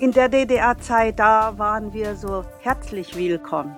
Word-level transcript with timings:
In 0.00 0.12
der 0.12 0.28
DDR-Zeit, 0.28 1.18
da 1.18 1.58
waren 1.58 1.92
wir 1.92 2.16
so 2.16 2.44
herzlich 2.60 3.14
willkommen. 3.16 3.76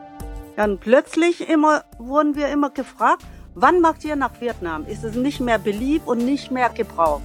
Dann 0.56 0.78
plötzlich 0.78 1.48
immer, 1.48 1.84
wurden 1.98 2.34
wir 2.34 2.48
immer 2.48 2.70
gefragt, 2.70 3.24
wann 3.54 3.80
macht 3.80 4.04
ihr 4.04 4.16
nach 4.16 4.40
Vietnam? 4.40 4.86
Ist 4.86 5.04
es 5.04 5.14
nicht 5.14 5.40
mehr 5.40 5.58
beliebt 5.58 6.06
und 6.06 6.24
nicht 6.24 6.50
mehr 6.50 6.70
gebraucht? 6.70 7.22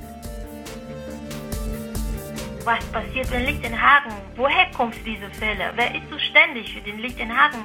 Was 2.66 2.86
passiert 2.86 3.30
in 3.34 3.46
Lichtenhagen? 3.46 4.14
Woher 4.38 4.68
kommen 4.72 4.94
diese 5.06 5.30
Fälle? 5.32 5.74
Wer 5.76 5.94
ist 5.96 6.10
zuständig 6.10 6.74
für 6.74 6.80
den 6.80 7.00
Lichtenhagen? 7.00 7.60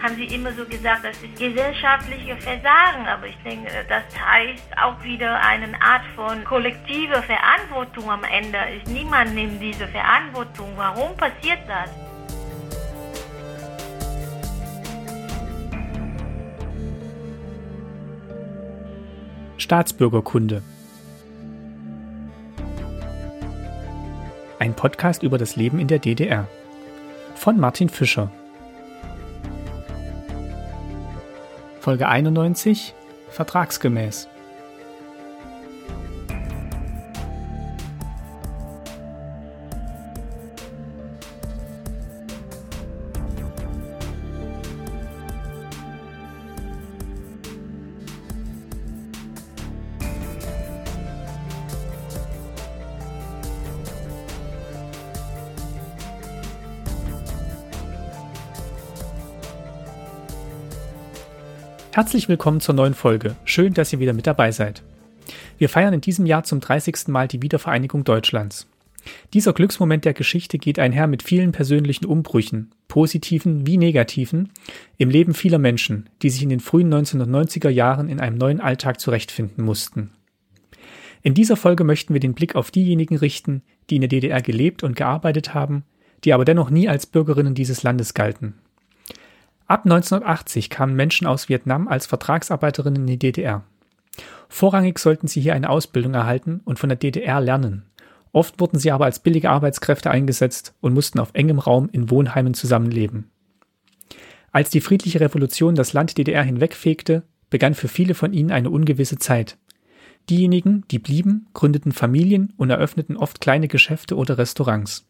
Haben 0.00 0.14
Sie 0.14 0.26
immer 0.26 0.52
so 0.52 0.64
gesagt, 0.64 1.04
das 1.04 1.16
ist 1.20 1.36
gesellschaftliche 1.36 2.36
Versagen. 2.36 3.04
Aber 3.08 3.26
ich 3.26 3.36
denke, 3.44 3.68
das 3.88 4.04
heißt 4.16 4.78
auch 4.80 5.02
wieder 5.02 5.40
eine 5.40 5.66
Art 5.82 6.04
von 6.14 6.44
kollektiver 6.44 7.20
Verantwortung 7.24 8.08
am 8.08 8.22
Ende. 8.22 8.58
Ist 8.76 8.86
niemand 8.86 9.34
nimmt 9.34 9.60
diese 9.60 9.88
Verantwortung. 9.88 10.68
Warum 10.76 11.16
passiert 11.16 11.58
das? 11.66 11.90
Staatsbürgerkunde 19.56 20.62
Ein 24.64 24.72
Podcast 24.72 25.22
über 25.22 25.36
das 25.36 25.56
Leben 25.56 25.78
in 25.78 25.88
der 25.88 25.98
DDR. 25.98 26.48
Von 27.34 27.60
Martin 27.60 27.90
Fischer. 27.90 28.30
Folge 31.80 32.08
91 32.08 32.94
Vertragsgemäß. 33.28 34.26
Herzlich 61.94 62.28
willkommen 62.28 62.60
zur 62.60 62.74
neuen 62.74 62.94
Folge. 62.94 63.36
Schön, 63.44 63.72
dass 63.72 63.92
ihr 63.92 64.00
wieder 64.00 64.14
mit 64.14 64.26
dabei 64.26 64.50
seid. 64.50 64.82
Wir 65.58 65.68
feiern 65.68 65.94
in 65.94 66.00
diesem 66.00 66.26
Jahr 66.26 66.42
zum 66.42 66.58
30. 66.58 67.06
Mal 67.06 67.28
die 67.28 67.40
Wiedervereinigung 67.40 68.02
Deutschlands. 68.02 68.66
Dieser 69.32 69.52
Glücksmoment 69.52 70.04
der 70.04 70.12
Geschichte 70.12 70.58
geht 70.58 70.80
einher 70.80 71.06
mit 71.06 71.22
vielen 71.22 71.52
persönlichen 71.52 72.06
Umbrüchen, 72.06 72.72
positiven 72.88 73.68
wie 73.68 73.76
negativen, 73.76 74.50
im 74.98 75.08
Leben 75.08 75.34
vieler 75.34 75.58
Menschen, 75.58 76.10
die 76.20 76.30
sich 76.30 76.42
in 76.42 76.48
den 76.48 76.58
frühen 76.58 76.92
1990er 76.92 77.68
Jahren 77.68 78.08
in 78.08 78.18
einem 78.18 78.38
neuen 78.38 78.60
Alltag 78.60 78.98
zurechtfinden 78.98 79.64
mussten. 79.64 80.10
In 81.22 81.34
dieser 81.34 81.56
Folge 81.56 81.84
möchten 81.84 82.12
wir 82.12 82.20
den 82.20 82.34
Blick 82.34 82.56
auf 82.56 82.72
diejenigen 82.72 83.18
richten, 83.18 83.62
die 83.88 83.94
in 83.94 84.00
der 84.00 84.08
DDR 84.08 84.42
gelebt 84.42 84.82
und 84.82 84.96
gearbeitet 84.96 85.54
haben, 85.54 85.84
die 86.24 86.32
aber 86.32 86.44
dennoch 86.44 86.70
nie 86.70 86.88
als 86.88 87.06
Bürgerinnen 87.06 87.54
dieses 87.54 87.84
Landes 87.84 88.14
galten. 88.14 88.54
Ab 89.66 89.84
1980 89.84 90.68
kamen 90.68 90.94
Menschen 90.94 91.26
aus 91.26 91.48
Vietnam 91.48 91.88
als 91.88 92.06
Vertragsarbeiterinnen 92.06 93.02
in 93.02 93.06
die 93.06 93.18
DDR. 93.18 93.64
Vorrangig 94.48 94.98
sollten 94.98 95.26
sie 95.26 95.40
hier 95.40 95.54
eine 95.54 95.70
Ausbildung 95.70 96.14
erhalten 96.14 96.60
und 96.64 96.78
von 96.78 96.90
der 96.90 96.98
DDR 96.98 97.40
lernen. 97.40 97.86
Oft 98.32 98.60
wurden 98.60 98.78
sie 98.78 98.90
aber 98.90 99.06
als 99.06 99.20
billige 99.20 99.50
Arbeitskräfte 99.50 100.10
eingesetzt 100.10 100.74
und 100.80 100.92
mussten 100.92 101.18
auf 101.18 101.30
engem 101.34 101.58
Raum 101.58 101.88
in 101.92 102.10
Wohnheimen 102.10 102.52
zusammenleben. 102.52 103.30
Als 104.52 104.70
die 104.70 104.80
friedliche 104.80 105.20
Revolution 105.20 105.74
das 105.74 105.94
Land 105.94 106.18
DDR 106.18 106.42
hinwegfegte, 106.42 107.22
begann 107.48 107.74
für 107.74 107.88
viele 107.88 108.14
von 108.14 108.32
ihnen 108.32 108.50
eine 108.50 108.70
ungewisse 108.70 109.18
Zeit. 109.18 109.56
Diejenigen, 110.30 110.84
die 110.90 110.98
blieben, 110.98 111.46
gründeten 111.54 111.92
Familien 111.92 112.52
und 112.56 112.70
eröffneten 112.70 113.16
oft 113.16 113.40
kleine 113.40 113.68
Geschäfte 113.68 114.16
oder 114.16 114.38
Restaurants. 114.38 115.06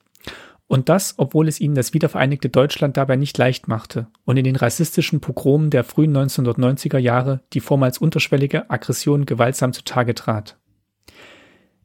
Und 0.66 0.88
das, 0.88 1.14
obwohl 1.18 1.46
es 1.46 1.60
ihnen 1.60 1.74
das 1.74 1.92
wiedervereinigte 1.92 2.48
Deutschland 2.48 2.96
dabei 2.96 3.16
nicht 3.16 3.36
leicht 3.36 3.68
machte 3.68 4.06
und 4.24 4.36
in 4.38 4.44
den 4.44 4.56
rassistischen 4.56 5.20
Pogromen 5.20 5.70
der 5.70 5.84
frühen 5.84 6.16
1990er 6.16 6.98
Jahre 6.98 7.42
die 7.52 7.60
vormals 7.60 7.98
unterschwellige 7.98 8.70
Aggression 8.70 9.26
gewaltsam 9.26 9.72
zutage 9.72 10.14
trat. 10.14 10.56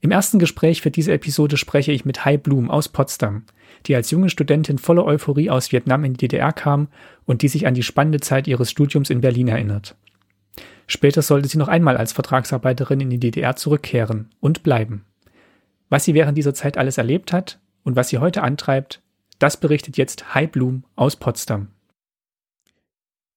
Im 0.01 0.11
ersten 0.11 0.39
Gespräch 0.39 0.81
für 0.81 0.91
diese 0.91 1.11
Episode 1.11 1.57
spreche 1.57 1.91
ich 1.91 2.05
mit 2.05 2.23
Hai 2.23 2.37
Blum 2.37 2.71
aus 2.71 2.87
Potsdam, 2.87 3.43
die 3.85 3.95
als 3.95 4.11
junge 4.11 4.29
Studentin 4.29 4.77
voller 4.77 5.03
Euphorie 5.05 5.49
aus 5.49 5.73
Vietnam 5.73 6.05
in 6.05 6.13
die 6.13 6.27
DDR 6.27 6.53
kam 6.53 6.87
und 7.25 7.41
die 7.41 7.49
sich 7.49 7.67
an 7.67 7.73
die 7.73 7.83
spannende 7.83 8.21
Zeit 8.21 8.47
ihres 8.47 8.71
Studiums 8.71 9.09
in 9.09 9.19
Berlin 9.19 9.49
erinnert. 9.49 9.97
Später 10.87 11.21
sollte 11.21 11.49
sie 11.49 11.57
noch 11.57 11.67
einmal 11.67 11.97
als 11.97 12.13
Vertragsarbeiterin 12.13 13.01
in 13.01 13.09
die 13.09 13.19
DDR 13.19 13.57
zurückkehren 13.57 14.29
und 14.39 14.63
bleiben. 14.63 15.05
Was 15.89 16.05
sie 16.05 16.13
während 16.13 16.37
dieser 16.37 16.53
Zeit 16.53 16.77
alles 16.77 16.97
erlebt 16.97 17.33
hat, 17.33 17.59
und 17.89 17.95
was 17.95 18.09
sie 18.09 18.19
heute 18.19 18.43
antreibt, 18.43 19.01
das 19.39 19.57
berichtet 19.57 19.97
jetzt 19.97 20.35
Hai 20.35 20.45
Blum 20.45 20.83
aus 20.95 21.15
Potsdam. 21.15 21.69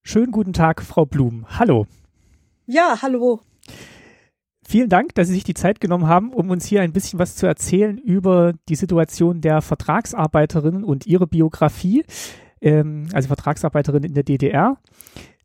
Schönen 0.02 0.30
guten 0.30 0.52
Tag, 0.52 0.82
Frau 0.82 1.06
Blum. 1.06 1.46
Hallo. 1.58 1.86
Ja, 2.66 2.98
hallo. 3.00 3.40
Vielen 4.62 4.90
Dank, 4.90 5.14
dass 5.14 5.28
Sie 5.28 5.34
sich 5.34 5.44
die 5.44 5.54
Zeit 5.54 5.80
genommen 5.80 6.06
haben, 6.06 6.34
um 6.34 6.50
uns 6.50 6.66
hier 6.66 6.82
ein 6.82 6.92
bisschen 6.92 7.18
was 7.18 7.34
zu 7.34 7.46
erzählen 7.46 7.96
über 7.96 8.52
die 8.68 8.74
Situation 8.74 9.40
der 9.40 9.62
Vertragsarbeiterinnen 9.62 10.84
und 10.84 11.06
ihre 11.06 11.26
Biografie, 11.26 12.04
ähm, 12.60 13.08
also 13.14 13.28
Vertragsarbeiterinnen 13.28 14.10
in 14.10 14.14
der 14.14 14.24
DDR. 14.24 14.76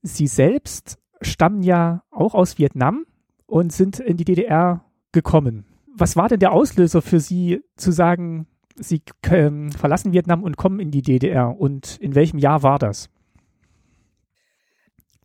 Sie 0.02 0.28
selbst 0.28 0.98
stammen 1.22 1.64
ja 1.64 2.04
auch 2.12 2.36
aus 2.36 2.58
Vietnam 2.58 3.06
und 3.46 3.72
sind 3.72 4.00
in 4.00 4.18
die 4.18 4.26
DDR 4.26 4.84
gekommen. 5.14 5.66
Was 5.96 6.18
war 6.18 6.28
denn 6.28 6.40
der 6.40 6.52
Auslöser 6.52 7.02
für 7.02 7.22
Sie 7.22 7.62
zu 7.78 7.92
sagen, 7.92 8.48
Sie 8.80 9.02
ähm, 9.30 9.72
verlassen 9.72 10.14
Vietnam 10.14 10.44
und 10.44 10.58
kommen 10.58 10.80
in 10.80 10.92
die 10.92 11.02
DDR. 11.02 11.60
Und 11.60 11.98
in 12.00 12.16
welchem 12.16 12.40
Jahr 12.40 12.64
war 12.64 12.80
das? 12.80 13.10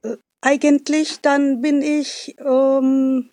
Äh, 0.03 0.17
eigentlich 0.41 1.21
dann 1.21 1.61
bin 1.61 1.83
ich 1.83 2.35
ähm, 2.39 3.31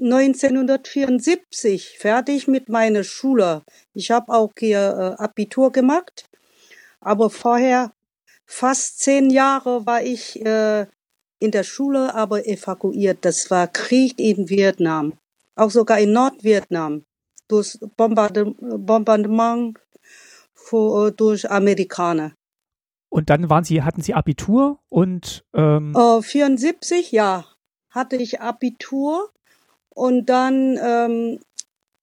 1974 0.00 1.98
fertig 1.98 2.46
mit 2.46 2.68
meiner 2.68 3.02
Schule. 3.04 3.64
Ich 3.94 4.10
habe 4.10 4.32
auch 4.32 4.52
hier 4.58 5.16
äh, 5.18 5.22
Abitur 5.22 5.72
gemacht, 5.72 6.28
aber 7.00 7.30
vorher 7.30 7.92
fast 8.46 9.00
zehn 9.00 9.30
Jahre 9.30 9.86
war 9.86 10.02
ich 10.02 10.44
äh, 10.44 10.86
in 11.40 11.50
der 11.50 11.64
Schule, 11.64 12.14
aber 12.14 12.46
evakuiert. 12.46 13.24
Das 13.24 13.50
war 13.50 13.66
Krieg 13.66 14.18
in 14.18 14.48
Vietnam, 14.48 15.14
auch 15.56 15.70
sogar 15.70 15.98
in 15.98 16.12
Nordvietnam 16.12 17.04
durch 17.48 17.78
Bombardement 17.96 19.78
für, 20.54 21.10
durch 21.10 21.50
Amerikaner. 21.50 22.32
Und 23.10 23.30
dann 23.30 23.48
waren 23.48 23.64
Sie, 23.64 23.82
hatten 23.82 24.02
Sie 24.02 24.14
Abitur 24.14 24.78
und 24.88 25.44
ähm 25.54 25.94
äh, 25.96 26.22
74, 26.22 27.10
ja, 27.10 27.46
hatte 27.90 28.16
ich 28.16 28.40
Abitur 28.40 29.30
und 29.88 30.26
dann 30.26 30.78
ähm, 30.80 31.40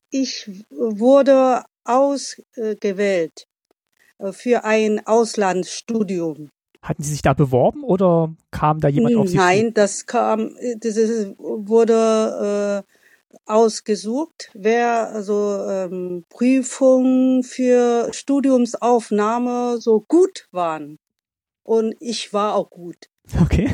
ich 0.10 0.50
wurde 0.70 1.64
ausgewählt 1.84 3.48
äh, 4.18 4.32
für 4.32 4.64
ein 4.64 5.06
Auslandsstudium. 5.06 6.50
Hatten 6.82 7.04
Sie 7.04 7.12
sich 7.12 7.22
da 7.22 7.34
beworben 7.34 7.84
oder 7.84 8.34
kam 8.52 8.80
da 8.80 8.88
jemand 8.88 9.16
auf 9.16 9.28
Sie 9.28 9.38
Nein, 9.38 9.74
das 9.74 10.06
kam, 10.06 10.56
das 10.80 10.96
wurde 11.38 12.84
äh, 12.86 12.95
ausgesucht, 13.46 14.50
wer 14.54 15.10
also 15.10 15.66
ähm, 15.70 16.26
Prüfungen 16.30 17.44
für 17.44 18.10
Studiumsaufnahme 18.14 19.78
so 19.80 20.02
gut 20.08 20.48
waren. 20.52 20.98
Und 21.64 21.96
ich 22.00 22.34
war 22.34 22.56
auch 22.56 22.70
gut. 22.70 23.10
Okay. 23.42 23.72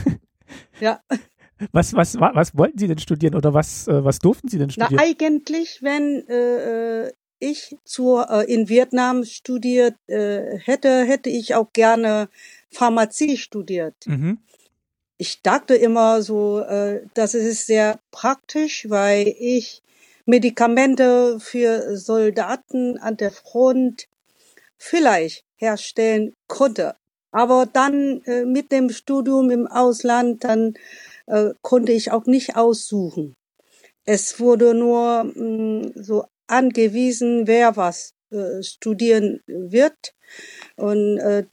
Ja. 0.79 1.01
Was, 1.71 1.93
was, 1.93 2.19
was 2.19 2.57
wollten 2.57 2.79
Sie 2.79 2.87
denn 2.87 2.97
studieren 2.97 3.35
oder 3.35 3.53
was, 3.53 3.87
äh, 3.87 4.03
was 4.03 4.17
durften 4.17 4.47
Sie 4.47 4.57
denn 4.57 4.71
studieren? 4.71 4.95
Na, 4.95 5.03
eigentlich, 5.03 5.83
wenn 5.83 6.27
äh, 6.27 7.03
äh 7.03 7.11
ich 7.37 7.77
zur, 7.83 8.31
äh, 8.31 8.51
in 8.51 8.67
Vietnam 8.67 9.23
studiert 9.25 9.93
äh, 10.07 10.57
hätte, 10.57 11.03
hätte 11.03 11.29
ich 11.29 11.53
auch 11.53 11.71
gerne 11.71 12.29
Pharmazie 12.71 13.37
studiert. 13.37 13.95
Mhm 14.07 14.39
ich 15.21 15.43
dachte 15.43 15.75
immer 15.75 16.23
so, 16.23 16.61
äh, 16.61 17.05
das 17.13 17.35
ist 17.35 17.67
sehr 17.67 17.99
praktisch, 18.09 18.89
weil 18.89 19.27
ich 19.27 19.83
Medikamente 20.25 21.39
für 21.39 21.95
Soldaten 21.95 22.97
an 22.97 23.17
der 23.17 23.29
Front 23.29 24.07
vielleicht 24.79 25.43
herstellen 25.57 26.33
konnte. 26.47 26.95
Aber 27.31 27.67
dann 27.71 28.23
äh, 28.25 28.45
mit 28.45 28.71
dem 28.71 28.89
Studium 28.89 29.51
im 29.51 29.67
Ausland, 29.67 30.43
dann 30.43 30.73
äh, 31.27 31.51
konnte 31.61 31.91
ich 31.91 32.11
auch 32.11 32.25
nicht 32.25 32.55
aussuchen. 32.55 33.35
Es 34.05 34.39
wurde 34.39 34.73
nur 34.73 35.25
mh, 35.25 35.35
mm, 35.35 35.91
so 35.97 36.25
angewiesen, 36.47 37.45
wer 37.45 37.77
was 37.77 38.15
äh, 38.31 38.63
studieren 38.63 39.39
wird. 39.45 40.15
Und 40.77 41.19
äh, 41.19 41.45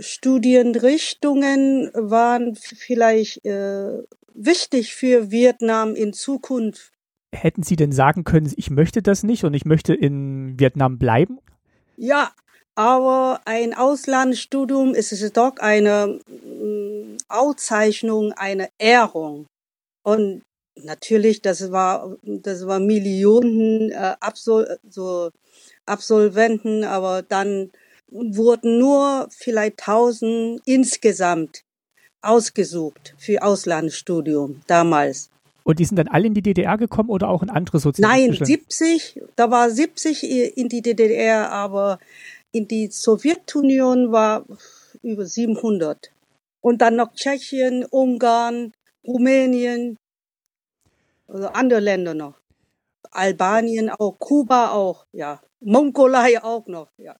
Studienrichtungen 0.00 1.90
waren 1.94 2.56
vielleicht 2.56 3.44
äh, 3.44 4.02
wichtig 4.34 4.94
für 4.94 5.30
Vietnam 5.30 5.94
in 5.94 6.12
Zukunft. 6.12 6.92
Hätten 7.32 7.62
Sie 7.62 7.76
denn 7.76 7.92
sagen 7.92 8.24
können, 8.24 8.52
ich 8.56 8.70
möchte 8.70 9.02
das 9.02 9.22
nicht 9.22 9.44
und 9.44 9.54
ich 9.54 9.64
möchte 9.64 9.94
in 9.94 10.58
Vietnam 10.58 10.98
bleiben? 10.98 11.38
Ja, 11.96 12.32
aber 12.74 13.40
ein 13.44 13.74
Auslandsstudium 13.74 14.94
ist 14.94 15.36
doch 15.36 15.56
eine 15.58 16.18
äh, 16.28 17.16
Auszeichnung, 17.28 18.32
eine 18.32 18.70
Ehrung. 18.78 19.46
Und 20.02 20.42
natürlich, 20.76 21.42
das 21.42 21.70
war, 21.70 22.16
das 22.22 22.66
war 22.66 22.80
Millionen 22.80 23.90
äh, 23.90 24.16
Absol 24.20 24.78
so 24.88 25.30
Absolventen, 25.86 26.84
aber 26.84 27.22
dann 27.22 27.70
wurden 28.10 28.78
nur 28.78 29.28
vielleicht 29.30 29.78
tausend 29.78 30.60
insgesamt 30.64 31.62
ausgesucht 32.22 33.14
für 33.18 33.42
Auslandsstudium 33.42 34.62
damals. 34.66 35.30
Und 35.62 35.78
die 35.78 35.84
sind 35.84 35.96
dann 35.96 36.08
alle 36.08 36.26
in 36.26 36.34
die 36.34 36.42
DDR 36.42 36.76
gekommen 36.78 37.10
oder 37.10 37.28
auch 37.28 37.42
in 37.42 37.50
andere 37.50 37.78
sozialistische? 37.78 38.42
Nein, 38.42 38.46
70, 38.46 39.22
da 39.36 39.50
war 39.50 39.70
70 39.70 40.56
in 40.56 40.68
die 40.68 40.82
DDR, 40.82 41.50
aber 41.50 41.98
in 42.52 42.66
die 42.66 42.88
Sowjetunion 42.88 44.10
war 44.10 44.44
über 45.02 45.24
700. 45.24 46.10
Und 46.60 46.82
dann 46.82 46.96
noch 46.96 47.12
Tschechien, 47.14 47.84
Ungarn, 47.84 48.72
Rumänien, 49.06 49.96
also 51.28 51.48
andere 51.48 51.80
Länder 51.80 52.14
noch. 52.14 52.34
Albanien 53.10 53.90
auch, 53.90 54.18
Kuba 54.18 54.70
auch, 54.70 55.06
ja. 55.12 55.40
Mongolei 55.60 56.42
auch 56.42 56.66
noch, 56.66 56.88
ja. 56.96 57.16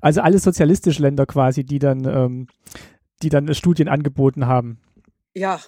Also 0.00 0.20
alle 0.20 0.38
sozialistische 0.38 1.02
Länder 1.02 1.26
quasi, 1.26 1.64
die 1.64 1.78
dann, 1.78 2.04
ähm, 2.04 2.46
die 3.22 3.28
dann 3.28 3.52
Studien 3.54 3.88
angeboten 3.88 4.46
haben. 4.46 4.78
Ja. 5.34 5.60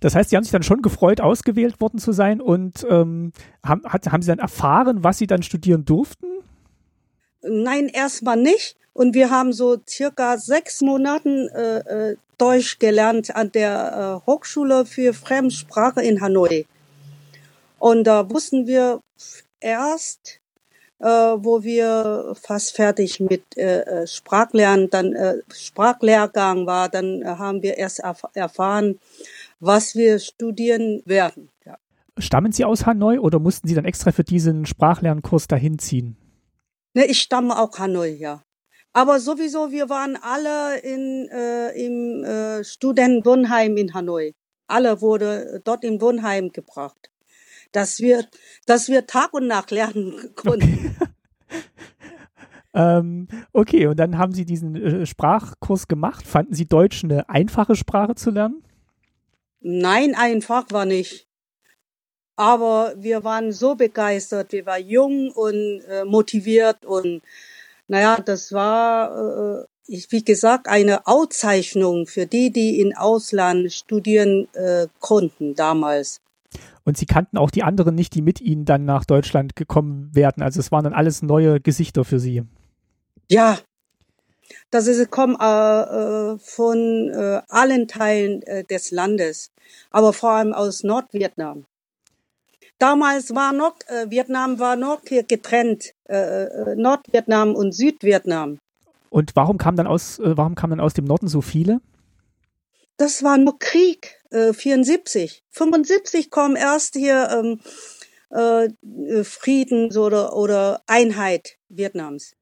Das 0.00 0.14
heißt, 0.14 0.30
Sie 0.30 0.36
haben 0.36 0.44
sich 0.44 0.52
dann 0.52 0.62
schon 0.62 0.82
gefreut, 0.82 1.20
ausgewählt 1.20 1.80
worden 1.80 1.98
zu 1.98 2.12
sein 2.12 2.40
und 2.40 2.86
ähm, 2.88 3.32
haben, 3.64 3.82
hat, 3.84 4.12
haben 4.12 4.22
Sie 4.22 4.28
dann 4.28 4.38
erfahren, 4.38 5.02
was 5.02 5.18
Sie 5.18 5.26
dann 5.26 5.42
studieren 5.42 5.84
durften? 5.84 6.26
Nein, 7.42 7.88
erstmal 7.88 8.36
nicht. 8.36 8.76
Und 8.92 9.14
wir 9.14 9.30
haben 9.30 9.52
so 9.52 9.76
circa 9.88 10.38
sechs 10.38 10.80
Monaten 10.80 11.48
äh, 11.48 11.78
äh, 11.78 12.16
Deutsch 12.38 12.78
gelernt 12.78 13.34
an 13.34 13.52
der 13.52 14.22
äh, 14.22 14.26
Hochschule 14.26 14.84
für 14.86 15.12
Fremdsprache 15.12 16.02
in 16.02 16.20
Hanoi. 16.20 16.66
Und 17.78 18.04
da 18.04 18.30
wussten 18.30 18.66
wir 18.66 19.00
erst, 19.60 20.40
äh, 20.98 21.06
wo 21.06 21.62
wir 21.62 22.34
fast 22.40 22.74
fertig 22.74 23.20
mit 23.20 23.56
äh, 23.56 23.80
äh, 23.82 24.06
Sprachlernen, 24.06 24.88
dann 24.90 25.12
äh, 25.14 25.38
Sprachlehrgang 25.54 26.66
war, 26.66 26.88
dann 26.88 27.22
äh, 27.22 27.26
haben 27.26 27.62
wir 27.62 27.76
erst 27.76 28.00
erf 28.00 28.24
erfahren, 28.34 28.98
was 29.60 29.94
wir 29.94 30.18
studieren 30.18 31.02
werden. 31.04 31.50
Ja. 31.64 31.76
Stammen 32.18 32.52
Sie 32.52 32.64
aus 32.64 32.86
Hanoi 32.86 33.18
oder 33.18 33.38
mussten 33.38 33.68
Sie 33.68 33.74
dann 33.74 33.84
extra 33.84 34.12
für 34.12 34.24
diesen 34.24 34.64
Sprachlernkurs 34.64 35.48
dahin 35.48 35.78
ziehen? 35.78 36.16
Ne, 36.94 37.04
ich 37.04 37.20
stamme 37.20 37.58
auch 37.58 37.78
Hanoi, 37.78 38.16
ja. 38.16 38.42
Aber 38.94 39.20
sowieso, 39.20 39.70
wir 39.70 39.90
waren 39.90 40.16
alle 40.16 40.78
in, 40.78 41.28
äh, 41.30 41.68
im 41.72 42.24
äh, 42.24 42.64
Studentenwohnheim 42.64 43.76
in 43.76 43.92
Hanoi. 43.92 44.32
Alle 44.68 45.02
wurde 45.02 45.60
dort 45.62 45.84
im 45.84 46.00
Wohnheim 46.00 46.50
gebracht 46.50 47.10
dass 47.76 48.00
wir, 48.00 48.26
dass 48.64 48.88
wir 48.88 49.06
Tag 49.06 49.34
und 49.34 49.46
Nacht 49.46 49.70
lernen 49.70 50.32
konnten. 50.34 50.96
Okay. 50.96 51.62
ähm, 52.74 53.28
okay, 53.52 53.86
und 53.86 53.98
dann 53.98 54.16
haben 54.16 54.32
Sie 54.32 54.46
diesen 54.46 54.74
äh, 54.76 55.04
Sprachkurs 55.04 55.86
gemacht. 55.86 56.26
Fanden 56.26 56.54
Sie 56.54 56.66
Deutsch 56.66 57.04
eine 57.04 57.28
einfache 57.28 57.76
Sprache 57.76 58.14
zu 58.14 58.30
lernen? 58.30 58.62
Nein, 59.60 60.14
einfach 60.14 60.64
war 60.70 60.86
nicht. 60.86 61.26
Aber 62.34 62.94
wir 62.96 63.24
waren 63.24 63.52
so 63.52 63.74
begeistert, 63.74 64.52
wir 64.52 64.64
waren 64.64 64.86
jung 64.86 65.30
und 65.32 65.82
äh, 65.88 66.04
motiviert 66.06 66.84
und 66.86 67.22
naja, 67.88 68.18
das 68.24 68.52
war, 68.52 69.60
äh, 69.60 69.66
wie 69.86 70.24
gesagt, 70.24 70.66
eine 70.66 71.06
Auszeichnung 71.06 72.06
für 72.06 72.26
die, 72.26 72.50
die 72.50 72.80
in 72.80 72.96
Ausland 72.96 73.72
studieren 73.72 74.48
äh, 74.54 74.88
konnten 74.98 75.54
damals. 75.54 76.20
Und 76.86 76.96
sie 76.96 77.04
kannten 77.04 77.36
auch 77.36 77.50
die 77.50 77.64
anderen 77.64 77.96
nicht, 77.96 78.14
die 78.14 78.22
mit 78.22 78.40
ihnen 78.40 78.64
dann 78.64 78.84
nach 78.84 79.04
Deutschland 79.04 79.56
gekommen 79.56 80.08
werden. 80.14 80.40
Also 80.42 80.60
es 80.60 80.70
waren 80.70 80.84
dann 80.84 80.94
alles 80.94 81.20
neue 81.20 81.60
Gesichter 81.60 82.04
für 82.04 82.20
sie. 82.20 82.44
Ja, 83.28 83.58
das 84.70 84.86
ist 84.86 85.10
kommen 85.10 85.36
äh, 85.40 85.44
äh, 85.44 86.38
von 86.38 87.10
äh, 87.12 87.42
allen 87.48 87.88
Teilen 87.88 88.42
äh, 88.42 88.62
des 88.62 88.92
Landes, 88.92 89.50
aber 89.90 90.12
vor 90.12 90.30
allem 90.30 90.52
aus 90.52 90.84
Nordvietnam. 90.84 91.64
Damals 92.78 93.34
war 93.34 93.52
noch 93.52 93.74
äh, 93.88 94.08
Vietnam 94.08 94.60
war 94.60 94.76
noch 94.76 95.00
hier 95.08 95.24
getrennt, 95.24 95.92
äh, 96.04 96.76
Nordvietnam 96.76 97.56
und 97.56 97.72
Südvietnam. 97.72 98.58
Und 99.10 99.34
warum 99.34 99.58
kam 99.58 99.74
dann 99.74 99.88
aus 99.88 100.20
warum 100.22 100.54
kamen 100.54 100.72
dann 100.72 100.80
aus 100.80 100.94
dem 100.94 101.06
Norden 101.06 101.26
so 101.26 101.40
viele? 101.40 101.80
Das 102.96 103.24
war 103.24 103.38
nur 103.38 103.58
Krieg, 103.58 104.15
äh, 104.30 104.52
74. 104.52 105.44
75 105.50 106.30
kommen 106.30 106.56
erst 106.56 106.94
hier 106.94 107.28
ähm, 107.30 107.60
äh, 108.30 109.24
Frieden 109.24 109.96
oder, 109.96 110.36
oder 110.36 110.82
Einheit 110.86 111.58
Vietnams. 111.68 112.34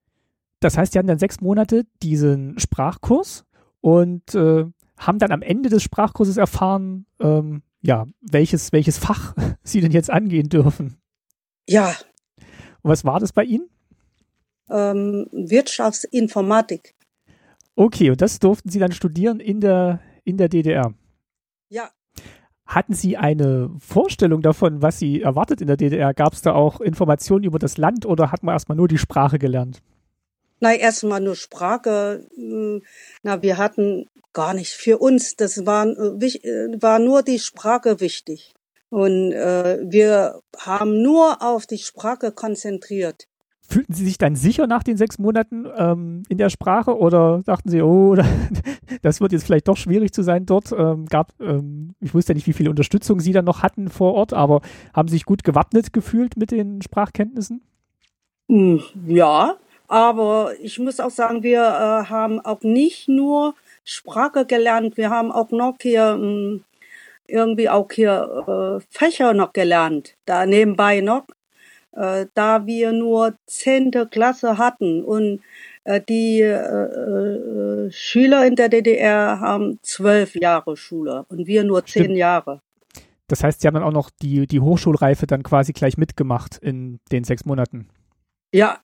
Das 0.60 0.78
heißt, 0.78 0.92
Sie 0.92 0.98
hatten 0.98 1.08
dann 1.08 1.19
sechs 1.19 1.40
Monate 1.40 1.84
diesen 2.02 2.58
Sprachkurs 2.58 3.44
und 3.81 4.34
äh, 4.34 4.64
haben 4.96 5.19
dann 5.19 5.32
am 5.32 5.42
Ende 5.42 5.69
des 5.69 5.82
Sprachkurses 5.82 6.36
erfahren, 6.36 7.06
ähm, 7.20 7.62
ja, 7.82 8.06
welches, 8.22 8.72
welches 8.72 8.96
Fach 8.98 9.34
Sie 9.62 9.81
denn 9.81 9.92
jetzt 9.92 10.10
angehen 10.10 10.48
dürfen. 10.48 10.96
Ja. 11.69 11.94
Und 12.82 12.90
was 12.90 13.04
war 13.04 13.20
das 13.20 13.32
bei 13.32 13.44
Ihnen? 13.44 13.69
Ähm, 14.70 15.26
Wirtschaftsinformatik. 15.32 16.94
Okay, 17.76 18.10
und 18.10 18.22
das 18.22 18.38
durften 18.38 18.70
Sie 18.70 18.78
dann 18.78 18.92
studieren 18.92 19.40
in 19.40 19.60
der, 19.60 20.00
in 20.25 20.38
der 20.38 20.48
DDR. 20.48 20.94
Ja. 21.74 21.90
Hatten 22.66 22.94
Sie 22.94 23.16
eine 23.16 23.68
Vorstellung 23.80 24.42
davon, 24.42 24.80
was 24.80 25.00
Sie 25.00 25.22
erwartet 25.22 25.60
in 25.60 25.66
der 25.66 25.76
DDR? 25.76 26.14
Gab 26.14 26.32
es 26.32 26.40
da 26.40 26.54
auch 26.54 26.81
Informationen 26.81 27.43
über 27.43 27.58
das 27.58 27.78
Land 27.78 28.06
oder 28.06 28.31
hat 28.31 28.44
man 28.44 28.54
erstmal 28.54 28.76
nur 28.76 28.86
die 28.86 28.96
Sprache 28.96 29.40
gelernt? 29.40 29.82
Nein, 30.60 30.78
erstmal 30.78 31.20
nur 31.20 31.34
Sprache. 31.34 32.28
Hm, 32.36 32.82
na, 33.24 33.43
wir 33.43 33.58
hatten 33.58 34.08
gar 34.32 34.54
nicht 34.54 34.70
für 34.70 34.98
uns. 34.98 35.34
Das 35.34 35.66
war, 35.66 35.86
äh, 35.86 36.26
äh, 36.26 36.81
war 36.81 37.00
nur 37.00 37.22
die 37.22 37.40
Sprache 37.40 37.98
wichtig. 37.98 38.54
Und 38.88 39.32
äh, 39.32 39.81
wir 39.82 40.40
haben 40.56 41.02
nur 41.02 41.43
auf 41.43 41.66
die 41.66 41.78
Sprache 41.78 42.31
konzentriert. 42.31 43.26
Fühlten 43.66 43.94
Sie 43.94 44.04
sich 44.04 44.19
dann 44.19 44.36
sicher 44.36 44.66
nach 44.69 44.84
den 44.84 44.96
sechs 44.96 45.19
Monaten 45.19 45.66
ähm, 45.76 46.22
in 46.28 46.38
der 46.38 46.50
Sprache 46.50 46.96
oder 46.96 47.43
dachten 47.44 47.70
Sie, 47.70 47.82
oh, 47.82 48.14
das 49.03 49.20
wird 49.20 49.32
jetzt 49.32 49.44
vielleicht 49.44 49.69
doch 49.69 49.77
schwierig 49.77 50.13
zu 50.13 50.22
sein 50.22 50.46
dort? 50.46 50.72
Ähm, 50.72 51.06
gab, 51.06 51.32
ähm, 51.41 51.94
ich 52.01 52.15
wusste 52.15 52.32
ja 52.32 52.34
nicht, 52.34 52.46
wie 52.46 52.53
viel 52.53 52.69
Unterstützung 52.69 53.20
Sie 53.20 53.32
dann 53.32 53.44
noch 53.44 53.63
hatten 53.63 53.89
vor 53.89 54.15
Ort, 54.15 54.32
aber 54.32 54.60
haben 54.93 55.08
Sie 55.08 55.15
sich 55.15 55.24
gut 55.24 55.44
gewappnet 55.44 55.93
gefühlt 55.93 56.36
mit 56.36 56.51
den 56.51 56.82
Sprachkenntnissen? 56.82 57.63
Hm, 58.48 58.82
ja, 59.06 59.56
aber 59.89 60.53
ich 60.60 60.79
muss 60.79 61.01
auch 61.01 61.10
sagen, 61.10 61.43
wir 61.43 61.60
äh, 61.60 62.10
haben 62.10 62.41
auch 62.41 62.63
nicht 62.63 63.08
nur 63.08 63.55
Sprache 63.84 64.46
gelernt, 64.46 64.96
wir 64.96 65.10
haben 65.10 65.32
auch 65.32 65.51
noch 65.51 65.77
hier 65.81 66.17
mh, 66.17 66.20
hm, 66.20 66.65
irgendwie 67.27 67.70
auch 67.70 67.91
hier 67.91 68.81
äh, 68.81 68.86
Fächer 68.91 69.32
noch 69.32 69.55
gelernt, 69.55 70.15
da 70.27 70.44
nebenbei 70.44 71.01
noch 71.01 71.24
äh, 71.96 72.27
da 72.34 72.67
wir 72.67 72.93
nur 72.93 73.34
zehnte 73.46 74.06
Klasse 74.06 74.58
hatten 74.58 75.05
und 75.05 75.41
die 76.08 76.41
äh, 76.41 77.86
äh, 77.86 77.91
Schüler 77.91 78.46
in 78.46 78.56
der 78.56 78.69
DDR 78.69 79.41
haben 79.41 79.79
zwölf 79.82 80.34
Jahre 80.34 80.76
Schule 80.76 81.24
und 81.29 81.46
wir 81.46 81.64
nur 81.64 81.84
zehn 81.84 82.05
Stimmt. 82.05 82.19
Jahre. 82.19 82.62
Das 83.29 83.43
heißt, 83.43 83.60
Sie 83.60 83.67
haben 83.67 83.74
dann 83.74 83.82
auch 83.82 83.93
noch 83.93 84.10
die, 84.10 84.46
die 84.46 84.60
Hochschulreife 84.60 85.26
dann 85.26 85.43
quasi 85.43 85.72
gleich 85.72 85.96
mitgemacht 85.96 86.58
in 86.58 87.00
den 87.10 87.24
sechs 87.24 87.44
Monaten. 87.44 87.88
Ja. 88.53 88.81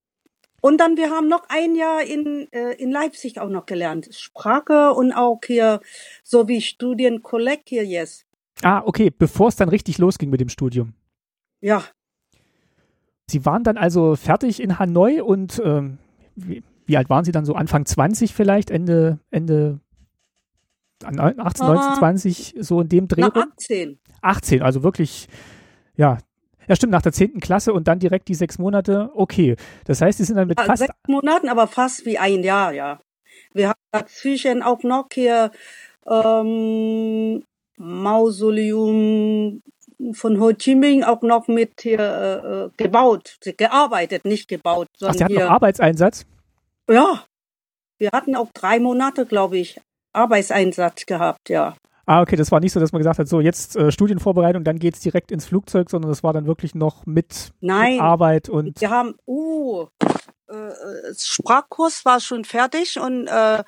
Und 0.63 0.79
dann, 0.79 0.99
wir 0.99 1.09
haben 1.11 1.29
noch 1.29 1.45
ein 1.49 1.75
Jahr 1.75 2.03
in, 2.03 2.47
äh, 2.53 2.73
in 2.73 2.91
Leipzig 2.91 3.41
auch 3.41 3.49
noch 3.49 3.65
gelernt. 3.65 4.11
Sprache 4.13 4.93
und 4.93 5.13
auch 5.13 5.41
hier 5.47 5.81
so 6.23 6.49
wie 6.49 6.61
Studienkolleg 6.61 7.63
hier 7.67 7.87
jetzt. 7.87 8.27
Ah, 8.63 8.83
okay, 8.85 9.11
bevor 9.11 9.49
es 9.49 9.57
dann 9.57 9.71
richtig 9.71 9.97
losging 9.97 10.29
mit 10.29 10.41
dem 10.41 10.51
Studium. 10.51 10.93
Ja, 11.63 11.85
Sie 13.31 13.47
waren 13.47 13.63
dann 13.63 13.79
also 13.79 14.17
fertig 14.17 14.61
in 14.61 14.79
Hanoi 14.79 15.21
und 15.21 15.63
ähm, 15.65 15.99
wie, 16.35 16.63
wie, 16.91 16.97
alt 16.97 17.09
waren 17.09 17.25
Sie 17.25 17.31
dann 17.33 17.45
so? 17.45 17.55
Anfang 17.55 17.87
20 17.87 18.35
vielleicht? 18.35 18.71
Ende, 18.71 19.21
Ende 19.31 19.79
18, 21.05 21.67
19, 21.67 21.95
20, 21.99 22.55
so 22.59 22.81
in 22.81 22.89
dem 22.89 23.07
Dreh? 23.07 23.23
Na, 23.23 23.33
18. 23.33 24.01
18, 24.23 24.63
also 24.63 24.83
wirklich, 24.83 25.29
ja. 25.97 26.19
Ja, 26.67 26.77
stimmt, 26.77 26.93
nach 26.93 27.03
der 27.03 27.13
zehnten 27.13 27.41
Klasse 27.41 27.73
und 27.73 27.89
dann 27.89 28.01
direkt 28.01 28.29
die 28.29 28.35
sechs 28.35 28.59
Monate. 28.59 29.11
Okay. 29.15 29.57
Das 29.85 30.03
heißt, 30.03 30.19
Sie 30.19 30.25
sind 30.25 30.37
dann 30.37 30.49
mit 30.49 30.61
fast. 30.61 30.79
Sechs 30.79 30.95
Monaten, 31.09 31.49
aber 31.49 31.67
fast 31.67 32.05
wie 32.07 32.19
ein 32.19 32.43
Jahr, 32.43 32.73
ja. 32.73 33.01
Wir 33.55 33.69
haben 33.69 33.79
dazwischen 33.93 34.63
auch 34.63 34.83
noch 34.83 35.07
hier 35.13 35.51
ähm, 36.09 37.43
Mausoleum 37.77 39.63
von 40.13 40.41
Ho 40.41 40.53
Chi 40.53 40.75
Minh 40.75 41.05
auch 41.05 41.23
noch 41.23 41.47
mit 41.49 41.81
hier 41.83 42.01
äh, 42.01 42.65
äh 42.65 42.71
gebaut, 42.77 43.39
gearbeitet, 43.57 44.25
nicht 44.25 44.49
gebaut. 44.49 44.89
Sondern 44.97 45.15
Ach, 45.15 45.19
Sie 45.19 45.25
hatten 45.25 45.35
hier, 45.35 45.45
noch 45.47 45.53
Arbeitseinsatz? 45.53 46.27
Ja, 46.91 47.25
wir 47.99 48.11
hatten 48.13 48.35
auch 48.35 48.51
drei 48.53 48.81
Monate, 48.81 49.25
glaube 49.25 49.59
ich, 49.59 49.81
Arbeitseinsatz 50.13 51.07
gehabt, 51.07 51.49
ja. 51.49 51.77
Ah, 52.07 52.23
okay, 52.23 52.35
das 52.35 52.51
war 52.51 52.59
nicht 52.59 52.73
so, 52.73 52.81
dass 52.81 52.91
man 52.91 52.99
gesagt 52.99 53.21
hat, 53.21 53.29
so 53.29 53.41
jetzt 53.41 53.77
äh, 53.77 53.93
Studienvorbereitung, 53.93 54.65
dann 54.65 54.81
geht 54.81 54.95
es 54.95 55.01
direkt 55.01 55.31
ins 55.31 55.47
Flugzeug, 55.47 55.89
sondern 55.89 56.11
das 56.11 56.25
war 56.25 56.33
dann 56.33 56.47
wirklich 56.47 56.75
noch 56.75 57.07
mit, 57.07 57.53
Nein, 57.61 57.93
mit 57.93 58.03
Arbeit 58.03 58.49
und. 58.49 58.81
Wir 58.81 58.91
haben, 58.91 59.15
uh, 59.29 59.87
äh, 60.49 61.15
Sprachkurs 61.17 62.05
war 62.05 62.19
schon 62.19 62.45
fertig 62.45 62.99
und 62.99 63.29
äh, 63.29 63.59
äh, 63.59 63.63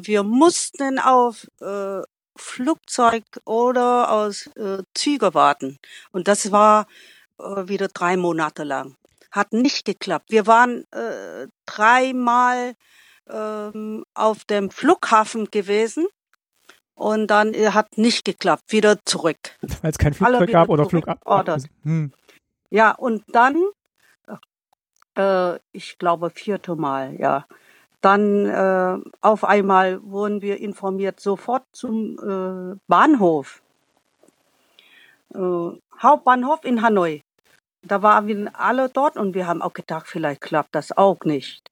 wir 0.00 0.22
mussten 0.22 0.98
auf 0.98 1.46
äh, 1.60 2.00
Flugzeug 2.36 3.24
oder 3.44 4.10
aus 4.10 4.46
äh, 4.56 4.82
Züge 4.94 5.34
warten. 5.34 5.76
Und 6.12 6.28
das 6.28 6.50
war 6.50 6.86
äh, 7.38 7.68
wieder 7.68 7.88
drei 7.88 8.16
Monate 8.16 8.64
lang. 8.64 8.96
Hat 9.30 9.52
nicht 9.52 9.84
geklappt. 9.84 10.30
Wir 10.30 10.46
waren 10.46 10.84
äh, 10.92 11.48
dreimal 11.68 12.74
ähm, 13.28 14.04
auf 14.14 14.44
dem 14.44 14.70
Flughafen 14.70 15.50
gewesen 15.50 16.06
und 16.94 17.28
dann 17.28 17.54
äh, 17.54 17.70
hat 17.70 17.98
nicht 17.98 18.24
geklappt. 18.24 18.64
Wieder 18.68 18.98
zurück. 19.04 19.38
Weil 19.82 19.90
es 19.90 19.98
kein 19.98 20.14
Flugzeug 20.14 20.50
gab 20.50 20.68
oder 20.68 20.88
Flugab. 20.88 21.20
Hm. 21.84 22.12
Ja, 22.70 22.92
und 22.92 23.24
dann, 23.28 23.56
äh, 25.16 25.58
ich 25.72 25.98
glaube, 25.98 26.30
vierte 26.30 26.76
Mal, 26.76 27.16
ja. 27.18 27.46
Dann 28.00 28.46
äh, 28.46 28.96
auf 29.22 29.44
einmal 29.44 30.00
wurden 30.04 30.40
wir 30.40 30.60
informiert, 30.60 31.18
sofort 31.18 31.64
zum 31.72 32.18
äh, 32.18 32.78
Bahnhof. 32.86 33.60
Äh, 35.34 35.70
Hauptbahnhof 36.00 36.64
in 36.64 36.82
Hanoi. 36.82 37.22
Da 37.82 38.02
waren 38.02 38.26
wir 38.26 38.50
alle 38.58 38.88
dort 38.88 39.16
und 39.16 39.34
wir 39.34 39.46
haben 39.46 39.62
auch 39.62 39.72
gedacht, 39.72 40.06
vielleicht 40.06 40.40
klappt 40.40 40.74
das 40.74 40.96
auch 40.96 41.20
nicht. 41.24 41.70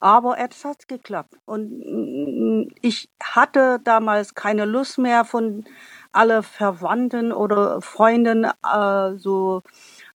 Aber 0.00 0.36
es 0.38 0.64
hat 0.64 0.88
geklappt. 0.88 1.34
Und 1.44 1.70
mm, 1.70 2.70
ich 2.80 3.08
hatte 3.22 3.78
damals 3.84 4.34
keine 4.34 4.64
Lust 4.64 4.98
mehr 4.98 5.24
von 5.24 5.64
alle 6.10 6.42
Verwandten 6.42 7.32
oder 7.32 7.80
Freunden 7.80 8.44
äh, 8.44 9.16
so 9.16 9.62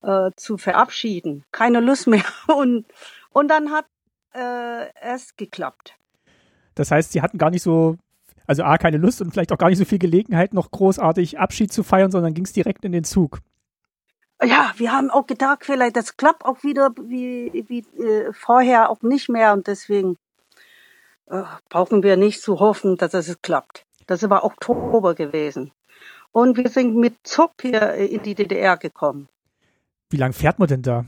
äh, 0.01 0.31
zu 0.35 0.57
verabschieden. 0.57 1.45
Keine 1.51 1.79
Lust 1.79 2.07
mehr. 2.07 2.25
Und, 2.47 2.85
und 3.31 3.47
dann 3.49 3.71
hat 3.71 3.85
äh, 4.33 4.87
es 5.01 5.35
geklappt. 5.35 5.95
Das 6.75 6.91
heißt, 6.91 7.11
Sie 7.11 7.21
hatten 7.21 7.37
gar 7.37 7.49
nicht 7.49 7.63
so, 7.63 7.97
also 8.45 8.63
A, 8.63 8.77
keine 8.77 8.97
Lust 8.97 9.21
und 9.21 9.31
vielleicht 9.31 9.51
auch 9.51 9.57
gar 9.57 9.69
nicht 9.69 9.77
so 9.77 9.85
viel 9.85 9.99
Gelegenheit, 9.99 10.53
noch 10.53 10.71
großartig 10.71 11.39
Abschied 11.39 11.71
zu 11.71 11.83
feiern, 11.83 12.11
sondern 12.11 12.33
ging 12.33 12.45
es 12.45 12.53
direkt 12.53 12.85
in 12.85 12.91
den 12.91 13.03
Zug. 13.03 13.39
Ja, 14.43 14.73
wir 14.77 14.91
haben 14.91 15.09
auch 15.09 15.25
gedacht, 15.25 15.65
vielleicht 15.65 15.95
das 15.95 16.15
klappt 16.15 16.45
auch 16.45 16.63
wieder 16.63 16.91
wie, 16.99 17.65
wie 17.67 17.79
äh, 18.01 18.31
vorher 18.33 18.89
auch 18.89 19.01
nicht 19.01 19.29
mehr 19.29 19.53
und 19.53 19.65
deswegen 19.65 20.17
äh, 21.25 21.43
brauchen 21.69 22.03
wir 22.03 22.17
nicht 22.17 22.41
zu 22.41 22.59
hoffen, 22.59 22.97
dass 22.97 23.13
es 23.13 23.41
klappt. 23.41 23.85
Das 24.05 24.29
war 24.29 24.43
Oktober 24.43 25.15
gewesen. 25.15 25.71
Und 26.31 26.55
wir 26.57 26.69
sind 26.69 26.95
mit 26.95 27.15
Zug 27.23 27.53
hier 27.61 27.93
in 27.93 28.21
die 28.21 28.35
DDR 28.35 28.77
gekommen. 28.77 29.27
Wie 30.09 30.17
lange 30.17 30.33
fährt 30.33 30.59
man 30.59 30.67
denn 30.67 30.83
da? 30.83 31.05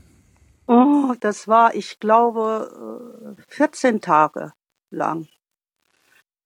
Oh, 0.66 1.14
das 1.20 1.46
war, 1.46 1.74
ich 1.74 2.00
glaube, 2.00 3.36
14 3.48 3.96
äh, 3.96 4.00
Tage 4.00 4.52
lang. 4.90 5.28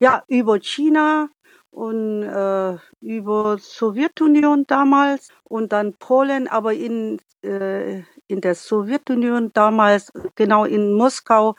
Ja, 0.00 0.23
über 0.29 0.59
China 0.61 1.29
und 1.75 2.23
äh, 2.23 2.76
über 3.00 3.59
Sowjetunion 3.59 4.64
damals 4.66 5.31
und 5.43 5.73
dann 5.73 5.95
Polen, 5.95 6.47
aber 6.47 6.73
in, 6.73 7.19
äh, 7.43 8.02
in 8.28 8.40
der 8.40 8.54
Sowjetunion 8.54 9.50
damals, 9.52 10.12
genau 10.37 10.64
in 10.64 10.93
Moskau, 10.95 11.57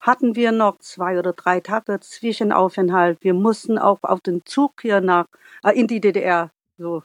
hatten 0.00 0.34
wir 0.34 0.52
noch 0.52 0.78
zwei 0.78 1.18
oder 1.18 1.34
drei 1.34 1.60
Tage 1.60 2.00
Zwischenaufenthalt. 2.00 3.18
Wir 3.20 3.34
mussten 3.34 3.76
auch 3.76 3.98
auf 4.02 4.22
den 4.22 4.46
Zug 4.46 4.80
hier 4.80 5.02
nach, 5.02 5.26
äh, 5.62 5.78
in 5.78 5.86
die 5.86 6.00
DDR 6.00 6.50
so 6.78 7.02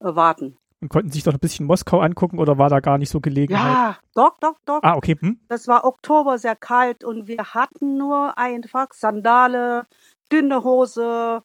äh, 0.00 0.14
warten. 0.14 0.58
Und 0.82 0.90
konnten 0.90 1.10
sich 1.10 1.24
doch 1.24 1.32
ein 1.32 1.40
bisschen 1.40 1.64
Moskau 1.64 2.00
angucken 2.00 2.38
oder 2.38 2.58
war 2.58 2.68
da 2.68 2.80
gar 2.80 2.98
nicht 2.98 3.08
so 3.08 3.20
Gelegenheit? 3.20 3.72
Ja, 3.72 3.96
doch, 4.14 4.38
doch, 4.40 4.56
doch. 4.66 4.80
Ah, 4.82 4.96
okay. 4.96 5.16
Hm? 5.18 5.40
Das 5.48 5.66
war 5.66 5.86
Oktober, 5.86 6.36
sehr 6.36 6.56
kalt 6.56 7.04
und 7.04 7.26
wir 7.26 7.54
hatten 7.54 7.96
nur 7.96 8.36
einfach 8.36 8.92
Sandale, 8.92 9.86
dünne 10.30 10.62
Hose 10.62 11.42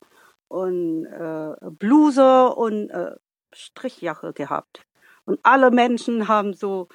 und 0.51 1.05
äh, 1.05 1.55
Bluse 1.71 2.49
und 2.49 2.89
äh, 2.89 3.15
Strichjacke 3.53 4.33
gehabt. 4.33 4.85
Und 5.25 5.39
alle 5.43 5.71
Menschen 5.71 6.27
haben 6.27 6.53
so, 6.53 6.87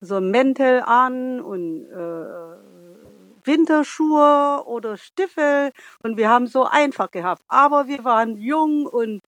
so 0.00 0.20
Mäntel 0.20 0.82
an 0.84 1.40
und 1.40 1.86
äh, 1.86 3.46
Winterschuhe 3.46 4.62
oder 4.66 4.96
Stiefel 4.96 5.72
und 6.02 6.16
wir 6.16 6.28
haben 6.28 6.46
so 6.46 6.64
einfach 6.64 7.10
gehabt. 7.10 7.42
Aber 7.48 7.88
wir 7.88 8.04
waren 8.04 8.36
jung 8.36 8.86
und 8.86 9.22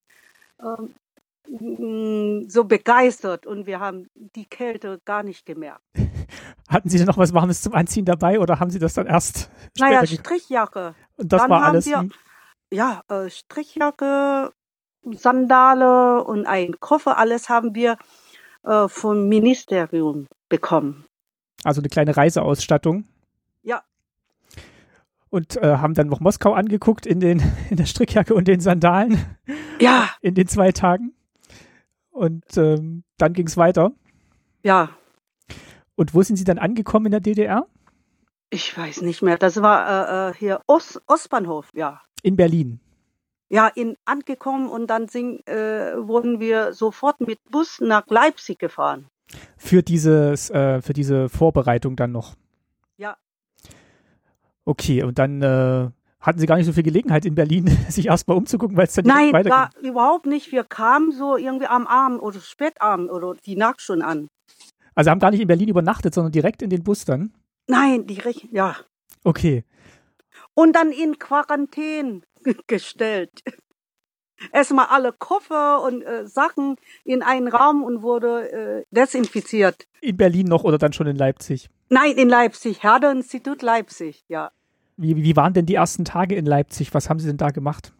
ähm, 0.60 0.94
Mm, 1.50 2.48
so 2.48 2.62
begeistert 2.62 3.44
und 3.44 3.66
wir 3.66 3.80
haben 3.80 4.08
die 4.14 4.44
Kälte 4.44 5.00
gar 5.04 5.24
nicht 5.24 5.44
gemerkt. 5.44 5.82
Hatten 6.68 6.88
Sie 6.88 6.96
denn 6.96 7.08
noch 7.08 7.18
was 7.18 7.34
Warmes 7.34 7.60
zum 7.60 7.74
Anziehen 7.74 8.04
dabei 8.04 8.38
oder 8.38 8.60
haben 8.60 8.70
Sie 8.70 8.78
das 8.78 8.94
dann 8.94 9.08
erst? 9.08 9.50
Naja, 9.76 10.06
Strichjacke. 10.06 10.94
Und 11.16 11.32
das 11.32 11.42
dann 11.42 11.50
war 11.50 11.64
alles. 11.64 11.86
Wir, 11.86 12.08
ja, 12.72 13.02
äh, 13.08 13.28
Strichjacke, 13.28 14.52
Sandale 15.02 16.24
und 16.24 16.46
ein 16.46 16.78
Koffer, 16.80 17.18
alles 17.18 17.48
haben 17.48 17.74
wir 17.74 17.96
äh, 18.64 18.88
vom 18.88 19.28
Ministerium 19.28 20.26
bekommen. 20.48 21.04
Also 21.64 21.80
eine 21.80 21.88
kleine 21.88 22.16
Reiseausstattung. 22.16 23.04
Ja. 23.62 23.82
Und 25.28 25.56
äh, 25.56 25.76
haben 25.76 25.94
dann 25.94 26.08
noch 26.08 26.20
Moskau 26.20 26.52
angeguckt 26.52 27.06
in, 27.06 27.20
den, 27.20 27.42
in 27.70 27.76
der 27.76 27.86
Strickjacke 27.86 28.34
und 28.34 28.48
den 28.48 28.60
Sandalen. 28.60 29.36
Ja. 29.78 30.10
In 30.20 30.34
den 30.34 30.46
zwei 30.46 30.72
Tagen. 30.72 31.14
Und 32.10 32.56
ähm, 32.56 33.04
dann 33.16 33.32
ging 33.32 33.46
es 33.46 33.56
weiter. 33.56 33.92
Ja. 34.62 34.90
Und 35.94 36.14
wo 36.14 36.22
sind 36.22 36.36
Sie 36.36 36.44
dann 36.44 36.58
angekommen 36.58 37.06
in 37.06 37.12
der 37.12 37.20
DDR? 37.20 37.66
Ich 38.50 38.76
weiß 38.76 39.02
nicht 39.02 39.22
mehr. 39.22 39.38
Das 39.38 39.62
war 39.62 40.28
äh, 40.28 40.30
äh 40.30 40.34
hier 40.34 40.60
Ost, 40.66 41.00
Ostbahnhof, 41.06 41.68
ja. 41.72 42.00
In 42.22 42.36
Berlin. 42.36 42.80
Ja, 43.48 43.66
in 43.66 43.96
angekommen 44.04 44.68
und 44.68 44.86
dann 44.88 45.08
sind, 45.08 45.46
äh, 45.48 45.96
wurden 45.96 46.38
wir 46.38 46.72
sofort 46.72 47.20
mit 47.20 47.38
Bus 47.50 47.80
nach 47.80 48.06
Leipzig 48.08 48.58
gefahren. 48.58 49.06
Für 49.56 49.82
dieses, 49.82 50.50
äh, 50.50 50.80
für 50.82 50.92
diese 50.92 51.28
Vorbereitung 51.28 51.96
dann 51.96 52.12
noch. 52.12 52.36
Ja. 52.96 53.16
Okay, 54.64 55.02
und 55.02 55.18
dann 55.18 55.42
äh, 55.42 55.90
hatten 56.20 56.38
Sie 56.38 56.46
gar 56.46 56.56
nicht 56.56 56.66
so 56.66 56.72
viel 56.72 56.82
Gelegenheit 56.82 57.24
in 57.24 57.34
Berlin, 57.34 57.66
sich 57.88 58.06
erstmal 58.06 58.36
umzugucken, 58.36 58.76
weil 58.76 58.86
es 58.86 58.94
dann 58.94 59.06
Nein, 59.06 59.32
weiterging? 59.32 59.50
Nein, 59.50 59.90
überhaupt 59.90 60.26
nicht. 60.26 60.52
Wir 60.52 60.64
kamen 60.64 61.12
so 61.12 61.36
irgendwie 61.36 61.66
am 61.66 61.86
Abend 61.86 62.22
oder 62.22 62.40
Spätabend 62.40 63.10
oder 63.10 63.34
die 63.46 63.56
Nacht 63.56 63.80
schon 63.80 64.02
an. 64.02 64.28
Also 64.94 65.10
haben 65.10 65.20
gar 65.20 65.30
nicht 65.30 65.40
in 65.40 65.48
Berlin 65.48 65.68
übernachtet, 65.68 66.14
sondern 66.14 66.32
direkt 66.32 66.62
in 66.62 66.70
den 66.70 66.82
Bus 66.82 67.04
dann? 67.04 67.32
Nein, 67.66 68.06
direkt, 68.06 68.44
ja. 68.52 68.76
Okay. 69.24 69.64
Und 70.60 70.74
dann 70.74 70.92
in 70.92 71.18
Quarantäne 71.18 72.20
gestellt. 72.66 73.30
Erstmal 74.52 74.88
alle 74.90 75.14
Koffer 75.14 75.82
und 75.82 76.02
äh, 76.02 76.26
Sachen 76.26 76.76
in 77.02 77.22
einen 77.22 77.48
Raum 77.48 77.82
und 77.82 78.02
wurde 78.02 78.52
äh, 78.52 78.84
desinfiziert. 78.90 79.86
In 80.02 80.18
Berlin 80.18 80.48
noch 80.48 80.64
oder 80.64 80.76
dann 80.76 80.92
schon 80.92 81.06
in 81.06 81.16
Leipzig? 81.16 81.70
Nein, 81.88 82.12
in 82.12 82.28
Leipzig, 82.28 82.82
Herder-Institut 82.82 83.62
Leipzig, 83.62 84.22
ja. 84.28 84.50
Wie, 84.98 85.16
wie 85.16 85.34
waren 85.34 85.54
denn 85.54 85.64
die 85.64 85.76
ersten 85.76 86.04
Tage 86.04 86.34
in 86.34 86.44
Leipzig? 86.44 86.92
Was 86.92 87.08
haben 87.08 87.20
Sie 87.20 87.26
denn 87.26 87.38
da 87.38 87.48
gemacht? 87.48 87.94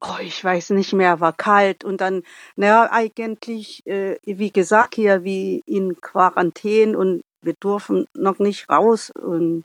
Oh, 0.00 0.20
ich 0.20 0.44
weiß 0.44 0.70
nicht 0.70 0.92
mehr, 0.92 1.18
war 1.18 1.32
kalt 1.32 1.82
und 1.82 2.00
dann, 2.00 2.22
naja, 2.54 2.88
eigentlich, 2.92 3.84
äh, 3.84 4.16
wie 4.24 4.52
gesagt, 4.52 4.94
hier 4.94 5.24
wie 5.24 5.60
in 5.66 6.00
Quarantäne 6.00 6.96
und 6.96 7.22
wir 7.42 7.54
durften 7.58 8.06
noch 8.14 8.38
nicht 8.38 8.68
raus 8.68 9.10
und 9.10 9.64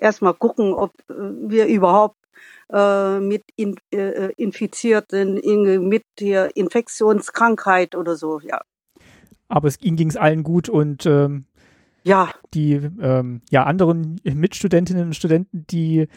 erstmal 0.00 0.34
gucken, 0.34 0.72
ob 0.72 0.92
äh, 1.08 1.14
wir 1.16 1.66
überhaupt 1.66 2.16
äh, 2.72 3.20
mit 3.20 3.44
in, 3.56 3.76
äh, 3.92 4.32
Infizierten, 4.36 5.40
mit 5.88 6.04
der 6.18 6.56
Infektionskrankheit 6.56 7.94
oder 7.94 8.16
so, 8.16 8.40
ja. 8.40 8.60
Aber 9.48 9.68
es, 9.68 9.80
Ihnen 9.80 9.96
ging 9.96 10.08
es 10.08 10.16
allen 10.16 10.42
gut 10.42 10.68
und 10.68 11.06
ähm, 11.06 11.44
ja. 12.02 12.30
Die 12.54 12.72
ähm, 12.72 13.42
ja, 13.50 13.64
anderen 13.64 14.20
Mitstudentinnen 14.24 15.06
und 15.06 15.16
Studenten, 15.16 15.66
die, 15.70 16.08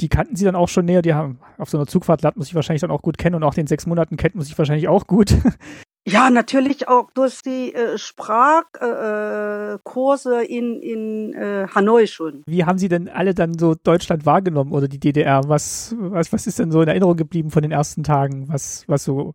die 0.00 0.08
kannten 0.08 0.36
sie 0.36 0.44
dann 0.44 0.54
auch 0.54 0.68
schon 0.68 0.84
näher. 0.84 1.02
Die 1.02 1.14
haben 1.14 1.40
auf 1.58 1.70
so 1.70 1.78
einer 1.78 1.86
Zugfahrt 1.86 2.22
lernt 2.22 2.36
man 2.36 2.44
sich 2.44 2.54
wahrscheinlich 2.54 2.82
dann 2.82 2.90
auch 2.90 3.02
gut 3.02 3.18
kennen 3.18 3.34
und 3.34 3.42
auch 3.42 3.54
den 3.54 3.66
sechs 3.66 3.86
Monaten 3.86 4.16
kennt 4.16 4.34
man 4.34 4.44
sich 4.44 4.56
wahrscheinlich 4.56 4.88
auch 4.88 5.06
gut. 5.06 5.34
Ja, 6.06 6.28
natürlich 6.28 6.86
auch 6.86 7.10
durch 7.12 7.40
die 7.40 7.74
äh, 7.74 7.96
Sprachkurse 7.96 10.42
äh, 10.42 10.46
in, 10.46 10.82
in 10.82 11.32
äh, 11.32 11.66
Hanoi 11.74 12.06
schon. 12.06 12.42
Wie 12.46 12.64
haben 12.64 12.76
Sie 12.78 12.88
denn 12.88 13.08
alle 13.08 13.32
dann 13.32 13.58
so 13.58 13.74
Deutschland 13.74 14.26
wahrgenommen 14.26 14.72
oder 14.72 14.86
die 14.86 15.00
DDR? 15.00 15.40
Was, 15.46 15.94
was, 15.98 16.30
was 16.32 16.46
ist 16.46 16.58
denn 16.58 16.70
so 16.70 16.82
in 16.82 16.88
Erinnerung 16.88 17.16
geblieben 17.16 17.50
von 17.50 17.62
den 17.62 17.72
ersten 17.72 18.02
Tagen, 18.02 18.48
was, 18.48 18.84
was 18.86 19.04
so 19.04 19.32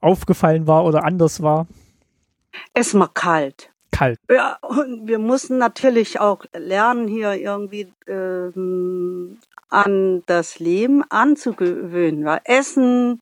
aufgefallen 0.00 0.66
war 0.66 0.86
oder 0.86 1.04
anders 1.04 1.42
war? 1.42 1.66
Es 2.72 2.94
war 2.94 3.12
kalt. 3.12 3.70
Kalt. 3.90 4.18
Ja, 4.30 4.56
und 4.62 5.08
wir 5.08 5.18
mussten 5.18 5.58
natürlich 5.58 6.20
auch 6.20 6.46
lernen, 6.54 7.08
hier 7.08 7.34
irgendwie 7.34 7.92
ähm, 8.06 9.38
an 9.68 10.22
das 10.26 10.58
Leben 10.58 11.02
anzugewöhnen. 11.08 12.24
Weil 12.24 12.40
Essen, 12.44 13.20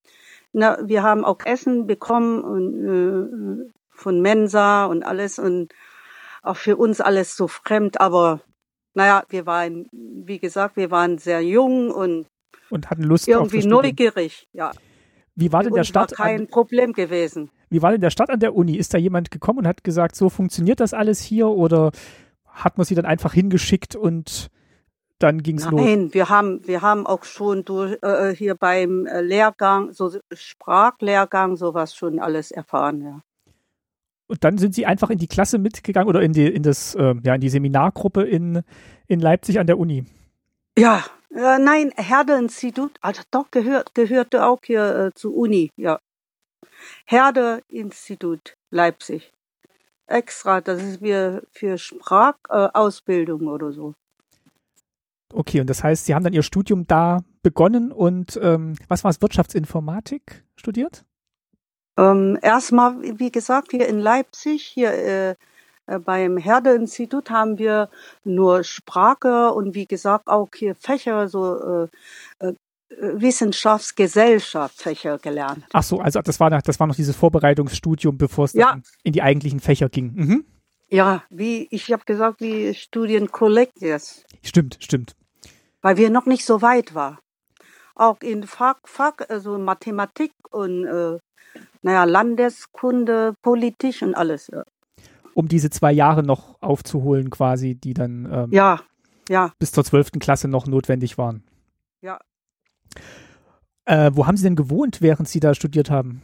na, 0.57 0.79
wir 0.83 1.03
haben 1.03 1.25
auch 1.27 1.41
Essen 1.45 1.87
bekommen 1.87 2.43
und, 2.43 3.69
äh, 3.69 3.71
von 3.91 4.23
Mensa 4.23 4.87
und 4.87 5.03
alles 5.03 5.39
und 5.39 5.75
auch 6.43 6.57
für 6.57 6.77
uns 6.77 7.03
alles 7.03 7.37
so 7.37 7.47
fremd, 7.47 8.01
aber 8.01 8.41
naja, 8.95 9.25
wir 9.29 9.45
waren, 9.45 9.87
wie 9.93 10.39
gesagt, 10.39 10.77
wir 10.77 10.91
waren 10.91 11.19
sehr 11.19 11.43
jung 11.43 11.91
und, 11.91 12.27
und 12.71 12.89
hatten 12.89 13.03
Lust 13.03 13.29
irgendwie 13.29 13.67
neugierig, 13.67 14.49
ja. 14.53 14.73
Wie 15.35 15.53
war 15.53 15.63
denn 15.63 15.75
der 15.75 15.85
Start? 15.85 16.19
War 16.19 16.27
kein 16.27 16.41
an, 16.43 16.47
Problem 16.49 16.95
gewesen. 16.95 17.51
Wie 17.69 17.83
war 17.83 17.91
denn 17.91 18.01
der 18.01 18.11
Start 18.11 18.31
an 18.31 18.41
der 18.41 18.55
Uni? 18.55 18.77
Ist 18.77 18.95
da 18.95 18.99
jemand 18.99 19.31
gekommen 19.31 19.59
und 19.59 19.67
hat 19.67 19.85
gesagt, 19.85 20.17
so 20.17 20.31
funktioniert 20.31 20.81
das 20.81 20.95
alles 20.95 21.21
hier 21.21 21.49
oder 21.49 21.93
hat 22.47 22.79
man 22.79 22.87
sie 22.87 22.95
dann 22.95 23.05
einfach 23.05 23.35
hingeschickt 23.35 23.95
und 23.95 24.49
dann 25.19 25.43
ging 25.43 25.59
es 25.59 25.71
los. 25.71 25.81
Nein, 25.81 26.13
wir 26.13 26.29
haben, 26.29 26.67
wir 26.67 26.83
haben 26.83 27.07
auch 27.07 27.25
schon 27.25 27.65
durch, 27.65 27.99
äh, 28.03 28.35
hier 28.35 28.55
beim 28.55 29.07
äh, 29.07 29.21
Lehrgang, 29.21 29.93
so 29.93 30.13
Sprachlehrgang, 30.33 31.57
sowas 31.57 31.95
schon 31.95 32.19
alles 32.19 32.51
erfahren, 32.51 33.03
ja. 33.03 33.21
Und 34.29 34.43
dann 34.43 34.59
sind 34.59 34.75
Sie 34.75 34.87
einfach 34.87 35.11
in 35.11 35.19
die 35.19 35.29
Klasse 35.29 35.59
mitgegangen 35.59 36.09
oder 36.09 36.21
in 36.21 36.33
die, 36.33 36.47
in 36.47 36.63
das, 36.65 36.97
äh, 36.97 37.15
ja, 37.23 37.37
in 37.37 37.41
die 37.41 37.49
Seminargruppe 37.49 38.23
in, 38.23 38.63
in 39.07 39.21
Leipzig 39.21 39.61
an 39.61 39.69
der 39.69 39.79
Uni? 39.79 40.05
Ja, 40.77 41.05
äh, 41.31 41.59
nein, 41.59 41.93
Herde-Institut, 41.97 42.99
also 43.01 43.23
doch 43.31 43.51
gehört, 43.51 43.95
gehörte 43.95 44.45
auch 44.45 44.59
hier 44.65 44.97
äh, 44.97 45.15
zur 45.15 45.35
Uni, 45.35 45.71
ja. 45.77 46.01
Herde-Institut 47.05 48.57
Leipzig. 48.71 49.33
Extra, 50.09 50.61
das 50.61 50.83
ist 50.83 51.01
wir 51.01 51.43
für 51.51 51.79
Sprachausbildung 51.79 53.43
äh, 53.43 53.47
oder 53.47 53.73
so. 53.73 53.95
Okay, 55.33 55.61
und 55.61 55.69
das 55.69 55.83
heißt, 55.83 56.07
Sie 56.07 56.15
haben 56.15 56.25
dann 56.25 56.33
Ihr 56.33 56.43
Studium 56.43 56.87
da 56.87 57.21
begonnen 57.43 57.93
und 57.93 58.39
ähm, 58.43 58.75
was 58.89 59.05
war 59.05 59.11
es, 59.11 59.23
Wirtschaftsinformatik 59.23 60.45
studiert? 60.57 61.05
Ähm, 61.99 62.39
erstmal, 62.43 63.01
wie 63.19 63.31
gesagt, 63.31 63.71
hier 63.71 63.89
in 63.89 63.99
Leipzig, 63.99 64.63
hier 64.63 64.93
äh, 64.93 65.35
äh, 65.87 65.99
beim 65.99 66.37
Herde-Institut 66.37 67.31
haben 67.31 67.57
wir 67.59 67.89
nur 68.25 68.65
Sprache 68.65 69.53
und 69.53 69.75
wie 69.75 69.87
gesagt 69.87 70.29
auch 70.29 70.49
hier 70.55 70.75
Fächer, 70.75 71.29
so 71.29 71.89
äh, 72.41 72.47
äh, 72.47 72.55
Wissenschaftsgesellschaft-Fächer 72.89 75.19
gelernt. 75.19 75.65
Ach 75.73 75.83
so, 75.83 75.99
also 76.01 76.23
das 76.23 76.39
war, 76.39 76.51
noch, 76.51 76.63
das 76.63 76.79
war 76.79 76.87
noch 76.87 76.95
dieses 76.95 77.17
Vorbereitungsstudium, 77.17 78.17
bevor 78.19 78.45
es 78.45 78.53
ja. 78.53 78.79
in 79.03 79.13
die 79.13 79.23
eigentlichen 79.23 79.59
Fächer 79.61 79.89
ging. 79.89 80.13
Mhm. 80.15 80.45
Ja, 80.89 81.25
wie 81.31 81.67
ich 81.71 81.93
habe 81.93 82.05
gesagt, 82.05 82.41
wie 82.41 82.75
Studienkollegies. 82.75 84.25
Stimmt, 84.43 84.79
stimmt. 84.81 85.17
Weil 85.83 85.97
wir 85.97 86.11
noch 86.11 86.27
nicht 86.27 86.45
so 86.45 86.63
weit 86.63 86.95
waren. 86.95 87.19
Auch 87.95 88.21
in 88.21 88.45
Fach, 88.45 88.77
Fach 88.85 89.15
also 89.29 89.59
Mathematik 89.59 90.33
und 90.51 90.85
äh, 90.85 91.19
naja, 91.83 92.05
Landeskunde, 92.05 93.35
Politik 93.43 94.03
und 94.03 94.15
alles. 94.15 94.49
Ja. 94.53 94.65
Um 95.35 95.49
diese 95.49 95.71
zwei 95.71 95.93
Jahre 95.93 96.23
noch 96.23 96.61
aufzuholen, 96.61 97.31
quasi, 97.31 97.75
die 97.75 97.95
dann 97.95 98.29
ähm, 98.31 98.53
ja, 98.53 98.81
ja. 99.29 99.53
bis 99.59 99.73
zur 99.73 99.85
zwölften 99.85 100.19
Klasse 100.19 100.49
noch 100.49 100.67
notwendig 100.67 101.19
waren. 101.19 101.45
Ja. 102.01 102.19
Äh, 103.85 104.11
wo 104.15 104.27
haben 104.27 104.37
Sie 104.37 104.45
denn 104.45 104.57
gewohnt, 104.57 105.01
während 105.01 105.29
Sie 105.29 105.41
da 105.41 105.55
studiert 105.55 105.91
haben? 105.91 106.23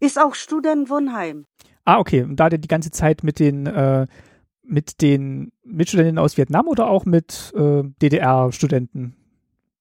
Ist 0.00 0.18
auch 0.18 0.34
Studentenwohnheim. 0.34 1.46
Ah, 1.84 1.98
okay. 1.98 2.22
Und 2.22 2.36
da 2.36 2.48
die 2.48 2.68
ganze 2.68 2.90
Zeit 2.90 3.22
mit 3.22 3.38
den 3.38 3.66
äh, 3.66 4.06
mit 4.66 5.02
den 5.02 5.52
Mitstudenten 5.64 6.18
aus 6.18 6.36
Vietnam 6.36 6.68
oder 6.68 6.88
auch 6.88 7.04
mit 7.04 7.52
äh, 7.56 7.82
DDR-Studenten? 8.02 9.14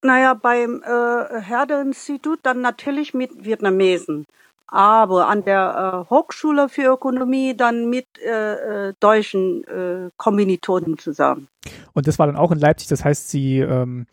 Naja, 0.02 0.34
beim 0.34 0.84
äh, 0.84 1.42
Herde-Institut 1.42 2.40
dann 2.44 2.62
natürlich 2.62 3.14
mit 3.14 3.46
Vietnamesen. 3.46 4.26
Aber 4.68 5.28
an 5.28 5.46
der 5.46 6.06
äh, 6.08 6.10
Hochschule 6.10 6.68
für 6.68 6.94
Ökonomie 6.94 7.56
dann 7.56 7.90
mit 7.90 8.08
äh, 8.20 8.90
äh, 8.90 8.94
deutschen 9.00 9.64
äh, 9.66 10.10
Kommilitonen 10.18 10.98
zusammen. 10.98 11.48
Und 11.94 12.08
das 12.08 12.20
war 12.20 12.26
dann 12.26 12.36
auch 12.36 12.52
in 12.52 12.60
Leipzig, 12.60 12.88
das 12.90 13.06
heißt, 13.06 13.30
Sie 13.30 13.60
ähm, 13.60 14.08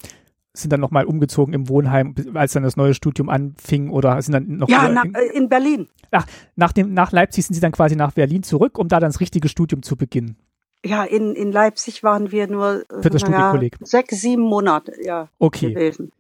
sind 0.53 0.73
dann 0.73 0.81
nochmal 0.81 1.05
umgezogen 1.05 1.55
im 1.55 1.69
Wohnheim, 1.69 2.15
als 2.35 2.53
dann 2.53 2.63
das 2.63 2.77
neue 2.77 2.95
Studium 2.95 3.29
anfing 3.29 3.91
oder 3.91 4.21
sind 4.21 4.33
dann 4.33 4.57
noch 4.57 4.69
Ja, 4.69 4.89
nach, 4.89 5.05
in, 5.05 5.15
äh, 5.15 5.25
in 5.35 5.49
Berlin. 5.49 5.89
Ach, 6.11 6.27
nach, 6.57 6.73
dem, 6.73 6.93
nach 6.93 7.13
Leipzig 7.13 7.47
sind 7.47 7.55
Sie 7.55 7.61
dann 7.61 7.73
quasi 7.73 7.95
nach 7.95 8.13
Berlin 8.13 8.43
zurück, 8.43 8.79
um 8.79 8.89
da 8.89 8.99
dann 8.99 9.11
das 9.11 9.21
richtige 9.21 9.49
Studium 9.49 9.83
zu 9.83 9.97
beginnen. 9.97 10.37
Ja, 10.85 11.05
in, 11.05 11.35
in 11.35 11.53
Leipzig 11.53 12.03
waren 12.03 12.33
wir 12.33 12.49
nur 12.49 12.85
Für 13.01 13.11
das 13.11 13.23
ja, 13.23 13.55
sechs, 13.81 14.21
sieben 14.21 14.43
Monate 14.43 14.95
ja, 15.03 15.29
okay. 15.39 15.75
gewesen. 15.75 16.11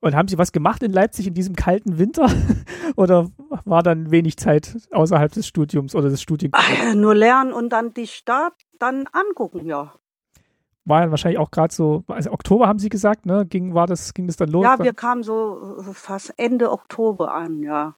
Und 0.00 0.16
haben 0.16 0.28
Sie 0.28 0.36
was 0.36 0.50
gemacht 0.52 0.82
in 0.82 0.92
Leipzig 0.92 1.28
in 1.28 1.34
diesem 1.34 1.54
kalten 1.54 1.96
Winter? 1.96 2.28
oder 2.96 3.30
war 3.64 3.82
dann 3.82 4.10
wenig 4.10 4.36
Zeit 4.36 4.76
außerhalb 4.90 5.32
des 5.32 5.46
Studiums 5.46 5.94
oder 5.94 6.10
des 6.10 6.20
Studiums? 6.20 6.56
Nur 6.94 7.14
lernen 7.14 7.52
und 7.52 7.70
dann 7.70 7.94
die 7.94 8.08
Stadt 8.08 8.54
dann 8.78 9.08
angucken, 9.12 9.64
ja. 9.64 9.94
War 10.84 11.02
ja 11.02 11.10
wahrscheinlich 11.10 11.38
auch 11.38 11.50
gerade 11.50 11.72
so, 11.72 12.02
also 12.08 12.32
Oktober 12.32 12.66
haben 12.66 12.80
Sie 12.80 12.88
gesagt, 12.88 13.24
ne? 13.24 13.46
Ging, 13.46 13.74
war 13.74 13.86
das, 13.86 14.14
ging 14.14 14.26
das 14.26 14.36
dann 14.36 14.50
los? 14.50 14.64
Ja, 14.64 14.78
wir 14.82 14.94
kamen 14.94 15.22
so 15.22 15.78
äh, 15.80 15.94
fast 15.94 16.34
Ende 16.38 16.72
Oktober 16.72 17.32
an, 17.32 17.62
ja. 17.62 17.94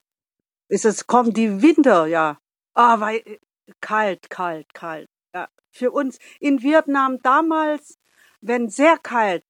Ist 0.68 0.84
es, 0.84 1.06
kommt 1.06 1.36
die 1.36 1.62
Winter, 1.62 2.06
ja. 2.06 2.38
Ah, 2.74 3.00
weil 3.00 3.16
äh, 3.16 3.38
kalt, 3.80 4.28
kalt, 4.28 4.74
kalt. 4.74 5.08
Ja. 5.34 5.48
Für 5.70 5.92
uns 5.92 6.18
in 6.40 6.62
Vietnam 6.62 7.20
damals, 7.22 7.98
wenn 8.42 8.68
sehr 8.68 8.98
kalt, 8.98 9.44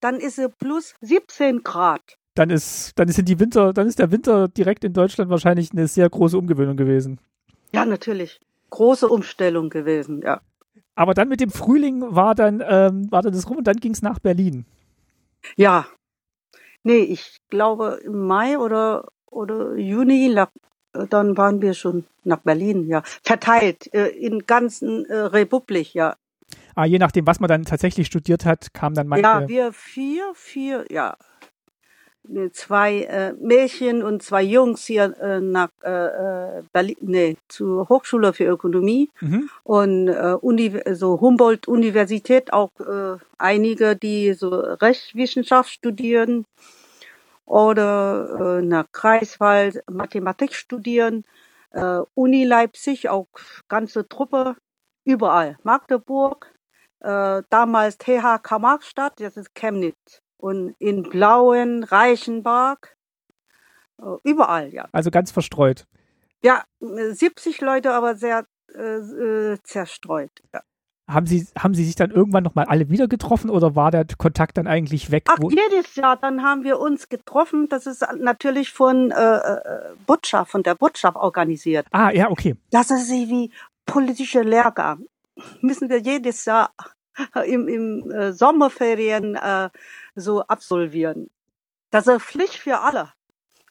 dann 0.00 0.16
ist 0.16 0.38
es 0.38 0.50
plus 0.58 0.94
17 1.00 1.62
Grad. 1.62 2.18
Dann 2.34 2.50
ist, 2.50 2.98
dann 2.98 3.08
ist 3.08 3.20
die 3.28 3.38
Winter, 3.38 3.72
dann 3.72 3.86
ist 3.86 3.98
der 3.98 4.10
Winter 4.10 4.48
direkt 4.48 4.84
in 4.84 4.92
Deutschland 4.92 5.30
wahrscheinlich 5.30 5.70
eine 5.72 5.86
sehr 5.86 6.08
große 6.08 6.36
Umgewöhnung 6.36 6.76
gewesen. 6.76 7.20
Ja, 7.72 7.84
natürlich. 7.84 8.40
Große 8.70 9.08
Umstellung 9.08 9.68
gewesen, 9.68 10.22
ja. 10.22 10.40
Aber 10.94 11.14
dann 11.14 11.28
mit 11.28 11.40
dem 11.40 11.50
Frühling 11.50 12.02
war 12.14 12.34
dann, 12.34 12.62
ähm, 12.66 13.10
war 13.10 13.22
dann 13.22 13.32
das 13.32 13.48
rum 13.48 13.58
und 13.58 13.66
dann 13.66 13.76
ging 13.76 13.92
es 13.92 14.02
nach 14.02 14.18
Berlin. 14.18 14.66
Ja. 15.56 15.86
Nee, 16.82 16.98
ich 16.98 17.38
glaube 17.48 18.00
im 18.04 18.26
Mai 18.26 18.58
oder, 18.58 19.08
oder 19.30 19.76
Juni, 19.76 20.34
dann 20.92 21.36
waren 21.36 21.62
wir 21.62 21.74
schon 21.74 22.04
nach 22.24 22.40
Berlin, 22.40 22.86
ja. 22.88 23.02
Verteilt, 23.22 23.92
äh, 23.94 24.08
in 24.08 24.46
ganzen 24.46 25.06
äh, 25.06 25.14
Republik, 25.16 25.94
ja. 25.94 26.16
Ah, 26.74 26.84
je 26.84 26.98
nachdem, 26.98 27.26
was 27.26 27.40
man 27.40 27.48
dann 27.48 27.64
tatsächlich 27.64 28.06
studiert 28.06 28.44
hat, 28.44 28.74
kam 28.74 28.94
dann 28.94 29.06
manche. 29.06 29.22
Ja, 29.22 29.48
wir 29.48 29.72
vier, 29.72 30.32
vier, 30.34 30.84
ja. 30.90 31.16
Zwei 32.52 33.02
äh, 33.02 33.32
Mädchen 33.32 34.02
und 34.04 34.22
zwei 34.22 34.42
Jungs 34.42 34.86
hier 34.86 35.16
äh, 35.20 35.40
nach 35.40 35.70
äh, 35.82 35.90
äh, 35.90 36.62
Berlin, 36.72 36.96
nee, 37.00 37.36
zur 37.48 37.88
Hochschule 37.88 38.32
für 38.32 38.44
Ökonomie 38.44 39.10
mhm. 39.20 39.50
und 39.64 40.06
äh, 40.06 40.36
Uni, 40.40 40.80
so 40.92 41.20
Humboldt-Universität, 41.20 42.52
auch 42.52 42.70
äh, 42.78 43.16
einige, 43.38 43.96
die 43.96 44.34
so 44.34 44.50
Rechtswissenschaft 44.50 45.70
studieren 45.70 46.44
oder 47.44 48.58
äh, 48.58 48.62
nach 48.62 48.86
Kreiswald 48.92 49.82
Mathematik 49.90 50.54
studieren. 50.54 51.24
Äh, 51.72 52.02
Uni 52.14 52.44
Leipzig, 52.44 53.08
auch 53.08 53.26
ganze 53.68 54.08
Truppe, 54.08 54.56
überall. 55.04 55.58
Magdeburg, 55.64 56.52
äh, 57.00 57.42
damals 57.50 57.98
TH 57.98 58.38
Karl-Marx-Stadt, 58.42 59.14
das 59.18 59.36
ist 59.36 59.54
Chemnitz. 59.54 60.21
Und 60.42 60.74
in 60.80 61.04
Blauen, 61.04 61.84
Reichenberg, 61.84 62.96
äh, 64.00 64.04
überall, 64.24 64.74
ja. 64.74 64.88
Also 64.90 65.12
ganz 65.12 65.30
verstreut. 65.30 65.86
Ja, 66.42 66.64
70 66.80 67.60
Leute, 67.60 67.92
aber 67.92 68.16
sehr 68.16 68.44
äh, 68.74 68.80
äh, 68.80 69.58
zerstreut. 69.62 70.32
Ja. 70.52 70.62
Haben 71.08 71.26
Sie, 71.26 71.46
haben 71.56 71.74
Sie 71.74 71.84
sich 71.84 71.94
dann 71.94 72.10
irgendwann 72.10 72.42
nochmal 72.42 72.64
alle 72.64 72.88
wieder 72.88 73.06
getroffen 73.06 73.50
oder 73.50 73.76
war 73.76 73.92
der 73.92 74.04
Kontakt 74.18 74.58
dann 74.58 74.66
eigentlich 74.66 75.12
weg? 75.12 75.26
Ach, 75.28 75.38
jedes 75.48 75.94
Jahr, 75.94 76.16
dann 76.16 76.42
haben 76.42 76.64
wir 76.64 76.80
uns 76.80 77.08
getroffen. 77.08 77.68
Das 77.68 77.86
ist 77.86 78.04
natürlich 78.18 78.72
von 78.72 79.12
äh, 79.12 79.36
äh 79.36 79.94
Botschaft, 80.06 80.50
von 80.50 80.64
der 80.64 80.74
Botschaft 80.74 81.16
organisiert. 81.16 81.86
Ah, 81.92 82.10
ja, 82.10 82.30
okay. 82.30 82.56
Das 82.70 82.90
ist 82.90 83.10
wie 83.10 83.52
politische 83.86 84.42
Lehrgang 84.42 85.06
müssen 85.60 85.88
wir 85.88 85.98
jedes 85.98 86.44
Jahr 86.46 86.72
im, 87.46 87.68
im 87.68 88.10
äh, 88.10 88.32
Sommerferien 88.32 89.36
äh, 89.36 89.70
so 90.14 90.42
absolvieren. 90.42 91.30
Das 91.90 92.06
ist 92.06 92.22
Pflicht 92.22 92.54
für 92.54 92.80
alle. 92.80 93.12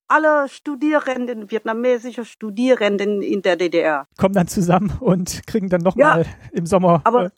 alle 0.08 0.50
Studierenden, 0.50 1.50
vietnamesische 1.50 2.26
Studierenden 2.26 3.22
in 3.22 3.42
der 3.42 3.56
DDR. 3.56 4.08
Kommen 4.18 4.36
dann 4.36 4.48
zusammen 4.48 4.98
und 5.00 5.48
kriegen 5.48 5.70
dann 5.70 5.82
nochmal 5.82 6.24
ja, 6.24 6.30
im 6.52 6.66
Sommer 6.66 7.02
aber, 7.04 7.26
äh, 7.26 7.30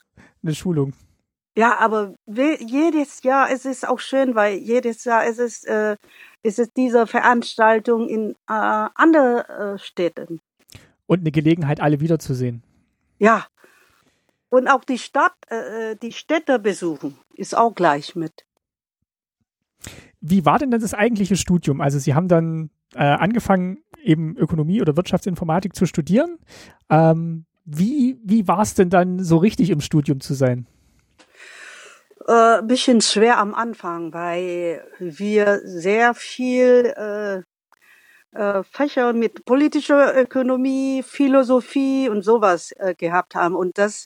eine 0.43 0.55
Schulung. 0.55 0.93
Ja, 1.55 1.77
aber 1.79 2.15
jedes 2.25 3.21
Jahr 3.21 3.51
es 3.51 3.65
ist 3.65 3.87
auch 3.87 3.99
schön, 3.99 4.33
weil 4.33 4.57
jedes 4.57 5.05
Jahr 5.05 5.25
es 5.25 5.37
ist, 5.37 5.67
äh, 5.67 5.97
es 6.41 6.57
ist 6.57 6.75
diese 6.75 7.05
Veranstaltung 7.05 8.09
in 8.09 8.31
äh, 8.31 8.35
anderen 8.47 9.45
äh, 9.45 9.77
Städten. 9.77 10.39
Und 11.05 11.19
eine 11.19 11.31
Gelegenheit, 11.31 11.79
alle 11.79 11.99
wiederzusehen. 11.99 12.63
Ja. 13.19 13.45
Und 14.53 14.67
auch 14.67 14.83
die 14.83 14.99
Stadt, 14.99 15.33
äh, 15.49 15.93
äh, 15.93 15.95
die 15.95 16.11
Städte 16.11 16.59
besuchen, 16.59 17.17
ist 17.33 17.57
auch 17.57 17.73
gleich 17.73 18.15
mit. 18.15 18.45
Wie 20.21 20.45
war 20.45 20.59
denn 20.59 20.69
das 20.69 20.93
eigentliche 20.93 21.37
Studium? 21.37 21.81
Also 21.81 21.97
Sie 21.97 22.13
haben 22.13 22.27
dann 22.27 22.69
äh, 22.93 22.99
angefangen, 22.99 23.79
eben 24.03 24.37
Ökonomie 24.37 24.79
oder 24.79 24.95
Wirtschaftsinformatik 24.95 25.75
zu 25.75 25.87
studieren. 25.87 26.37
Ähm, 26.87 27.45
wie 27.65 28.19
wie 28.23 28.47
war 28.47 28.61
es 28.61 28.75
denn 28.75 28.91
dann 28.91 29.23
so 29.23 29.37
richtig 29.37 29.71
im 29.71 29.81
Studium 29.81 30.19
zu 30.19 30.35
sein? 30.35 30.67
Äh, 32.27 32.61
bisschen 32.61 33.01
schwer 33.01 33.39
am 33.39 33.55
Anfang, 33.55 34.13
weil 34.13 34.85
wir 34.99 35.61
sehr 35.63 36.13
viel 36.13 36.93
äh, 38.33 38.63
Fächer 38.63 39.13
mit 39.13 39.45
politischer 39.45 40.19
Ökonomie, 40.19 41.03
Philosophie 41.03 42.09
und 42.09 42.23
sowas 42.23 42.71
äh, 42.77 42.95
gehabt 42.95 43.35
haben. 43.35 43.55
Und 43.55 43.77
das, 43.77 44.05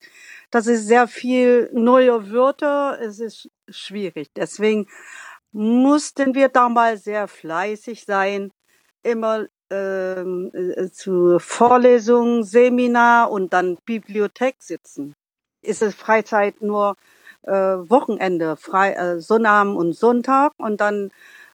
das 0.52 0.68
ist 0.68 0.88
sehr 0.88 1.08
viel 1.08 1.70
neue 1.74 2.32
Wörter. 2.32 3.00
Es 3.02 3.20
ist 3.20 3.50
schwierig. 3.70 4.30
Deswegen 4.36 4.88
mussten 5.52 6.36
wir 6.36 6.50
damals 6.50 7.04
sehr 7.04 7.28
fleißig 7.28 8.06
sein, 8.06 8.52
immer 9.04 9.48
ähm, 9.70 10.52
äh, 10.54 10.90
zu 10.90 11.40
Vorlesungen, 11.40 12.44
Seminar 12.44 13.32
und 13.32 13.54
dann 13.54 13.78
Bibliothek 13.86 14.56
sitzen. 14.60 15.14
Ist 15.62 15.82
es 15.82 15.96
Freizeit 15.96 16.62
nur 16.62 16.96
äh, 17.44 17.52
Wochenende, 17.52 18.58
frei, 18.58 18.94
äh, 18.94 19.20
Sonnabend 19.20 19.78
und 19.78 19.94
Sonntag 19.94 20.54
und 20.58 20.82
dann 20.82 21.12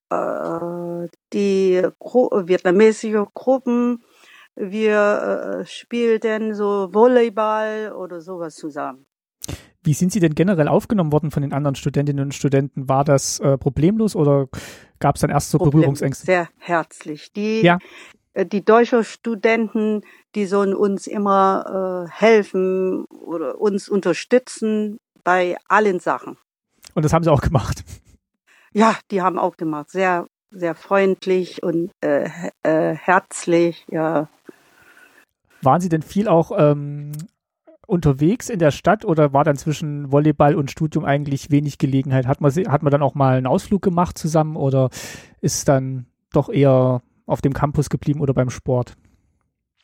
äh, 0.09 1.07
die 1.33 1.81
Gru 1.99 2.29
vietnamesische 2.47 3.27
Gruppen, 3.33 4.03
wir 4.55 5.61
äh, 5.61 5.65
spielten 5.65 6.53
so 6.53 6.93
Volleyball 6.93 7.93
oder 7.93 8.21
sowas 8.21 8.55
zusammen. 8.55 9.05
Wie 9.83 9.93
sind 9.93 10.13
Sie 10.13 10.21
denn 10.21 10.33
generell 10.33 10.69
aufgenommen 10.69 11.11
worden 11.11 11.31
von 11.31 11.41
den 11.41 11.51
anderen 11.51 11.75
Studentinnen 11.75 12.25
und 12.25 12.33
Studenten? 12.33 12.87
War 12.87 13.03
das 13.03 13.39
äh, 13.39 13.57
problemlos 13.57 14.15
oder 14.15 14.47
gab 14.99 15.15
es 15.15 15.21
dann 15.21 15.29
erst 15.29 15.49
so 15.49 15.57
Problem, 15.57 15.81
Berührungsängste? 15.81 16.25
Sehr 16.25 16.49
herzlich. 16.57 17.33
Die, 17.33 17.61
ja. 17.61 17.79
äh, 18.33 18.45
die 18.45 18.63
deutschen 18.63 19.03
Studenten, 19.03 20.01
die 20.35 20.45
sollen 20.45 20.73
uns 20.73 21.05
immer 21.05 22.07
äh, 22.07 22.11
helfen 22.11 23.03
oder 23.05 23.59
uns 23.59 23.89
unterstützen 23.89 24.99
bei 25.25 25.57
allen 25.67 25.99
Sachen. 25.99 26.37
Und 26.93 27.03
das 27.03 27.11
haben 27.11 27.23
Sie 27.23 27.31
auch 27.31 27.41
gemacht? 27.41 27.83
Ja, 28.73 28.95
die 29.11 29.21
haben 29.21 29.39
auch 29.39 29.57
gemacht. 29.57 29.89
Sehr, 29.91 30.27
sehr 30.51 30.75
freundlich 30.75 31.63
und 31.63 31.91
äh, 32.01 32.29
äh, 32.63 32.95
herzlich, 32.95 33.85
ja. 33.89 34.27
Waren 35.61 35.81
Sie 35.81 35.89
denn 35.89 36.01
viel 36.01 36.27
auch 36.27 36.51
ähm, 36.57 37.11
unterwegs 37.87 38.49
in 38.49 38.59
der 38.59 38.71
Stadt 38.71 39.05
oder 39.05 39.33
war 39.33 39.43
dann 39.43 39.55
zwischen 39.55 40.11
Volleyball 40.11 40.55
und 40.55 40.71
Studium 40.71 41.05
eigentlich 41.05 41.51
wenig 41.51 41.77
Gelegenheit? 41.77 42.27
Hat 42.27 42.41
man, 42.41 42.51
hat 42.51 42.83
man 42.83 42.91
dann 42.91 43.03
auch 43.03 43.15
mal 43.15 43.37
einen 43.37 43.47
Ausflug 43.47 43.81
gemacht 43.81 44.17
zusammen 44.17 44.55
oder 44.55 44.89
ist 45.41 45.67
dann 45.69 46.07
doch 46.31 46.49
eher 46.49 47.01
auf 47.25 47.41
dem 47.41 47.53
Campus 47.53 47.89
geblieben 47.89 48.21
oder 48.21 48.33
beim 48.33 48.49
Sport? 48.49 48.97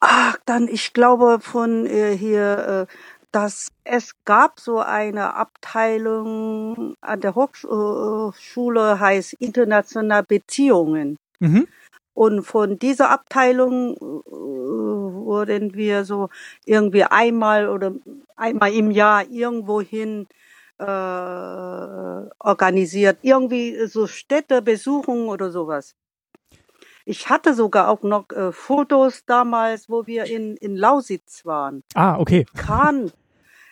Ach, 0.01 0.37
dann, 0.45 0.67
ich 0.67 0.93
glaube 0.93 1.39
von 1.41 1.85
äh, 1.85 2.17
hier, 2.17 2.87
äh, 2.89 2.93
dass 3.31 3.71
es 3.83 4.13
gab 4.25 4.59
so 4.59 4.79
eine 4.79 5.35
Abteilung 5.35 6.95
an 7.01 7.21
der 7.21 7.35
Hochschule, 7.35 8.99
heißt 8.99 9.33
internationale 9.33 10.23
Beziehungen. 10.23 11.17
Mhm. 11.39 11.67
Und 12.13 12.43
von 12.43 12.77
dieser 12.77 13.11
Abteilung 13.11 13.95
äh, 13.95 13.99
wurden 13.99 15.73
wir 15.73 16.03
so 16.03 16.29
irgendwie 16.65 17.03
einmal 17.03 17.69
oder 17.69 17.93
einmal 18.35 18.73
im 18.73 18.91
Jahr 18.91 19.25
irgendwohin 19.29 20.27
äh, 20.79 20.83
organisiert. 20.83 23.19
Irgendwie 23.21 23.87
so 23.87 24.07
Städtebesuchungen 24.07 25.29
oder 25.29 25.51
sowas. 25.51 25.95
Ich 27.05 27.29
hatte 27.29 27.53
sogar 27.53 27.87
auch 27.87 28.03
noch 28.03 28.29
äh, 28.31 28.51
Fotos 28.51 29.23
damals, 29.25 29.89
wo 29.89 30.05
wir 30.05 30.25
in, 30.25 30.57
in 30.57 30.75
Lausitz 30.75 31.45
waren. 31.45 31.83
Ah, 31.95 32.19
okay. 32.19 32.45
Kahn 32.55 33.11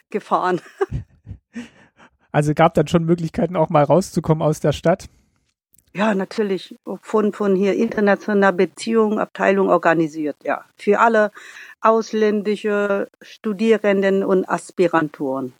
gefahren. 0.09 0.61
Also 2.29 2.53
gab 2.53 2.75
dann 2.75 2.87
schon 2.87 3.03
Möglichkeiten, 3.03 3.55
auch 3.55 3.69
mal 3.69 3.83
rauszukommen 3.83 4.43
aus 4.43 4.59
der 4.59 4.71
Stadt? 4.71 5.09
Ja, 5.93 6.13
natürlich. 6.13 6.77
Von, 7.01 7.33
von 7.33 7.55
hier 7.55 7.73
internationaler 7.73 8.51
Beziehung, 8.51 9.19
Abteilung 9.19 9.69
organisiert, 9.69 10.35
ja. 10.43 10.63
Für 10.75 10.99
alle 10.99 11.31
ausländische 11.81 13.09
Studierenden 13.23 14.23
und 14.23 14.47
Aspiranturen. 14.47 15.53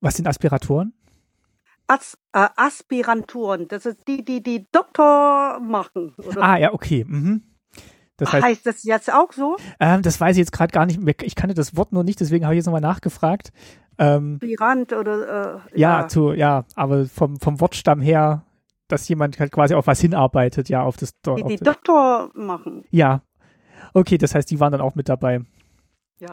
Was 0.00 0.14
sind 0.14 0.28
Aspiratoren? 0.28 0.92
As, 1.88 2.16
äh, 2.32 2.46
Aspiranturen, 2.54 3.66
das 3.66 3.86
ist 3.86 4.06
die, 4.06 4.24
die 4.24 4.42
die 4.42 4.66
Doktor 4.70 5.58
machen. 5.58 6.14
Oder? 6.18 6.40
Ah, 6.40 6.58
ja, 6.58 6.72
okay. 6.72 7.04
Mhm. 7.04 7.42
Das 8.18 8.32
heißt, 8.32 8.44
heißt, 8.44 8.66
das 8.66 8.84
jetzt 8.84 9.12
auch 9.12 9.32
so? 9.32 9.56
Ähm, 9.80 10.02
das 10.02 10.20
weiß 10.20 10.36
ich 10.36 10.40
jetzt 10.40 10.52
gerade 10.52 10.72
gar 10.72 10.86
nicht. 10.86 11.00
Ich 11.22 11.34
kannte 11.34 11.54
das 11.54 11.76
Wort 11.76 11.92
nur 11.92 12.04
nicht, 12.04 12.20
deswegen 12.20 12.44
habe 12.44 12.54
ich 12.54 12.58
jetzt 12.58 12.66
nochmal 12.66 12.80
nachgefragt. 12.80 13.52
Ähm, 13.96 14.34
Aspirant 14.34 14.92
oder 14.92 15.62
äh, 15.72 15.80
ja, 15.80 16.00
ja, 16.00 16.08
zu 16.08 16.32
ja, 16.32 16.64
aber 16.74 17.06
vom 17.06 17.38
vom 17.40 17.60
Wortstamm 17.60 18.00
her 18.00 18.44
dass 18.88 19.08
jemand 19.08 19.38
halt 19.38 19.52
quasi 19.52 19.74
auf 19.74 19.86
was 19.86 20.00
hinarbeitet, 20.00 20.68
ja, 20.68 20.82
auf 20.82 20.96
das 20.96 21.12
Die, 21.20 21.44
die 21.44 21.56
Doktor 21.58 22.30
machen. 22.34 22.84
Ja. 22.90 23.22
Okay, 23.94 24.18
das 24.18 24.34
heißt, 24.34 24.50
die 24.50 24.58
waren 24.60 24.72
dann 24.72 24.80
auch 24.80 24.94
mit 24.94 25.08
dabei. 25.08 25.42
Ja. 26.18 26.30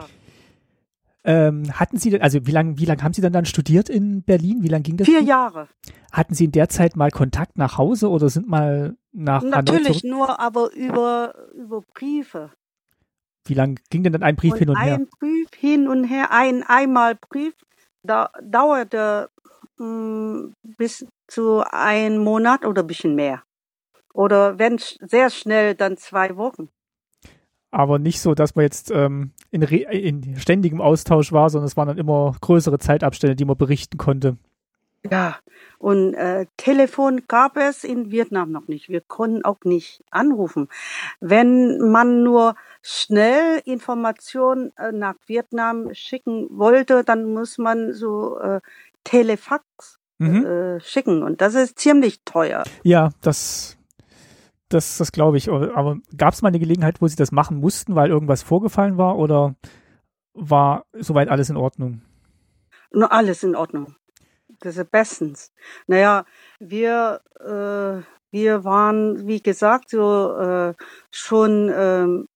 Ähm, 1.28 1.76
hatten 1.76 1.98
Sie 1.98 2.10
denn, 2.10 2.22
also 2.22 2.46
wie 2.46 2.52
lange 2.52 2.78
wie 2.78 2.84
lang 2.84 3.02
haben 3.02 3.12
Sie 3.12 3.20
dann, 3.20 3.32
dann 3.32 3.46
studiert 3.46 3.88
in 3.88 4.22
Berlin? 4.22 4.62
Wie 4.62 4.68
lange 4.68 4.84
ging 4.84 4.96
das? 4.96 5.08
Vier 5.08 5.22
Jahre. 5.22 5.66
Hatten 6.12 6.34
Sie 6.34 6.44
in 6.44 6.52
der 6.52 6.68
Zeit 6.68 6.94
mal 6.94 7.10
Kontakt 7.10 7.58
nach 7.58 7.78
Hause 7.78 8.08
oder 8.10 8.28
sind 8.28 8.48
mal 8.48 8.96
nach 9.12 9.42
Natürlich 9.42 10.04
nur, 10.04 10.38
aber 10.38 10.72
über, 10.72 11.34
über 11.52 11.82
Briefe. 11.94 12.52
Wie 13.44 13.54
lange 13.54 13.74
ging 13.90 14.04
denn 14.04 14.12
dann 14.12 14.22
ein 14.22 14.36
Brief 14.36 14.52
und 14.52 14.58
hin 14.58 14.68
und 14.70 14.80
her? 14.80 14.94
Ein 14.94 15.08
Brief 15.18 15.48
hin 15.56 15.88
und 15.88 16.04
her, 16.04 16.30
ein 16.30 16.62
einmal 16.62 17.16
Brief, 17.16 17.54
da 18.04 18.30
dauerte 18.40 19.28
mh, 19.78 19.86
mm, 19.86 20.54
bis 20.78 21.06
zu 21.26 21.64
einem 21.68 22.22
Monat 22.22 22.64
oder 22.64 22.82
ein 22.82 22.86
bisschen 22.86 23.16
mehr. 23.16 23.42
Oder 24.14 24.60
wenn 24.60 24.78
sehr 24.78 25.28
schnell, 25.30 25.74
dann 25.74 25.96
zwei 25.96 26.36
Wochen. 26.36 26.68
Aber 27.70 27.98
nicht 27.98 28.20
so, 28.20 28.34
dass 28.34 28.54
man 28.54 28.64
jetzt 28.64 28.90
ähm, 28.90 29.32
in, 29.50 29.62
in 29.62 30.36
ständigem 30.38 30.80
Austausch 30.80 31.32
war, 31.32 31.50
sondern 31.50 31.66
es 31.66 31.76
waren 31.76 31.88
dann 31.88 31.98
immer 31.98 32.34
größere 32.40 32.78
Zeitabstände, 32.78 33.36
die 33.36 33.44
man 33.44 33.56
berichten 33.56 33.98
konnte. 33.98 34.36
Ja, 35.10 35.36
und 35.78 36.14
äh, 36.14 36.46
Telefon 36.56 37.22
gab 37.28 37.56
es 37.56 37.84
in 37.84 38.10
Vietnam 38.10 38.50
noch 38.50 38.66
nicht. 38.66 38.88
Wir 38.88 39.00
konnten 39.00 39.44
auch 39.44 39.58
nicht 39.64 40.02
anrufen. 40.10 40.68
Wenn 41.20 41.78
man 41.90 42.22
nur 42.22 42.54
schnell 42.82 43.60
Informationen 43.64 44.72
äh, 44.76 44.92
nach 44.92 45.14
Vietnam 45.26 45.92
schicken 45.92 46.48
wollte, 46.50 47.04
dann 47.04 47.32
muss 47.32 47.58
man 47.58 47.92
so 47.92 48.38
äh, 48.38 48.60
Telefax 49.04 49.98
mhm. 50.18 50.44
äh, 50.44 50.80
schicken. 50.80 51.22
Und 51.22 51.40
das 51.40 51.54
ist 51.54 51.78
ziemlich 51.78 52.22
teuer. 52.24 52.64
Ja, 52.82 53.10
das, 53.20 53.76
das, 54.68 54.98
das 54.98 55.12
glaube 55.12 55.36
ich. 55.36 55.50
Aber 55.50 55.98
gab 56.16 56.34
es 56.34 56.42
mal 56.42 56.48
eine 56.48 56.58
Gelegenheit, 56.58 57.00
wo 57.00 57.06
Sie 57.06 57.16
das 57.16 57.32
machen 57.32 57.58
mussten, 57.58 57.94
weil 57.94 58.10
irgendwas 58.10 58.42
vorgefallen 58.42 58.98
war 58.98 59.18
oder 59.18 59.54
war 60.34 60.84
soweit 60.92 61.28
alles 61.28 61.50
in 61.50 61.56
Ordnung? 61.56 62.02
Nur 62.92 63.12
alles 63.12 63.42
in 63.42 63.56
Ordnung. 63.56 63.94
Das 64.60 64.76
ist 64.76 64.90
bestens. 64.90 65.52
Naja, 65.86 66.24
wir, 66.58 67.20
äh, 67.40 68.02
wir 68.30 68.64
waren, 68.64 69.26
wie 69.26 69.42
gesagt, 69.42 69.90
so 69.90 70.36
äh, 70.38 70.74
schon 71.10 71.70
ähm, 71.74 72.28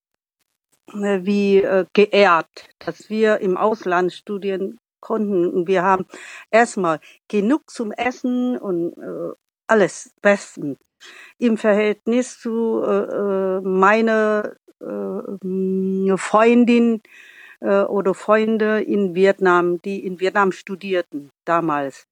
wie 0.92 1.62
äh, 1.62 1.86
geehrt, 1.92 2.68
dass 2.78 3.08
wir 3.10 3.38
im 3.38 3.56
Ausland 3.56 4.12
studieren 4.12 4.78
konnten. 5.00 5.46
Und 5.46 5.68
wir 5.68 5.82
haben 5.82 6.06
erstmal 6.50 7.00
genug 7.28 7.70
zum 7.70 7.92
Essen 7.92 8.58
und 8.58 8.92
äh, 8.98 9.34
alles 9.66 10.12
bestens. 10.20 10.78
Im 11.38 11.56
Verhältnis 11.56 12.38
zu 12.38 12.82
äh, 12.82 13.58
äh 13.58 13.60
meiner 13.60 14.52
äh, 14.80 16.16
Freundin 16.16 17.02
äh, 17.60 17.82
oder 17.82 18.14
Freunde 18.14 18.80
in 18.80 19.14
Vietnam, 19.14 19.80
die 19.82 20.04
in 20.04 20.20
Vietnam 20.20 20.52
studierten 20.52 21.30
damals. 21.44 22.06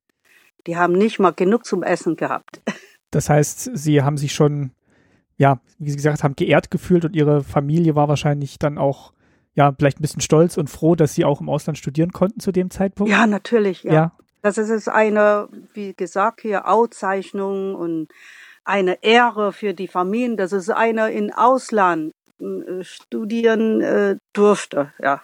Die 0.67 0.77
haben 0.77 0.93
nicht 0.93 1.19
mal 1.19 1.33
genug 1.33 1.65
zum 1.65 1.83
Essen 1.83 2.17
gehabt. 2.17 2.61
Das 3.11 3.31
heißt, 3.31 3.71
Sie 3.73 4.03
haben 4.03 4.19
sich 4.19 4.35
schon 4.35 4.73
ja, 5.39 5.61
wie 5.79 5.91
Sie 5.91 5.97
gesagt 5.97 6.23
haben, 6.23 6.37
geehrt 6.37 6.71
gefühlt 6.71 7.05
und 7.05 7.17
Ihre 7.17 7.43
Familie 7.43 7.95
war 7.95 8.09
wahrscheinlich 8.09 8.59
dann 8.59 8.77
auch 8.77 9.13
ja, 9.55 9.73
vielleicht 9.77 9.99
ein 9.99 10.03
bisschen 10.03 10.21
stolz 10.21 10.57
und 10.57 10.69
froh, 10.69 10.95
dass 10.95 11.15
Sie 11.15 11.25
auch 11.25 11.41
im 11.41 11.49
Ausland 11.49 11.79
studieren 11.79 12.13
konnten 12.13 12.41
zu 12.41 12.53
dem 12.53 12.71
Zeitpunkt? 12.71 13.11
Ja, 13.11 13.27
natürlich, 13.27 13.83
ja. 13.83 13.93
ja. 13.93 14.13
Das 14.43 14.59
ist 14.59 14.89
eine, 14.89 15.49
wie 15.75 15.95
gesagt, 15.95 16.43
hier 16.43 16.69
Auszeichnung 16.69 17.75
und 17.75 18.09
eine 18.69 19.03
Ehre 19.03 19.53
für 19.53 19.73
die 19.73 19.89
Familien, 19.89 20.37
dass 20.37 20.53
es 20.53 20.69
eine 20.69 21.11
in 21.11 21.33
Ausland 21.33 22.13
äh, 22.41 22.85
studieren 22.85 23.81
äh, 23.81 24.17
durfte, 24.33 24.93
ja. 25.03 25.23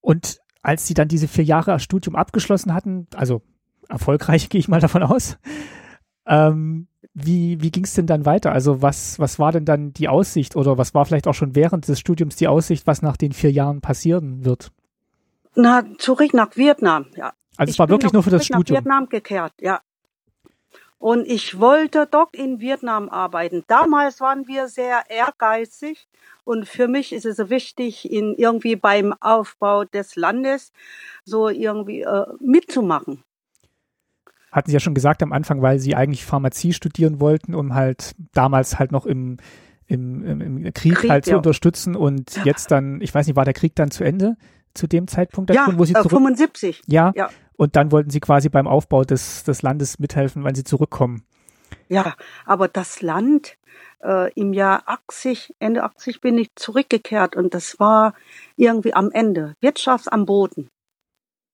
Und 0.00 0.40
als 0.62 0.86
Sie 0.86 0.94
dann 0.94 1.08
diese 1.08 1.28
vier 1.28 1.44
Jahre 1.44 1.78
Studium 1.80 2.16
abgeschlossen 2.16 2.72
hatten, 2.72 3.08
also 3.14 3.42
erfolgreich 3.88 4.48
gehe 4.50 4.60
ich 4.60 4.68
mal 4.68 4.80
davon 4.80 5.02
aus, 5.02 5.38
ähm, 6.26 6.86
wie, 7.12 7.60
wie 7.60 7.72
ging 7.72 7.84
es 7.84 7.94
denn 7.94 8.06
dann 8.06 8.24
weiter? 8.24 8.52
Also 8.52 8.80
was, 8.80 9.18
was 9.18 9.40
war 9.40 9.50
denn 9.50 9.64
dann 9.64 9.92
die 9.92 10.08
Aussicht 10.08 10.54
oder 10.54 10.78
was 10.78 10.94
war 10.94 11.04
vielleicht 11.04 11.26
auch 11.26 11.34
schon 11.34 11.56
während 11.56 11.88
des 11.88 11.98
Studiums 11.98 12.36
die 12.36 12.46
Aussicht, 12.46 12.86
was 12.86 13.02
nach 13.02 13.16
den 13.16 13.32
vier 13.32 13.50
Jahren 13.50 13.80
passieren 13.80 14.44
wird? 14.44 14.70
Na, 15.56 15.84
zurück 15.98 16.32
nach 16.32 16.56
Vietnam, 16.56 17.06
ja. 17.16 17.32
Also 17.56 17.72
es 17.72 17.78
war 17.80 17.88
wirklich 17.88 18.12
nur 18.12 18.22
für 18.22 18.30
das 18.30 18.44
Studium? 18.44 18.76
nach 18.76 18.84
Vietnam 18.84 19.08
gekehrt, 19.08 19.54
ja. 19.60 19.80
Und 21.00 21.26
ich 21.26 21.58
wollte 21.58 22.06
doch 22.06 22.28
in 22.32 22.60
Vietnam 22.60 23.08
arbeiten. 23.08 23.64
Damals 23.68 24.20
waren 24.20 24.46
wir 24.46 24.68
sehr 24.68 25.04
ehrgeizig 25.08 26.06
und 26.44 26.68
für 26.68 26.88
mich 26.88 27.14
ist 27.14 27.24
es 27.24 27.48
wichtig, 27.48 28.12
in 28.12 28.34
irgendwie 28.34 28.76
beim 28.76 29.14
Aufbau 29.18 29.84
des 29.84 30.14
Landes 30.14 30.72
so 31.24 31.48
irgendwie 31.48 32.02
äh, 32.02 32.26
mitzumachen 32.38 33.24
hatten 34.52 34.70
Sie 34.70 34.74
ja 34.74 34.80
schon 34.80 34.94
gesagt 34.94 35.22
am 35.22 35.32
Anfang, 35.32 35.62
weil 35.62 35.78
Sie 35.78 35.94
eigentlich 35.94 36.24
Pharmazie 36.24 36.72
studieren 36.72 37.20
wollten, 37.20 37.54
um 37.54 37.74
halt 37.74 38.14
damals 38.32 38.78
halt 38.78 38.90
noch 38.92 39.06
im, 39.06 39.36
im, 39.86 40.24
im, 40.24 40.40
im 40.40 40.74
Krieg, 40.74 40.96
Krieg, 40.96 41.10
halt 41.10 41.26
ja. 41.26 41.34
zu 41.34 41.36
unterstützen 41.36 41.94
und 41.96 42.40
jetzt 42.44 42.70
dann, 42.70 43.00
ich 43.00 43.14
weiß 43.14 43.26
nicht, 43.26 43.36
war 43.36 43.44
der 43.44 43.54
Krieg 43.54 43.76
dann 43.76 43.90
zu 43.90 44.04
Ende 44.04 44.36
zu 44.74 44.86
dem 44.86 45.08
Zeitpunkt? 45.08 45.52
Ja, 45.52 45.68
wo 45.76 45.84
Sie 45.84 45.94
äh, 45.94 46.02
75. 46.02 46.82
Ja, 46.86 47.12
ja, 47.14 47.30
und 47.56 47.76
dann 47.76 47.92
wollten 47.92 48.08
Sie 48.08 48.20
quasi 48.20 48.48
beim 48.48 48.66
Aufbau 48.66 49.04
des, 49.04 49.44
des 49.44 49.60
Landes 49.60 49.98
mithelfen, 49.98 50.44
wenn 50.44 50.54
Sie 50.54 50.64
zurückkommen. 50.64 51.24
Ja, 51.88 52.14
aber 52.46 52.68
das 52.68 53.02
Land 53.02 53.58
äh, 54.02 54.32
im 54.32 54.54
Jahr 54.54 54.82
80, 54.86 55.56
Ende 55.58 55.82
80 55.82 56.22
bin 56.22 56.38
ich 56.38 56.48
zurückgekehrt 56.56 57.36
und 57.36 57.52
das 57.52 57.78
war 57.78 58.14
irgendwie 58.56 58.94
am 58.94 59.10
Ende, 59.10 59.56
Wirtschaft 59.60 60.10
am 60.10 60.24
Boden. 60.24 60.70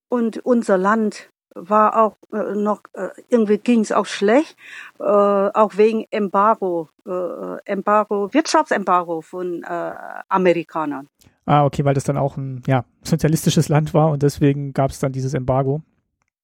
Und 0.09 0.39
unser 0.45 0.79
Land 0.79 1.29
war 1.57 1.97
auch 1.97 2.17
äh, 2.33 2.55
noch, 2.55 2.83
äh, 2.93 3.09
irgendwie 3.29 3.59
ging 3.59 3.81
es 3.81 3.91
auch 3.91 4.07
schlecht, 4.07 4.57
äh, 5.01 5.03
auch 5.03 5.77
wegen 5.77 6.07
Embargo, 6.11 6.89
äh, 7.05 7.57
Embargo, 7.65 8.33
Wirtschaftsembargo 8.33 9.23
von 9.23 9.63
äh, 9.65 9.95
Amerikanern. 10.29 11.09
Ah, 11.47 11.65
okay, 11.65 11.85
weil 11.85 11.95
das 11.95 12.05
dann 12.05 12.17
auch 12.17 12.37
ein 12.37 12.63
ja, 12.67 12.85
sozialistisches 13.03 13.69
Land 13.69 13.95
war 13.95 14.11
und 14.11 14.23
deswegen 14.23 14.73
gab 14.73 14.91
es 14.91 14.99
dann 14.99 15.13
dieses 15.13 15.33
Embargo. 15.33 15.81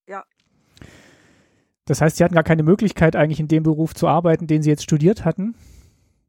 Ja. 0.06 0.24
Das 1.86 2.00
heißt, 2.00 2.16
Sie 2.16 2.24
hatten 2.24 2.34
gar 2.34 2.44
keine 2.44 2.62
Möglichkeit, 2.62 3.16
eigentlich 3.16 3.40
in 3.40 3.48
dem 3.48 3.64
Beruf 3.64 3.94
zu 3.94 4.06
arbeiten, 4.06 4.46
den 4.46 4.62
Sie 4.62 4.70
jetzt 4.70 4.84
studiert 4.84 5.24
hatten? 5.24 5.56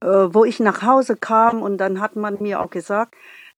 Äh, 0.02 0.34
wo 0.34 0.44
ich 0.44 0.60
nach 0.60 0.82
Hause 0.82 1.16
kam 1.16 1.62
und 1.62 1.78
dann 1.78 2.02
hat 2.02 2.16
man 2.16 2.42
mir 2.42 2.62
auch 2.62 2.72
gesagt, 2.72 3.14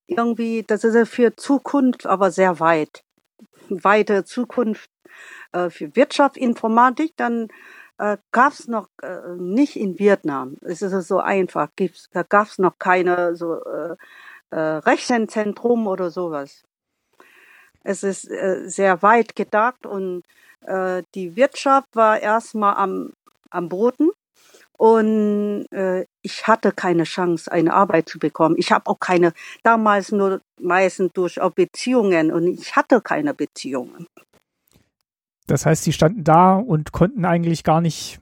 irgendwie, 0.06 0.62
das 0.62 0.84
ist 0.84 0.94
ja 0.94 1.06
für 1.06 1.34
Zukunft, 1.34 2.06
aber 2.06 2.30
sehr 2.30 2.60
weit. 2.60 3.02
Weite 3.70 4.24
Zukunft 4.24 4.90
äh, 5.52 5.70
für 5.70 5.96
Wirtschaftsinformatik, 5.96 7.14
dann 7.16 7.48
äh, 7.98 8.18
gab 8.30 8.52
es 8.52 8.68
noch 8.68 8.88
äh, 9.02 9.34
nicht 9.38 9.76
in 9.76 9.98
Vietnam. 9.98 10.56
Es 10.60 10.82
ist 10.82 11.08
so 11.08 11.20
einfach. 11.20 11.70
Gibt's, 11.74 12.10
da 12.12 12.22
gab 12.22 12.48
es 12.48 12.58
noch 12.58 12.78
keine 12.78 13.34
so 13.34 13.54
äh, 13.64 13.96
äh, 14.50 14.58
Rechenzentrum 14.58 15.86
oder 15.86 16.10
sowas. 16.10 16.62
Es 17.82 18.02
ist 18.02 18.30
äh, 18.30 18.62
sehr 18.66 19.02
weit 19.02 19.36
gedacht 19.36 19.86
und 19.86 20.24
äh, 20.62 21.02
die 21.14 21.36
Wirtschaft 21.36 21.88
war 21.94 22.20
erstmal 22.20 22.76
am, 22.76 23.12
am 23.50 23.68
Boden 23.68 24.10
und 24.78 25.66
äh, 25.70 26.04
ich 26.22 26.46
hatte 26.46 26.72
keine 26.72 27.04
Chance, 27.04 27.50
eine 27.50 27.72
Arbeit 27.72 28.08
zu 28.08 28.18
bekommen. 28.18 28.56
Ich 28.58 28.72
habe 28.72 28.88
auch 28.90 29.00
keine, 29.00 29.32
damals 29.62 30.12
nur 30.12 30.40
meistens 30.60 31.12
durch 31.12 31.40
Beziehungen 31.54 32.30
und 32.32 32.46
ich 32.48 32.76
hatte 32.76 33.00
keine 33.00 33.32
Beziehungen. 33.32 34.06
Das 35.46 35.64
heißt, 35.64 35.84
sie 35.84 35.92
standen 35.92 36.24
da 36.24 36.56
und 36.56 36.92
konnten 36.92 37.24
eigentlich 37.24 37.62
gar 37.62 37.80
nicht, 37.80 38.20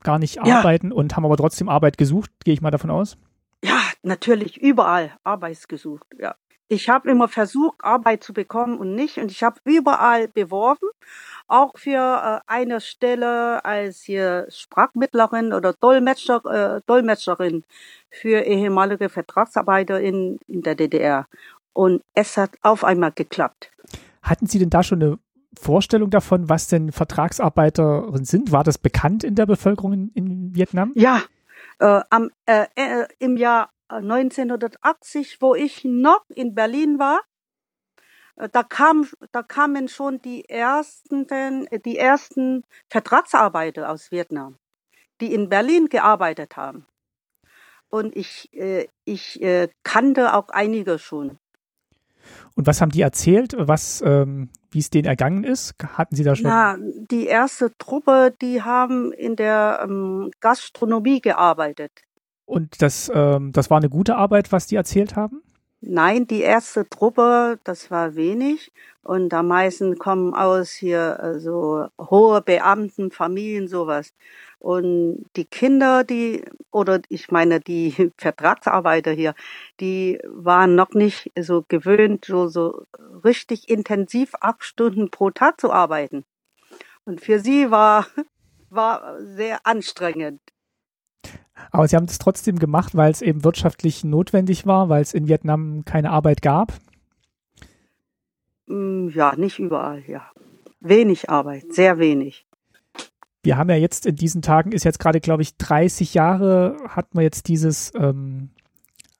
gar 0.00 0.18
nicht 0.18 0.36
ja. 0.36 0.58
arbeiten 0.58 0.92
und 0.92 1.14
haben 1.14 1.26
aber 1.26 1.36
trotzdem 1.36 1.68
Arbeit 1.68 1.98
gesucht, 1.98 2.30
gehe 2.44 2.54
ich 2.54 2.62
mal 2.62 2.70
davon 2.70 2.90
aus. 2.90 3.16
Ja, 3.62 3.80
natürlich, 4.04 4.60
überall 4.60 5.12
Arbeit 5.24 5.68
gesucht, 5.68 6.06
ja. 6.18 6.34
Ich 6.66 6.88
habe 6.88 7.10
immer 7.10 7.28
versucht, 7.28 7.76
Arbeit 7.82 8.24
zu 8.24 8.32
bekommen 8.32 8.78
und 8.78 8.94
nicht. 8.94 9.18
Und 9.18 9.30
ich 9.30 9.42
habe 9.42 9.60
überall 9.64 10.28
beworben, 10.28 10.88
auch 11.46 11.72
für 11.76 12.40
äh, 12.48 12.50
eine 12.50 12.80
Stelle 12.80 13.62
als 13.64 14.00
hier 14.00 14.46
Sprachmittlerin 14.48 15.52
oder 15.52 15.74
Dolmetscher, 15.74 16.40
äh, 16.46 16.80
Dolmetscherin 16.86 17.64
für 18.10 18.40
ehemalige 18.40 19.10
Vertragsarbeiter 19.10 20.00
in, 20.00 20.38
in 20.48 20.62
der 20.62 20.74
DDR. 20.74 21.26
Und 21.74 22.02
es 22.14 22.38
hat 22.38 22.52
auf 22.62 22.82
einmal 22.82 23.12
geklappt. 23.12 23.70
Hatten 24.22 24.46
Sie 24.46 24.58
denn 24.58 24.70
da 24.70 24.82
schon 24.82 25.02
eine 25.02 25.18
Vorstellung 25.60 26.08
davon, 26.08 26.48
was 26.48 26.68
denn 26.68 26.92
Vertragsarbeiterinnen 26.92 28.24
sind? 28.24 28.52
War 28.52 28.64
das 28.64 28.78
bekannt 28.78 29.22
in 29.22 29.34
der 29.34 29.46
Bevölkerung 29.46 29.92
in, 29.92 30.10
in 30.14 30.54
Vietnam? 30.54 30.92
Ja, 30.94 31.22
äh, 31.78 32.00
am, 32.10 32.30
äh, 32.46 32.66
äh, 32.74 33.06
im 33.18 33.36
Jahr 33.36 33.70
1980, 33.88 35.40
wo 35.40 35.54
ich 35.54 35.84
noch 35.84 36.24
in 36.30 36.54
Berlin 36.54 36.98
war, 36.98 37.20
äh, 38.36 38.48
da, 38.48 38.62
kam, 38.62 39.08
da 39.32 39.42
kamen 39.42 39.88
schon 39.88 40.20
die 40.22 40.48
ersten, 40.48 41.26
die 41.84 41.98
ersten 41.98 42.64
Vertragsarbeiter 42.88 43.90
aus 43.90 44.10
Vietnam, 44.10 44.56
die 45.20 45.32
in 45.32 45.48
Berlin 45.48 45.88
gearbeitet 45.88 46.56
haben. 46.56 46.86
Und 47.88 48.16
ich, 48.16 48.52
äh, 48.52 48.88
ich 49.04 49.40
äh, 49.42 49.68
kannte 49.84 50.34
auch 50.34 50.48
einige 50.48 50.98
schon. 50.98 51.38
Und 52.54 52.66
was 52.66 52.80
haben 52.80 52.90
die 52.90 53.02
erzählt, 53.02 53.54
was, 53.56 54.02
ähm, 54.04 54.48
wie 54.70 54.78
es 54.78 54.90
denen 54.90 55.06
ergangen 55.06 55.44
ist? 55.44 55.74
Hatten 55.96 56.16
Sie 56.16 56.24
da 56.24 56.34
schon? 56.34 56.46
Ja, 56.46 56.76
die 57.10 57.26
erste 57.26 57.76
Truppe, 57.78 58.34
die 58.40 58.62
haben 58.62 59.12
in 59.12 59.36
der 59.36 59.80
ähm, 59.84 60.30
Gastronomie 60.40 61.20
gearbeitet. 61.20 61.92
Und 62.46 62.82
das, 62.82 63.10
ähm, 63.14 63.52
das 63.52 63.70
war 63.70 63.78
eine 63.78 63.88
gute 63.88 64.16
Arbeit, 64.16 64.52
was 64.52 64.66
die 64.66 64.76
erzählt 64.76 65.16
haben? 65.16 65.42
Nein, 65.80 66.26
die 66.26 66.40
erste 66.40 66.88
Truppe, 66.88 67.58
das 67.64 67.90
war 67.90 68.14
wenig. 68.16 68.72
Und 69.02 69.34
am 69.34 69.48
meisten 69.48 69.98
kommen 69.98 70.32
aus 70.34 70.72
hier 70.72 71.18
äh, 71.20 71.38
so 71.38 71.88
hohe 72.00 72.40
Beamten, 72.40 73.10
Familien, 73.10 73.68
sowas. 73.68 74.14
Und 74.58 75.26
die 75.36 75.44
Kinder, 75.44 76.02
die, 76.04 76.42
oder 76.70 77.00
ich 77.10 77.30
meine, 77.30 77.60
die 77.60 78.12
Vertragsarbeiter 78.16 79.12
hier, 79.12 79.34
die 79.78 80.18
waren 80.26 80.74
noch 80.74 80.94
nicht 80.94 81.30
so 81.38 81.64
gewöhnt, 81.68 82.24
so, 82.24 82.48
so 82.48 82.86
richtig 83.22 83.68
intensiv 83.68 84.32
acht 84.40 84.64
Stunden 84.64 85.10
pro 85.10 85.30
Tag 85.30 85.60
zu 85.60 85.70
arbeiten. 85.70 86.24
Und 87.04 87.20
für 87.20 87.40
sie 87.40 87.70
war, 87.70 88.06
war 88.70 89.20
sehr 89.20 89.66
anstrengend. 89.66 90.40
Aber 91.70 91.86
sie 91.88 91.96
haben 91.96 92.06
es 92.06 92.18
trotzdem 92.18 92.58
gemacht, 92.58 92.94
weil 92.94 93.10
es 93.10 93.22
eben 93.22 93.44
wirtschaftlich 93.44 94.04
notwendig 94.04 94.66
war, 94.66 94.88
weil 94.88 95.02
es 95.02 95.14
in 95.14 95.28
Vietnam 95.28 95.84
keine 95.84 96.10
Arbeit 96.10 96.42
gab? 96.42 96.72
Mm, 98.66 99.08
ja, 99.08 99.34
nicht 99.36 99.58
überall, 99.58 100.02
ja. 100.06 100.30
Wenig 100.80 101.30
Arbeit, 101.30 101.72
sehr 101.72 101.98
wenig 101.98 102.46
wir 103.44 103.58
haben 103.58 103.70
ja 103.70 103.76
jetzt 103.76 104.06
in 104.06 104.16
diesen 104.16 104.42
Tagen, 104.42 104.72
ist 104.72 104.84
jetzt 104.84 104.98
gerade, 104.98 105.20
glaube 105.20 105.42
ich, 105.42 105.56
30 105.58 106.14
Jahre, 106.14 106.76
hat 106.88 107.14
man 107.14 107.22
jetzt 107.22 107.46
dieses, 107.48 107.92
ähm, 107.94 108.50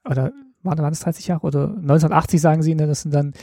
oder 0.08 0.32
waren 0.62 0.78
das 0.78 1.00
30 1.00 1.26
Jahre 1.28 1.46
oder 1.46 1.68
1980 1.68 2.40
sagen 2.40 2.62
Sie, 2.62 2.74
ne, 2.74 2.86
das 2.86 3.02
sind 3.02 3.14
dann 3.14 3.34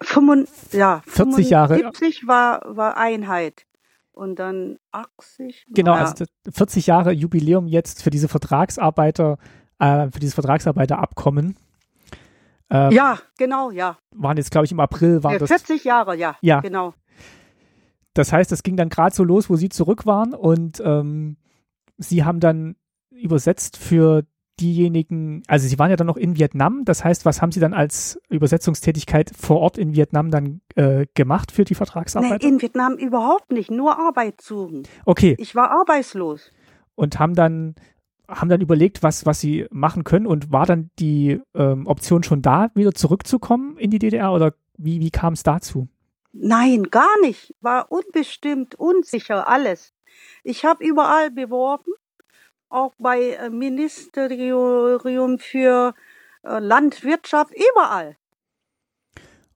45, 0.00 0.72
ja, 0.78 1.02
40 1.06 1.50
Jahre. 1.50 1.76
70 1.76 2.26
war, 2.26 2.62
war 2.66 2.96
Einheit 2.96 3.66
und 4.12 4.38
dann 4.38 4.78
80. 4.92 5.66
Genau, 5.68 5.94
ja. 5.94 6.04
also 6.04 6.24
40 6.50 6.86
Jahre 6.86 7.12
Jubiläum 7.12 7.66
jetzt 7.66 8.02
für 8.02 8.10
diese 8.10 8.28
Vertragsarbeiter, 8.28 9.38
äh, 9.78 10.10
für 10.10 10.20
dieses 10.20 10.34
Vertragsarbeiterabkommen. 10.34 11.56
Ähm, 12.70 12.92
ja, 12.92 13.18
genau, 13.36 13.70
ja. 13.70 13.98
Waren 14.12 14.36
jetzt, 14.36 14.50
glaube 14.50 14.64
ich, 14.64 14.72
im 14.72 14.80
April 14.80 15.22
waren 15.22 15.38
ja, 15.38 15.46
40 15.46 15.66
das, 15.66 15.84
Jahre, 15.84 16.16
ja, 16.16 16.36
ja, 16.40 16.60
genau. 16.60 16.94
Das 18.14 18.32
heißt, 18.32 18.52
das 18.52 18.62
ging 18.62 18.76
dann 18.76 18.88
gerade 18.88 19.14
so 19.14 19.24
los, 19.24 19.48
wo 19.48 19.56
sie 19.56 19.68
zurück 19.68 20.06
waren 20.06 20.34
und 20.34 20.82
ähm, 20.84 21.36
sie 21.98 22.24
haben 22.24 22.40
dann 22.40 22.76
übersetzt 23.10 23.76
für 23.76 24.24
diejenigen, 24.62 25.42
also 25.48 25.66
sie 25.66 25.78
waren 25.78 25.90
ja 25.90 25.96
dann 25.96 26.06
noch 26.06 26.16
in 26.16 26.36
Vietnam, 26.36 26.84
das 26.84 27.04
heißt, 27.04 27.26
was 27.26 27.42
haben 27.42 27.52
sie 27.52 27.60
dann 27.60 27.74
als 27.74 28.20
Übersetzungstätigkeit 28.30 29.32
vor 29.36 29.60
Ort 29.60 29.76
in 29.76 29.94
Vietnam 29.94 30.30
dann 30.30 30.60
äh, 30.76 31.06
gemacht 31.14 31.50
für 31.52 31.64
die 31.64 31.74
Vertragsarbeit? 31.74 32.42
Nee, 32.42 32.48
in 32.48 32.62
Vietnam 32.62 32.94
überhaupt 32.94 33.50
nicht, 33.50 33.70
nur 33.70 33.98
Arbeit 33.98 34.40
suchen. 34.40 34.84
Okay. 35.04 35.34
Ich 35.38 35.54
war 35.54 35.70
arbeitslos. 35.70 36.50
Und 36.94 37.18
haben 37.18 37.34
dann 37.34 37.74
haben 38.28 38.48
dann 38.48 38.62
überlegt, 38.62 39.02
was, 39.02 39.26
was 39.26 39.40
sie 39.40 39.66
machen 39.70 40.04
können 40.04 40.26
und 40.26 40.52
war 40.52 40.64
dann 40.64 40.90
die 40.98 41.40
ähm, 41.54 41.86
Option 41.86 42.22
schon 42.22 42.40
da, 42.40 42.70
wieder 42.74 42.92
zurückzukommen 42.92 43.76
in 43.76 43.90
die 43.90 43.98
DDR 43.98 44.32
oder 44.32 44.54
wie, 44.78 45.00
wie 45.00 45.10
kam 45.10 45.34
es 45.34 45.42
dazu? 45.42 45.88
Nein, 46.32 46.84
gar 46.84 47.20
nicht. 47.20 47.54
War 47.60 47.92
unbestimmt, 47.92 48.74
unsicher, 48.76 49.48
alles. 49.48 49.92
Ich 50.44 50.64
habe 50.64 50.84
überall 50.84 51.30
beworben, 51.30 51.92
auch 52.72 52.92
bei 52.98 53.30
äh, 53.32 53.50
Ministerium 53.50 55.38
für 55.38 55.94
äh, 56.42 56.58
Landwirtschaft, 56.58 57.52
überall. 57.54 58.16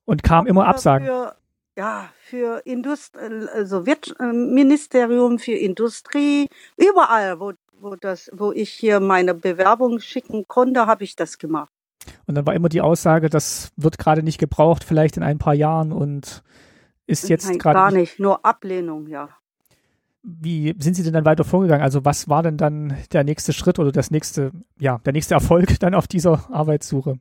Und 0.04 0.22
kam 0.22 0.46
immer 0.46 0.66
Absagen. 0.66 1.06
Für, 1.06 1.36
ja, 1.76 2.10
für 2.20 2.62
Indust 2.64 3.16
also 3.16 3.84
äh, 3.84 4.32
Ministerium 4.32 5.38
für 5.38 5.52
Industrie, 5.52 6.48
überall, 6.76 7.40
wo, 7.40 7.52
wo, 7.80 7.96
das, 7.96 8.30
wo 8.32 8.52
ich 8.52 8.70
hier 8.70 9.00
meine 9.00 9.34
Bewerbung 9.34 10.00
schicken 10.00 10.46
konnte, 10.46 10.86
habe 10.86 11.04
ich 11.04 11.16
das 11.16 11.38
gemacht. 11.38 11.70
Und 12.26 12.36
dann 12.36 12.46
war 12.46 12.54
immer 12.54 12.68
die 12.68 12.80
Aussage, 12.80 13.28
das 13.28 13.72
wird 13.76 13.98
gerade 13.98 14.22
nicht 14.22 14.38
gebraucht, 14.38 14.84
vielleicht 14.84 15.16
in 15.16 15.22
ein 15.22 15.38
paar 15.38 15.54
Jahren 15.54 15.92
und 15.92 16.44
ist 17.06 17.28
jetzt 17.28 17.58
gerade. 17.58 17.74
Gar 17.74 17.90
nicht, 17.90 18.18
nur 18.18 18.44
Ablehnung, 18.44 19.06
ja. 19.08 19.28
Wie 20.28 20.74
sind 20.80 20.94
Sie 20.94 21.04
denn 21.04 21.12
dann 21.12 21.24
weiter 21.24 21.44
vorgegangen? 21.44 21.84
Also 21.84 22.04
was 22.04 22.28
war 22.28 22.42
denn 22.42 22.56
dann 22.56 22.96
der 23.12 23.22
nächste 23.22 23.52
Schritt 23.52 23.78
oder 23.78 23.92
das 23.92 24.10
nächste, 24.10 24.50
ja, 24.76 24.98
der 25.04 25.12
nächste 25.12 25.34
Erfolg 25.34 25.78
dann 25.78 25.94
auf 25.94 26.08
dieser 26.08 26.50
Arbeitssuche? 26.50 27.20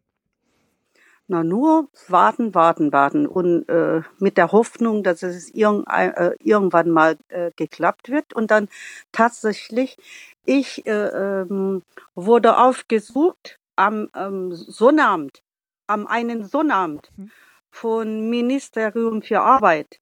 Na 1.27 1.43
nur 1.43 1.87
warten, 2.07 2.55
warten, 2.55 2.91
warten 2.91 3.27
und 3.27 3.69
äh, 3.69 4.01
mit 4.17 4.37
der 4.37 4.51
Hoffnung, 4.51 5.03
dass 5.03 5.21
es 5.21 5.53
irgend, 5.53 5.85
äh, 5.87 6.31
irgendwann 6.39 6.89
mal 6.89 7.17
äh, 7.27 7.51
geklappt 7.55 8.09
wird. 8.09 8.33
Und 8.33 8.49
dann 8.49 8.69
tatsächlich, 9.11 9.97
ich 10.43 10.87
äh, 10.87 10.91
ähm, 10.91 11.83
wurde 12.15 12.57
aufgesucht 12.57 13.59
am 13.75 14.09
ähm, 14.15 14.51
Sonnabend, 14.51 15.43
am 15.85 16.07
einen 16.07 16.43
Sonnabend 16.43 17.11
mhm. 17.17 17.29
von 17.69 18.29
Ministerium 18.31 19.21
für 19.21 19.41
Arbeit. 19.41 19.99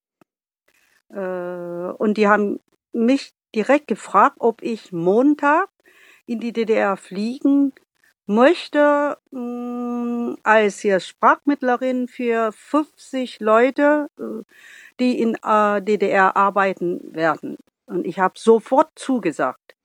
Äh, 1.09 1.19
und 1.19 2.15
die 2.15 2.29
haben 2.29 2.61
mich 2.93 3.33
direkt 3.53 3.87
gefragt, 3.87 4.37
ob 4.39 4.61
ich 4.61 4.91
Montag 4.91 5.69
in 6.25 6.39
die 6.39 6.53
DDR 6.53 6.97
fliegen 6.97 7.73
möchte 8.25 9.17
mh, 9.31 9.39
mm, 9.39 10.37
als 10.43 10.79
hier 10.79 10.99
Sprachmittlerin 10.99 12.07
für 12.07 12.51
50 12.53 13.39
Leute, 13.39 14.07
äh, 14.17 14.43
die 14.99 15.19
in 15.19 15.35
äh, 15.43 15.81
DDR 15.81 16.35
arbeiten 16.37 17.13
werden. 17.13 17.57
Und 17.85 18.05
ich 18.05 18.19
habe 18.19 18.35
sofort 18.37 18.91
zugesagt. 18.95 19.75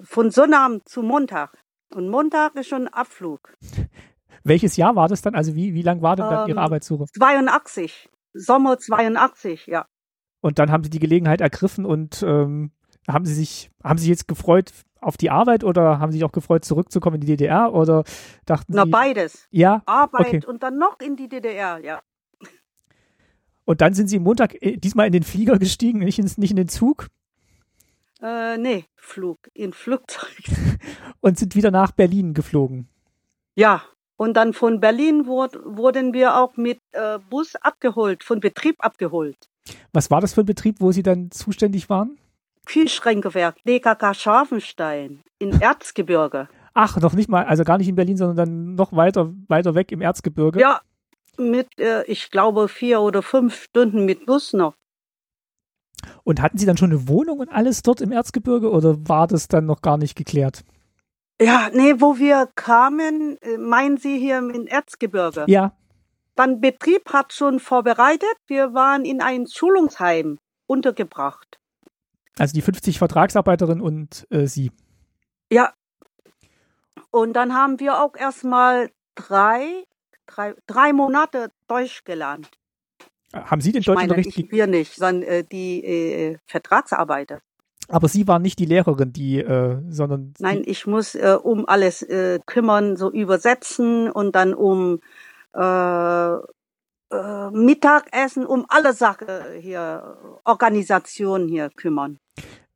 Von 0.00 0.30
Sonnabend 0.30 0.88
zu 0.88 1.02
Montag. 1.02 1.58
Und 1.94 2.08
Montag 2.08 2.54
ist 2.54 2.68
schon 2.68 2.88
Abflug. 2.88 3.54
Welches 4.42 4.76
Jahr 4.76 4.96
war 4.96 5.08
das 5.08 5.20
dann? 5.20 5.34
Also 5.34 5.54
wie, 5.54 5.74
wie 5.74 5.82
lang 5.82 6.00
war 6.00 6.16
denn 6.16 6.26
dann 6.26 6.44
ähm, 6.44 6.48
Ihre 6.48 6.60
Arbeitssuche? 6.60 7.04
82. 7.12 8.08
Sommer 8.32 8.78
82, 8.78 9.66
ja. 9.66 9.86
Und 10.40 10.58
dann 10.58 10.70
haben 10.70 10.84
Sie 10.84 10.90
die 10.90 10.98
Gelegenheit 10.98 11.40
ergriffen 11.40 11.84
und 11.84 12.22
ähm, 12.26 12.70
haben 13.06 13.26
Sie 13.26 13.34
sich, 13.34 13.70
haben 13.84 13.98
Sie 13.98 14.08
jetzt 14.08 14.28
gefreut 14.28 14.72
auf 15.00 15.16
die 15.16 15.30
Arbeit 15.30 15.64
oder 15.64 15.98
haben 15.98 16.12
Sie 16.12 16.18
sich 16.18 16.24
auch 16.24 16.32
gefreut, 16.32 16.64
zurückzukommen 16.64 17.16
in 17.16 17.20
die 17.22 17.26
DDR 17.26 17.72
oder 17.72 18.04
dachten 18.46 18.72
Na, 18.74 18.84
Sie? 18.84 18.90
beides. 18.90 19.46
Ja. 19.50 19.82
Arbeit 19.86 20.26
okay. 20.26 20.46
und 20.46 20.62
dann 20.62 20.78
noch 20.78 20.98
in 21.00 21.16
die 21.16 21.28
DDR, 21.28 21.78
ja. 21.82 22.00
Und 23.64 23.80
dann 23.80 23.94
sind 23.94 24.08
Sie 24.08 24.18
Montag 24.18 24.60
äh, 24.62 24.76
diesmal 24.76 25.06
in 25.06 25.12
den 25.12 25.22
Flieger 25.22 25.58
gestiegen, 25.58 26.00
nicht, 26.00 26.18
ins, 26.18 26.38
nicht 26.38 26.50
in 26.50 26.56
den 26.56 26.68
Zug? 26.68 27.08
Äh, 28.20 28.58
nee, 28.58 28.84
Flug, 28.96 29.38
in 29.54 29.72
Flugzeug. 29.72 30.42
und 31.20 31.38
sind 31.38 31.54
wieder 31.54 31.70
nach 31.70 31.92
Berlin 31.92 32.34
geflogen? 32.34 32.88
Ja, 33.54 33.82
und 34.16 34.34
dann 34.34 34.52
von 34.52 34.80
Berlin 34.80 35.26
wurd, 35.26 35.58
wurden 35.64 36.12
wir 36.12 36.36
auch 36.36 36.56
mit 36.56 36.78
äh, 36.92 37.18
Bus 37.30 37.56
abgeholt, 37.56 38.22
von 38.22 38.40
Betrieb 38.40 38.76
abgeholt. 38.80 39.48
Was 39.92 40.10
war 40.10 40.20
das 40.20 40.34
für 40.34 40.42
ein 40.42 40.46
Betrieb, 40.46 40.76
wo 40.80 40.92
Sie 40.92 41.02
dann 41.02 41.30
zuständig 41.30 41.88
waren? 41.88 42.18
Kühlschränkewerk 42.66 43.56
DKK 43.64 44.14
Scharfenstein 44.14 45.22
in 45.38 45.60
Erzgebirge. 45.60 46.48
Ach, 46.74 46.96
noch 46.98 47.14
nicht 47.14 47.28
mal, 47.28 47.44
also 47.44 47.64
gar 47.64 47.78
nicht 47.78 47.88
in 47.88 47.96
Berlin, 47.96 48.16
sondern 48.16 48.36
dann 48.36 48.74
noch 48.74 48.92
weiter, 48.92 49.32
weiter 49.48 49.74
weg 49.74 49.90
im 49.90 50.00
Erzgebirge. 50.00 50.60
Ja, 50.60 50.80
mit, 51.36 51.78
äh, 51.78 52.04
ich 52.04 52.30
glaube, 52.30 52.68
vier 52.68 53.00
oder 53.00 53.22
fünf 53.22 53.64
Stunden 53.64 54.04
mit 54.04 54.26
Bus 54.26 54.52
noch. 54.52 54.74
Und 56.22 56.40
hatten 56.40 56.58
Sie 56.58 56.66
dann 56.66 56.76
schon 56.76 56.90
eine 56.90 57.08
Wohnung 57.08 57.40
und 57.40 57.48
alles 57.48 57.82
dort 57.82 58.00
im 58.00 58.12
Erzgebirge 58.12 58.70
oder 58.70 58.96
war 59.08 59.26
das 59.26 59.48
dann 59.48 59.66
noch 59.66 59.82
gar 59.82 59.98
nicht 59.98 60.16
geklärt? 60.16 60.64
Ja, 61.40 61.70
nee, 61.72 61.94
wo 61.98 62.18
wir 62.18 62.48
kamen, 62.54 63.38
äh, 63.40 63.56
meinen 63.58 63.96
Sie 63.96 64.18
hier 64.18 64.38
im 64.38 64.66
Erzgebirge? 64.66 65.44
Ja. 65.48 65.72
Dann 66.40 66.58
Betrieb 66.62 67.12
hat 67.12 67.34
schon 67.34 67.60
vorbereitet. 67.60 68.34
Wir 68.46 68.72
waren 68.72 69.04
in 69.04 69.20
ein 69.20 69.46
Schulungsheim 69.46 70.38
untergebracht. 70.66 71.58
Also 72.38 72.54
die 72.54 72.62
50 72.62 72.96
Vertragsarbeiterinnen 72.96 73.82
und 73.82 74.26
äh, 74.30 74.46
Sie. 74.46 74.72
Ja. 75.52 75.74
Und 77.10 77.34
dann 77.34 77.52
haben 77.52 77.78
wir 77.78 78.00
auch 78.00 78.16
erstmal 78.16 78.88
drei, 79.16 79.84
drei, 80.24 80.54
drei 80.66 80.94
Monate 80.94 81.50
Deutsch 81.68 82.04
gelernt. 82.04 82.48
Haben 83.34 83.60
Sie 83.60 83.72
den 83.72 83.82
Deutschunterricht? 83.82 84.38
Ich, 84.38 84.50
wir 84.50 84.66
nicht, 84.66 84.94
sondern 84.94 85.28
äh, 85.28 85.44
die 85.44 85.84
äh, 85.84 86.38
Vertragsarbeiter. 86.46 87.40
Aber 87.88 88.08
Sie 88.08 88.26
waren 88.26 88.40
nicht 88.40 88.58
die 88.58 88.64
Lehrerin, 88.64 89.12
die, 89.12 89.40
äh, 89.40 89.82
sondern. 89.90 90.32
Nein, 90.38 90.62
ich 90.64 90.86
muss 90.86 91.14
äh, 91.16 91.36
um 91.42 91.68
alles 91.68 92.00
äh, 92.00 92.38
kümmern, 92.46 92.96
so 92.96 93.12
übersetzen 93.12 94.10
und 94.10 94.34
dann 94.34 94.54
um 94.54 95.00
äh, 95.54 96.34
äh, 97.12 97.50
Mittagessen, 97.50 98.46
um 98.46 98.66
alle 98.68 98.92
Sachen 98.92 99.26
hier, 99.60 100.16
Organisation 100.44 101.48
hier 101.48 101.70
kümmern. 101.70 102.18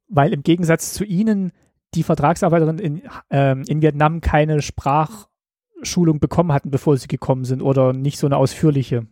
Weil 0.09 0.33
im 0.33 0.43
Gegensatz 0.43 0.93
zu 0.93 1.05
Ihnen 1.05 1.53
die 1.95 2.03
Vertragsarbeiterinnen 2.03 2.85
in, 2.85 3.03
ähm, 3.31 3.63
in 3.67 3.81
Vietnam 3.81 4.21
keine 4.21 4.61
Sprachschulung 4.61 6.19
bekommen 6.19 6.53
hatten, 6.53 6.71
bevor 6.71 6.97
sie 6.97 7.09
gekommen 7.09 7.45
sind 7.45 7.63
oder 7.63 7.93
nicht 7.93 8.19
so 8.19 8.27
eine 8.27 8.37
ausführliche. 8.37 9.07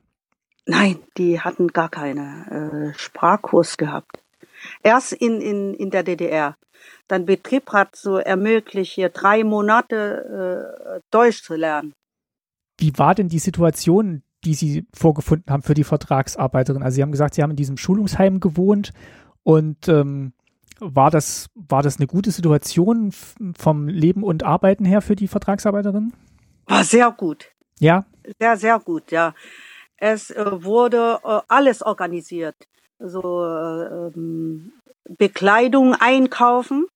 Nein, 0.67 0.99
die 1.17 1.41
hatten 1.41 1.69
gar 1.69 1.89
keine 1.89 2.93
äh, 2.95 2.99
Sprachkurs 2.99 3.77
gehabt. 3.77 4.23
Erst 4.83 5.13
in, 5.13 5.41
in, 5.41 5.75
in 5.75 5.91
der 5.91 6.03
DDR. 6.03 6.57
Dann 7.09 7.27
Betrieb 7.27 7.73
hat 7.73 7.97
so 7.97 8.17
ermöglicht, 8.19 8.93
hier 8.93 9.09
drei 9.09 9.45
Monate 9.45 10.97
äh, 10.97 11.01
Deutsch 11.11 11.43
zu 11.43 11.55
lernen. 11.55 11.95
Wie 12.79 12.97
war 12.99 13.15
denn 13.15 13.29
die 13.29 13.39
Situation 13.39 14.23
die 14.45 14.55
Sie 14.55 14.87
vorgefunden 14.93 15.53
haben 15.53 15.63
für 15.63 15.75
die 15.75 15.85
Vertragsarbeiterin? 15.85 16.83
Also 16.83 16.97
Sie 16.97 17.03
haben 17.03 17.13
gesagt, 17.13 17.35
Sie 17.35 17.43
haben 17.43 17.51
in 17.51 17.57
diesem 17.57 17.77
Schulungsheim 17.77 18.41
gewohnt 18.41 18.93
und 19.43 19.89
ähm, 19.89 20.33
war 20.81 21.11
das, 21.11 21.49
war 21.55 21.83
das 21.83 21.99
eine 21.99 22.07
gute 22.07 22.33
Situation 22.33 23.13
vom 23.57 23.89
Leben 23.89 24.25
und 24.25 24.43
Arbeiten 24.43 24.85
her 24.85 25.01
für 25.01 25.15
die 25.15 25.29
Vertragsarbeiterin? 25.29 26.13
War 26.67 26.85
sehr 26.85 27.11
gut. 27.13 27.47
Ja? 27.79 28.05
Sehr, 28.39 28.57
sehr 28.57 28.81
gut, 28.81 29.13
ja. 29.13 29.35
Es 29.97 30.31
äh, 30.31 30.65
wurde 30.65 31.21
äh, 31.23 31.41
alles 31.47 31.83
organisiert. 31.83 32.57
So 32.99 33.45
äh, 33.45 33.85
ähm, 34.15 34.73
Bekleidung 35.09 35.95
einkaufen. 35.95 36.87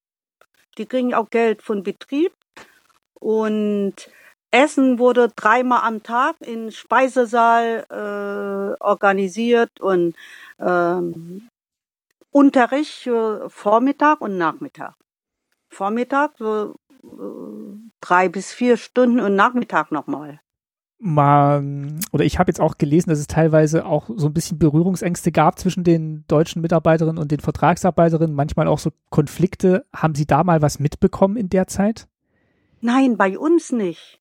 Die 0.78 0.86
kriegen 0.86 1.14
auch 1.14 1.30
Geld 1.30 1.62
von 1.62 1.84
Betrieb. 1.84 2.32
Und 3.14 3.94
Essen 4.50 4.98
wurde 4.98 5.30
dreimal 5.34 5.82
am 5.82 6.02
Tag 6.02 6.36
im 6.40 6.70
Speisesaal 6.70 7.86
äh, 7.90 8.82
organisiert 8.82 9.80
und 9.80 10.14
ähm, 10.58 11.48
Unterricht 12.30 12.92
für 12.92 13.48
Vormittag 13.48 14.20
und 14.20 14.38
Nachmittag. 14.38 14.94
Vormittag 15.68 16.32
so 16.38 16.74
äh, 17.02 17.06
drei 18.00 18.28
bis 18.28 18.52
vier 18.52 18.76
Stunden 18.76 19.20
und 19.20 19.36
Nachmittag 19.36 19.90
nochmal. 19.90 20.40
Mal, 20.98 21.62
oder 22.12 22.24
ich 22.24 22.38
habe 22.38 22.48
jetzt 22.48 22.60
auch 22.60 22.78
gelesen, 22.78 23.10
dass 23.10 23.18
es 23.18 23.26
teilweise 23.26 23.84
auch 23.84 24.08
so 24.16 24.28
ein 24.28 24.32
bisschen 24.32 24.58
Berührungsängste 24.58 25.30
gab 25.30 25.58
zwischen 25.58 25.84
den 25.84 26.24
deutschen 26.26 26.62
Mitarbeiterinnen 26.62 27.18
und 27.18 27.30
den 27.30 27.40
Vertragsarbeiterinnen, 27.40 28.34
manchmal 28.34 28.66
auch 28.66 28.78
so 28.78 28.90
Konflikte. 29.10 29.84
Haben 29.94 30.14
Sie 30.14 30.26
da 30.26 30.42
mal 30.42 30.62
was 30.62 30.78
mitbekommen 30.78 31.36
in 31.36 31.50
der 31.50 31.66
Zeit? 31.66 32.08
Nein, 32.80 33.18
bei 33.18 33.38
uns 33.38 33.72
nicht. 33.72 34.20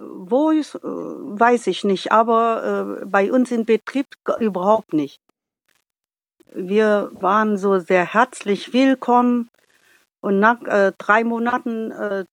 Wo 0.00 0.50
ist, 0.50 0.76
äh, 0.76 0.80
weiß 0.82 1.66
ich 1.66 1.84
nicht, 1.84 2.12
aber 2.12 3.00
äh, 3.00 3.06
bei 3.06 3.32
uns 3.32 3.50
im 3.50 3.64
Betrieb 3.64 4.06
überhaupt 4.38 4.92
nicht. 4.92 5.20
Wir 6.54 7.10
waren 7.12 7.58
so 7.58 7.78
sehr 7.78 8.04
herzlich 8.04 8.72
willkommen 8.72 9.50
und 10.20 10.38
nach 10.40 10.62
äh, 10.62 10.92
drei 10.98 11.24
Monaten 11.24 11.90
äh, 11.90 12.24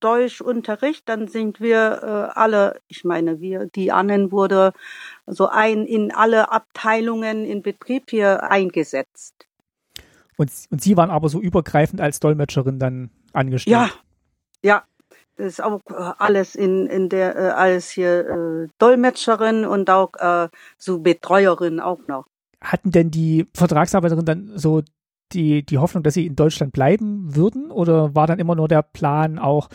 Deutschunterricht, 0.00 1.08
dann 1.08 1.28
sind 1.28 1.60
wir 1.60 2.00
äh, 2.02 2.38
alle, 2.38 2.80
ich 2.86 3.04
meine, 3.04 3.40
wir, 3.40 3.66
die 3.66 3.90
anderen 3.90 4.30
wurde 4.30 4.72
so 5.26 5.48
ein 5.48 5.84
in 5.84 6.12
alle 6.12 6.52
Abteilungen 6.52 7.44
in 7.44 7.62
Betrieb 7.62 8.10
hier 8.10 8.44
eingesetzt. 8.44 9.48
Und, 10.36 10.52
und 10.70 10.80
Sie 10.80 10.96
waren 10.96 11.10
aber 11.10 11.28
so 11.28 11.40
übergreifend 11.40 12.00
als 12.00 12.20
Dolmetscherin 12.20 12.78
dann 12.78 13.10
angestellt? 13.32 13.72
Ja, 13.72 13.90
Ja, 14.62 14.84
ist 15.38 15.62
auch 15.62 15.80
äh, 15.88 15.94
alles 16.18 16.54
in, 16.54 16.86
in 16.86 17.08
der, 17.08 17.36
äh, 17.36 17.50
alles 17.50 17.90
hier 17.90 18.28
äh, 18.28 18.68
Dolmetscherin 18.78 19.64
und 19.64 19.90
auch 19.90 20.14
äh, 20.18 20.48
so 20.76 21.00
Betreuerin 21.00 21.80
auch 21.80 22.06
noch. 22.06 22.26
Hatten 22.60 22.90
denn 22.90 23.10
die 23.10 23.46
Vertragsarbeiterinnen 23.54 24.26
dann 24.26 24.58
so 24.58 24.82
die, 25.32 25.64
die 25.64 25.78
Hoffnung, 25.78 26.02
dass 26.02 26.14
sie 26.14 26.26
in 26.26 26.36
Deutschland 26.36 26.72
bleiben 26.72 27.36
würden? 27.36 27.70
Oder 27.70 28.14
war 28.14 28.26
dann 28.26 28.38
immer 28.38 28.54
nur 28.54 28.68
der 28.68 28.82
Plan 28.82 29.38
auch, 29.38 29.68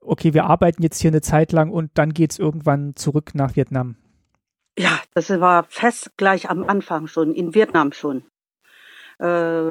okay, 0.00 0.34
wir 0.34 0.44
arbeiten 0.44 0.82
jetzt 0.82 1.00
hier 1.00 1.10
eine 1.10 1.20
Zeit 1.20 1.52
lang 1.52 1.70
und 1.70 1.90
dann 1.94 2.14
geht 2.14 2.32
es 2.32 2.38
irgendwann 2.38 2.96
zurück 2.96 3.34
nach 3.34 3.56
Vietnam? 3.56 3.96
Ja, 4.78 5.00
das 5.14 5.30
war 5.30 5.64
fest 5.64 6.12
gleich 6.16 6.50
am 6.50 6.64
Anfang 6.64 7.06
schon, 7.06 7.32
in 7.34 7.54
Vietnam 7.54 7.92
schon. 7.92 8.24
Äh, 9.18 9.70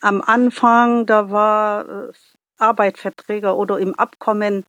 am 0.00 0.22
Anfang, 0.22 1.06
da 1.06 1.30
war 1.30 1.88
äh, 1.88 2.12
Arbeitsverträge 2.58 3.54
oder 3.54 3.78
im 3.78 3.94
Abkommen 3.94 4.64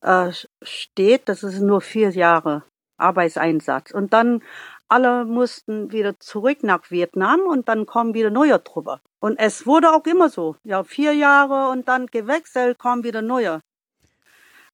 äh, 0.00 0.30
steht, 0.62 1.28
das 1.28 1.42
ist 1.42 1.60
nur 1.60 1.80
vier 1.80 2.10
Jahre 2.10 2.64
Arbeitseinsatz. 2.96 3.90
Und 3.90 4.12
dann 4.12 4.42
alle 4.88 5.24
mussten 5.24 5.92
wieder 5.92 6.18
zurück 6.18 6.62
nach 6.62 6.90
Vietnam 6.90 7.40
und 7.40 7.68
dann 7.68 7.86
kommen 7.86 8.14
wieder 8.14 8.30
neue 8.30 8.62
Truppe. 8.64 9.00
Und 9.20 9.38
es 9.38 9.66
wurde 9.66 9.90
auch 9.90 10.04
immer 10.06 10.28
so. 10.28 10.56
Ja, 10.64 10.82
vier 10.84 11.12
Jahre 11.12 11.70
und 11.70 11.88
dann 11.88 12.06
gewechselt, 12.06 12.78
kommen 12.78 13.04
wieder 13.04 13.22
neue. 13.22 13.60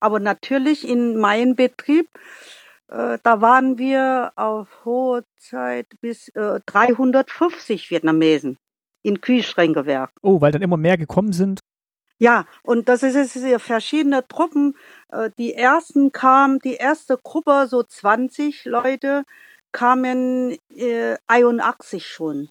Aber 0.01 0.21
natürlich 0.21 0.87
in 0.87 1.17
meinem 1.17 1.57
Betrieb, 1.57 2.09
äh, 2.89 3.19
da 3.23 3.41
waren 3.41 3.79
wir 3.79 4.33
auf 4.37 4.69
hohe 4.85 5.25
Zeit 5.39 5.87
bis 6.01 6.29
äh, 6.29 6.61
350 6.67 7.91
Vietnamesen 7.91 8.59
in 9.03 9.21
Kühlschränkewerk. 9.21 10.11
Oh, 10.23 10.41
weil 10.41 10.53
dann 10.53 10.63
immer 10.63 10.77
mehr 10.77 10.97
gekommen 10.97 11.33
sind? 11.33 11.61
Ja, 12.19 12.47
und 12.63 12.89
das 12.89 13.03
ist 13.03 13.15
jetzt 13.17 13.63
verschiedene 13.63 14.27
Truppen. 14.29 14.77
Äh, 15.11 15.31
die 15.39 15.55
ersten 15.55 16.13
kamen, 16.13 16.59
die 16.61 16.75
erste 16.75 17.19
Gruppe, 17.19 17.67
so 17.69 17.83
20 17.83 18.65
Leute, 18.67 19.25
kamen 19.73 20.57
äh, 20.71 21.17
81 21.27 22.07
schon. 22.07 22.49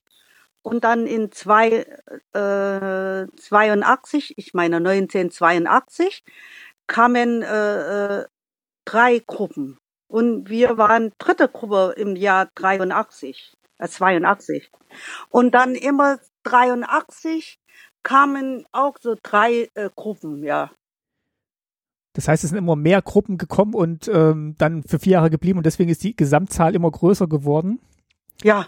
Und 0.64 0.84
dann 0.86 1.07
in 1.07 1.32
zwei, 1.32 1.86
äh, 2.34 3.28
82, 3.38 4.34
ich 4.38 4.53
meine 4.53 4.78
1982, 4.78 6.24
kamen 6.88 7.41
äh, 7.41 8.22
äh, 8.22 8.26
drei 8.86 9.20
Gruppen. 9.26 9.78
Und 10.07 10.49
wir 10.49 10.78
waren 10.78 11.14
dritte 11.18 11.47
Gruppe 11.49 11.95
im 11.97 12.16
Jahr 12.16 12.49
83, 12.55 13.53
äh, 13.80 13.88
82. 13.88 14.72
Und 15.30 15.51
dann 15.55 15.76
immer 15.76 16.20
83 16.43 17.59
kamen 18.04 18.66
auch 18.72 18.97
so 18.99 19.16
drei 19.22 19.70
äh, 19.74 19.89
Gruppen, 19.95 20.43
ja. 20.43 20.72
Das 22.14 22.28
heißt, 22.28 22.43
es 22.43 22.51
sind 22.51 22.60
immer 22.60 22.76
mehr 22.76 23.01
Gruppen 23.01 23.38
gekommen 23.38 23.74
und 23.74 24.08
ähm, 24.08 24.56
dann 24.60 24.84
für 24.84 24.99
vier 24.99 25.14
Jahre 25.14 25.32
geblieben 25.32 25.58
und 25.58 25.66
deswegen 25.66 25.89
ist 25.89 26.04
die 26.04 26.16
Gesamtzahl 26.16 26.76
immer 26.76 26.91
größer 26.91 27.28
geworden. 27.28 27.80
Ja. 28.43 28.68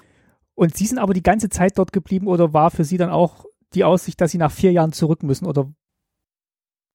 Und 0.55 0.75
Sie 0.75 0.87
sind 0.87 0.97
aber 0.97 1.13
die 1.13 1.21
ganze 1.21 1.49
Zeit 1.49 1.77
dort 1.77 1.93
geblieben 1.93 2.27
oder 2.27 2.53
war 2.53 2.71
für 2.71 2.83
Sie 2.83 2.97
dann 2.97 3.11
auch 3.11 3.45
die 3.73 3.83
Aussicht, 3.83 4.19
dass 4.19 4.31
Sie 4.31 4.37
nach 4.39 4.51
vier 4.51 4.71
Jahren 4.71 4.93
zurück 4.93 5.21
müssen 5.21 5.45
oder? 5.45 5.71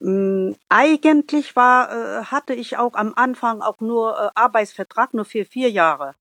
Mm, 0.01 0.55
eigentlich 0.69 1.55
war, 1.55 1.91
äh, 1.93 2.25
hatte 2.25 2.55
ich 2.55 2.79
auch 2.79 2.95
am 2.95 3.13
Anfang 3.15 3.61
auch 3.61 3.81
nur 3.81 4.19
äh, 4.19 4.31
Arbeitsvertrag 4.35 5.15
nur 5.15 5.27
für 5.27 5.45
vier 5.45 5.71
Jahre. 5.71 6.15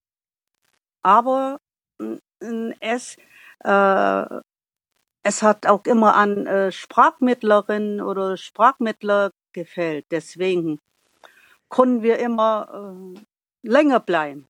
Aber 1.02 1.60
mm, 1.98 2.72
es 2.82 3.18
äh, 3.64 4.42
es 5.24 5.44
hat 5.44 5.68
auch 5.68 5.86
immer 5.86 6.16
an 6.16 6.48
äh, 6.48 6.72
Sprachmittlerinnen 6.72 8.02
oder 8.02 8.38
Sprachmittler 8.38 9.32
gefällt. 9.54 10.06
Deswegen 10.12 10.80
konnten 11.68 12.02
wir 12.02 12.20
immer 12.20 13.14
äh, 13.16 13.68
länger 13.68 14.00
bleiben. 14.00 14.48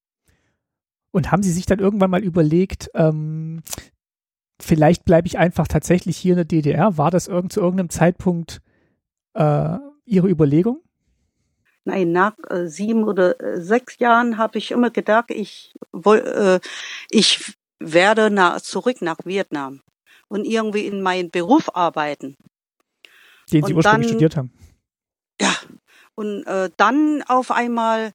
Und 1.11 1.31
haben 1.31 1.43
Sie 1.43 1.51
sich 1.51 1.65
dann 1.65 1.79
irgendwann 1.79 2.11
mal 2.11 2.23
überlegt, 2.23 2.89
ähm, 2.93 3.61
vielleicht 4.61 5.05
bleibe 5.05 5.27
ich 5.27 5.39
einfach 5.39 5.67
tatsächlich 5.67 6.17
hier 6.17 6.33
in 6.33 6.37
der 6.37 6.45
DDR? 6.45 6.97
War 6.97 7.09
das 7.09 7.27
irgend, 7.27 7.51
zu 7.51 7.61
irgendeinem 7.61 7.89
Zeitpunkt 7.89 8.61
äh, 9.33 9.77
Ihre 10.05 10.29
Überlegung? 10.29 10.81
Nein, 11.83 12.11
nach 12.11 12.35
äh, 12.49 12.67
sieben 12.67 13.03
oder 13.05 13.41
äh, 13.41 13.59
sechs 13.59 13.97
Jahren 13.97 14.37
habe 14.37 14.59
ich 14.59 14.69
immer 14.69 14.91
gedacht, 14.91 15.31
ich, 15.31 15.73
äh, 16.05 16.59
ich 17.09 17.55
werde 17.79 18.29
nach, 18.29 18.61
zurück 18.61 19.01
nach 19.01 19.17
Vietnam 19.25 19.81
und 20.29 20.45
irgendwie 20.45 20.87
in 20.87 21.01
meinen 21.01 21.29
Beruf 21.29 21.75
arbeiten. 21.75 22.37
Den 23.51 23.65
Sie 23.65 23.73
und 23.73 23.77
ursprünglich 23.77 23.83
dann, 23.83 24.03
studiert 24.03 24.37
haben. 24.37 24.53
Ja, 25.41 25.53
und 26.15 26.43
äh, 26.45 26.69
dann 26.77 27.23
auf 27.23 27.51
einmal, 27.51 28.13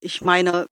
ich 0.00 0.22
meine, 0.22 0.66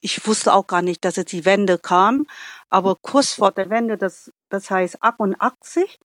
ich 0.00 0.26
wusste 0.26 0.52
auch 0.52 0.66
gar 0.66 0.82
nicht, 0.82 1.04
dass 1.04 1.16
jetzt 1.16 1.32
die 1.32 1.44
Wende 1.44 1.78
kam, 1.78 2.26
aber 2.68 2.96
kurz 2.96 3.34
vor 3.34 3.52
der 3.52 3.70
Wende, 3.70 3.96
das, 3.96 4.32
das 4.48 4.70
heißt 4.70 5.02
88, 5.02 5.98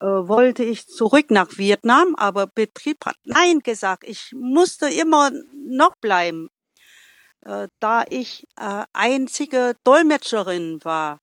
äh, 0.00 0.06
wollte 0.06 0.62
ich 0.62 0.86
zurück 0.86 1.30
nach 1.30 1.58
Vietnam, 1.58 2.14
aber 2.16 2.46
Betrieb 2.46 3.04
hat 3.04 3.16
Nein 3.24 3.60
gesagt. 3.60 4.04
Ich 4.06 4.32
musste 4.32 4.88
immer 4.88 5.30
noch 5.54 5.96
bleiben, 5.96 6.50
äh, 7.44 7.68
da 7.80 8.04
ich 8.08 8.46
äh, 8.56 8.84
einzige 8.92 9.74
Dolmetscherin 9.84 10.78
war. 10.84 11.18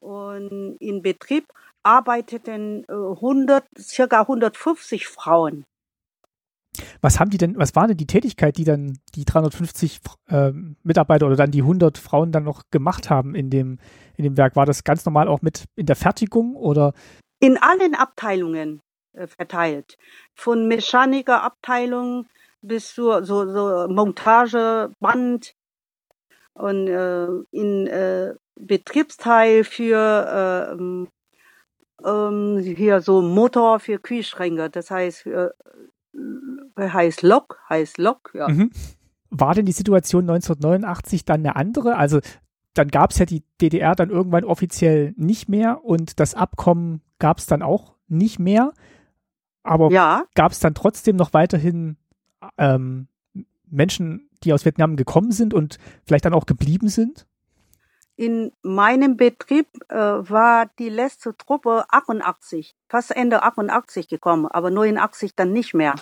Und 0.00 0.76
in 0.80 1.02
Betrieb 1.02 1.46
arbeiteten 1.84 2.84
100, 2.88 3.64
äh, 3.64 3.80
circa 3.80 4.22
150 4.22 5.06
Frauen. 5.06 5.64
Was 7.00 7.20
haben 7.20 7.30
die 7.30 7.38
denn, 7.38 7.56
was 7.56 7.76
war 7.76 7.86
denn 7.86 7.96
die 7.96 8.06
Tätigkeit, 8.06 8.56
die 8.56 8.64
dann 8.64 8.98
die 9.14 9.24
350 9.24 10.00
äh, 10.28 10.50
Mitarbeiter 10.82 11.26
oder 11.26 11.36
dann 11.36 11.52
die 11.52 11.62
100 11.62 11.98
Frauen 11.98 12.32
dann 12.32 12.44
noch 12.44 12.62
gemacht 12.70 13.10
haben 13.10 13.34
in 13.34 13.50
dem, 13.50 13.78
in 14.16 14.24
dem 14.24 14.36
Werk? 14.36 14.56
War 14.56 14.66
das 14.66 14.82
ganz 14.82 15.04
normal 15.04 15.28
auch 15.28 15.42
mit 15.42 15.64
in 15.76 15.86
der 15.86 15.96
Fertigung 15.96 16.56
oder? 16.56 16.92
In 17.40 17.58
allen 17.58 17.94
Abteilungen 17.94 18.80
äh, 19.12 19.26
verteilt. 19.26 19.96
Von 20.34 20.66
Mechanikerabteilung 20.66 22.26
bis 22.62 22.94
zur 22.94 23.24
so, 23.24 23.46
so 23.52 23.86
Montage, 23.88 24.90
Band 24.98 25.54
und 26.54 26.88
äh, 26.88 27.26
in 27.50 27.86
äh, 27.86 28.34
Betriebsteil 28.58 29.64
für 29.64 30.76
äh, 30.78 31.06
ähm, 32.04 32.58
hier 32.58 33.00
so 33.00 33.22
Motor 33.22 33.80
für 33.80 33.98
Kühlschränke. 33.98 34.70
Das 34.70 34.90
heißt, 34.90 35.26
äh, 35.26 35.48
heißt 36.78 37.22
Lok, 37.22 37.58
heißt 37.68 37.98
Lok, 37.98 38.32
ja. 38.34 38.48
Mhm. 38.48 38.70
War 39.30 39.54
denn 39.54 39.66
die 39.66 39.72
Situation 39.72 40.22
1989 40.30 41.24
dann 41.24 41.40
eine 41.40 41.56
andere? 41.56 41.96
Also 41.96 42.20
dann 42.74 42.88
gab 42.88 43.10
es 43.10 43.18
ja 43.18 43.26
die 43.26 43.42
DDR 43.60 43.94
dann 43.94 44.10
irgendwann 44.10 44.44
offiziell 44.44 45.14
nicht 45.16 45.48
mehr 45.48 45.84
und 45.84 46.20
das 46.20 46.34
Abkommen 46.34 47.02
gab 47.18 47.38
es 47.38 47.46
dann 47.46 47.62
auch 47.62 47.94
nicht 48.08 48.38
mehr. 48.38 48.72
Aber 49.62 49.90
ja. 49.90 50.24
gab 50.34 50.52
es 50.52 50.60
dann 50.60 50.74
trotzdem 50.74 51.16
noch 51.16 51.32
weiterhin 51.32 51.96
ähm, 52.58 53.08
Menschen, 53.68 54.28
die 54.42 54.52
aus 54.52 54.64
Vietnam 54.64 54.96
gekommen 54.96 55.32
sind 55.32 55.54
und 55.54 55.78
vielleicht 56.04 56.26
dann 56.26 56.34
auch 56.34 56.46
geblieben 56.46 56.88
sind? 56.88 57.26
In 58.16 58.52
meinem 58.62 59.16
Betrieb 59.16 59.66
äh, 59.88 59.96
war 59.96 60.70
die 60.78 60.88
letzte 60.88 61.36
Truppe 61.36 61.84
88, 61.88 62.74
fast 62.88 63.10
Ende 63.10 63.42
88 63.42 64.08
gekommen, 64.08 64.46
aber 64.46 64.70
89 64.70 65.34
dann 65.34 65.52
nicht 65.52 65.74
mehr. 65.74 65.94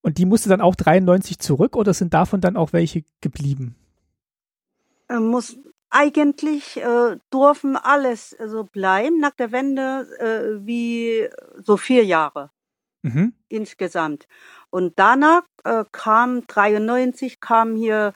Und 0.00 0.18
die 0.18 0.26
musste 0.26 0.48
dann 0.48 0.60
auch 0.60 0.74
93 0.74 1.38
zurück 1.38 1.76
oder 1.76 1.94
sind 1.94 2.12
davon 2.12 2.40
dann 2.40 2.56
auch 2.56 2.72
welche 2.72 3.04
geblieben? 3.20 3.76
Äh, 5.08 5.20
muss, 5.20 5.56
eigentlich 5.90 6.78
äh, 6.78 7.18
durften 7.30 7.76
alles 7.76 8.30
so 8.30 8.42
also 8.42 8.64
bleiben 8.64 9.20
nach 9.20 9.32
der 9.32 9.52
Wende 9.52 10.08
äh, 10.18 10.66
wie 10.66 11.28
so 11.62 11.76
vier 11.76 12.04
Jahre 12.04 12.50
mhm. 13.02 13.34
insgesamt. 13.48 14.26
Und 14.70 14.98
danach 14.98 15.42
äh, 15.64 15.84
kam 15.92 16.46
93 16.46 17.40
kam 17.40 17.76
hier 17.76 18.14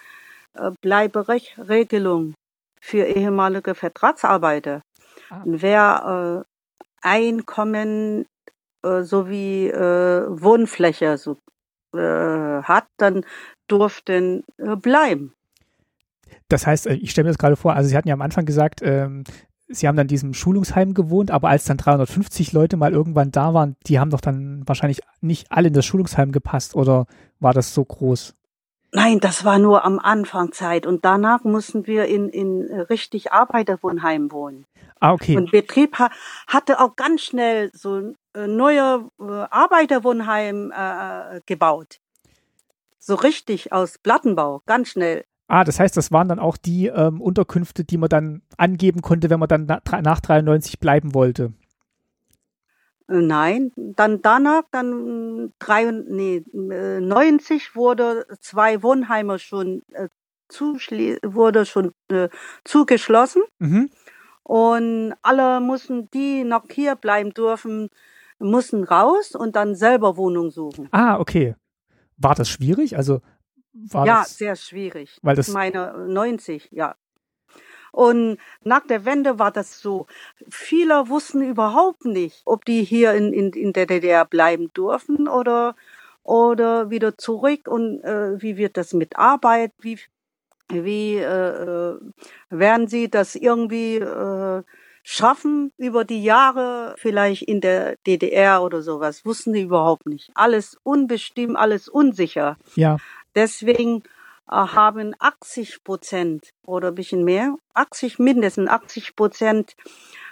äh, 0.58 0.72
Bleiberegelung 0.80 2.34
für 2.80 3.04
ehemalige 3.04 3.74
Vertragsarbeiter. 3.74 4.82
Ah. 5.30 5.42
Wer 5.44 6.44
äh, 6.44 6.56
Einkommen 7.02 8.26
äh, 8.82 9.02
sowie 9.02 9.68
äh, 9.68 10.26
Wohnfläche 10.28 11.18
so, 11.18 11.36
äh, 11.94 12.62
hat, 12.62 12.86
dann 12.96 13.24
durften 13.68 14.44
äh, 14.58 14.76
bleiben. 14.76 15.34
Das 16.48 16.66
heißt, 16.66 16.86
ich 16.86 17.10
stelle 17.10 17.24
mir 17.24 17.30
das 17.30 17.38
gerade 17.38 17.56
vor, 17.56 17.74
also 17.74 17.88
Sie 17.88 17.96
hatten 17.96 18.08
ja 18.08 18.14
am 18.14 18.22
Anfang 18.22 18.44
gesagt, 18.44 18.80
ähm, 18.82 19.24
Sie 19.68 19.88
haben 19.88 19.96
dann 19.96 20.06
diesem 20.06 20.32
Schulungsheim 20.32 20.94
gewohnt, 20.94 21.32
aber 21.32 21.48
als 21.48 21.64
dann 21.64 21.76
350 21.76 22.52
Leute 22.52 22.76
mal 22.76 22.92
irgendwann 22.92 23.32
da 23.32 23.52
waren, 23.52 23.76
die 23.86 23.98
haben 23.98 24.10
doch 24.10 24.20
dann 24.20 24.62
wahrscheinlich 24.66 25.00
nicht 25.20 25.50
alle 25.50 25.68
in 25.68 25.74
das 25.74 25.84
Schulungsheim 25.84 26.30
gepasst 26.30 26.76
oder 26.76 27.06
war 27.40 27.52
das 27.52 27.74
so 27.74 27.84
groß? 27.84 28.36
Nein, 28.92 29.20
das 29.20 29.44
war 29.44 29.58
nur 29.58 29.84
am 29.84 29.98
Anfangszeit 29.98 30.86
und 30.86 31.04
danach 31.04 31.44
mussten 31.44 31.86
wir 31.86 32.06
in, 32.06 32.28
in 32.28 32.62
richtig 32.62 33.32
Arbeiterwohnheim 33.32 34.32
wohnen. 34.32 34.64
Ah, 35.00 35.12
okay. 35.12 35.36
Und 35.36 35.50
Betrieb 35.50 35.98
ha 35.98 36.10
hatte 36.46 36.80
auch 36.80 36.96
ganz 36.96 37.22
schnell 37.22 37.70
so 37.74 38.14
äh, 38.34 38.46
neue 38.46 39.08
äh, 39.20 39.24
Arbeiterwohnheim 39.50 40.72
äh, 40.74 41.40
gebaut. 41.44 42.00
So 42.98 43.14
richtig 43.14 43.72
aus 43.72 43.98
Plattenbau, 43.98 44.62
ganz 44.66 44.88
schnell. 44.88 45.24
Ah, 45.48 45.64
das 45.64 45.78
heißt, 45.78 45.96
das 45.96 46.10
waren 46.10 46.28
dann 46.28 46.38
auch 46.38 46.56
die 46.56 46.86
ähm, 46.86 47.20
Unterkünfte, 47.20 47.84
die 47.84 47.98
man 47.98 48.08
dann 48.08 48.42
angeben 48.56 49.02
konnte, 49.02 49.30
wenn 49.30 49.38
man 49.38 49.48
dann 49.48 49.66
na 49.66 50.00
nach 50.00 50.20
93 50.20 50.80
bleiben 50.80 51.14
wollte. 51.14 51.52
Äh, 53.08 53.14
nein, 53.14 53.72
dann 53.76 54.22
danach, 54.22 54.64
dann 54.70 55.52
drei, 55.58 55.90
nee, 55.90 56.44
90 56.52 57.76
wurde 57.76 58.26
zwei 58.40 58.82
Wohnheime 58.82 59.38
schon 59.38 59.82
äh, 59.92 60.08
wurde 60.48 61.66
schon 61.66 61.92
äh, 62.08 62.28
zugeschlossen. 62.64 63.42
Mhm. 63.58 63.90
Und 64.44 65.14
alle 65.22 65.60
mussten, 65.60 66.08
die 66.12 66.44
noch 66.44 66.66
hier 66.70 66.94
bleiben 66.94 67.30
dürfen, 67.30 67.88
mussten 68.38 68.84
raus 68.84 69.34
und 69.34 69.56
dann 69.56 69.74
selber 69.74 70.16
Wohnung 70.16 70.50
suchen. 70.50 70.88
Ah, 70.92 71.18
okay. 71.18 71.56
War 72.16 72.34
das 72.34 72.48
schwierig? 72.48 72.96
Also 72.96 73.20
war 73.72 74.06
ja, 74.06 74.20
das, 74.20 74.38
sehr 74.38 74.56
schwierig. 74.56 75.18
Weil 75.22 75.36
das 75.36 75.48
ich 75.48 75.54
meine 75.54 76.06
90, 76.06 76.68
ja. 76.70 76.94
Und 77.96 78.36
nach 78.62 78.86
der 78.86 79.06
Wende 79.06 79.38
war 79.38 79.50
das 79.50 79.80
so. 79.80 80.06
Viele 80.50 81.08
wussten 81.08 81.40
überhaupt 81.40 82.04
nicht, 82.04 82.42
ob 82.44 82.66
die 82.66 82.84
hier 82.84 83.14
in, 83.14 83.32
in, 83.32 83.52
in 83.54 83.72
der 83.72 83.86
DDR 83.86 84.26
bleiben 84.26 84.70
dürfen 84.74 85.28
oder, 85.28 85.74
oder 86.22 86.90
wieder 86.90 87.16
zurück 87.16 87.66
und 87.66 88.04
äh, 88.04 88.42
wie 88.42 88.58
wird 88.58 88.76
das 88.76 88.92
mit 88.92 89.16
Arbeit, 89.16 89.72
wie, 89.80 89.98
wie 90.68 91.16
äh, 91.16 91.22
äh, 91.24 91.98
werden 92.50 92.86
sie 92.86 93.08
das 93.08 93.34
irgendwie 93.34 93.96
äh, 93.96 94.62
schaffen 95.02 95.72
über 95.78 96.04
die 96.04 96.22
Jahre 96.22 96.96
vielleicht 96.98 97.44
in 97.44 97.62
der 97.62 97.96
DDR 98.06 98.62
oder 98.62 98.82
sowas, 98.82 99.24
wussten 99.24 99.54
sie 99.54 99.62
überhaupt 99.62 100.04
nicht. 100.04 100.28
Alles 100.34 100.76
unbestimmt, 100.82 101.56
alles 101.56 101.88
unsicher. 101.88 102.58
Ja. 102.74 102.98
Deswegen 103.34 104.02
haben 104.48 105.14
80 105.18 105.84
Prozent 105.84 106.50
oder 106.64 106.92
bisschen 106.92 107.24
mehr, 107.24 107.56
80 107.74 108.18
mindestens 108.18 108.68
80 108.68 109.16
Prozent 109.16 109.76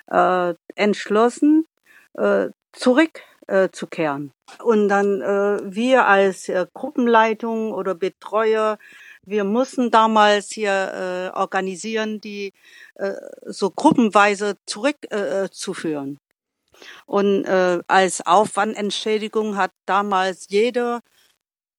äh, 0.09 0.55
entschlossen, 0.75 1.67
äh, 2.15 2.49
zurückzukehren. 2.73 4.33
Äh, 4.59 4.63
Und 4.63 4.89
dann 4.89 5.21
äh, 5.21 5.61
wir 5.65 6.07
als 6.07 6.49
äh, 6.49 6.67
Gruppenleitung 6.75 7.73
oder 7.73 7.95
Betreuer 7.95 8.79
wir 9.27 9.45
mussten 9.45 9.91
damals 9.91 10.51
hier 10.51 11.33
äh, 11.35 11.39
organisieren, 11.39 12.21
die 12.21 12.53
äh, 12.95 13.13
so 13.47 13.71
gruppenweise 13.71 14.57
zurückzuführen. 14.67 16.15
Äh, 16.15 16.81
Und 17.07 17.45
äh, 17.45 17.81
als 17.87 18.27
Aufwandentschädigung 18.27 19.57
hat 19.57 19.73
damals 19.87 20.49
jeder 20.51 21.01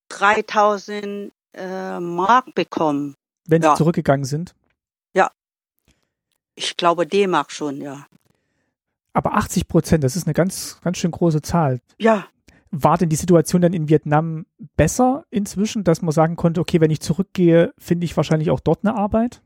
3000 0.10 1.32
äh, 1.56 2.00
Mark 2.00 2.54
bekommen. 2.56 3.16
Wenn 3.48 3.62
sie 3.62 3.68
ja. 3.68 3.76
zurückgegangen 3.76 4.26
sind? 4.26 4.56
Ja. 5.14 5.32
Ich 6.56 6.78
glaube 6.78 7.06
D-Mark 7.06 7.52
schon, 7.52 7.82
ja. 7.82 8.06
Aber 9.14 9.34
80 9.36 9.68
Prozent, 9.68 10.04
das 10.04 10.16
ist 10.16 10.28
eine 10.28 10.34
ganz, 10.34 10.80
ganz 10.82 10.98
schön 10.98 11.12
große 11.12 11.42
Zahl. 11.42 11.80
Ja, 11.98 12.28
war 12.84 12.98
denn 12.98 13.10
die 13.10 13.16
Situation 13.16 13.62
dann 13.62 13.74
in 13.74 13.90
Vietnam 13.90 14.46
besser 14.76 15.26
inzwischen, 15.30 15.84
dass 15.84 16.02
man 16.02 16.12
sagen 16.12 16.36
konnte, 16.36 16.60
okay, 16.60 16.82
wenn 16.82 16.92
ich 16.92 17.00
zurückgehe, 17.00 17.74
finde 17.78 18.06
ich 18.06 18.18
wahrscheinlich 18.18 18.52
auch 18.52 18.60
dort 18.60 18.84
eine 18.84 18.96
Arbeit? 18.96 19.42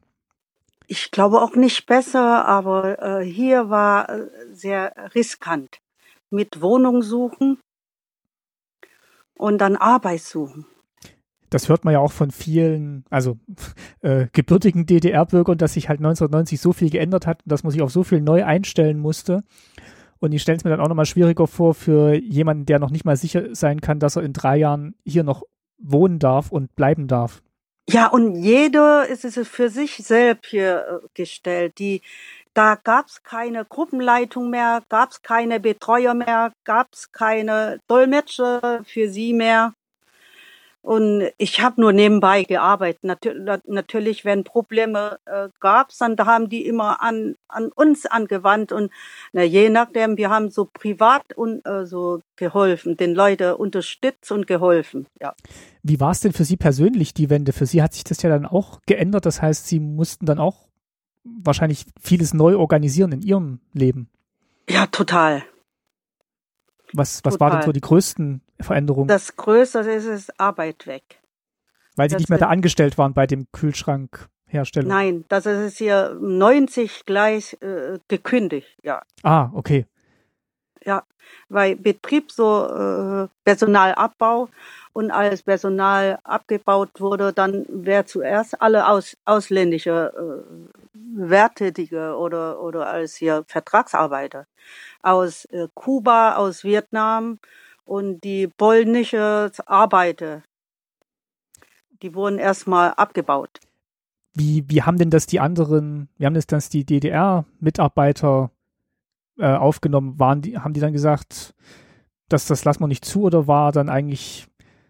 Ich 0.87 1.11
glaube 1.11 1.41
auch 1.41 1.55
nicht 1.55 1.85
besser, 1.85 2.45
aber 2.45 2.99
äh, 3.01 3.23
hier 3.23 3.69
war 3.69 4.09
äh, 4.09 4.27
sehr 4.51 4.93
riskant. 5.13 5.79
Mit 6.31 6.61
Wohnung 6.61 7.03
suchen 7.03 7.59
und 9.35 9.59
dann 9.59 9.75
Arbeit 9.75 10.21
suchen. 10.21 10.65
Das 11.49 11.69
hört 11.69 11.85
man 11.85 11.93
ja 11.93 11.99
auch 11.99 12.11
von 12.11 12.31
vielen, 12.31 13.05
also 13.09 13.37
äh, 14.01 14.27
gebürtigen 14.33 14.85
DDR-Bürgern, 14.85 15.57
dass 15.57 15.73
sich 15.73 15.89
halt 15.89 15.99
1990 15.99 16.59
so 16.59 16.73
viel 16.73 16.89
geändert 16.89 17.27
hat 17.27 17.41
dass 17.45 17.63
man 17.63 17.71
sich 17.71 17.81
auf 17.81 17.91
so 17.91 18.03
viel 18.03 18.21
neu 18.21 18.45
einstellen 18.45 18.99
musste. 18.99 19.43
Und 20.19 20.33
ich 20.33 20.41
stelle 20.41 20.57
es 20.57 20.63
mir 20.63 20.69
dann 20.69 20.81
auch 20.81 20.89
nochmal 20.89 21.05
schwieriger 21.05 21.47
vor 21.47 21.73
für 21.73 22.13
jemanden, 22.13 22.65
der 22.65 22.79
noch 22.79 22.91
nicht 22.91 23.05
mal 23.05 23.15
sicher 23.15 23.55
sein 23.55 23.81
kann, 23.81 23.99
dass 23.99 24.17
er 24.17 24.23
in 24.23 24.33
drei 24.33 24.57
Jahren 24.57 24.95
hier 25.05 25.23
noch 25.23 25.43
wohnen 25.77 26.19
darf 26.19 26.51
und 26.51 26.75
bleiben 26.75 27.07
darf. 27.07 27.41
Ja, 27.89 28.07
und 28.07 28.35
jeder 28.35 29.07
ist 29.07 29.25
es 29.25 29.47
für 29.47 29.69
sich 29.69 29.95
selbst 29.95 30.47
hier 30.47 31.01
äh, 31.03 31.07
gestellt. 31.15 31.79
Die, 31.79 32.01
da 32.53 32.75
gab 32.75 33.07
es 33.07 33.23
keine 33.23 33.65
Gruppenleitung 33.65 34.51
mehr, 34.51 34.83
gab 34.89 35.09
es 35.09 35.23
keine 35.23 35.59
Betreuer 35.59 36.13
mehr, 36.13 36.51
gab 36.65 36.89
es 36.93 37.11
keine 37.11 37.79
Dolmetscher 37.87 38.83
für 38.85 39.09
sie 39.09 39.33
mehr. 39.33 39.73
Und 40.81 41.29
ich 41.37 41.59
habe 41.59 41.81
nur 41.81 41.91
nebenbei 41.91 42.43
gearbeitet. 42.43 43.03
Natürlich, 43.03 44.23
wenn 44.23 44.45
Probleme 44.45 45.19
äh, 45.25 45.49
gab, 45.59 45.91
dann 45.99 46.15
da 46.15 46.25
haben 46.25 46.47
die 46.47 46.65
immer 46.65 47.01
an, 47.01 47.35
an 47.49 47.69
uns 47.73 48.05
angewandt. 48.05 48.71
Und 48.71 48.91
na, 49.33 49.43
je 49.43 49.69
nachdem, 49.69 50.15
wir 50.17 50.29
haben 50.29 50.49
so 50.49 50.69
privat 50.71 51.33
und 51.35 51.65
äh, 51.65 51.85
so 51.85 52.21
geholfen, 52.37 52.95
den 52.95 53.13
Leuten 53.13 53.53
unterstützt 53.53 54.31
und 54.31 54.47
geholfen. 54.47 55.05
Ja. 55.19 55.33
Wie 55.83 55.99
war 55.99 56.11
es 56.11 56.21
denn 56.21 56.31
für 56.31 56.45
Sie 56.45 56.57
persönlich, 56.57 57.13
die 57.13 57.29
Wende? 57.29 57.51
Für 57.51 57.65
Sie 57.65 57.81
hat 57.81 57.93
sich 57.93 58.05
das 58.05 58.21
ja 58.21 58.29
dann 58.29 58.45
auch 58.45 58.79
geändert. 58.85 59.25
Das 59.25 59.41
heißt, 59.41 59.67
Sie 59.67 59.79
mussten 59.81 60.25
dann 60.25 60.39
auch 60.39 60.69
wahrscheinlich 61.23 61.85
vieles 62.01 62.33
neu 62.33 62.57
organisieren 62.57 63.11
in 63.11 63.21
Ihrem 63.21 63.59
Leben. 63.73 64.09
Ja, 64.69 64.85
total. 64.85 65.43
Was, 66.93 67.23
was 67.23 67.39
war 67.39 67.51
denn 67.51 67.61
so 67.63 67.71
die 67.71 67.81
größten 67.81 68.41
Veränderungen? 68.59 69.07
Das 69.07 69.35
Größte 69.35 69.79
ist 69.79 70.05
es 70.05 70.39
Arbeit 70.39 70.87
weg. 70.87 71.21
Weil 71.95 72.09
sie 72.09 72.15
das 72.15 72.21
nicht 72.21 72.29
mehr 72.29 72.39
da 72.39 72.47
angestellt 72.47 72.97
waren 72.97 73.13
bei 73.13 73.27
dem 73.27 73.47
Kühlschrankhersteller? 73.51 74.87
Nein, 74.87 75.25
das 75.27 75.45
ist 75.45 75.77
hier 75.77 76.17
90 76.21 77.05
gleich 77.05 77.57
äh, 77.61 77.99
gekündigt, 78.07 78.77
ja. 78.83 79.01
Ah, 79.23 79.49
okay. 79.53 79.85
Weil 81.49 81.75
Betrieb 81.75 82.31
so 82.31 82.65
äh, 82.65 83.27
Personalabbau 83.43 84.49
und 84.93 85.11
als 85.11 85.43
Personal 85.43 86.19
abgebaut 86.23 86.89
wurde, 86.99 87.33
dann 87.33 87.65
wäre 87.69 88.05
zuerst 88.05 88.61
alle 88.61 88.87
aus, 88.87 89.17
ausländische 89.25 90.13
äh, 90.15 90.89
Werttätige 90.93 92.15
oder, 92.15 92.61
oder 92.61 92.87
als 92.87 93.15
hier 93.15 93.43
Vertragsarbeiter 93.47 94.45
aus 95.01 95.45
äh, 95.45 95.67
Kuba, 95.73 96.35
aus 96.35 96.63
Vietnam 96.63 97.39
und 97.85 98.23
die 98.23 98.47
polnische 98.47 99.51
Arbeiter, 99.65 100.43
die 102.01 102.13
wurden 102.13 102.37
erstmal 102.37 102.93
abgebaut. 102.93 103.59
Wie, 104.33 104.63
wie 104.67 104.83
haben 104.83 104.97
denn 104.97 105.09
das 105.09 105.25
die 105.25 105.39
anderen, 105.39 106.07
wie 106.17 106.25
haben 106.25 106.35
das, 106.35 106.47
das 106.47 106.69
die 106.69 106.85
DDR-Mitarbeiter 106.85 108.51
äh, 109.39 109.55
aufgenommen? 109.55 110.19
Waren 110.19 110.41
die, 110.41 110.57
haben 110.57 110.73
die 110.73 110.79
dann 110.79 110.93
gesagt, 110.93 111.55
dass 112.27 112.45
das 112.45 112.63
lassen 112.63 112.81
wir 112.81 112.87
nicht 112.87 113.05
zu 113.05 113.23
oder 113.23 113.47
war 113.47 113.71
dann 113.71 113.89
eigentlich 113.89 114.47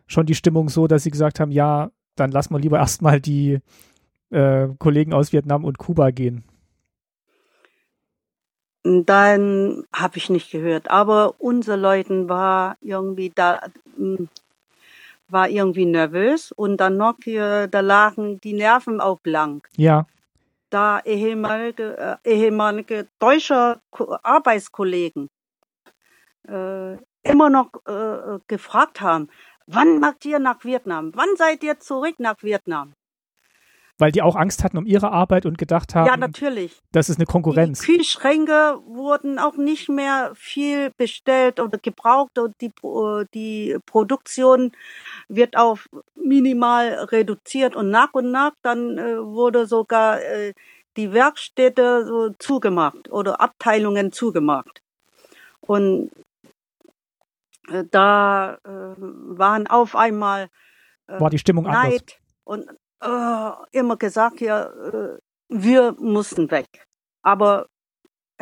schon 0.08 0.26
die 0.26 0.36
Stimmung 0.36 0.70
so, 0.70 0.88
dass 0.88 1.04
sie 1.04 1.12
gesagt 1.12 1.40
haben, 1.40 1.52
ja, 1.52 1.92
dann 2.16 2.32
lassen 2.32 2.54
wir 2.54 2.60
lieber 2.60 2.78
erstmal 2.80 3.22
die 3.22 3.60
äh, 4.30 4.68
Kollegen 4.78 5.14
aus 5.14 5.32
Vietnam 5.32 5.64
und 5.64 5.78
Kuba 5.78 6.12
gehen? 6.12 6.44
Dann 8.84 9.84
habe 9.94 10.18
ich 10.18 10.30
nicht 10.30 10.52
gehört. 10.52 10.90
Aber 10.90 11.36
unser 11.38 11.78
Leuten 11.78 12.30
war 12.30 12.78
irgendwie 12.82 13.32
da, 13.34 13.62
hm, 13.98 14.30
war 15.28 15.50
irgendwie 15.50 15.86
nervös 15.86 16.52
und 16.52 16.78
dann 16.78 16.98
noch 16.98 17.16
hier, 17.24 17.68
da 17.68 17.82
lagen 17.82 18.40
die 18.42 18.54
Nerven 18.54 19.02
auch 19.02 19.20
blank. 19.20 19.70
Ja. 19.76 20.08
Da 20.70 21.00
ehemalige, 21.04 21.98
äh, 21.98 22.18
ehemalige 22.30 23.08
deutsche 23.20 23.82
Arbeitskollegen 24.24 25.30
äh, 26.48 26.98
immer 27.24 27.50
noch 27.50 27.72
äh, 27.86 28.40
gefragt 28.48 29.02
haben, 29.02 29.30
wann 29.66 30.00
macht 30.00 30.26
ihr 30.26 30.40
nach 30.40 30.64
Vietnam? 30.64 31.12
Wann 31.16 31.36
seid 31.38 31.64
ihr 31.64 31.80
zurück 31.80 32.20
nach 32.20 32.42
Vietnam? 32.42 32.94
Weil 34.00 34.12
die 34.12 34.22
auch 34.22 34.36
Angst 34.36 34.64
hatten 34.64 34.78
um 34.78 34.86
ihre 34.86 35.12
Arbeit 35.12 35.46
und 35.46 35.58
gedacht 35.58 35.94
haben, 35.94 36.08
ja, 36.08 36.18
natürlich. 36.18 36.80
das 36.92 37.10
ist 37.10 37.18
eine 37.18 37.26
Konkurrenz. 37.26 37.82
Die 37.82 37.86
Kühlschränke 37.86 38.80
wurden 38.88 39.38
auch 39.38 39.58
nicht 39.58 39.90
mehr 39.90 40.32
viel 40.36 40.92
bestellt 40.98 41.60
oder 41.60 41.78
gebraucht 41.78 42.40
und 42.40 42.56
die, 42.62 42.72
die 43.34 43.78
Produktion 43.86 44.72
wird 45.28 45.58
auf 45.58 45.90
minimal 46.16 46.94
reduziert 47.12 47.76
und 47.76 47.90
nach 47.92 48.14
und 48.14 48.32
nach 48.32 48.54
dann 48.62 48.98
äh, 48.98 49.22
wurde 49.22 49.68
sogar 49.68 50.22
äh, 50.22 50.54
die 50.96 51.12
Werkstätte 51.14 52.06
so 52.06 52.30
zugemacht 52.40 53.12
oder 53.12 53.42
Abteilungen 53.42 54.12
zugemacht. 54.12 54.82
Und 55.60 56.10
äh, 57.70 57.84
da 57.92 58.56
äh, 58.64 58.96
waren 58.98 59.68
auf 59.68 59.96
einmal 59.96 60.50
äh, 61.08 61.20
war 61.20 61.30
die 61.30 61.38
Stimmung 61.38 61.66
Neid, 61.66 61.76
anders 61.76 62.04
und 62.46 62.66
äh, 63.02 63.52
immer 63.72 63.98
gesagt, 63.98 64.42
ja, 64.42 64.66
äh, 64.66 65.18
wir 65.50 65.96
mussten 66.00 66.52
weg. 66.52 66.68
Aber 67.24 67.68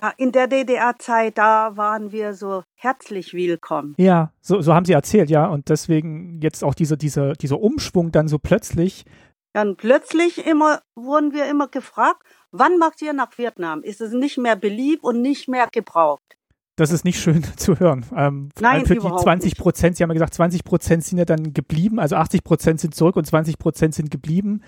ja, 0.01 0.13
in 0.17 0.31
der 0.31 0.47
DDR-Zeit, 0.47 1.37
da 1.37 1.75
waren 1.75 2.11
wir 2.11 2.33
so 2.33 2.63
herzlich 2.75 3.33
willkommen. 3.33 3.95
Ja, 3.97 4.31
so, 4.41 4.61
so 4.61 4.73
haben 4.73 4.85
Sie 4.85 4.93
erzählt, 4.93 5.29
ja. 5.29 5.47
Und 5.47 5.69
deswegen 5.69 6.39
jetzt 6.41 6.63
auch 6.63 6.75
dieser, 6.75 6.97
dieser, 6.97 7.33
dieser 7.33 7.59
Umschwung 7.59 8.11
dann 8.11 8.27
so 8.27 8.37
plötzlich. 8.37 9.05
Dann 9.53 9.75
plötzlich 9.75 10.45
immer, 10.45 10.81
wurden 10.95 11.33
wir 11.33 11.49
immer 11.49 11.67
gefragt, 11.67 12.21
wann 12.51 12.77
macht 12.77 13.01
ihr 13.01 13.13
nach 13.13 13.37
Vietnam? 13.37 13.81
Ist 13.81 14.01
es 14.01 14.11
nicht 14.11 14.37
mehr 14.37 14.55
beliebt 14.55 15.03
und 15.03 15.21
nicht 15.21 15.47
mehr 15.47 15.67
gebraucht? 15.71 16.36
Das 16.77 16.91
ist 16.91 17.03
nicht 17.03 17.19
schön 17.19 17.43
zu 17.57 17.79
hören. 17.79 18.05
Ähm, 18.15 18.49
Nein, 18.59 18.85
für 18.85 18.95
die 18.95 19.01
20 19.01 19.57
Prozent, 19.57 19.97
Sie 19.97 20.03
haben 20.03 20.11
ja 20.11 20.13
gesagt, 20.13 20.35
20 20.35 20.63
Prozent 20.63 21.03
sind 21.03 21.17
ja 21.17 21.25
dann 21.25 21.53
geblieben, 21.53 21.99
also 21.99 22.15
80 22.15 22.43
Prozent 22.45 22.79
sind 22.79 22.95
zurück 22.95 23.17
und 23.17 23.25
20 23.25 23.59
Prozent 23.59 23.95
sind 23.95 24.09
geblieben. 24.09 24.61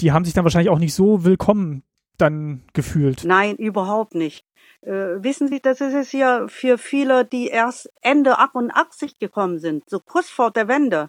Die 0.00 0.12
haben 0.12 0.24
sich 0.24 0.34
dann 0.34 0.44
wahrscheinlich 0.44 0.70
auch 0.70 0.78
nicht 0.78 0.94
so 0.94 1.24
willkommen 1.24 1.82
dann 2.18 2.62
gefühlt. 2.74 3.24
Nein, 3.24 3.56
überhaupt 3.56 4.14
nicht. 4.14 4.44
Äh, 4.82 5.22
wissen 5.22 5.48
Sie, 5.48 5.60
das 5.60 5.80
ist 5.80 5.94
es 5.94 6.12
ja 6.12 6.46
für 6.48 6.76
viele, 6.76 7.24
die 7.24 7.48
erst 7.48 7.90
Ende 8.02 8.38
88 8.38 9.18
gekommen 9.18 9.58
sind, 9.58 9.88
so 9.88 10.00
kurz 10.00 10.28
vor 10.28 10.50
der 10.50 10.68
Wende 10.68 11.08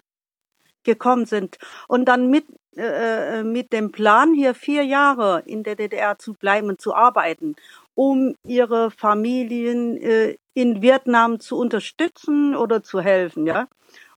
gekommen 0.84 1.26
sind 1.26 1.58
und 1.90 2.06
dann 2.06 2.30
mit, 2.30 2.46
äh, 2.78 3.40
äh, 3.40 3.44
mit 3.44 3.74
dem 3.74 3.92
Plan, 3.92 4.34
hier 4.34 4.54
vier 4.54 4.84
Jahre 4.84 5.44
in 5.46 5.64
der 5.64 5.76
DDR 5.76 6.18
zu 6.18 6.34
bleiben 6.34 6.70
und 6.70 6.80
zu 6.80 6.96
arbeiten, 6.96 7.56
um 7.98 8.36
ihre 8.46 8.92
Familien 8.92 9.98
äh, 9.98 10.38
in 10.54 10.84
Vietnam 10.84 11.40
zu 11.40 11.58
unterstützen 11.58 12.56
oder 12.56 12.84
zu 12.84 13.02
helfen, 13.02 13.48
ja. 13.48 13.68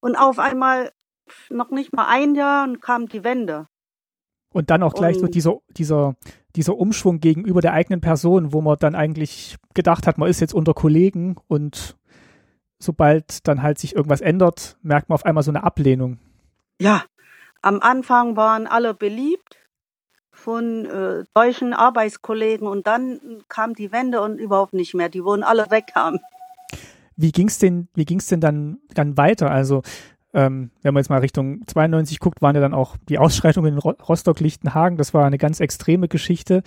Und 0.01 0.17
auf 0.17 0.39
einmal 0.39 0.93
noch 1.49 1.71
nicht 1.71 1.95
mal 1.95 2.07
ein 2.07 2.35
Jahr 2.35 2.69
und 2.69 2.83
kam 2.83 3.09
die 3.09 3.25
Wende. 3.25 3.69
Und 4.53 4.69
dann 4.69 4.83
auch 4.83 4.93
gleich 4.93 5.17
und, 5.17 5.23
so 5.23 5.27
dieser, 5.29 5.59
dieser, 5.71 6.15
dieser 6.57 6.77
Umschwung 6.77 7.21
gegenüber 7.21 7.63
der 7.63 7.73
eigenen 7.73 8.03
Person, 8.03 8.53
wo 8.53 8.61
man 8.61 8.77
dann 8.79 8.95
eigentlich 8.95 9.57
gedacht 9.73 10.07
hat, 10.07 10.19
man 10.19 10.29
ist 10.29 10.41
jetzt 10.41 10.55
unter 10.55 10.75
Kollegen 10.75 11.37
und 11.49 11.97
sobald 12.79 13.49
dann 13.49 13.63
halt 13.63 13.79
sich 13.79 13.97
irgendwas 13.97 14.21
ändert, 14.21 14.77
merkt 14.83 15.09
man 15.09 15.15
auf 15.15 15.25
einmal 15.25 15.43
so 15.43 15.53
eine 15.53 15.65
Ablehnung. 15.65 16.19
Ja, 16.79 17.05
am 17.63 17.81
Anfang 17.81 18.37
waren 18.37 18.67
alle 18.67 18.93
beliebt 18.93 19.57
von 20.41 20.87
äh, 20.87 21.25
deutschen 21.35 21.73
Arbeitskollegen 21.73 22.67
und 22.67 22.87
dann 22.87 23.21
kam 23.49 23.75
die 23.75 23.93
Wende 23.93 24.21
und 24.23 24.39
überhaupt 24.39 24.73
nicht 24.73 24.95
mehr. 24.95 25.09
Die 25.09 25.25
wurden 25.25 25.43
alle 25.43 25.71
weghaben. 25.71 26.21
Wie 27.17 27.33
ging's 27.33 27.59
denn, 27.59 27.89
wie 27.95 28.07
ging's 28.07 28.27
denn 28.27 28.41
dann, 28.41 28.79
dann 28.95 29.17
weiter? 29.17 29.51
Also 29.51 29.83
ähm, 30.33 30.71
wenn 30.83 30.95
man 30.95 31.03
jetzt 31.03 31.11
mal 31.11 31.21
Richtung 31.21 31.67
92 31.67 32.19
guckt, 32.21 32.41
waren 32.41 32.55
ja 32.55 32.61
dann 32.61 32.75
auch 32.75 32.97
die 33.09 33.19
Ausschreitungen 33.19 33.75
in 33.75 33.79
Rostock-Lichtenhagen. 33.79 34.97
Das 34.97 35.13
war 35.13 35.27
eine 35.27 35.39
ganz 35.39 35.61
extreme 35.61 36.09
Geschichte, 36.09 36.63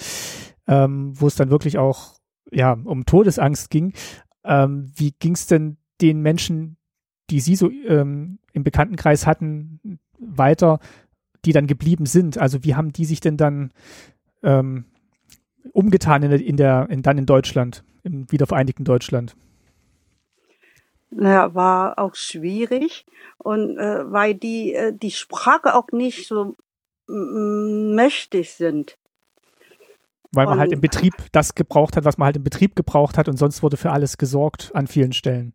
ähm, 0.68 1.14
wo 1.20 1.28
es 1.28 1.36
dann 1.36 1.50
wirklich 1.50 1.78
auch 1.78 2.20
ja 2.52 2.78
um 2.84 3.06
Todesangst 3.06 3.70
ging. 3.70 3.94
Ähm, 4.44 4.92
wie 4.96 5.12
ging 5.12 5.34
es 5.34 5.48
denn 5.48 5.78
den 6.02 6.22
Menschen, 6.22 6.78
die 7.30 7.40
Sie 7.40 7.56
so 7.56 7.70
ähm, 7.70 8.40
im 8.52 8.64
Bekanntenkreis 8.64 9.26
hatten, 9.26 10.00
weiter, 10.20 10.80
die 11.46 11.54
dann 11.54 11.68
geblieben 11.68 12.06
sind? 12.06 12.38
Also 12.38 12.64
wie 12.64 12.76
haben 12.76 12.94
die 12.94 13.06
sich 13.06 13.20
denn 13.20 13.38
dann 13.38 13.72
ähm, 14.44 14.86
umgetan 15.72 16.24
in 16.24 16.30
der, 16.30 16.42
in 16.42 16.58
der 16.58 16.88
in, 16.90 17.02
dann 17.02 17.18
in 17.18 17.26
Deutschland, 17.26 17.84
im 18.04 18.32
wiedervereinigten 18.32 18.86
Deutschland? 18.86 19.36
naja, 21.16 21.54
war 21.54 22.00
auch 22.00 22.16
schwierig 22.16 23.06
und 23.38 23.78
äh, 23.78 24.12
weil 24.12 24.36
die 24.36 24.74
äh, 24.74 24.94
die 24.94 25.12
Sprache 25.12 25.76
auch 25.76 25.88
nicht 25.92 26.28
so 26.28 26.56
mächtig 27.08 28.52
sind. 28.54 28.98
Weil 30.32 30.46
man 30.46 30.56
und, 30.56 30.60
halt 30.62 30.72
im 30.72 30.82
Betrieb 30.82 31.14
das 31.32 31.54
gebraucht 31.54 31.96
hat, 31.96 32.06
was 32.06 32.18
man 32.18 32.28
halt 32.28 32.38
im 32.38 32.44
Betrieb 32.44 32.76
gebraucht 32.76 33.18
hat 33.18 33.28
und 33.28 33.38
sonst 33.38 33.62
wurde 33.62 33.78
für 33.78 33.92
alles 33.92 34.18
gesorgt 34.18 34.72
an 34.74 34.88
vielen 34.88 35.14
Stellen. 35.14 35.54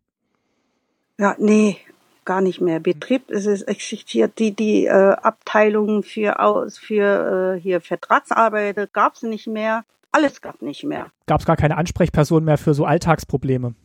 Ja, 1.17 1.35
nee, 1.37 1.77
gar 2.25 2.41
nicht 2.41 2.61
mehr. 2.61 2.79
Betrieb 2.79 3.29
es 3.29 3.45
ist, 3.45 3.63
existiert 3.63 4.39
die 4.39 4.55
die 4.55 4.85
äh, 4.85 4.91
Abteilungen 4.91 6.03
für 6.03 6.39
aus 6.39 6.77
für 6.77 7.55
äh, 7.57 7.61
hier 7.61 7.81
Vertragsarbeiter 7.81 8.87
gab 8.87 9.15
es 9.15 9.23
nicht 9.23 9.47
mehr. 9.47 9.83
Alles 10.11 10.41
gab 10.41 10.61
nicht 10.61 10.83
mehr. 10.83 11.07
Gab 11.27 11.41
es 11.41 11.45
gar 11.45 11.55
keine 11.55 11.77
Ansprechperson 11.77 12.43
mehr 12.43 12.57
für 12.57 12.73
so 12.73 12.85
Alltagsprobleme. 12.85 13.75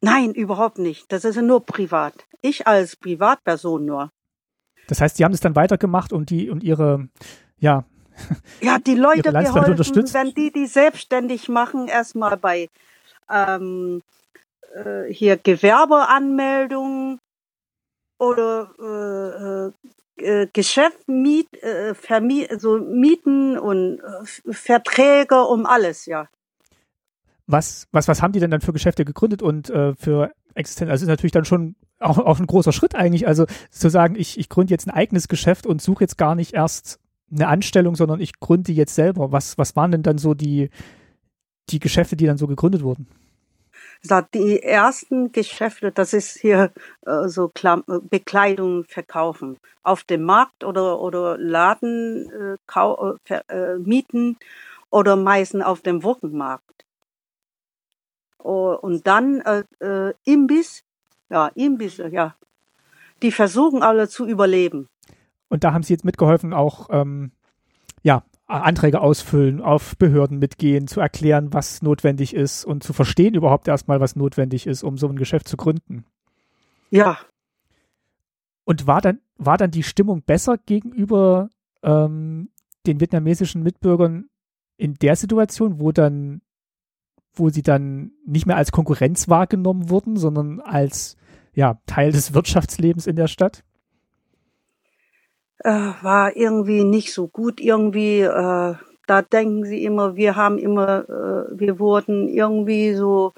Nein, 0.00 0.32
überhaupt 0.32 0.78
nicht. 0.78 1.10
Das 1.12 1.24
ist 1.24 1.40
nur 1.40 1.64
privat. 1.64 2.14
Ich 2.40 2.66
als 2.66 2.96
Privatperson 2.96 3.84
nur. 3.84 4.10
Das 4.88 5.00
heißt, 5.00 5.16
Sie 5.16 5.24
haben 5.24 5.34
es 5.34 5.40
dann 5.40 5.56
weitergemacht 5.56 6.12
und 6.12 6.30
die 6.30 6.50
und 6.50 6.62
ihre, 6.62 7.08
ja. 7.58 7.84
Ja, 8.60 8.78
die 8.78 8.94
Leute 8.94 9.32
geholfen, 9.32 10.12
wenn 10.12 10.34
die 10.34 10.52
die 10.52 10.66
selbstständig 10.66 11.48
machen, 11.48 11.86
erstmal 11.88 12.36
bei 12.36 12.68
ähm, 13.30 14.02
äh, 14.74 15.12
hier 15.12 15.36
Gewerbeanmeldungen 15.36 17.20
oder 18.18 19.72
äh, 20.18 20.22
äh, 20.24 20.48
Geschäft, 20.52 21.08
Miet, 21.08 21.46
äh, 21.62 21.94
Vermi 21.94 22.48
so 22.58 22.78
Mieten 22.78 23.58
und 23.58 24.00
äh, 24.00 24.52
Verträge 24.52 25.42
um 25.42 25.66
alles, 25.66 26.06
ja 26.06 26.28
was, 27.48 27.88
was, 27.92 28.06
was 28.06 28.22
haben 28.22 28.32
die 28.32 28.40
denn 28.40 28.50
dann 28.50 28.60
für 28.60 28.72
Geschäfte 28.72 29.04
gegründet 29.04 29.42
und 29.42 29.70
äh, 29.70 29.94
für 29.96 30.30
Existenz? 30.54 30.90
Also 30.90 31.04
ist 31.04 31.08
natürlich 31.08 31.32
dann 31.32 31.46
schon 31.46 31.74
auch, 31.98 32.18
auch 32.18 32.38
ein 32.38 32.46
großer 32.46 32.72
Schritt 32.72 32.94
eigentlich. 32.94 33.26
Also 33.26 33.46
zu 33.70 33.88
sagen, 33.88 34.14
ich, 34.16 34.38
ich 34.38 34.48
gründe 34.48 34.72
jetzt 34.72 34.86
ein 34.86 34.94
eigenes 34.94 35.28
Geschäft 35.28 35.66
und 35.66 35.82
suche 35.82 36.04
jetzt 36.04 36.18
gar 36.18 36.34
nicht 36.34 36.54
erst 36.54 37.00
eine 37.32 37.48
Anstellung, 37.48 37.96
sondern 37.96 38.20
ich 38.20 38.38
gründe 38.38 38.72
jetzt 38.72 38.94
selber. 38.94 39.32
Was, 39.32 39.58
was 39.58 39.74
waren 39.76 39.90
denn 39.90 40.02
dann 40.02 40.18
so 40.18 40.34
die, 40.34 40.68
die 41.70 41.78
Geschäfte, 41.80 42.16
die 42.16 42.26
dann 42.26 42.38
so 42.38 42.46
gegründet 42.46 42.82
wurden? 42.82 43.08
Die 44.34 44.62
ersten 44.62 45.32
Geschäfte, 45.32 45.90
das 45.90 46.12
ist 46.12 46.38
hier 46.38 46.72
äh, 47.04 47.28
so 47.28 47.48
Klam 47.48 47.82
Bekleidung 47.86 48.84
verkaufen. 48.84 49.58
Auf 49.82 50.04
dem 50.04 50.22
Markt 50.22 50.64
oder, 50.64 51.00
oder 51.00 51.36
Laden 51.36 52.30
äh, 52.30 52.80
äh, 53.28 53.40
äh 53.48 53.78
mieten 53.78 54.36
oder 54.90 55.16
meistens 55.16 55.64
auf 55.64 55.82
dem 55.82 56.02
Wochenmarkt. 56.02 56.64
Oh, 58.38 58.78
und 58.80 59.06
dann 59.06 59.40
äh, 59.40 59.64
äh, 59.80 60.14
Imbiss, 60.24 60.84
ja, 61.28 61.48
Imbisse, 61.54 62.08
ja. 62.08 62.36
Die 63.22 63.32
versuchen 63.32 63.82
alle 63.82 64.08
zu 64.08 64.26
überleben. 64.26 64.88
Und 65.48 65.64
da 65.64 65.72
haben 65.72 65.82
Sie 65.82 65.92
jetzt 65.92 66.04
mitgeholfen, 66.04 66.54
auch 66.54 66.88
ähm, 66.90 67.32
ja, 68.02 68.22
Anträge 68.48 69.00
ausfüllen, 69.00 69.60
auf 69.60 69.96
Behörden 69.96 70.38
mitgehen, 70.38 70.88
zu 70.88 71.00
erklären, 71.00 71.52
was 71.52 71.82
notwendig 71.82 72.34
ist 72.34 72.64
und 72.64 72.82
zu 72.82 72.92
verstehen 72.92 73.34
überhaupt 73.34 73.68
erstmal, 73.68 74.00
was 74.00 74.16
notwendig 74.16 74.66
ist, 74.66 74.82
um 74.82 74.96
so 74.96 75.06
ein 75.06 75.16
Geschäft 75.16 75.48
zu 75.48 75.56
gründen. 75.56 76.04
Ja. 76.90 77.18
Und 78.64 78.86
war 78.86 79.00
dann, 79.00 79.20
war 79.36 79.58
dann 79.58 79.70
die 79.70 79.82
Stimmung 79.82 80.22
besser 80.22 80.56
gegenüber 80.56 81.50
ähm, 81.82 82.50
den 82.86 83.00
vietnamesischen 83.00 83.62
Mitbürgern 83.62 84.30
in 84.78 84.94
der 84.94 85.16
Situation, 85.16 85.80
wo 85.80 85.92
dann 85.92 86.40
wo 87.38 87.50
sie 87.50 87.62
dann 87.62 88.12
nicht 88.26 88.46
mehr 88.46 88.56
als 88.56 88.72
Konkurrenz 88.72 89.28
wahrgenommen 89.28 89.90
wurden, 89.90 90.16
sondern 90.16 90.60
als 90.60 91.16
ja, 91.54 91.80
Teil 91.86 92.12
des 92.12 92.34
Wirtschaftslebens 92.34 93.06
in 93.06 93.16
der 93.16 93.28
Stadt? 93.28 93.64
Äh, 95.60 95.70
war 96.02 96.36
irgendwie 96.36 96.84
nicht 96.84 97.12
so 97.12 97.28
gut. 97.28 97.60
Irgendwie, 97.60 98.20
äh, 98.20 98.74
da 99.06 99.22
denken 99.22 99.64
sie 99.64 99.84
immer, 99.84 100.16
wir 100.16 100.36
haben 100.36 100.58
immer, 100.58 101.08
äh, 101.08 101.58
wir 101.58 101.78
wurden 101.78 102.28
irgendwie 102.28 102.94
so 102.94 103.32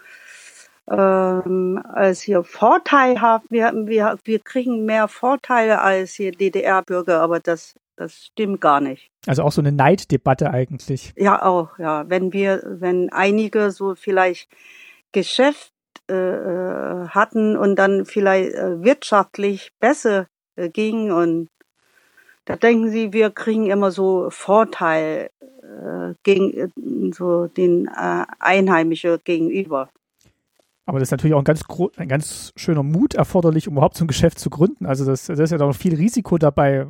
ähm, 0.91 1.83
als 1.93 2.21
hier 2.21 2.43
vorteilhaft. 2.43 3.47
Wir, 3.51 3.73
wir, 3.87 4.19
wir 4.25 4.39
kriegen 4.41 4.85
mehr 4.85 5.09
Vorteile 5.09 5.81
als 5.81 6.15
hier 6.15 6.33
DDR-Bürger, 6.33 7.21
aber 7.21 7.41
das 7.41 7.75
das 8.01 8.15
stimmt 8.15 8.63
gar 8.63 8.81
nicht. 8.81 9.11
Also 9.27 9.43
auch 9.43 9.53
so 9.53 9.61
eine 9.61 9.73
Neiddebatte 9.73 10.51
eigentlich. 10.51 11.13
Ja, 11.17 11.43
auch, 11.43 11.79
ja. 11.79 12.09
Wenn 12.09 12.33
wir, 12.33 12.63
wenn 12.65 13.13
einige 13.13 13.71
so 13.73 13.95
vielleicht 13.95 14.49
Geschäft 15.13 15.71
äh, 16.09 16.15
äh 16.15 17.09
hatten 17.09 17.59
und 17.59 17.77
dann 17.77 18.07
vielleicht 18.07 18.55
äh, 18.55 18.83
wirtschaftlich 18.83 19.73
besser 19.81 20.29
äh, 20.57 20.71
ging 20.71 21.13
und 21.13 21.49
da 22.51 22.57
denken 22.57 22.91
sie, 22.91 23.13
wir 23.13 23.31
kriegen 23.31 23.67
immer 23.67 23.93
so 23.93 24.29
Vorteil 24.31 25.31
äh, 25.41 26.15
gegen 26.25 26.53
äh, 26.53 27.13
so 27.13 27.47
den 27.47 27.87
äh, 27.87 28.25
Einheimischen 28.41 29.19
gegenüber. 29.23 29.89
Aber 30.85 30.99
das 30.99 31.07
ist 31.07 31.13
natürlich 31.13 31.35
auch 31.35 31.39
ein 31.39 31.45
ganz, 31.45 31.63
ein 31.97 32.09
ganz 32.09 32.53
schöner 32.57 32.83
Mut 32.83 33.15
erforderlich, 33.15 33.69
um 33.69 33.75
überhaupt 33.75 33.97
so 33.97 34.05
ein 34.05 34.09
Geschäft 34.09 34.41
zu 34.41 34.51
gründen. 34.51 34.85
Also 34.85 35.05
das, 35.05 35.27
das 35.27 35.39
ist 35.39 35.53
ja 35.53 35.59
doch 35.59 35.73
viel 35.73 35.95
Risiko 35.95 36.39
dabei, 36.39 36.89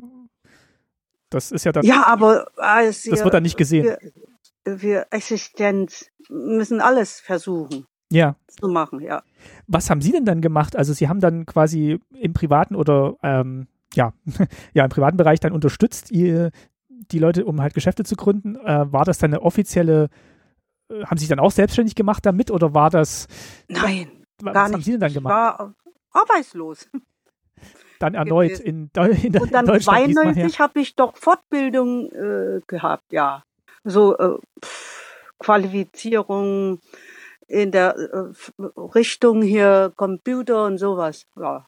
das 1.29 1.53
ist 1.53 1.65
ja 1.65 1.73
dann. 1.73 1.85
Ja, 1.85 2.07
aber 2.07 2.47
das 2.57 3.05
wird 3.05 3.35
dann 3.35 3.43
nicht 3.43 3.59
gesehen. 3.59 3.85
Wir, 4.65 4.81
wir 4.83 5.07
Existenz 5.11 6.07
müssen 6.31 6.81
alles 6.81 7.21
versuchen. 7.21 7.87
Ja. 8.11 8.35
Zu 8.49 8.69
machen, 8.69 9.01
ja. 9.01 9.23
Was 9.69 9.91
haben 9.91 10.01
Sie 10.01 10.11
denn 10.11 10.25
dann 10.25 10.41
gemacht? 10.41 10.75
Also 10.75 10.95
Sie 10.95 11.07
haben 11.07 11.21
dann 11.21 11.45
quasi 11.45 12.01
im 12.19 12.33
privaten 12.33 12.75
oder 12.75 13.17
ähm, 13.23 13.69
ja, 13.95 14.13
ja, 14.75 14.85
im 14.85 14.91
privaten 14.91 15.17
Bereich 15.17 15.41
dann 15.41 15.53
unterstützt, 15.53 16.11
ihr, 16.11 16.51
die 16.89 17.19
Leute, 17.19 17.45
um 17.45 17.61
halt 17.61 17.75
Geschäfte 17.75 18.05
zu 18.05 18.17
gründen. 18.17 18.57
Äh, 18.57 18.93
war 18.93 19.05
das 19.05 19.19
dann 19.19 19.31
eine 19.33 19.43
offizielle, 19.43 20.09
äh, 20.91 21.05
haben 21.05 21.17
Sie 21.17 21.25
sich 21.25 21.29
dann 21.29 21.41
auch 21.41 21.51
selbstständig 21.51 21.95
gemacht 21.95 22.25
damit 22.25 22.51
oder 22.51 22.75
war 22.75 22.91
das? 22.91 23.27
Nein, 23.69 24.11
was, 24.43 24.55
gar 24.55 24.63
was 24.65 24.69
nicht. 24.69 24.75
haben 24.75 24.83
Sie 24.83 24.91
denn 24.93 25.01
dann 25.01 25.13
gemacht? 25.13 25.33
Ich 25.33 25.37
war 25.37 25.75
arbeitslos. 26.13 26.89
Dann 27.99 28.15
erneut 28.15 28.61
in, 28.61 28.91
in, 28.95 29.39
Und 29.39 29.53
dann 29.53 29.67
Deutschland. 29.67 30.09
diesmal 30.09 30.35
her. 30.35 30.49
92 30.49 30.59
habe 30.59 30.81
ich 30.81 30.97
doch 30.97 31.17
Fortbildung 31.17 32.11
äh, 32.13 32.61
gehabt, 32.67 33.13
ja. 33.13 33.45
So 33.85 34.17
äh, 34.17 34.39
pff, 34.65 35.35
Qualifizierung 35.39 36.81
in 37.47 37.73
der 37.73 37.97
äh, 37.97 38.65
Richtung 38.95 39.43
hier 39.43 39.93
Computer 39.97 40.65
und 40.65 40.79
sowas. 40.79 41.27
Ja, 41.37 41.67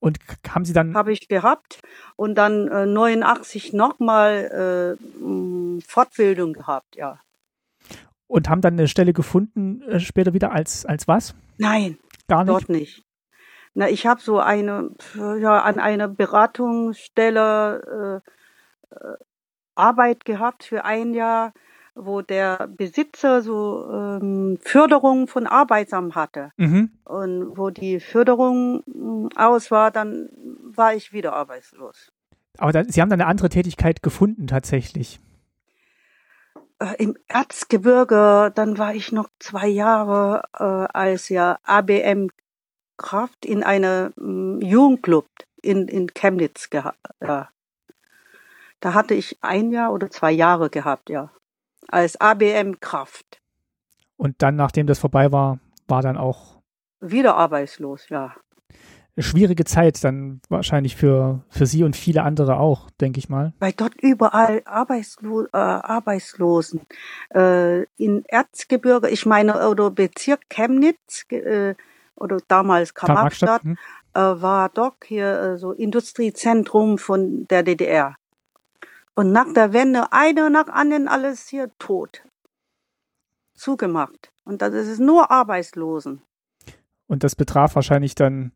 Und 0.00 0.18
haben 0.48 0.64
Sie 0.64 0.72
dann, 0.72 0.94
habe 0.94 1.12
ich 1.12 1.28
gehabt. 1.28 1.80
Und 2.16 2.34
dann 2.34 2.68
äh, 2.68 2.86
89 2.86 3.74
nochmal 3.74 4.96
äh, 4.98 5.82
Fortbildung 5.86 6.54
gehabt, 6.54 6.96
ja. 6.96 7.20
und 8.26 8.48
haben 8.48 8.60
dann 8.60 8.74
eine 8.74 8.88
Stelle 8.88 9.12
gefunden, 9.12 9.82
äh, 9.82 10.00
später 10.00 10.32
wieder 10.32 10.52
als, 10.52 10.86
als 10.86 11.06
was? 11.06 11.34
Nein, 11.58 11.98
Gar 12.28 12.44
nicht? 12.44 12.50
dort 12.50 12.68
nicht. 12.68 13.04
Na, 13.74 13.88
ich 13.88 14.06
habe 14.06 14.20
so 14.20 14.40
eine, 14.40 14.90
ja, 15.14 15.62
an 15.62 15.78
einer 15.78 16.08
Beratungsstelle 16.08 18.22
äh, 18.90 18.94
äh, 18.94 19.16
Arbeit 19.74 20.24
gehabt 20.24 20.64
für 20.64 20.84
ein 20.84 21.14
Jahr, 21.14 21.52
wo 21.94 22.22
der 22.22 22.68
Besitzer 22.68 23.42
so 23.42 23.88
ähm, 23.90 24.58
Förderung 24.60 25.26
von 25.26 25.46
Arbeitsamt 25.46 26.14
hatte. 26.14 26.52
Mhm. 26.56 26.90
Und 27.04 27.56
wo 27.56 27.70
die 27.70 28.00
Förderung 28.00 28.82
mh, 28.86 29.30
aus 29.36 29.70
war, 29.70 29.90
dann 29.90 30.28
war 30.62 30.94
ich 30.94 31.12
wieder 31.12 31.32
arbeitslos. 31.32 32.12
Aber 32.58 32.72
dann, 32.72 32.88
Sie 32.88 33.00
haben 33.00 33.10
dann 33.10 33.20
eine 33.20 33.28
andere 33.28 33.48
Tätigkeit 33.48 34.02
gefunden 34.02 34.46
tatsächlich. 34.46 35.20
Äh, 36.78 36.94
Im 36.98 37.16
Erzgebirge, 37.28 38.52
dann 38.54 38.78
war 38.78 38.94
ich 38.94 39.12
noch 39.12 39.28
zwei 39.38 39.68
Jahre 39.68 40.42
äh, 40.58 40.64
als 40.64 41.28
ja 41.28 41.58
ABM 41.64 42.28
Kraft 42.96 43.46
in 43.46 43.62
einem 43.62 44.12
mm, 44.16 44.60
Jugendclub 44.60 45.26
in, 45.62 45.88
in 45.88 46.12
Chemnitz 46.12 46.70
gehabt. 46.70 46.98
Ja. 47.20 47.48
Da 48.80 48.94
hatte 48.94 49.14
ich 49.14 49.38
ein 49.42 49.72
Jahr 49.72 49.92
oder 49.92 50.10
zwei 50.10 50.32
Jahre 50.32 50.70
gehabt, 50.70 51.10
ja. 51.10 51.30
Als 51.90 52.20
ABM 52.20 52.80
Kraft. 52.80 53.40
Und 54.16 54.42
dann, 54.42 54.56
nachdem 54.56 54.86
das 54.86 54.98
vorbei 54.98 55.32
war, 55.32 55.58
war 55.88 56.02
dann 56.02 56.16
auch 56.16 56.60
Wieder 57.00 57.36
arbeitslos, 57.36 58.10
ja. 58.10 58.34
schwierige 59.16 59.64
Zeit 59.64 60.04
dann 60.04 60.40
wahrscheinlich 60.50 60.96
für, 60.96 61.42
für 61.48 61.64
Sie 61.64 61.82
und 61.82 61.96
viele 61.96 62.22
andere 62.22 62.58
auch, 62.58 62.90
denke 63.00 63.18
ich 63.18 63.30
mal. 63.30 63.54
Weil 63.58 63.72
dort 63.72 63.94
überall 64.00 64.60
Arbeitslo 64.66 65.46
äh, 65.46 65.56
Arbeitslosen. 65.56 66.82
Äh, 67.34 67.84
in 67.96 68.24
Erzgebirge, 68.26 69.08
ich 69.08 69.24
meine, 69.24 69.68
oder 69.68 69.90
Bezirk 69.90 70.48
Chemnitz, 70.50 71.24
äh, 71.30 71.74
oder 72.16 72.38
damals 72.48 72.92
Karl-Marx-Stadt, 72.92 73.62
Hm? 73.62 73.78
äh, 74.14 74.20
war 74.20 74.68
doch 74.68 74.96
hier 75.04 75.40
äh, 75.40 75.58
so 75.58 75.72
Industriezentrum 75.72 76.98
von 76.98 77.46
der 77.48 77.62
DDR. 77.62 78.16
Und 79.20 79.32
nach 79.32 79.52
der 79.52 79.74
Wende 79.74 80.12
einer 80.12 80.48
nach 80.48 80.68
anderen 80.68 81.06
alles 81.06 81.46
hier 81.46 81.70
tot. 81.78 82.22
Zugemacht. 83.52 84.32
Und 84.46 84.62
das 84.62 84.72
ist 84.72 84.98
nur 84.98 85.30
Arbeitslosen. 85.30 86.22
Und 87.06 87.22
das 87.22 87.36
betraf 87.36 87.74
wahrscheinlich 87.74 88.14
dann, 88.14 88.52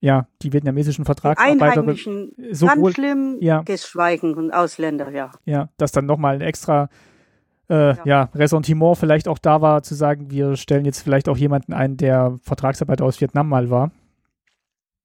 ja, 0.00 0.26
die 0.40 0.54
vietnamesischen 0.54 1.04
Vertragsarbeiter. 1.04 1.62
Einheimischen 1.62 2.32
sowohl- 2.52 2.84
ganz 2.84 2.94
schlimm, 2.94 3.36
ja. 3.42 3.60
geschweigen 3.60 4.34
und 4.34 4.50
Ausländer, 4.50 5.10
ja. 5.10 5.30
Ja, 5.44 5.68
dass 5.76 5.92
dann 5.92 6.06
nochmal 6.06 6.36
ein 6.36 6.40
extra 6.40 6.88
äh, 7.68 7.88
ja. 7.88 8.04
Ja. 8.06 8.22
Ressentiment 8.34 8.96
vielleicht 8.96 9.28
auch 9.28 9.36
da 9.36 9.60
war, 9.60 9.82
zu 9.82 9.94
sagen, 9.94 10.30
wir 10.30 10.56
stellen 10.56 10.86
jetzt 10.86 11.02
vielleicht 11.02 11.28
auch 11.28 11.36
jemanden 11.36 11.74
ein, 11.74 11.98
der 11.98 12.38
Vertragsarbeiter 12.44 13.04
aus 13.04 13.20
Vietnam 13.20 13.50
mal 13.50 13.68
war. 13.68 13.90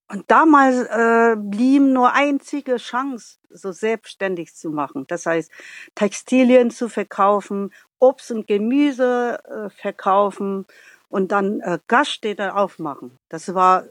Und 0.09 0.29
damals 0.29 0.85
äh, 0.87 1.35
blieb 1.37 1.81
nur 1.83 2.13
einzige 2.13 2.77
Chance, 2.77 3.37
so 3.49 3.71
selbstständig 3.71 4.53
zu 4.53 4.69
machen. 4.69 5.05
Das 5.07 5.25
heißt, 5.25 5.51
Textilien 5.95 6.71
zu 6.71 6.89
verkaufen, 6.89 7.71
Obst 7.99 8.31
und 8.31 8.47
Gemüse 8.47 9.39
äh, 9.45 9.69
verkaufen 9.69 10.65
und 11.09 11.31
dann 11.31 11.61
äh, 11.61 11.79
Gaststätte 11.87 12.55
aufmachen. 12.55 13.11
Das 13.29 13.53
war 13.55 13.85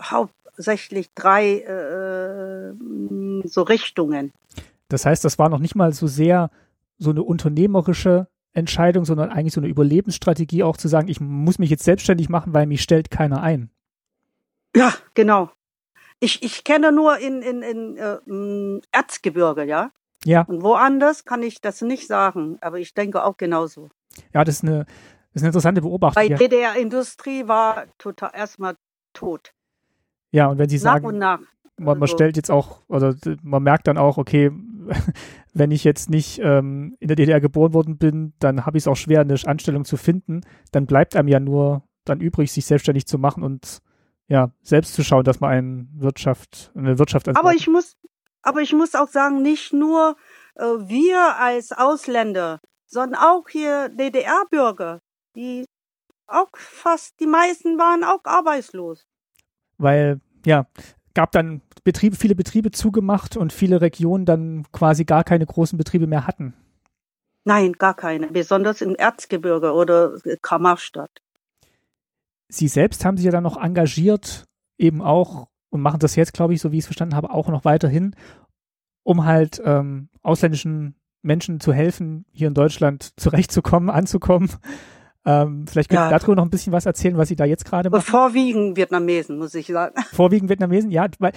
hauptsächlich 0.00 1.12
drei 1.14 1.58
äh, 1.60 2.72
so 3.44 3.62
Richtungen. 3.62 4.32
Das 4.88 5.06
heißt, 5.06 5.24
das 5.24 5.38
war 5.38 5.48
noch 5.48 5.58
nicht 5.58 5.74
mal 5.74 5.92
so 5.92 6.06
sehr 6.06 6.50
so 6.98 7.10
eine 7.10 7.22
unternehmerische 7.22 8.28
Entscheidung, 8.52 9.04
sondern 9.04 9.30
eigentlich 9.30 9.54
so 9.54 9.60
eine 9.60 9.68
Überlebensstrategie 9.68 10.62
auch 10.62 10.76
zu 10.76 10.88
sagen, 10.88 11.08
ich 11.08 11.20
muss 11.20 11.58
mich 11.58 11.70
jetzt 11.70 11.84
selbstständig 11.84 12.28
machen, 12.28 12.52
weil 12.54 12.66
mich 12.66 12.82
stellt 12.82 13.10
keiner 13.10 13.42
ein. 13.42 13.70
Ja, 14.74 14.92
genau. 15.14 15.50
Ich, 16.20 16.42
ich 16.42 16.64
kenne 16.64 16.92
nur 16.92 17.18
in, 17.18 17.42
in, 17.42 17.62
in 17.62 17.96
äh, 17.96 18.18
mh, 18.26 18.80
Erzgebirge, 18.92 19.64
ja. 19.64 19.90
Ja, 20.24 20.42
Und 20.42 20.62
woanders 20.62 21.24
kann 21.24 21.42
ich 21.42 21.60
das 21.60 21.82
nicht 21.82 22.06
sagen, 22.06 22.56
aber 22.60 22.78
ich 22.78 22.94
denke 22.94 23.24
auch 23.24 23.36
genauso. 23.36 23.88
ja, 24.32 24.44
das 24.44 24.56
ist 24.56 24.62
eine, 24.62 24.84
das 24.84 24.86
ist 25.34 25.42
eine 25.42 25.48
interessante 25.48 25.80
Beobachtung. 25.82 26.22
Ja, 26.22 26.36
DDR-Industrie 26.36 27.48
war 27.48 27.86
total 27.98 28.30
erstmal 28.32 28.76
tot. 29.14 29.52
ja, 30.30 30.46
und 30.46 30.58
wenn 30.58 30.68
Sie 30.68 30.76
nach 30.76 30.82
sagen, 30.82 31.06
und 31.06 31.18
nach. 31.18 31.40
man, 31.76 31.98
man 31.98 32.02
Also- 32.02 32.14
stellt 32.14 32.36
jetzt 32.36 32.52
auch, 32.52 32.82
oder 32.86 33.16
man 33.42 33.64
merkt 33.64 33.88
dann 33.88 33.98
auch, 33.98 34.16
okay, 34.16 34.52
wenn 35.54 35.72
ich 35.72 35.82
jetzt 35.82 36.08
nicht 36.08 36.40
ähm, 36.42 36.96
in 37.00 37.08
der 37.08 37.16
DDR 37.16 37.40
geboren 37.40 37.74
worden 37.74 37.98
bin, 37.98 38.32
dann 38.38 38.64
habe 38.64 38.78
ich 38.78 38.84
es 38.84 38.88
auch 38.88 38.96
schwer, 38.96 39.22
eine 39.22 39.34
Anstellung 39.44 39.84
zu 39.84 39.96
finden. 39.96 40.42
Dann 40.70 40.86
bleibt 40.86 41.16
einem 41.16 41.28
ja 41.28 41.40
nur 41.40 41.82
dann 42.04 42.20
übrig, 42.20 42.52
sich 42.52 42.64
selbstständig 42.66 43.06
zu 43.06 43.18
machen 43.18 43.42
und 43.42 43.80
ja, 44.32 44.50
selbst 44.62 44.94
zu 44.94 45.04
schauen, 45.04 45.24
dass 45.24 45.40
man 45.40 45.50
eine 45.50 45.86
Wirtschaft, 45.92 46.72
eine 46.74 46.98
Wirtschaft 46.98 47.28
ans 47.28 47.38
Aber 47.38 47.52
ich 47.52 47.68
muss, 47.68 47.98
aber 48.40 48.62
ich 48.62 48.72
muss 48.72 48.94
auch 48.94 49.08
sagen, 49.08 49.42
nicht 49.42 49.74
nur 49.74 50.16
äh, 50.54 50.62
wir 50.64 51.36
als 51.36 51.70
Ausländer, 51.72 52.62
sondern 52.86 53.20
auch 53.20 53.46
hier 53.50 53.90
DDR-Bürger, 53.90 55.00
die 55.36 55.66
auch 56.26 56.48
fast, 56.54 57.20
die 57.20 57.26
meisten 57.26 57.78
waren 57.78 58.04
auch 58.04 58.24
arbeitslos. 58.24 59.04
weil 59.76 60.22
ja, 60.46 60.66
gab 61.12 61.32
dann 61.32 61.60
Betriebe, 61.84 62.16
viele 62.16 62.34
Betriebe 62.34 62.70
zugemacht 62.70 63.36
und 63.36 63.52
viele 63.52 63.82
Regionen 63.82 64.24
dann 64.24 64.64
quasi 64.72 65.04
gar 65.04 65.24
keine 65.24 65.44
großen 65.44 65.76
Betriebe 65.76 66.06
mehr 66.06 66.26
hatten. 66.26 66.54
Nein, 67.44 67.74
gar 67.74 67.94
keine. 67.94 68.28
Besonders 68.28 68.80
im 68.80 68.94
Erzgebirge 68.94 69.72
oder 69.74 70.16
Kammerstadt. 70.40 71.20
Sie 72.52 72.68
selbst 72.68 73.04
haben 73.04 73.16
sich 73.16 73.24
ja 73.24 73.32
dann 73.32 73.42
noch 73.44 73.56
engagiert, 73.56 74.44
eben 74.78 75.00
auch 75.00 75.48
und 75.70 75.80
machen 75.80 76.00
das 76.00 76.16
jetzt, 76.16 76.34
glaube 76.34 76.52
ich, 76.52 76.60
so 76.60 76.70
wie 76.70 76.76
ich 76.76 76.82
es 76.82 76.86
verstanden 76.86 77.16
habe, 77.16 77.30
auch 77.30 77.48
noch 77.48 77.64
weiterhin, 77.64 78.14
um 79.04 79.24
halt 79.24 79.60
ähm, 79.64 80.10
ausländischen 80.22 80.96
Menschen 81.22 81.60
zu 81.60 81.72
helfen, 81.72 82.26
hier 82.32 82.48
in 82.48 82.54
Deutschland 82.54 83.18
zurechtzukommen, 83.18 83.88
anzukommen. 83.90 84.50
Ähm, 85.24 85.66
vielleicht 85.66 85.88
können 85.88 86.02
Ja. 86.02 86.08
Sie 86.08 86.14
darüber 86.18 86.36
noch 86.36 86.44
ein 86.44 86.50
bisschen 86.50 86.72
was 86.72 86.84
erzählen, 86.84 87.16
was 87.16 87.28
Sie 87.28 87.36
da 87.36 87.44
jetzt 87.44 87.64
gerade 87.64 87.88
machen. 87.88 88.02
Vorwiegend 88.02 88.76
Vietnamesen, 88.76 89.38
muss 89.38 89.54
ich 89.54 89.68
sagen. 89.68 89.94
Vorwiegend 90.12 90.50
Vietnamesen, 90.50 90.90
ja, 90.90 91.06
weil 91.20 91.32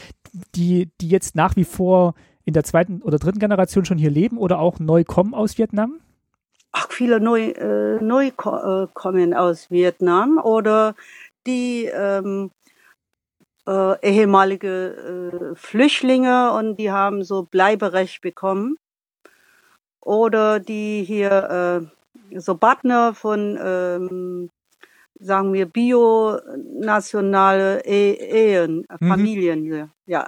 die, 0.55 0.91
die 0.99 1.07
jetzt 1.07 1.36
nach 1.36 1.55
wie 1.55 1.63
vor 1.66 2.16
in 2.43 2.53
der 2.53 2.63
zweiten 2.63 3.01
oder 3.01 3.20
dritten 3.20 3.39
Generation 3.39 3.86
schon 3.86 3.97
hier 3.97 4.11
leben 4.11 4.38
oder 4.38 4.59
auch 4.59 4.80
neu 4.80 5.03
kommen 5.03 5.34
aus 5.34 5.57
Vietnam? 5.57 5.99
Ach, 6.78 6.88
viele 6.92 7.22
neu, 7.22 7.52
äh, 7.52 8.04
neu 8.04 8.32
ko 8.36 8.84
äh, 8.84 8.88
kommen 8.94 9.34
aus 9.34 9.72
Vietnam 9.72 10.38
oder 10.38 10.94
die 11.48 11.86
ähm, 11.86 12.52
äh, 13.66 13.98
ehemalige 14.02 15.54
äh, 15.54 15.56
Flüchtlinge 15.56 16.52
und 16.52 16.76
die 16.76 16.92
haben 16.92 17.24
so 17.24 17.44
Bleiberecht 17.44 18.20
bekommen. 18.22 18.78
Oder 20.02 20.60
die 20.60 21.06
hier 21.08 21.88
äh, 22.32 22.40
so 22.40 22.58
Partner 22.58 23.14
von, 23.14 23.58
ähm, 23.64 24.50
sagen 25.18 25.54
wir, 25.54 25.68
bionationale 25.68 27.86
e 27.86 28.12
Ehen, 28.16 28.86
Mhm. 29.00 29.08
Familien 29.08 29.64
hier, 29.64 29.90
ja. 30.08 30.28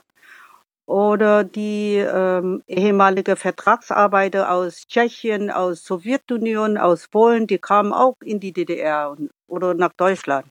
Oder 0.88 1.44
die 1.44 1.98
ähm, 1.98 2.64
ehemalige 2.66 3.36
Vertragsarbeiter 3.36 4.50
aus 4.50 4.88
Tschechien, 4.88 5.52
aus 5.52 5.84
Sowjetunion, 5.84 6.78
aus 6.78 7.10
Polen, 7.10 7.46
die 7.46 7.58
kamen 7.58 7.92
auch 7.92 8.16
in 8.24 8.40
die 8.40 8.54
DDR 8.54 9.12
und, 9.12 9.30
oder 9.48 9.74
nach 9.74 9.92
Deutschland. 9.92 10.48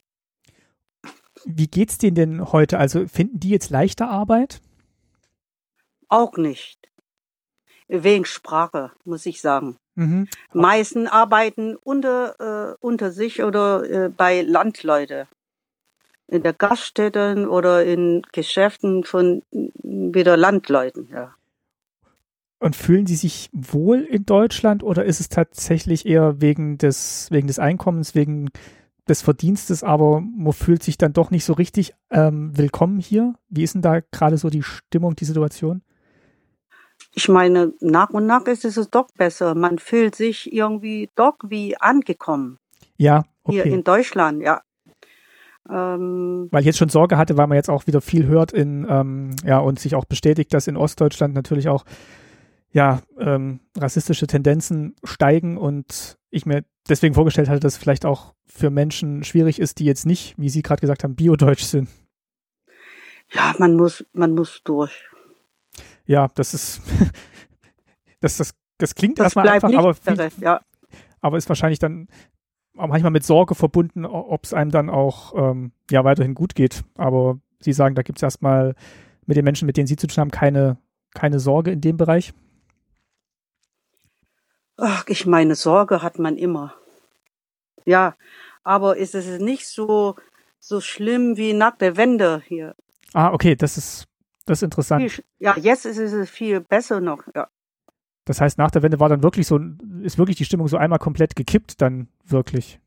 Wie 1.43 1.67
geht's 1.67 1.97
denen 1.97 2.15
denn 2.15 2.51
heute? 2.51 2.77
Also 2.77 3.07
finden 3.07 3.39
die 3.39 3.49
jetzt 3.49 3.71
leichter 3.71 4.09
Arbeit? 4.09 4.61
Auch 6.07 6.37
nicht. 6.37 6.87
Wegen 7.87 8.25
Sprache, 8.25 8.91
muss 9.05 9.25
ich 9.25 9.41
sagen. 9.41 9.77
Mhm. 9.95 10.27
Meisten 10.53 11.07
arbeiten 11.07 11.75
unter, 11.77 12.73
äh, 12.73 12.75
unter 12.79 13.11
sich 13.11 13.41
oder 13.41 13.89
äh, 13.89 14.09
bei 14.09 14.41
Landleute. 14.43 15.27
In 16.27 16.43
der 16.43 16.53
Gaststätten 16.53 17.47
oder 17.47 17.85
in 17.85 18.21
Geschäften 18.31 19.03
von 19.03 19.43
wieder 19.51 20.37
Landleuten, 20.37 21.09
ja. 21.11 21.33
Und 22.59 22.75
fühlen 22.75 23.05
Sie 23.05 23.15
sich 23.15 23.49
wohl 23.53 23.99
in 23.99 24.25
Deutschland 24.25 24.81
oder 24.81 25.05
ist 25.05 25.19
es 25.19 25.29
tatsächlich 25.29 26.07
eher 26.07 26.41
wegen 26.41 26.79
des, 26.79 27.27
wegen 27.29 27.47
des 27.47 27.59
Einkommens, 27.59 28.15
wegen 28.15 28.49
des 29.07 29.21
Verdienstes, 29.21 29.83
aber 29.83 30.21
man 30.21 30.53
fühlt 30.53 30.83
sich 30.83 30.97
dann 30.97 31.13
doch 31.13 31.31
nicht 31.31 31.45
so 31.45 31.53
richtig 31.53 31.93
ähm, 32.09 32.57
willkommen 32.57 32.99
hier? 32.99 33.35
Wie 33.47 33.63
ist 33.63 33.75
denn 33.75 33.81
da 33.81 33.99
gerade 34.11 34.37
so 34.37 34.49
die 34.49 34.63
Stimmung, 34.63 35.15
die 35.15 35.25
Situation? 35.25 35.83
Ich 37.13 37.29
meine, 37.29 37.73
nach 37.79 38.09
und 38.09 38.25
nach 38.25 38.45
ist 38.45 38.65
es 38.65 38.89
doch 38.89 39.07
besser. 39.17 39.55
Man 39.55 39.79
fühlt 39.79 40.15
sich 40.15 40.51
irgendwie 40.51 41.09
doch 41.15 41.37
wie 41.43 41.77
angekommen. 41.77 42.57
Ja, 42.97 43.23
okay. 43.43 43.63
Hier 43.63 43.65
in 43.65 43.83
Deutschland, 43.83 44.41
ja. 44.41 44.61
Ähm, 45.69 46.47
weil 46.51 46.61
ich 46.61 46.65
jetzt 46.65 46.77
schon 46.77 46.89
Sorge 46.89 47.17
hatte, 47.17 47.37
weil 47.37 47.47
man 47.47 47.55
jetzt 47.55 47.69
auch 47.69 47.87
wieder 47.87 48.01
viel 48.01 48.25
hört 48.25 48.53
in, 48.53 48.85
ähm, 48.89 49.35
ja, 49.43 49.59
und 49.59 49.79
sich 49.79 49.95
auch 49.95 50.05
bestätigt, 50.05 50.53
dass 50.53 50.67
in 50.67 50.77
Ostdeutschland 50.77 51.33
natürlich 51.33 51.67
auch, 51.67 51.83
ja, 52.71 53.01
ähm, 53.19 53.59
rassistische 53.77 54.27
Tendenzen 54.27 54.95
steigen 55.03 55.57
und 55.57 56.17
ich 56.29 56.45
mir 56.45 56.63
deswegen 56.87 57.15
vorgestellt 57.15 57.49
hatte, 57.49 57.59
dass 57.59 57.73
es 57.73 57.79
vielleicht 57.79 58.05
auch 58.05 58.33
für 58.45 58.69
Menschen 58.69 59.23
schwierig 59.23 59.59
ist, 59.59 59.79
die 59.79 59.85
jetzt 59.85 60.05
nicht, 60.05 60.35
wie 60.37 60.49
Sie 60.49 60.61
gerade 60.61 60.81
gesagt 60.81 61.03
haben, 61.03 61.15
biodeutsch 61.15 61.63
sind. 61.63 61.89
Ja, 63.31 63.53
man 63.57 63.75
muss, 63.75 64.05
man 64.13 64.33
muss 64.33 64.61
durch. 64.63 65.05
Ja, 66.05 66.29
das 66.35 66.53
ist, 66.53 66.81
das, 68.21 68.37
das, 68.37 68.53
das 68.77 68.95
klingt 68.95 69.19
das 69.19 69.25
erstmal 69.25 69.49
einfach, 69.49 69.73
aber, 69.73 69.93
viel, 69.93 70.29
ja. 70.39 70.61
aber 71.19 71.37
ist 71.37 71.49
wahrscheinlich 71.49 71.79
dann 71.79 72.07
manchmal 72.77 73.11
mit 73.11 73.25
Sorge 73.25 73.55
verbunden, 73.55 74.05
ob 74.05 74.43
es 74.43 74.53
einem 74.53 74.71
dann 74.71 74.89
auch 74.89 75.33
ähm, 75.35 75.71
ja 75.89 76.03
weiterhin 76.03 76.35
gut 76.35 76.55
geht. 76.55 76.83
Aber 76.95 77.39
Sie 77.59 77.73
sagen, 77.73 77.95
da 77.95 78.03
gibt 78.03 78.19
es 78.19 78.23
erstmal 78.23 78.75
mit 79.25 79.37
den 79.37 79.43
Menschen, 79.43 79.65
mit 79.65 79.77
denen 79.77 79.87
Sie 79.87 79.95
zu 79.95 80.07
tun 80.07 80.21
haben, 80.21 80.31
keine, 80.31 80.77
keine 81.13 81.39
Sorge 81.39 81.71
in 81.71 81.81
dem 81.81 81.97
Bereich? 81.97 82.33
Ach, 84.77 85.05
ich 85.07 85.25
meine, 85.25 85.55
Sorge 85.55 86.03
hat 86.03 86.19
man 86.19 86.37
immer. 86.37 86.75
Ja, 87.85 88.15
aber 88.63 88.97
ist 88.97 89.15
es 89.15 89.39
nicht 89.39 89.67
so, 89.67 90.15
so 90.59 90.81
schlimm 90.81 91.37
wie 91.37 91.53
nach 91.53 91.77
der 91.77 91.97
Wende 91.97 92.43
hier. 92.45 92.75
Ah, 93.13 93.31
okay, 93.33 93.55
das 93.55 93.77
ist, 93.77 94.07
das 94.45 94.59
ist 94.59 94.63
interessant. 94.63 95.23
Ja, 95.39 95.57
jetzt 95.57 95.85
ist 95.85 95.97
es 95.97 96.29
viel 96.29 96.61
besser 96.61 97.01
noch, 97.01 97.23
ja. 97.33 97.47
Das 98.27 98.41
heißt, 98.41 98.57
nach 98.57 98.71
der 98.71 98.83
Wende 98.83 98.99
war 98.99 99.07
dann 99.07 99.23
wirklich 99.23 99.47
so, 99.47 99.57
ist 100.01 100.17
wirklich 100.17 100.35
die 100.35 100.43
Stimmung 100.43 100.67
so 100.67 100.75
einmal 100.75 100.99
komplett 100.99 101.37
gekippt, 101.37 101.81
dann 101.81 102.09
wirklich. 102.25 102.79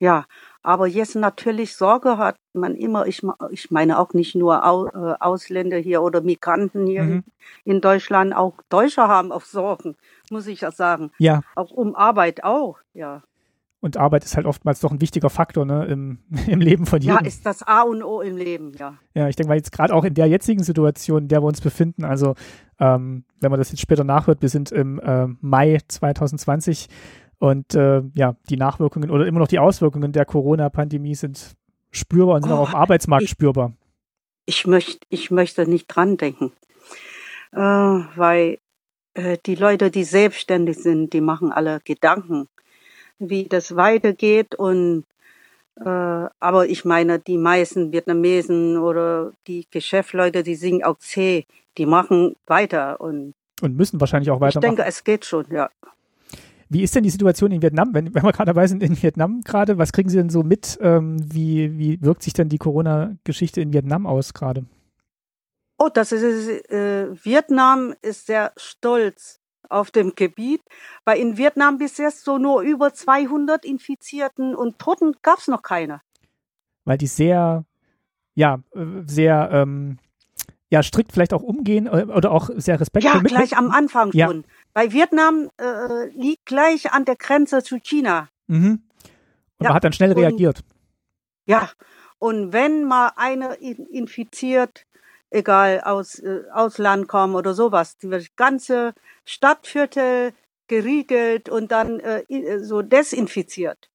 Ja, 0.00 0.24
aber 0.64 0.88
jetzt 0.88 1.14
natürlich 1.14 1.76
Sorge 1.76 2.18
hat 2.18 2.34
man 2.52 2.74
immer, 2.74 3.06
ich, 3.06 3.22
ich 3.50 3.70
meine 3.70 4.00
auch 4.00 4.12
nicht 4.12 4.34
nur 4.34 4.56
äh, 4.56 5.14
Ausländer 5.24 5.76
hier 5.76 6.02
oder 6.02 6.20
Migranten 6.20 6.88
hier 6.88 7.04
mhm. 7.04 7.24
in, 7.64 7.80
Deutschland, 7.80 8.34
auch 8.34 8.54
Deutsche 8.68 9.02
haben 9.02 9.30
auch 9.30 9.44
Sorgen, 9.44 9.94
muss 10.28 10.48
ich 10.48 10.62
ja 10.62 10.72
sagen. 10.72 11.12
Ja. 11.18 11.42
Auch 11.54 11.70
um 11.70 11.94
Arbeit 11.94 12.42
auch, 12.42 12.78
ja. 12.92 13.22
Und 13.82 13.96
Arbeit 13.96 14.22
ist 14.22 14.36
halt 14.36 14.46
oftmals 14.46 14.78
doch 14.78 14.92
ein 14.92 15.00
wichtiger 15.00 15.28
Faktor 15.28 15.66
ne, 15.66 15.84
im, 15.86 16.20
im 16.46 16.60
Leben 16.60 16.86
von 16.86 17.00
jedem. 17.00 17.16
Ja, 17.16 17.26
ist 17.26 17.44
das 17.44 17.64
A 17.64 17.82
und 17.82 18.04
O 18.04 18.20
im 18.20 18.36
Leben, 18.36 18.72
ja. 18.78 18.94
Ja, 19.12 19.28
ich 19.28 19.34
denke 19.34 19.48
mal 19.48 19.56
jetzt 19.56 19.72
gerade 19.72 19.92
auch 19.92 20.04
in 20.04 20.14
der 20.14 20.26
jetzigen 20.26 20.62
Situation, 20.62 21.22
in 21.22 21.28
der 21.28 21.42
wir 21.42 21.48
uns 21.48 21.60
befinden, 21.60 22.04
also 22.04 22.36
ähm, 22.78 23.24
wenn 23.40 23.50
man 23.50 23.58
das 23.58 23.72
jetzt 23.72 23.80
später 23.80 24.04
nachhört, 24.04 24.40
wir 24.40 24.48
sind 24.48 24.70
im 24.70 25.00
äh, 25.00 25.26
Mai 25.40 25.80
2020 25.88 26.88
und 27.38 27.74
äh, 27.74 28.02
ja, 28.14 28.36
die 28.48 28.56
Nachwirkungen 28.56 29.10
oder 29.10 29.26
immer 29.26 29.40
noch 29.40 29.48
die 29.48 29.58
Auswirkungen 29.58 30.12
der 30.12 30.26
Corona-Pandemie 30.26 31.16
sind 31.16 31.56
spürbar 31.90 32.36
und 32.36 32.42
sind 32.42 32.52
oh, 32.52 32.56
auch 32.56 32.60
auf 32.60 32.70
dem 32.70 32.76
Arbeitsmarkt 32.76 33.24
ich, 33.24 33.30
spürbar. 33.30 33.72
Ich 34.46 34.64
möchte, 34.64 35.04
ich 35.08 35.32
möchte 35.32 35.68
nicht 35.68 35.88
dran 35.88 36.16
denken, 36.16 36.52
äh, 37.50 37.58
weil 37.58 38.58
äh, 39.14 39.38
die 39.44 39.56
Leute, 39.56 39.90
die 39.90 40.04
selbstständig 40.04 40.76
sind, 40.76 41.14
die 41.14 41.20
machen 41.20 41.50
alle 41.50 41.80
Gedanken 41.84 42.46
wie 43.30 43.44
das 43.44 43.76
weitergeht 43.76 44.54
und 44.54 45.04
äh, 45.76 45.88
aber 45.88 46.68
ich 46.68 46.84
meine, 46.84 47.18
die 47.18 47.38
meisten 47.38 47.92
Vietnamesen 47.92 48.76
oder 48.78 49.32
die 49.46 49.66
Geschäftsleute, 49.70 50.42
die 50.42 50.54
sind 50.54 50.84
auch 50.84 50.98
zäh, 50.98 51.46
die 51.78 51.86
machen 51.86 52.36
weiter 52.46 53.00
und 53.00 53.34
und 53.62 53.76
müssen 53.76 54.00
wahrscheinlich 54.00 54.30
auch 54.30 54.40
weitermachen. 54.40 54.72
Ich 54.72 54.76
denke, 54.76 54.88
es 54.88 55.04
geht 55.04 55.24
schon, 55.24 55.46
ja. 55.50 55.70
Wie 56.68 56.82
ist 56.82 56.94
denn 56.94 57.04
die 57.04 57.10
Situation 57.10 57.52
in 57.52 57.62
Vietnam, 57.62 57.90
wenn, 57.92 58.14
wenn 58.14 58.22
wir 58.22 58.32
gerade 58.32 58.48
dabei 58.48 58.66
sind 58.66 58.82
in 58.82 59.00
Vietnam 59.00 59.42
gerade? 59.42 59.78
Was 59.78 59.92
kriegen 59.92 60.08
Sie 60.08 60.16
denn 60.16 60.30
so 60.30 60.42
mit? 60.42 60.78
Ähm, 60.80 61.16
wie, 61.22 61.78
wie 61.78 62.02
wirkt 62.02 62.22
sich 62.22 62.32
denn 62.32 62.48
die 62.48 62.58
Corona-Geschichte 62.58 63.60
in 63.60 63.72
Vietnam 63.72 64.06
aus 64.06 64.34
gerade? 64.34 64.64
Oh, 65.78 65.90
das 65.92 66.12
ist 66.12 66.70
äh, 66.70 67.08
Vietnam 67.24 67.94
ist 68.02 68.26
sehr 68.26 68.52
stolz 68.56 69.41
auf 69.72 69.90
dem 69.90 70.14
Gebiet, 70.14 70.62
weil 71.04 71.18
in 71.18 71.36
Vietnam 71.36 71.78
bis 71.78 71.98
jetzt 71.98 72.24
so 72.24 72.38
nur 72.38 72.62
über 72.62 72.92
200 72.92 73.64
Infizierten 73.64 74.54
und 74.54 74.78
Toten 74.78 75.16
gab 75.22 75.38
es 75.38 75.48
noch 75.48 75.62
keine. 75.62 76.00
Weil 76.84 76.98
die 76.98 77.06
sehr, 77.06 77.64
ja, 78.34 78.60
sehr, 79.06 79.50
ähm, 79.52 79.98
ja, 80.70 80.82
strikt 80.82 81.12
vielleicht 81.12 81.34
auch 81.34 81.42
umgehen 81.42 81.86
äh, 81.86 82.06
oder 82.08 82.30
auch 82.30 82.50
sehr 82.56 82.80
respektvoll. 82.80 83.22
Ja, 83.22 83.28
gleich 83.28 83.56
am 83.56 83.70
Anfang 83.70 84.10
ja. 84.12 84.26
schon. 84.26 84.44
Weil 84.72 84.92
Vietnam 84.92 85.50
äh, 85.58 86.08
liegt 86.10 86.46
gleich 86.46 86.92
an 86.92 87.04
der 87.04 87.16
Grenze 87.16 87.62
zu 87.62 87.78
China. 87.78 88.28
Mhm. 88.46 88.82
Und 89.58 89.64
ja, 89.64 89.68
man 89.68 89.74
hat 89.74 89.84
dann 89.84 89.92
schnell 89.92 90.12
reagiert. 90.12 90.64
ja, 91.46 91.68
und 92.18 92.52
wenn 92.52 92.84
mal 92.84 93.12
einer 93.16 93.58
infiziert, 93.60 94.86
egal 95.32 95.80
aus 95.80 96.18
äh, 96.18 96.42
Ausland 96.52 97.08
kommen 97.08 97.34
oder 97.34 97.54
sowas, 97.54 97.96
die 97.98 98.26
ganze 98.36 98.94
Stadtviertel 99.24 100.32
geriegelt 100.68 101.48
und 101.48 101.72
dann 101.72 102.00
äh, 102.00 102.20
äh, 102.28 102.58
so 102.58 102.82
desinfiziert. 102.82 103.90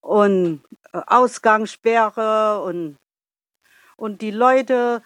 Und 0.00 0.62
äh, 0.92 1.00
Ausgangssperre 1.06 2.62
und, 2.62 2.96
und 3.96 4.22
die 4.22 4.30
Leute 4.30 5.02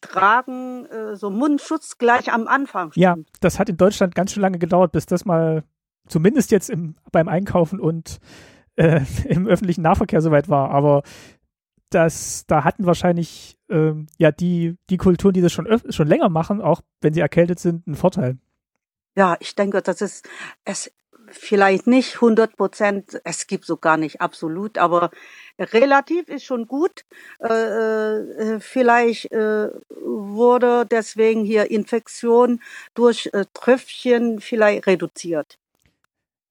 tragen 0.00 0.86
äh, 0.86 1.16
so 1.16 1.30
Mundschutz 1.30 1.98
gleich 1.98 2.32
am 2.32 2.48
Anfang. 2.48 2.92
Schon. 2.92 3.02
Ja, 3.02 3.16
das 3.40 3.58
hat 3.58 3.68
in 3.68 3.76
Deutschland 3.76 4.14
ganz 4.14 4.32
schön 4.32 4.42
lange 4.42 4.58
gedauert, 4.58 4.92
bis 4.92 5.06
das 5.06 5.24
mal 5.24 5.64
zumindest 6.08 6.50
jetzt 6.50 6.70
im, 6.70 6.96
beim 7.12 7.28
Einkaufen 7.28 7.80
und 7.80 8.18
äh, 8.76 9.02
im 9.26 9.46
öffentlichen 9.46 9.82
Nahverkehr 9.82 10.22
soweit 10.22 10.48
war. 10.48 10.70
Aber 10.70 11.02
das, 11.90 12.44
da 12.46 12.64
hatten 12.64 12.86
wahrscheinlich 12.86 13.58
ähm, 13.68 14.06
ja 14.18 14.32
die, 14.32 14.76
die 14.88 14.96
Kulturen, 14.96 15.34
die 15.34 15.40
das 15.40 15.52
schon, 15.52 15.66
schon 15.90 16.08
länger 16.08 16.28
machen, 16.28 16.60
auch 16.60 16.82
wenn 17.00 17.14
sie 17.14 17.20
erkältet 17.20 17.58
sind, 17.58 17.86
einen 17.86 17.96
Vorteil. 17.96 18.38
Ja, 19.16 19.36
ich 19.40 19.54
denke, 19.54 19.82
das 19.82 20.00
ist 20.00 20.28
es 20.64 20.92
vielleicht 21.30 21.86
nicht 21.86 22.16
100 22.16 22.56
Prozent, 22.56 23.20
es 23.24 23.46
gibt 23.46 23.64
so 23.64 23.76
gar 23.76 23.96
nicht 23.96 24.20
absolut, 24.20 24.78
aber 24.78 25.10
relativ 25.58 26.28
ist 26.28 26.44
schon 26.44 26.66
gut. 26.66 27.04
Äh, 27.38 27.48
äh, 27.48 28.60
vielleicht 28.60 29.32
äh, 29.32 29.68
wurde 29.88 30.86
deswegen 30.86 31.44
hier 31.44 31.70
Infektion 31.70 32.60
durch 32.94 33.30
äh, 33.32 33.44
Tröpfchen 33.54 34.40
vielleicht 34.40 34.86
reduziert. 34.86 35.58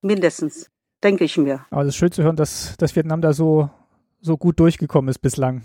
Mindestens, 0.01 0.69
denke 1.03 1.25
ich 1.25 1.37
mir. 1.37 1.65
Aber 1.71 1.81
es 1.81 1.89
ist 1.89 1.97
schön 1.97 2.11
zu 2.11 2.23
hören, 2.23 2.37
dass, 2.37 2.75
dass 2.77 2.95
Vietnam 2.95 3.21
da 3.21 3.33
so 3.33 3.69
so 4.21 4.37
gut 4.37 4.59
durchgekommen 4.59 5.09
ist 5.09 5.19
bislang. 5.19 5.63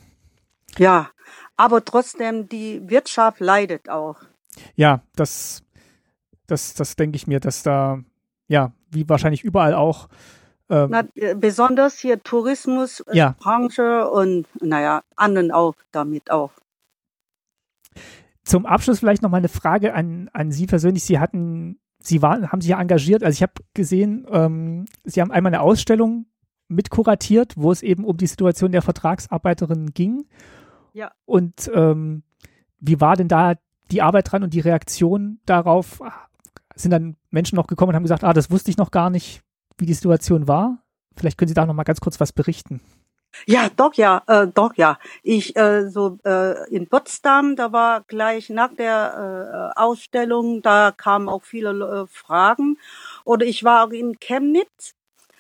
Ja, 0.79 1.11
aber 1.57 1.85
trotzdem, 1.85 2.49
die 2.49 2.89
Wirtschaft 2.89 3.41
leidet 3.41 3.89
auch. 3.89 4.17
Ja, 4.75 5.03
das, 5.17 5.63
das, 6.47 6.75
das 6.75 6.97
denke 6.97 7.17
ich 7.17 7.27
mir, 7.27 7.41
dass 7.41 7.63
da, 7.63 8.01
ja, 8.49 8.73
wie 8.91 9.09
wahrscheinlich 9.09 9.45
überall 9.45 9.75
auch. 9.75 10.09
Ähm, 10.71 10.89
Na, 10.91 11.05
äh, 11.15 11.35
besonders 11.35 11.99
hier 11.99 12.23
Tourismus, 12.23 13.01
äh, 13.01 13.17
ja. 13.17 13.37
Branche 13.39 14.09
und, 14.09 14.47
naja, 14.63 15.03
anderen 15.17 15.53
auch 15.53 15.75
damit 15.93 16.31
auch. 16.31 16.53
Zum 18.45 18.67
Abschluss 18.67 18.99
vielleicht 18.99 19.23
noch 19.23 19.31
mal 19.31 19.39
eine 19.39 19.49
Frage 19.49 19.95
an, 19.95 20.29
an 20.33 20.53
Sie 20.53 20.67
persönlich. 20.67 21.05
Sie 21.05 21.19
hatten, 21.19 21.79
Sie 21.99 22.21
waren, 22.23 22.51
haben 22.53 22.61
sich 22.61 22.71
ja 22.71 22.81
engagiert. 22.81 23.23
Also 23.23 23.37
ich 23.37 23.43
habe 23.43 23.55
gesehen, 23.73 24.27
ähm, 24.31 24.87
Sie 25.05 25.21
haben 25.21 25.31
einmal 25.31 25.55
eine 25.55 25.63
Ausstellung 25.63 26.27
mitkuratiert, 26.69 27.55
wo 27.57 27.73
es 27.73 27.83
eben 27.83 28.05
um 28.05 28.17
die 28.17 28.27
Situation 28.27 28.73
der 28.73 28.83
Vertragsarbeiterin 28.83 29.93
ging. 29.93 30.27
Ja. 30.93 31.13
Und 31.25 31.71
ähm, 31.75 32.23
wie 32.81 33.01
war 33.01 33.17
denn 33.17 33.29
da 33.29 33.55
die 33.91 34.03
Arbeit 34.03 34.31
dran 34.31 34.43
und 34.43 34.55
die 34.55 34.61
Reaktion 34.61 35.41
darauf? 35.47 36.01
Sind 36.75 36.91
dann 36.91 37.17
Menschen 37.31 37.57
noch 37.57 37.67
gekommen 37.67 37.91
und 37.91 37.97
haben 37.97 38.03
gesagt, 38.03 38.25
ah, 38.25 38.33
das 38.33 38.51
wusste 38.51 38.71
ich 38.71 38.77
noch 38.77 38.91
gar 38.91 39.11
nicht, 39.11 39.43
wie 39.79 39.87
die 39.87 39.95
Situation 39.95 40.49
war? 40.49 40.83
Vielleicht 41.17 41.39
können 41.39 41.49
Sie 41.49 41.55
da 41.55 41.67
noch 41.67 41.75
mal 41.75 41.85
ganz 41.85 42.01
kurz 42.01 42.19
was 42.21 42.33
berichten. 42.33 42.81
Ja, 43.47 43.69
doch 43.77 43.95
ja, 43.95 44.23
äh, 44.27 44.47
doch 44.47 44.75
ja. 44.77 44.99
Ich 45.23 45.57
äh, 45.57 45.89
so 45.89 46.19
äh, 46.25 46.69
in 46.71 46.89
Potsdam, 46.89 47.57
da 47.57 47.73
war 47.73 48.03
gleich 48.03 48.49
nach 48.49 48.73
der 48.75 49.73
äh, 49.77 49.81
Ausstellung, 49.81 50.63
da 50.63 50.93
kamen 50.93 51.29
auch 51.29 51.43
viele 51.43 51.71
äh, 51.71 52.07
Fragen. 52.07 52.79
Oder 53.25 53.47
ich 53.47 53.65
war 53.65 53.87
auch 53.87 53.91
in 53.91 54.19
Chemnitz. 54.21 54.95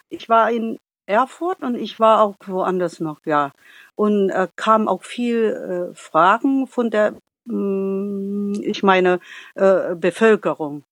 Ich 0.09 0.29
war 0.29 0.51
in 0.51 0.79
Erfurt 1.07 1.63
und 1.63 1.75
ich 1.77 2.01
war 2.01 2.23
auch 2.23 2.37
woanders 2.47 3.01
noch, 3.01 3.21
ja. 3.27 3.53
Und 3.95 4.31
äh, 4.31 4.49
kam 4.57 4.89
auch 4.89 5.05
viel 5.05 5.91
äh, 5.93 5.95
Fragen 5.95 6.67
von 6.67 6.91
der, 6.91 7.13
mh, 7.45 7.55
mm, 7.55 8.63
ich 8.63 8.83
meine, 8.83 9.21
äh, 9.55 9.95
Bevölkerung. 9.95 10.85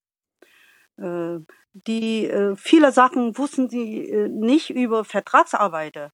Äh, 0.99 1.39
die 1.75 2.27
äh, 2.27 2.55
viele 2.57 2.93
Sachen 2.93 3.37
wussten 3.39 3.69
sie 3.71 4.09
äh, 4.09 4.29
nicht 4.29 4.71
über 4.71 5.05
Vertragsarbeiter, 5.05 6.13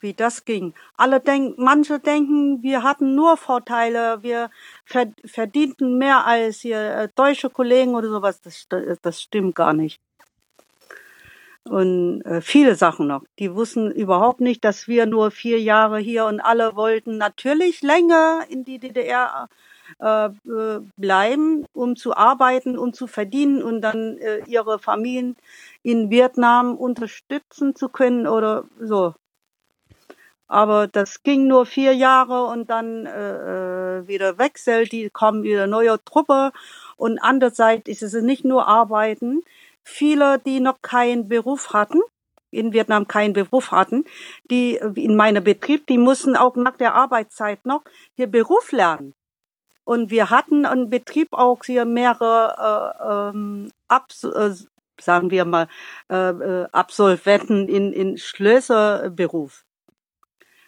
wie 0.00 0.14
das 0.14 0.44
ging. 0.44 0.74
Alle 0.96 1.20
denken, 1.20 1.62
manche 1.62 2.00
denken, 2.00 2.62
wir 2.62 2.82
hatten 2.82 3.14
nur 3.14 3.36
Vorteile, 3.36 4.22
wir 4.22 4.50
verdienten 4.86 5.98
mehr 5.98 6.26
als 6.26 6.60
hier 6.60 6.78
äh, 6.78 7.08
deutsche 7.14 7.50
Kollegen 7.50 7.94
oder 7.94 8.08
sowas. 8.08 8.40
Das, 8.40 8.66
das 9.02 9.22
stimmt 9.22 9.54
gar 9.54 9.74
nicht 9.74 10.00
und 11.68 12.22
äh, 12.22 12.40
viele 12.40 12.74
Sachen 12.74 13.06
noch. 13.06 13.22
Die 13.38 13.54
wussten 13.54 13.90
überhaupt 13.90 14.40
nicht, 14.40 14.64
dass 14.64 14.86
wir 14.88 15.06
nur 15.06 15.30
vier 15.30 15.60
Jahre 15.60 15.98
hier 15.98 16.26
und 16.26 16.40
alle 16.40 16.76
wollten 16.76 17.16
natürlich 17.16 17.82
länger 17.82 18.42
in 18.48 18.64
die 18.64 18.78
DDR 18.78 19.48
äh, 20.00 20.26
äh, 20.26 20.80
bleiben, 20.96 21.66
um 21.72 21.96
zu 21.96 22.16
arbeiten, 22.16 22.78
um 22.78 22.92
zu 22.92 23.06
verdienen 23.06 23.62
und 23.62 23.80
dann 23.80 24.18
äh, 24.18 24.42
ihre 24.46 24.78
Familien 24.78 25.36
in 25.82 26.10
Vietnam 26.10 26.76
unterstützen 26.76 27.74
zu 27.74 27.88
können 27.88 28.26
oder 28.26 28.64
so. 28.80 29.14
Aber 30.46 30.88
das 30.88 31.22
ging 31.22 31.46
nur 31.46 31.64
vier 31.64 31.94
Jahre 31.94 32.44
und 32.44 32.70
dann 32.70 33.06
äh, 33.06 33.98
äh 33.98 34.08
wieder 34.08 34.38
wechselt, 34.38 34.92
die 34.92 35.08
kommen 35.10 35.42
wieder 35.42 35.66
neue 35.66 36.02
Truppe 36.04 36.52
und 36.96 37.18
andererseits 37.18 37.88
ist 37.88 38.02
es 38.02 38.12
nicht 38.14 38.44
nur 38.44 38.68
Arbeiten, 38.68 39.42
viele, 39.84 40.38
die 40.38 40.60
noch 40.60 40.80
keinen 40.82 41.28
Beruf 41.28 41.72
hatten, 41.72 42.00
in 42.50 42.72
Vietnam 42.72 43.06
keinen 43.06 43.34
Beruf 43.34 43.70
hatten, 43.70 44.04
die 44.50 44.76
in 44.94 45.16
meinem 45.16 45.44
Betrieb, 45.44 45.86
die 45.86 45.98
mussten 45.98 46.36
auch 46.36 46.56
nach 46.56 46.76
der 46.76 46.94
Arbeitszeit 46.94 47.64
noch 47.66 47.82
hier 48.14 48.26
Beruf 48.26 48.72
lernen. 48.72 49.14
Und 49.84 50.10
wir 50.10 50.30
hatten 50.30 50.64
einen 50.64 50.88
Betrieb 50.88 51.28
auch 51.32 51.62
hier 51.64 51.84
mehrere 51.84 52.94
äh, 53.02 53.36
ähm, 53.36 53.70
Abs 53.88 54.24
äh, 54.24 54.54
sagen 54.98 55.30
wir 55.30 55.44
mal 55.44 55.68
äh, 56.08 56.30
äh, 56.30 56.68
Absolventen 56.72 57.68
in 57.68 57.92
in 57.92 58.16
Schlösserberuf. 58.16 59.64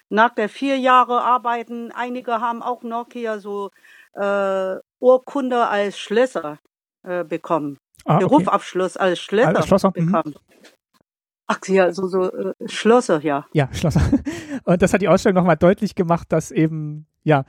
Nach 0.09 0.35
der 0.35 0.49
vier 0.49 0.77
Jahre 0.79 1.23
Arbeiten, 1.23 1.93
einige 1.93 2.41
haben 2.41 2.63
auch 2.63 2.83
noch 2.83 3.07
hier 3.13 3.41
so 3.41 3.71
äh, 4.15 4.77
Urkunde 5.01 5.67
als 5.67 5.99
Schlösser 5.99 6.59
äh, 7.03 7.25
bekommen 7.25 7.79
ah, 8.07 8.19
Berufsabschluss 8.19 8.97
als 8.97 9.19
Schlösser, 9.19 9.57
als 9.57 9.67
Schlosser 9.67 9.93
mhm. 9.95 10.07
bekam. 10.07 10.35
Ach 11.49 11.61
ja, 11.69 11.93
so, 11.93 12.09
so 12.09 12.33
äh, 12.33 12.55
Schlosser, 12.67 13.23
ja. 13.23 13.47
Ja, 13.53 13.69
Schlosser. 13.73 14.01
Und 14.65 14.83
das 14.83 14.93
hat 14.93 15.03
die 15.03 15.09
Ausstellung 15.09 15.37
nochmal 15.37 15.57
deutlich 15.57 15.95
gemacht, 15.95 16.33
dass 16.33 16.51
eben, 16.51 17.07
ja, 17.23 17.45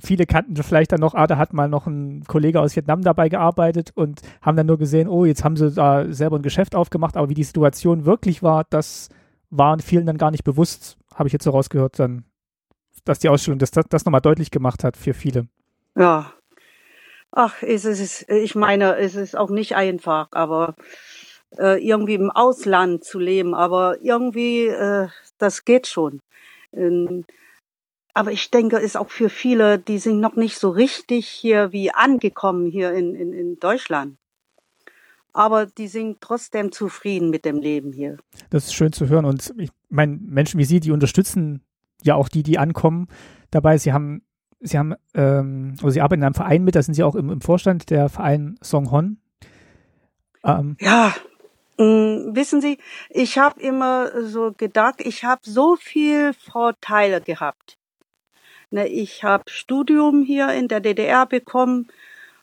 viele 0.00 0.24
kannten 0.24 0.56
vielleicht 0.62 0.92
dann 0.92 1.00
noch, 1.00 1.14
ah, 1.14 1.26
da 1.26 1.36
hat 1.36 1.52
mal 1.52 1.68
noch 1.68 1.86
ein 1.86 2.24
Kollege 2.24 2.60
aus 2.60 2.76
Vietnam 2.76 3.02
dabei 3.02 3.28
gearbeitet 3.28 3.90
und 3.94 4.22
haben 4.40 4.56
dann 4.56 4.66
nur 4.66 4.78
gesehen, 4.78 5.08
oh, 5.08 5.24
jetzt 5.24 5.44
haben 5.44 5.56
sie 5.56 5.70
da 5.70 6.10
selber 6.12 6.38
ein 6.38 6.42
Geschäft 6.42 6.74
aufgemacht, 6.74 7.16
aber 7.16 7.28
wie 7.28 7.34
die 7.34 7.44
Situation 7.44 8.06
wirklich 8.06 8.42
war, 8.42 8.64
das 8.70 9.10
waren 9.50 9.80
vielen 9.80 10.06
dann 10.06 10.16
gar 10.16 10.30
nicht 10.30 10.44
bewusst, 10.44 10.96
habe 11.14 11.28
ich 11.28 11.34
jetzt 11.34 11.44
so 11.44 11.50
rausgehört, 11.50 11.98
dann, 11.98 12.24
dass 13.04 13.18
die 13.18 13.28
Ausstellung 13.28 13.58
das, 13.58 13.70
das, 13.70 13.84
das 13.90 14.06
nochmal 14.06 14.22
deutlich 14.22 14.50
gemacht 14.50 14.82
hat 14.82 14.96
für 14.96 15.12
viele. 15.12 15.48
Ja, 15.94 16.32
Ach, 17.32 17.62
es 17.62 17.86
ist, 17.86 18.28
ich 18.28 18.54
meine, 18.54 18.96
es 18.96 19.14
ist 19.14 19.36
auch 19.36 19.50
nicht 19.50 19.74
einfach, 19.74 20.28
aber 20.32 20.74
äh, 21.58 21.82
irgendwie 21.82 22.14
im 22.14 22.30
Ausland 22.30 23.04
zu 23.04 23.18
leben, 23.18 23.54
aber 23.54 23.96
irgendwie, 24.02 24.66
äh, 24.66 25.08
das 25.38 25.64
geht 25.64 25.86
schon. 25.86 26.20
Ähm, 26.74 27.24
aber 28.14 28.32
ich 28.32 28.50
denke, 28.50 28.76
ist 28.76 28.96
auch 28.96 29.10
für 29.10 29.30
viele, 29.30 29.78
die 29.78 29.98
sind 29.98 30.20
noch 30.20 30.36
nicht 30.36 30.58
so 30.58 30.70
richtig 30.70 31.26
hier 31.26 31.72
wie 31.72 31.90
angekommen 31.90 32.66
hier 32.66 32.92
in, 32.92 33.14
in, 33.14 33.32
in 33.32 33.58
Deutschland. 33.58 34.16
Aber 35.32 35.64
die 35.64 35.88
sind 35.88 36.20
trotzdem 36.20 36.72
zufrieden 36.72 37.30
mit 37.30 37.46
dem 37.46 37.58
Leben 37.58 37.92
hier. 37.94 38.18
Das 38.50 38.66
ist 38.66 38.74
schön 38.74 38.92
zu 38.92 39.08
hören. 39.08 39.24
Und 39.24 39.54
ich 39.56 39.70
meine, 39.88 40.18
Menschen 40.20 40.58
wie 40.58 40.66
Sie, 40.66 40.80
die 40.80 40.90
unterstützen 40.90 41.62
ja 42.02 42.16
auch 42.16 42.28
die, 42.28 42.42
die 42.42 42.58
ankommen 42.58 43.08
dabei. 43.50 43.78
Sie 43.78 43.94
haben 43.94 44.22
Sie 44.62 44.78
haben, 44.78 44.94
ähm, 45.14 45.74
oder 45.82 45.90
Sie 45.90 46.00
arbeiten 46.00 46.22
in 46.22 46.26
einem 46.26 46.34
Verein 46.34 46.64
mit, 46.64 46.74
da 46.74 46.82
sind 46.82 46.94
Sie 46.94 47.02
auch 47.02 47.14
im, 47.14 47.30
im 47.30 47.40
Vorstand, 47.40 47.90
der 47.90 48.08
Verein 48.08 48.58
Song 48.62 48.90
Hon. 48.90 49.18
Ähm. 50.44 50.76
Ja, 50.80 51.14
mh, 51.78 51.84
mm, 51.84 52.36
wissen 52.36 52.60
Sie, 52.60 52.78
ich 53.10 53.38
habe 53.38 53.60
immer 53.60 54.22
so 54.22 54.52
gedacht, 54.52 54.96
ich 54.98 55.24
habe 55.24 55.40
so 55.44 55.76
viel 55.76 56.32
Vorteile 56.34 57.20
gehabt. 57.20 57.76
Ne, 58.70 58.88
ich 58.88 59.24
habe 59.24 59.44
Studium 59.48 60.22
hier 60.22 60.50
in 60.52 60.68
der 60.68 60.80
DDR 60.80 61.26
bekommen 61.26 61.88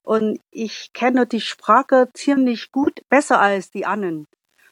und 0.03 0.39
ich 0.51 0.91
kenne 0.93 1.25
die 1.25 1.41
Sprache 1.41 2.09
ziemlich 2.13 2.71
gut, 2.71 3.01
besser 3.09 3.39
als 3.39 3.71
die 3.71 3.85
anderen. 3.85 4.27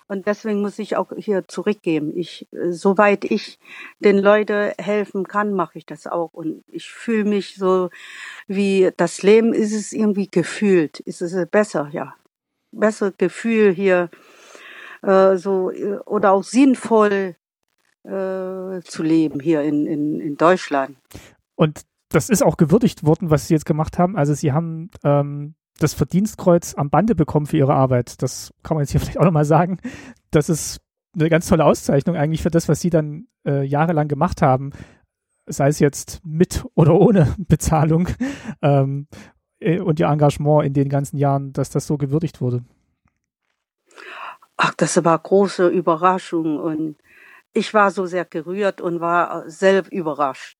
Und 0.08 0.26
deswegen 0.26 0.62
muss 0.62 0.80
ich 0.80 0.95
auch 0.95 1.12
hier 1.18 1.47
zurückgeben. 1.47 2.16
Ich, 2.16 2.47
äh, 2.51 2.72
soweit 2.72 3.26
ich 3.26 3.60
den 3.99 4.18
Leuten 4.18 4.72
helfen 4.78 5.28
kann, 5.28 5.53
mache 5.53 5.78
ich 5.78 5.86
das 5.86 6.08
auch. 6.08 6.34
Und 6.34 6.64
ich 6.68 6.89
fühle 6.89 7.26
mich 7.26 7.55
so, 7.55 7.89
wie 8.47 8.91
das 8.95 9.22
Leben 9.22 9.53
ist 9.53 9.74
es 9.74 9.91
irgendwie 9.91 10.30
gefühlt. 10.30 10.99
Ist 11.01 11.22
es 11.22 11.36
besser, 11.49 11.89
ja. 11.91 12.16
Besser 12.72 13.12
Gefühl 13.12 13.74
hier, 13.74 14.10
äh, 15.01 15.36
so, 15.38 15.72
äh, 15.72 15.97
oder 16.05 16.32
auch 16.32 16.43
sinnvoll 16.43 17.36
äh, 18.03 18.82
zu 18.82 19.03
leben 19.03 19.39
hier 19.39 19.62
in, 19.64 19.86
in, 19.86 20.20
in 20.20 20.38
Deutschland. 20.38 20.97
Und 21.55 21.82
das 22.10 22.30
ist 22.30 22.43
auch 22.43 22.55
gewürdigt 22.55 23.05
worden, 23.05 23.30
was 23.30 23.47
Sie 23.47 23.53
jetzt 23.53 23.66
gemacht 23.66 23.97
haben. 23.97 24.16
Also 24.16 24.34
Sie 24.34 24.53
haben 24.53 24.89
ähm, 25.03 25.55
das 25.80 25.93
Verdienstkreuz 25.93 26.75
am 26.75 26.89
Bande 26.89 27.15
bekommen 27.15 27.45
für 27.45 27.57
ihre 27.57 27.73
Arbeit. 27.73 28.21
Das 28.21 28.53
kann 28.63 28.75
man 28.75 28.84
jetzt 28.84 28.91
hier 28.91 28.99
vielleicht 29.01 29.19
auch 29.19 29.25
nochmal 29.25 29.45
sagen. 29.45 29.80
Das 30.32 30.49
ist 30.49 30.82
eine 31.13 31.30
ganz 31.30 31.47
tolle 31.47 31.65
Auszeichnung 31.65 32.15
eigentlich 32.15 32.41
für 32.41 32.51
das, 32.51 32.69
was 32.69 32.82
sie 32.82 32.89
dann 32.89 33.28
äh, 33.45 33.63
jahrelang 33.63 34.07
gemacht 34.07 34.41
haben, 34.41 34.71
sei 35.45 35.69
es 35.69 35.80
jetzt 35.80 36.21
mit 36.23 36.65
oder 36.75 36.93
ohne 36.93 37.36
Bezahlung 37.47 38.09
ähm, 38.61 39.07
äh, 39.59 39.80
und 39.80 39.99
ihr 39.99 40.07
Engagement 40.07 40.65
in 40.65 40.73
den 40.73 40.89
ganzen 40.89 41.17
Jahren, 41.17 41.53
dass 41.53 41.69
das 41.69 41.88
so 41.88 41.97
gewürdigt 41.97 42.41
wurde. 42.41 42.63
Ach, 44.57 44.73
das 44.75 45.03
war 45.03 45.17
große 45.17 45.67
Überraschung 45.67 46.59
und 46.59 46.97
ich 47.53 47.73
war 47.73 47.91
so 47.91 48.05
sehr 48.05 48.25
gerührt 48.25 48.82
und 48.82 48.99
war 48.99 49.49
selbst 49.49 49.91
überrascht. 49.91 50.57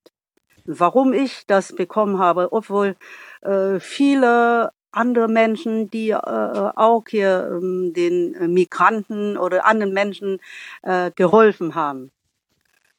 Warum 0.65 1.13
ich 1.13 1.45
das 1.47 1.74
bekommen 1.74 2.20
habe, 2.20 2.51
obwohl 2.51 2.95
äh, 3.41 3.80
viele 3.80 4.72
andere 4.92 5.28
Menschen, 5.28 5.90
die 5.90 6.10
äh, 6.10 6.16
auch 6.16 7.04
hier 7.10 7.50
ähm, 7.52 7.94
den 7.94 8.54
Migranten 8.54 9.38
oder 9.38 9.66
anderen 9.66 9.94
Menschen 9.94 10.40
äh, 10.84 11.12
geholfen 11.12 11.76
haben. 11.76 12.12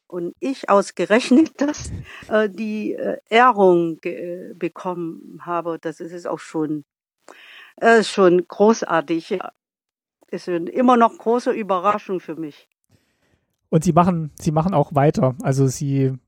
Und 0.09 0.34
ich 0.41 0.70
ausgerechnet, 0.70 1.53
dass 1.61 1.93
äh, 2.28 2.49
die 2.49 2.95
äh, 2.95 3.18
Ehrung 3.28 3.99
äh, 4.03 4.55
bekommen 4.55 5.41
habe, 5.43 5.78
das 5.80 6.01
ist 6.01 6.12
es 6.12 6.26
auch 6.26 6.39
schon, 6.39 6.84
äh, 7.76 8.03
schon 8.03 8.47
großartig. 8.49 9.30
Ja. 9.30 9.53
Ist 10.30 10.47
immer 10.47 10.99
noch 10.99 11.16
große 11.16 11.53
Überraschung 11.53 12.20
für 12.20 12.36
mich. 12.36 12.68
Und 13.70 13.84
sie 13.84 13.93
machen, 13.93 14.30
sie 14.39 14.51
machen 14.51 14.74
auch 14.74 14.95
weiter. 14.95 15.34
Also 15.43 15.66
sie 15.68 16.18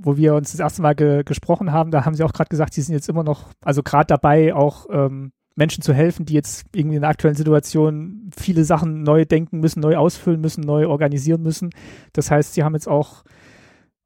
wo 0.00 0.16
wir 0.16 0.34
uns 0.34 0.52
das 0.52 0.60
erste 0.60 0.82
Mal 0.82 0.94
ge 0.94 1.22
gesprochen 1.24 1.72
haben, 1.72 1.90
da 1.90 2.04
haben 2.04 2.14
sie 2.14 2.22
auch 2.22 2.32
gerade 2.32 2.48
gesagt, 2.48 2.74
sie 2.74 2.82
sind 2.82 2.94
jetzt 2.94 3.08
immer 3.08 3.24
noch, 3.24 3.48
also 3.60 3.82
gerade 3.82 4.06
dabei, 4.06 4.54
auch 4.54 4.86
ähm, 4.90 5.32
Menschen 5.56 5.82
zu 5.82 5.92
helfen, 5.92 6.24
die 6.24 6.34
jetzt 6.34 6.66
irgendwie 6.72 6.96
in 6.96 7.02
der 7.02 7.10
aktuellen 7.10 7.34
Situation 7.34 8.30
viele 8.36 8.64
Sachen 8.64 9.02
neu 9.02 9.24
denken 9.24 9.58
müssen, 9.58 9.80
neu 9.80 9.96
ausfüllen 9.96 10.40
müssen, 10.40 10.60
neu 10.60 10.86
organisieren 10.86 11.42
müssen. 11.42 11.70
Das 12.12 12.30
heißt, 12.30 12.54
sie 12.54 12.62
haben 12.62 12.74
jetzt 12.74 12.88
auch 12.88 13.24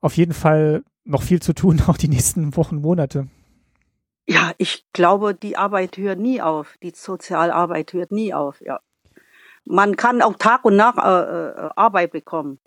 auf 0.00 0.16
jeden 0.16 0.32
Fall 0.32 0.82
noch 1.04 1.22
viel 1.22 1.42
zu 1.42 1.52
tun, 1.52 1.82
auch 1.86 1.98
die 1.98 2.08
nächsten 2.08 2.56
Wochen, 2.56 2.76
Monate. 2.76 3.28
Ja, 4.26 4.52
ich 4.56 4.86
glaube, 4.92 5.34
die 5.34 5.56
Arbeit 5.58 5.98
hört 5.98 6.18
nie 6.18 6.40
auf. 6.40 6.76
Die 6.82 6.92
Sozialarbeit 6.94 7.92
hört 7.92 8.12
nie 8.12 8.32
auf, 8.32 8.60
ja. 8.60 8.80
Man 9.64 9.96
kann 9.96 10.22
auch 10.22 10.36
Tag 10.36 10.64
und 10.64 10.76
Nacht 10.76 10.98
äh, 10.98 11.50
äh, 11.50 11.70
Arbeit 11.76 12.12
bekommen. 12.12 12.58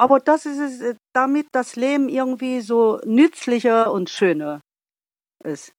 Aber 0.00 0.18
das 0.18 0.46
ist 0.46 0.58
es, 0.58 0.80
äh, 0.80 0.94
damit 1.12 1.48
das 1.52 1.76
Leben 1.76 2.08
irgendwie 2.08 2.62
so 2.62 2.98
nützlicher 3.04 3.92
und 3.92 4.08
schöner 4.08 4.62
ist, 5.44 5.74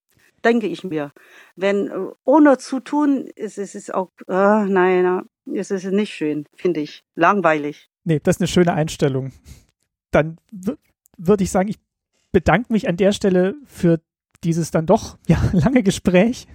denke 0.46 0.68
ich 0.68 0.84
mir. 0.84 1.12
Wenn 1.56 1.88
äh, 1.88 2.12
ohne 2.24 2.60
zu 2.60 2.82
tun 2.82 3.26
ist 3.36 3.58
es 3.58 3.74
ist 3.74 3.92
auch, 3.92 4.12
äh, 4.28 4.66
nein, 4.66 5.24
es 5.52 5.72
ist 5.72 5.86
nicht 5.86 6.14
schön, 6.14 6.46
finde 6.56 6.82
ich. 6.82 7.02
Langweilig. 7.16 7.90
Nee, 8.04 8.20
das 8.22 8.36
ist 8.36 8.42
eine 8.42 8.48
schöne 8.48 8.74
Einstellung. 8.74 9.34
Dann 10.12 10.38
würde 11.18 11.44
ich 11.44 11.50
sagen, 11.50 11.70
ich 11.70 11.80
bedanke 12.32 12.72
mich 12.72 12.88
an 12.88 12.98
der 12.98 13.14
Stelle 13.14 13.56
für 13.66 14.02
dieses 14.44 14.72
dann 14.72 14.86
doch 14.86 15.18
ja 15.28 15.38
lange 15.54 15.84
Gespräch. 15.84 16.48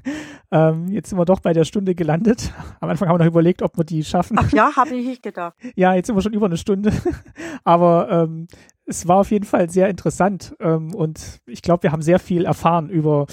Ähm, 0.51 0.89
jetzt 0.89 1.11
sind 1.11 1.19
wir 1.19 1.25
doch 1.25 1.41
bei 1.41 1.53
der 1.53 1.65
Stunde 1.65 1.95
gelandet. 1.95 2.53
Am 2.81 2.89
Anfang 2.89 3.09
haben 3.09 3.17
wir 3.17 3.25
noch 3.25 3.31
überlegt, 3.31 3.63
ob 3.63 3.77
wir 3.77 3.85
die 3.85 4.05
schaffen. 4.05 4.37
Ach 4.39 4.51
ja, 4.53 4.75
habe 4.77 4.95
ich 4.95 5.07
nicht 5.07 5.23
gedacht. 5.23 5.57
ja, 5.75 5.95
jetzt 5.95 6.07
sind 6.07 6.17
wir 6.17 6.23
schon 6.23 6.33
über 6.33 6.47
eine 6.47 6.57
Stunde. 6.57 6.93
Aber 7.65 8.11
ähm, 8.11 8.47
es 8.85 9.09
war 9.09 9.19
auf 9.19 9.31
jeden 9.31 9.45
Fall 9.45 9.69
sehr 9.71 9.89
interessant 9.89 10.55
ähm, 10.61 10.95
und 10.95 11.41
ich 11.47 11.63
glaube, 11.63 11.85
wir 11.85 11.93
haben 11.93 12.03
sehr 12.03 12.19
viel 12.19 12.45
erfahren 12.45 12.89
über 12.89 13.27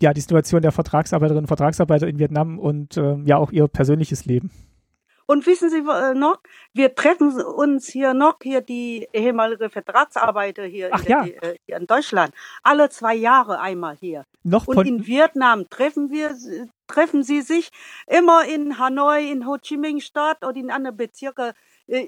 ja 0.00 0.12
die 0.12 0.20
Situation 0.20 0.62
der 0.62 0.72
Vertragsarbeiterinnen 0.72 1.44
und 1.44 1.48
Vertragsarbeiter 1.48 2.06
in 2.06 2.18
Vietnam 2.18 2.58
und 2.58 2.96
ähm, 2.96 3.26
ja 3.26 3.38
auch 3.38 3.50
ihr 3.50 3.66
persönliches 3.66 4.26
Leben. 4.26 4.50
Und 5.26 5.44
wissen 5.46 5.70
Sie 5.70 5.78
äh, 5.78 6.14
noch, 6.14 6.38
wir 6.72 6.94
treffen 6.94 7.40
uns 7.42 7.88
hier 7.88 8.14
noch, 8.14 8.36
hier 8.42 8.60
die 8.60 9.08
ehemalige 9.12 9.68
Vertragsarbeiter 9.70 10.64
hier, 10.64 10.90
Ach, 10.92 11.02
in, 11.02 11.08
ja. 11.08 11.24
äh, 11.24 11.56
hier 11.66 11.76
in 11.78 11.86
Deutschland, 11.88 12.32
alle 12.62 12.88
zwei 12.90 13.14
Jahre 13.14 13.58
einmal 13.60 13.96
hier. 13.96 14.24
Noch 14.44 14.68
Und 14.68 14.86
in 14.86 15.06
Vietnam 15.06 15.68
treffen 15.68 16.10
wir, 16.10 16.36
treffen 16.86 17.24
sie 17.24 17.40
sich 17.40 17.70
immer 18.06 18.44
in 18.46 18.78
Hanoi, 18.78 19.28
in 19.28 19.46
Ho 19.48 19.58
Chi 19.58 19.76
Minh 19.76 20.00
Stadt 20.00 20.44
oder 20.44 20.56
in 20.56 20.70
anderen 20.70 20.96
Bezirken, 20.96 21.52
äh, 21.88 22.06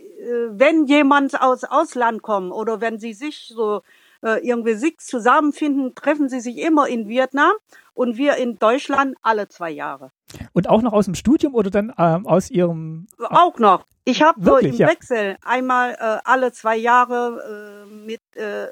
wenn 0.50 0.86
jemand 0.86 1.40
aus 1.40 1.64
Ausland 1.64 2.22
kommt 2.22 2.52
oder 2.52 2.80
wenn 2.80 2.98
sie 2.98 3.12
sich 3.12 3.48
so 3.48 3.82
irgendwie 4.20 4.74
sich 4.74 4.98
zusammenfinden, 4.98 5.94
treffen 5.94 6.28
sie 6.28 6.40
sich 6.40 6.58
immer 6.58 6.88
in 6.88 7.06
Vietnam 7.06 7.52
und 7.94 8.16
wir 8.16 8.34
in 8.34 8.58
Deutschland 8.58 9.16
alle 9.22 9.46
zwei 9.46 9.70
Jahre. 9.70 10.10
Und 10.52 10.68
auch 10.68 10.82
noch 10.82 10.92
aus 10.92 11.06
dem 11.06 11.14
Studium 11.14 11.54
oder 11.54 11.70
dann 11.70 11.92
ähm, 11.96 12.26
aus 12.26 12.50
Ihrem? 12.50 13.06
Auch 13.18 13.58
noch. 13.58 13.84
Ich 14.04 14.22
habe 14.22 14.42
so 14.42 14.56
im 14.56 14.72
ja. 14.74 14.88
Wechsel 14.88 15.36
einmal 15.42 15.92
äh, 15.92 16.18
alle 16.24 16.50
zwei 16.52 16.76
Jahre 16.76 17.84
äh, 17.86 17.94
mit 18.06 18.22
äh, 18.36 18.68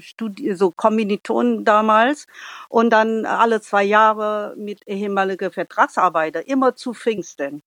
Studi 0.00 0.54
so 0.54 0.72
Kommilitonen 0.72 1.64
damals 1.64 2.26
und 2.68 2.90
dann 2.90 3.24
alle 3.24 3.60
zwei 3.60 3.84
Jahre 3.84 4.54
mit 4.56 4.86
ehemaligen 4.86 5.52
Vertragsarbeiter, 5.52 6.48
immer 6.48 6.74
zu 6.74 6.92
Pfingsten. 6.92 7.62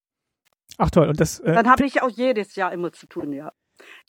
Ach 0.77 0.89
toll. 0.89 1.07
Und 1.07 1.19
das. 1.19 1.39
Äh, 1.39 1.53
dann 1.53 1.69
habe 1.69 1.85
ich 1.85 2.01
auch 2.01 2.09
jedes 2.09 2.55
Jahr 2.55 2.73
immer 2.73 2.91
zu 2.91 3.07
tun, 3.07 3.31
ja. 3.31 3.53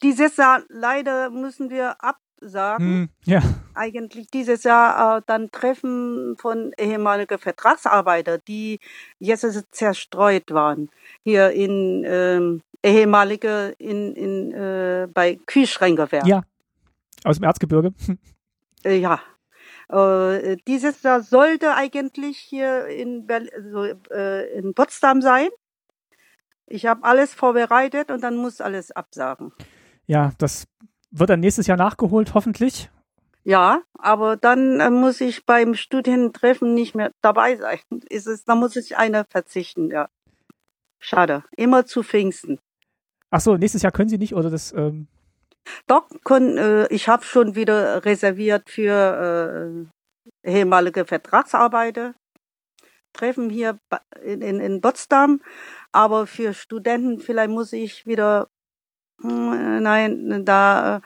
Dieses 0.01 0.37
Jahr 0.37 0.63
leider 0.67 1.29
müssen 1.29 1.69
wir 1.69 2.03
ab 2.03 2.17
sagen. 2.41 2.83
Hm, 2.83 3.09
ja. 3.25 3.41
Eigentlich 3.75 4.29
dieses 4.29 4.63
Jahr 4.63 5.17
äh, 5.17 5.21
dann 5.25 5.51
Treffen 5.51 6.35
von 6.37 6.71
ehemaligen 6.77 7.37
Vertragsarbeiter, 7.37 8.37
die 8.37 8.79
jetzt 9.19 9.45
zerstreut 9.71 10.51
waren. 10.51 10.89
Hier 11.23 11.51
in 11.51 12.03
ähm, 12.05 12.61
ehemalige 12.83 13.75
in, 13.79 14.13
in 14.15 14.51
äh, 14.51 15.07
bei 15.11 15.39
Kühlschränkewerk. 15.45 16.27
Ja. 16.27 16.43
Aus 17.23 17.37
dem 17.37 17.45
Erzgebirge. 17.45 17.93
Äh, 18.85 18.97
ja. 18.97 19.21
Äh, 19.87 20.57
dieses 20.67 21.01
Jahr 21.03 21.21
sollte 21.21 21.73
eigentlich 21.73 22.37
hier 22.37 22.87
in, 22.87 23.25
Berlin, 23.25 23.49
also, 23.55 23.83
äh, 24.11 24.57
in 24.57 24.73
Potsdam 24.73 25.21
sein. 25.21 25.47
Ich 26.67 26.85
habe 26.85 27.03
alles 27.03 27.33
vorbereitet 27.33 28.11
und 28.11 28.21
dann 28.21 28.35
muss 28.35 28.59
alles 28.59 28.91
absagen. 28.91 29.53
Ja, 30.05 30.33
das 30.37 30.67
wird 31.11 31.29
dann 31.29 31.39
nächstes 31.39 31.67
Jahr 31.67 31.77
nachgeholt, 31.77 32.33
hoffentlich. 32.33 32.89
Ja, 33.43 33.81
aber 33.97 34.37
dann 34.37 34.79
äh, 34.79 34.89
muss 34.89 35.19
ich 35.19 35.45
beim 35.45 35.75
Studientreffen 35.75 36.73
nicht 36.73 36.95
mehr 36.95 37.11
dabei 37.21 37.57
sein. 37.57 37.79
Ist 38.09 38.27
es, 38.27 38.45
da 38.45 38.55
muss 38.55 38.75
ich 38.75 38.97
einer 38.97 39.25
verzichten, 39.25 39.89
ja. 39.89 40.09
Schade. 40.99 41.43
Immer 41.57 41.85
zu 41.85 42.01
Pfingsten. 42.01 42.59
Ach 43.29 43.41
so, 43.41 43.57
nächstes 43.57 43.81
Jahr 43.81 43.91
können 43.91 44.09
Sie 44.09 44.17
nicht 44.17 44.35
oder 44.35 44.49
das? 44.49 44.71
Ähm 44.71 45.07
Doch, 45.87 46.07
können, 46.23 46.57
äh, 46.57 46.87
ich 46.87 47.09
habe 47.09 47.23
schon 47.25 47.55
wieder 47.55 48.05
reserviert 48.05 48.69
für 48.69 49.87
äh, 50.43 50.49
ehemalige 50.49 51.03
Vertragsarbeiter. 51.05 52.15
Treffen 53.11 53.49
hier 53.49 53.77
in, 54.23 54.41
in, 54.41 54.59
in 54.59 54.81
Potsdam, 54.81 55.41
aber 55.91 56.25
für 56.25 56.53
Studenten 56.53 57.19
vielleicht 57.19 57.51
muss 57.51 57.73
ich 57.73 58.07
wieder 58.07 58.47
hm, 59.21 59.81
nein, 59.81 60.45
da 60.45 60.97
äh, 60.97 61.01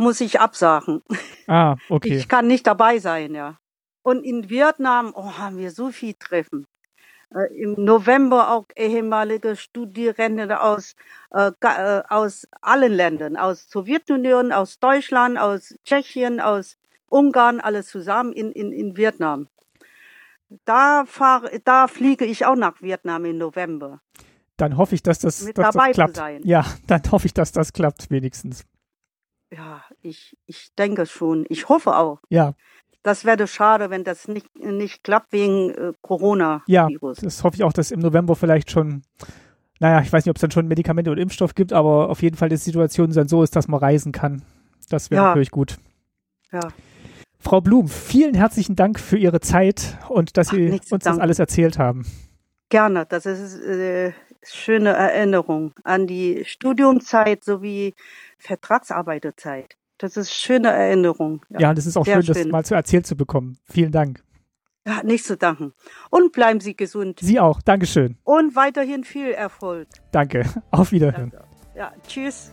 muss 0.00 0.20
ich 0.20 0.40
absagen. 0.40 1.02
Ah, 1.46 1.76
okay. 1.88 2.16
Ich 2.16 2.28
kann 2.28 2.46
nicht 2.46 2.66
dabei 2.66 2.98
sein, 2.98 3.34
ja. 3.34 3.58
Und 4.02 4.24
in 4.24 4.48
Vietnam, 4.48 5.12
oh, 5.14 5.32
haben 5.38 5.58
wir 5.58 5.70
so 5.70 5.90
viel 5.90 6.14
Treffen. 6.14 6.66
Äh, 7.34 7.54
Im 7.62 7.74
November 7.84 8.50
auch 8.50 8.66
ehemalige 8.76 9.56
Studierende 9.56 10.62
aus, 10.62 10.94
äh, 11.32 11.52
äh, 11.60 12.02
aus 12.08 12.48
allen 12.62 12.92
Ländern, 12.92 13.36
aus 13.36 13.68
Sowjetunion, 13.68 14.52
aus 14.52 14.78
Deutschland, 14.78 15.38
aus 15.38 15.74
Tschechien, 15.84 16.40
aus 16.40 16.78
Ungarn, 17.08 17.60
alles 17.60 17.88
zusammen 17.88 18.32
in, 18.32 18.52
in, 18.52 18.72
in 18.72 18.96
Vietnam. 18.96 19.48
Da 20.64 21.04
fahre, 21.06 21.60
da 21.62 21.86
fliege 21.86 22.24
ich 22.24 22.46
auch 22.46 22.56
nach 22.56 22.80
Vietnam 22.80 23.24
im 23.26 23.38
November 23.38 24.00
dann 24.60 24.76
hoffe 24.76 24.94
ich, 24.94 25.02
dass 25.02 25.18
das, 25.20 25.38
dass 25.54 25.74
das 25.74 25.92
klappt. 25.92 26.20
Ja, 26.44 26.64
dann 26.86 27.02
hoffe 27.10 27.26
ich, 27.26 27.34
dass 27.34 27.52
das 27.52 27.72
klappt, 27.72 28.10
wenigstens. 28.10 28.64
Ja, 29.50 29.82
ich, 30.02 30.36
ich 30.46 30.74
denke 30.78 31.06
schon. 31.06 31.44
Ich 31.48 31.68
hoffe 31.68 31.96
auch. 31.96 32.20
Ja. 32.28 32.54
Das 33.02 33.24
wäre 33.24 33.46
schade, 33.46 33.90
wenn 33.90 34.04
das 34.04 34.28
nicht, 34.28 34.46
nicht 34.58 35.02
klappt 35.02 35.32
wegen 35.32 35.70
äh, 35.70 35.92
Corona. 36.02 36.62
Ja, 36.66 36.88
das 37.00 37.42
hoffe 37.42 37.56
ich 37.56 37.64
auch, 37.64 37.72
dass 37.72 37.90
im 37.90 38.00
November 38.00 38.36
vielleicht 38.36 38.70
schon, 38.70 39.02
naja, 39.78 40.02
ich 40.02 40.12
weiß 40.12 40.24
nicht, 40.24 40.30
ob 40.30 40.36
es 40.36 40.42
dann 40.42 40.50
schon 40.50 40.68
Medikamente 40.68 41.10
oder 41.10 41.22
Impfstoff 41.22 41.54
gibt, 41.54 41.72
aber 41.72 42.10
auf 42.10 42.22
jeden 42.22 42.36
Fall 42.36 42.50
die 42.50 42.56
Situation 42.56 43.10
dann 43.10 43.28
so 43.28 43.42
ist, 43.42 43.56
dass 43.56 43.68
man 43.68 43.80
reisen 43.80 44.12
kann. 44.12 44.42
Das 44.90 45.10
wäre 45.10 45.22
ja. 45.22 45.28
natürlich 45.28 45.50
gut. 45.50 45.78
Ja. 46.52 46.60
Frau 47.38 47.62
Blum, 47.62 47.88
vielen 47.88 48.34
herzlichen 48.34 48.76
Dank 48.76 49.00
für 49.00 49.16
Ihre 49.16 49.40
Zeit 49.40 49.96
und 50.10 50.36
dass 50.36 50.48
Ach, 50.48 50.54
Sie 50.54 50.70
uns 50.90 51.04
das 51.04 51.18
alles 51.18 51.38
erzählt 51.38 51.78
haben. 51.78 52.04
Gerne, 52.68 53.06
das 53.06 53.24
ist 53.24 53.58
äh, 53.62 54.12
schöne 54.42 54.90
Erinnerung 54.90 55.72
an 55.84 56.06
die 56.06 56.44
Studiumzeit 56.44 57.44
sowie 57.44 57.94
Vertragsarbeiterzeit. 58.38 59.76
Das 59.98 60.16
ist 60.16 60.32
schöne 60.32 60.68
Erinnerung. 60.68 61.44
Ja, 61.50 61.60
ja 61.60 61.74
das 61.74 61.86
ist 61.86 61.96
auch 61.96 62.06
schön, 62.06 62.22
schön, 62.22 62.34
das 62.34 62.46
mal 62.46 62.64
zu 62.64 62.74
erzählt 62.74 63.06
zu 63.06 63.16
bekommen. 63.16 63.58
Vielen 63.64 63.92
Dank. 63.92 64.22
Ja, 64.86 65.02
nicht 65.02 65.24
zu 65.24 65.36
danken. 65.36 65.74
Und 66.08 66.32
bleiben 66.32 66.60
Sie 66.60 66.74
gesund. 66.74 67.20
Sie 67.20 67.38
auch. 67.38 67.60
Dankeschön. 67.60 68.16
Und 68.24 68.56
weiterhin 68.56 69.04
viel 69.04 69.30
Erfolg. 69.30 69.88
Danke. 70.10 70.44
Auf 70.70 70.92
Wiederhören. 70.92 71.30
Danke. 71.30 71.46
Ja, 71.76 71.92
tschüss. 72.06 72.52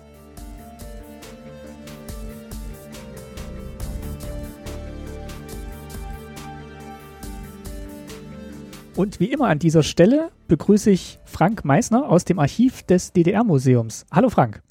Und 8.98 9.20
wie 9.20 9.32
immer 9.32 9.48
an 9.48 9.60
dieser 9.60 9.84
Stelle 9.84 10.32
begrüße 10.48 10.90
ich 10.90 11.20
Frank 11.24 11.64
Meissner 11.64 12.10
aus 12.10 12.26
dem 12.26 12.40
Archiv 12.40 12.82
des 12.82 13.14
DDR-Museums. 13.14 14.08
Hallo 14.12 14.32
Frank. 14.32 14.64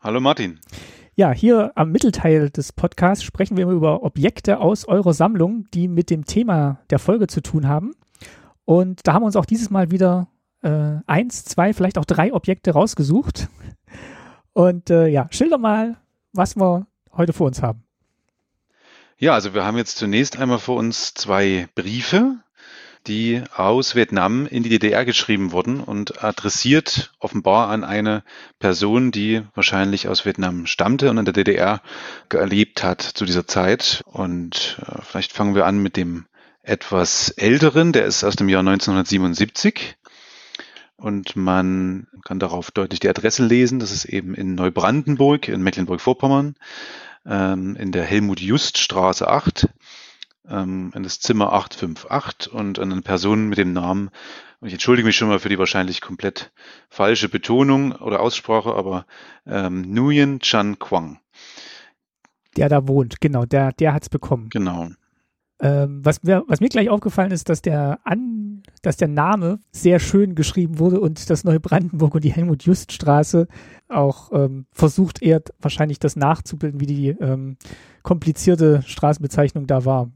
Hallo 0.00 0.20
Martin. 0.20 0.60
Ja, 1.16 1.32
hier 1.32 1.72
am 1.74 1.90
Mittelteil 1.90 2.50
des 2.50 2.72
Podcasts 2.72 3.24
sprechen 3.24 3.56
wir 3.56 3.66
über 3.66 4.04
Objekte 4.04 4.60
aus 4.60 4.84
eurer 4.84 5.12
Sammlung, 5.12 5.66
die 5.74 5.88
mit 5.88 6.08
dem 6.08 6.24
Thema 6.24 6.78
der 6.90 7.00
Folge 7.00 7.26
zu 7.26 7.40
tun 7.40 7.66
haben. 7.66 7.96
Und 8.64 9.00
da 9.08 9.14
haben 9.14 9.22
wir 9.22 9.26
uns 9.26 9.34
auch 9.34 9.44
dieses 9.44 9.70
Mal 9.70 9.90
wieder 9.90 10.28
äh, 10.62 10.98
eins, 11.08 11.44
zwei, 11.44 11.74
vielleicht 11.74 11.98
auch 11.98 12.04
drei 12.04 12.32
Objekte 12.32 12.70
rausgesucht. 12.70 13.48
Und 14.52 14.88
äh, 14.88 15.08
ja, 15.08 15.26
schilder 15.32 15.58
mal, 15.58 15.96
was 16.32 16.54
wir 16.54 16.86
heute 17.10 17.32
vor 17.32 17.48
uns 17.48 17.60
haben. 17.60 17.82
Ja, 19.18 19.34
also 19.34 19.52
wir 19.52 19.64
haben 19.64 19.76
jetzt 19.76 19.96
zunächst 19.96 20.38
einmal 20.38 20.60
vor 20.60 20.76
uns 20.76 21.12
zwei 21.14 21.66
Briefe, 21.74 22.36
die 23.08 23.42
aus 23.54 23.94
Vietnam 23.94 24.46
in 24.46 24.62
die 24.62 24.68
DDR 24.68 25.04
geschrieben 25.04 25.50
wurden 25.52 25.80
und 25.80 26.22
adressiert 26.22 27.12
offenbar 27.18 27.68
an 27.68 27.82
eine 27.82 28.22
Person, 28.58 29.10
die 29.10 29.42
wahrscheinlich 29.54 30.08
aus 30.08 30.24
Vietnam 30.24 30.66
stammte 30.66 31.10
und 31.10 31.18
in 31.18 31.24
der 31.24 31.34
DDR 31.34 31.80
gelebt 32.28 32.84
hat 32.84 33.02
zu 33.02 33.24
dieser 33.24 33.46
Zeit. 33.46 34.02
Und 34.04 34.78
äh, 34.86 35.02
vielleicht 35.02 35.32
fangen 35.32 35.54
wir 35.54 35.66
an 35.66 35.78
mit 35.78 35.96
dem 35.96 36.26
etwas 36.62 37.30
älteren, 37.30 37.92
der 37.92 38.04
ist 38.04 38.24
aus 38.24 38.36
dem 38.36 38.48
Jahr 38.48 38.60
1977. 38.60 39.96
Und 40.96 41.36
man 41.36 42.08
kann 42.24 42.38
darauf 42.38 42.70
deutlich 42.70 43.00
die 43.00 43.08
Adresse 43.08 43.44
lesen. 43.44 43.78
Das 43.78 43.90
ist 43.90 44.04
eben 44.04 44.34
in 44.34 44.54
Neubrandenburg 44.54 45.48
in 45.48 45.62
Mecklenburg-Vorpommern 45.62 46.56
ähm, 47.24 47.76
in 47.76 47.92
der 47.92 48.04
Helmut-Just-Straße 48.04 49.28
8 49.28 49.68
ähm, 50.48 50.92
in 50.94 51.02
das 51.02 51.20
Zimmer 51.20 51.52
858 51.52 52.52
und 52.52 52.78
an 52.78 52.92
eine 52.92 53.02
Person 53.02 53.48
mit 53.48 53.58
dem 53.58 53.72
Namen, 53.72 54.10
und 54.60 54.68
ich 54.68 54.74
entschuldige 54.74 55.06
mich 55.06 55.16
schon 55.16 55.28
mal 55.28 55.38
für 55.38 55.48
die 55.48 55.58
wahrscheinlich 55.58 56.00
komplett 56.00 56.52
falsche 56.88 57.28
Betonung 57.28 57.92
oder 57.92 58.20
Aussprache, 58.20 58.74
aber 58.74 59.06
ähm, 59.46 59.82
Nguyen 59.82 60.40
Chan 60.40 60.78
Quang. 60.78 61.20
Der 62.56 62.68
da 62.68 62.88
wohnt, 62.88 63.20
genau, 63.20 63.44
der, 63.44 63.72
der 63.72 63.92
hat 63.92 64.02
es 64.02 64.08
bekommen. 64.08 64.48
Genau. 64.50 64.88
Ähm, 65.60 66.04
was, 66.04 66.22
mir, 66.22 66.44
was 66.46 66.60
mir 66.60 66.68
gleich 66.68 66.88
aufgefallen 66.88 67.30
ist, 67.30 67.48
dass 67.48 67.62
der, 67.62 68.00
An, 68.04 68.62
dass 68.82 68.96
der 68.96 69.08
Name 69.08 69.60
sehr 69.70 69.98
schön 70.00 70.34
geschrieben 70.34 70.78
wurde 70.78 71.00
und 71.00 71.30
das 71.30 71.44
Neue 71.44 71.60
Brandenburg 71.60 72.14
und 72.14 72.24
die 72.24 72.32
Helmut-Just-Straße 72.32 73.46
auch 73.88 74.32
ähm, 74.32 74.66
versucht, 74.72 75.22
eher 75.22 75.42
wahrscheinlich 75.60 75.98
das 75.98 76.16
nachzubilden, 76.16 76.80
wie 76.80 76.86
die 76.86 77.08
ähm, 77.08 77.56
komplizierte 78.02 78.82
Straßenbezeichnung 78.86 79.66
da 79.66 79.84
war. 79.84 80.10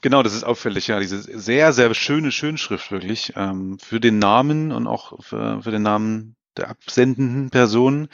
Genau, 0.00 0.22
das 0.22 0.34
ist 0.34 0.44
auffällig, 0.44 0.86
ja. 0.86 1.00
Diese 1.00 1.20
sehr, 1.20 1.72
sehr 1.72 1.92
schöne 1.94 2.30
Schönschrift 2.30 2.90
wirklich 2.92 3.32
ähm, 3.36 3.78
für 3.78 4.00
den 4.00 4.18
Namen 4.18 4.72
und 4.72 4.86
auch 4.86 5.22
für, 5.22 5.62
für 5.62 5.70
den 5.70 5.82
Namen 5.82 6.36
der 6.56 6.70
absendenden 6.70 7.50
Person. 7.50 8.08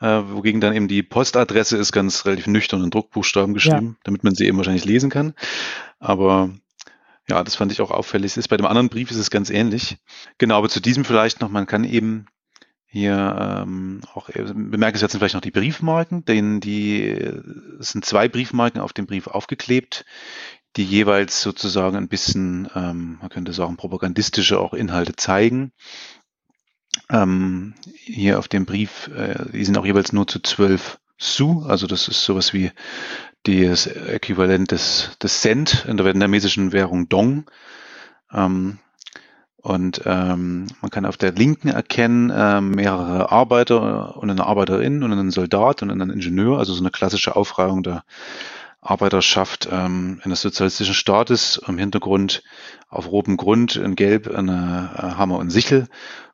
Äh, 0.00 0.22
wogegen 0.30 0.60
dann 0.60 0.74
eben 0.74 0.88
die 0.88 1.02
Postadresse 1.02 1.76
ist 1.76 1.92
ganz 1.92 2.24
relativ 2.24 2.46
nüchtern 2.46 2.82
in 2.82 2.90
Druckbuchstaben 2.90 3.52
geschrieben, 3.52 3.96
ja. 3.96 4.00
damit 4.04 4.24
man 4.24 4.34
sie 4.34 4.46
eben 4.46 4.56
wahrscheinlich 4.56 4.86
lesen 4.86 5.10
kann. 5.10 5.34
Aber 5.98 6.50
ja, 7.28 7.44
das 7.44 7.54
fand 7.54 7.70
ich 7.70 7.80
auch 7.80 7.90
auffällig. 7.90 8.36
Ist 8.36 8.48
bei 8.48 8.56
dem 8.56 8.66
anderen 8.66 8.88
Brief 8.88 9.10
ist 9.10 9.18
es 9.18 9.30
ganz 9.30 9.50
ähnlich. 9.50 9.98
Genau, 10.38 10.56
aber 10.56 10.68
zu 10.68 10.80
diesem 10.80 11.04
vielleicht 11.04 11.40
noch, 11.40 11.50
man 11.50 11.66
kann 11.66 11.84
eben 11.84 12.26
hier 12.86 13.62
ähm, 13.62 14.00
auch 14.14 14.30
äh, 14.30 14.42
bemerkenswert 14.52 15.12
sind 15.12 15.20
vielleicht 15.20 15.34
noch 15.34 15.40
die 15.40 15.52
Briefmarken, 15.52 16.24
denn 16.24 16.58
die 16.58 17.08
es 17.78 17.90
sind 17.90 18.04
zwei 18.04 18.28
Briefmarken 18.28 18.80
auf 18.80 18.92
dem 18.92 19.06
Brief 19.06 19.28
aufgeklebt, 19.28 20.04
die 20.76 20.84
jeweils 20.84 21.40
sozusagen 21.40 21.96
ein 21.96 22.08
bisschen, 22.08 22.68
ähm, 22.74 23.18
man 23.20 23.28
könnte 23.30 23.52
sagen, 23.52 23.76
propagandistische 23.76 24.58
auch 24.58 24.72
Inhalte 24.72 25.16
zeigen. 25.16 25.72
Ähm, 27.10 27.74
hier 27.94 28.38
auf 28.38 28.48
dem 28.48 28.66
Brief, 28.66 29.08
äh, 29.08 29.50
die 29.52 29.64
sind 29.64 29.76
auch 29.78 29.86
jeweils 29.86 30.12
nur 30.12 30.26
zu 30.26 30.40
zwölf 30.40 30.98
Su, 31.18 31.64
also 31.66 31.86
das 31.86 32.08
ist 32.08 32.24
sowas 32.24 32.54
wie 32.54 32.72
das 33.42 33.86
Äquivalent 33.86 34.70
des, 34.70 35.16
des 35.22 35.40
Cent 35.40 35.84
in 35.86 35.96
der 35.96 36.06
vietnamesischen 36.06 36.72
Währung 36.72 37.08
Dong. 37.08 37.50
Ähm, 38.32 38.78
und 39.62 40.02
ähm, 40.06 40.66
man 40.80 40.90
kann 40.90 41.04
auf 41.04 41.18
der 41.18 41.32
linken 41.32 41.68
erkennen 41.68 42.30
äh, 42.30 42.62
mehrere 42.62 43.30
Arbeiter 43.30 44.16
und 44.16 44.30
eine 44.30 44.46
Arbeiterin 44.46 45.02
und 45.02 45.12
einen 45.12 45.30
Soldat 45.30 45.82
und 45.82 45.90
einen 45.90 46.08
Ingenieur, 46.08 46.58
also 46.58 46.72
so 46.72 46.80
eine 46.80 46.90
klassische 46.90 47.36
Aufreihung 47.36 47.82
der 47.82 48.04
Arbeiterschaft 48.80 49.68
ähm, 49.70 50.20
eines 50.24 50.40
sozialistischen 50.40 50.94
Staates. 50.94 51.60
Im 51.66 51.78
Hintergrund 51.78 52.42
auf 52.88 53.10
rotem 53.10 53.36
Grund 53.36 53.76
in 53.76 53.96
Gelb 53.96 54.28
eine 54.28 54.90
äh, 54.96 55.00
Hammer 55.16 55.38
und 55.38 55.50
Sichel 55.50 55.88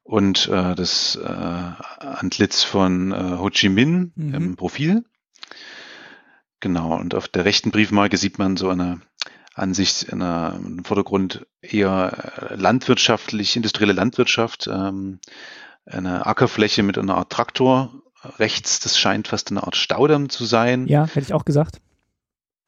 und 0.05 0.49
äh, 0.49 0.75
das 0.75 1.17
äh, 1.17 1.27
Antlitz 1.27 2.63
von 2.63 3.13
äh, 3.13 3.39
Ho 3.39 3.51
Chi 3.51 3.69
Minh 3.69 4.13
mhm. 4.15 4.35
im 4.35 4.57
Profil. 4.57 5.05
Genau, 6.61 6.97
und 6.97 7.15
auf 7.15 7.29
der 7.29 7.45
rechten 7.45 7.71
Briefmarke 7.71 8.17
sieht 8.17 8.39
man 8.39 8.57
so 8.57 8.69
eine 8.69 9.01
Ansicht 9.55 10.05
in 10.05 10.23
einer, 10.23 10.59
im 10.59 10.85
Vordergrund 10.85 11.47
eher 11.61 12.51
äh, 12.51 12.55
landwirtschaftlich, 12.55 13.57
industrielle 13.57 13.93
Landwirtschaft, 13.93 14.69
ähm, 14.69 15.19
eine 15.85 16.27
Ackerfläche 16.27 16.83
mit 16.83 16.99
einer 16.99 17.17
Art 17.17 17.31
Traktor 17.31 18.03
rechts, 18.39 18.81
das 18.81 18.99
scheint 18.99 19.29
fast 19.29 19.51
eine 19.51 19.63
Art 19.63 19.77
Staudamm 19.77 20.29
zu 20.29 20.45
sein. 20.45 20.87
Ja, 20.87 21.07
hätte 21.07 21.21
ich 21.21 21.35
auch 21.35 21.45
gesagt. 21.45 21.81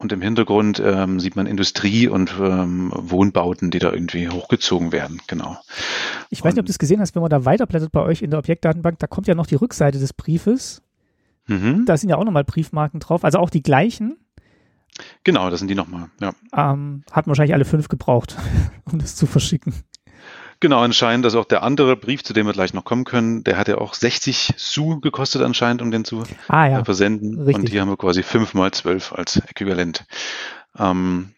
Und 0.00 0.12
im 0.12 0.22
Hintergrund 0.22 0.80
ähm, 0.84 1.18
sieht 1.18 1.34
man 1.34 1.46
Industrie 1.46 2.06
und 2.06 2.32
ähm, 2.40 2.92
Wohnbauten, 2.94 3.72
die 3.72 3.80
da 3.80 3.92
irgendwie 3.92 4.28
hochgezogen 4.28 4.92
werden, 4.92 5.20
genau. 5.26 5.58
Ich 6.30 6.44
weiß 6.44 6.54
nicht, 6.54 6.60
ob 6.60 6.66
du 6.66 6.70
es 6.70 6.78
gesehen 6.78 7.00
hast, 7.00 7.16
wenn 7.16 7.22
man 7.22 7.30
da 7.30 7.44
weiterblättert 7.44 7.90
bei 7.90 8.02
euch 8.02 8.22
in 8.22 8.30
der 8.30 8.38
Objektdatenbank, 8.38 9.00
da 9.00 9.08
kommt 9.08 9.26
ja 9.26 9.34
noch 9.34 9.46
die 9.46 9.56
Rückseite 9.56 9.98
des 9.98 10.12
Briefes. 10.12 10.82
Mhm. 11.48 11.84
Da 11.84 11.96
sind 11.96 12.10
ja 12.10 12.16
auch 12.16 12.24
nochmal 12.24 12.44
Briefmarken 12.44 13.00
drauf, 13.00 13.24
also 13.24 13.38
auch 13.38 13.50
die 13.50 13.62
gleichen. 13.62 14.16
Genau, 15.24 15.50
das 15.50 15.58
sind 15.58 15.68
die 15.68 15.74
nochmal, 15.74 16.10
ja. 16.20 16.32
Ähm, 16.56 17.02
hat 17.10 17.26
wahrscheinlich 17.26 17.54
alle 17.54 17.64
fünf 17.64 17.88
gebraucht, 17.88 18.36
um 18.84 19.00
das 19.00 19.16
zu 19.16 19.26
verschicken. 19.26 19.74
Genau, 20.60 20.80
anscheinend, 20.80 21.24
dass 21.24 21.36
auch 21.36 21.44
der 21.44 21.62
andere 21.62 21.96
Brief, 21.96 22.24
zu 22.24 22.32
dem 22.32 22.46
wir 22.46 22.52
gleich 22.52 22.74
noch 22.74 22.84
kommen 22.84 23.04
können, 23.04 23.44
der 23.44 23.56
hat 23.56 23.68
ja 23.68 23.78
auch 23.78 23.94
60 23.94 24.54
Su 24.56 24.98
gekostet 25.00 25.42
anscheinend, 25.42 25.82
um 25.82 25.90
den 25.90 26.04
zu 26.04 26.24
ah, 26.48 26.66
ja. 26.66 26.84
versenden. 26.84 27.38
Richtig. 27.38 27.54
Und 27.54 27.68
hier 27.68 27.80
haben 27.80 27.90
wir 27.90 27.96
quasi 27.96 28.22
fünf 28.24 28.54
mal 28.54 28.72
zwölf 28.72 29.12
als 29.12 29.36
Äquivalent. 29.36 30.04
Ähm, 30.76 31.34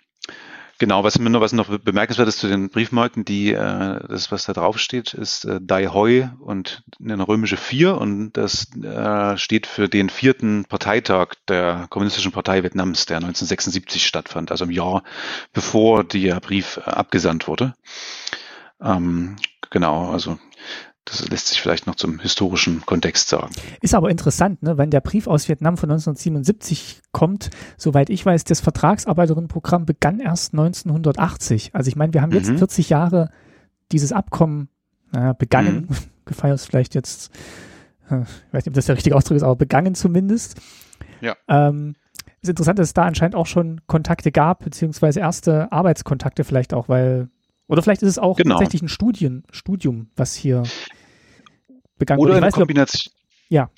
Genau, 0.80 1.04
was 1.04 1.18
mir 1.18 1.28
noch, 1.28 1.42
was 1.42 1.52
noch 1.52 1.78
bemerkenswert 1.78 2.26
ist 2.26 2.38
zu 2.38 2.48
den 2.48 2.70
Briefmarken, 2.70 3.26
die, 3.26 3.52
äh, 3.52 4.00
das, 4.08 4.32
was 4.32 4.46
da 4.46 4.54
drauf 4.54 4.78
steht, 4.78 5.12
ist 5.12 5.44
äh, 5.44 5.60
Dai 5.60 5.88
Hoi 5.88 6.30
und 6.40 6.82
eine 6.98 7.28
römische 7.28 7.58
Vier 7.58 7.98
und 7.98 8.32
das 8.32 8.74
äh, 8.82 9.36
steht 9.36 9.66
für 9.66 9.90
den 9.90 10.08
vierten 10.08 10.64
Parteitag 10.64 11.34
der 11.48 11.86
Kommunistischen 11.90 12.32
Partei 12.32 12.62
Vietnams, 12.62 13.04
der 13.04 13.18
1976 13.18 14.06
stattfand, 14.06 14.50
also 14.50 14.64
im 14.64 14.70
Jahr 14.70 15.02
bevor 15.52 16.02
der 16.02 16.40
Brief 16.40 16.78
äh, 16.78 16.88
abgesandt 16.88 17.46
wurde. 17.46 17.74
Ähm, 18.82 19.36
genau, 19.70 20.10
also 20.10 20.38
das 21.04 21.28
lässt 21.28 21.48
sich 21.48 21.60
vielleicht 21.60 21.86
noch 21.86 21.96
zum 21.96 22.20
historischen 22.20 22.84
Kontext 22.86 23.28
sagen. 23.28 23.52
Ist 23.80 23.94
aber 23.94 24.10
interessant, 24.10 24.62
ne? 24.62 24.78
wenn 24.78 24.90
der 24.90 25.00
Brief 25.00 25.26
aus 25.26 25.48
Vietnam 25.48 25.76
von 25.76 25.90
1977 25.90 27.02
kommt, 27.10 27.50
soweit 27.76 28.10
ich 28.10 28.24
weiß, 28.24 28.44
das 28.44 28.60
Vertragsarbeiterinnenprogramm 28.60 29.86
begann 29.86 30.20
erst 30.20 30.52
1980. 30.52 31.74
Also 31.74 31.88
ich 31.88 31.96
meine, 31.96 32.14
wir 32.14 32.22
haben 32.22 32.32
jetzt 32.32 32.50
mhm. 32.50 32.58
40 32.58 32.90
Jahre 32.90 33.30
dieses 33.90 34.12
Abkommen 34.12 34.68
naja, 35.10 35.32
begangen, 35.32 35.88
mhm. 35.88 35.96
gefeiert 36.26 36.60
vielleicht 36.60 36.94
jetzt, 36.94 37.32
äh, 38.08 38.22
ich 38.22 38.52
weiß 38.52 38.64
nicht, 38.64 38.68
ob 38.68 38.74
das 38.74 38.86
der 38.86 38.96
richtige 38.96 39.16
Ausdruck 39.16 39.36
ist, 39.36 39.42
aber 39.42 39.56
begangen 39.56 39.94
zumindest. 39.94 40.60
Ja. 41.20 41.34
Ähm, 41.48 41.96
ist 42.42 42.48
interessant, 42.48 42.78
dass 42.78 42.88
es 42.88 42.94
da 42.94 43.04
anscheinend 43.04 43.34
auch 43.34 43.46
schon 43.46 43.80
Kontakte 43.86 44.32
gab, 44.32 44.64
beziehungsweise 44.64 45.20
erste 45.20 45.70
Arbeitskontakte 45.72 46.44
vielleicht 46.44 46.72
auch, 46.72 46.88
weil 46.88 47.28
oder 47.70 47.82
vielleicht 47.82 48.02
ist 48.02 48.08
es 48.08 48.18
auch 48.18 48.36
genau. 48.36 48.56
tatsächlich 48.56 48.82
ein 48.82 48.88
Studien, 48.88 49.44
Studium, 49.52 50.08
was 50.16 50.34
hier 50.34 50.64
begangen 51.98 52.20
Oder 52.20 52.34
eine 52.34 52.50
Kombination. 52.50 53.14
Ja. 53.48 53.70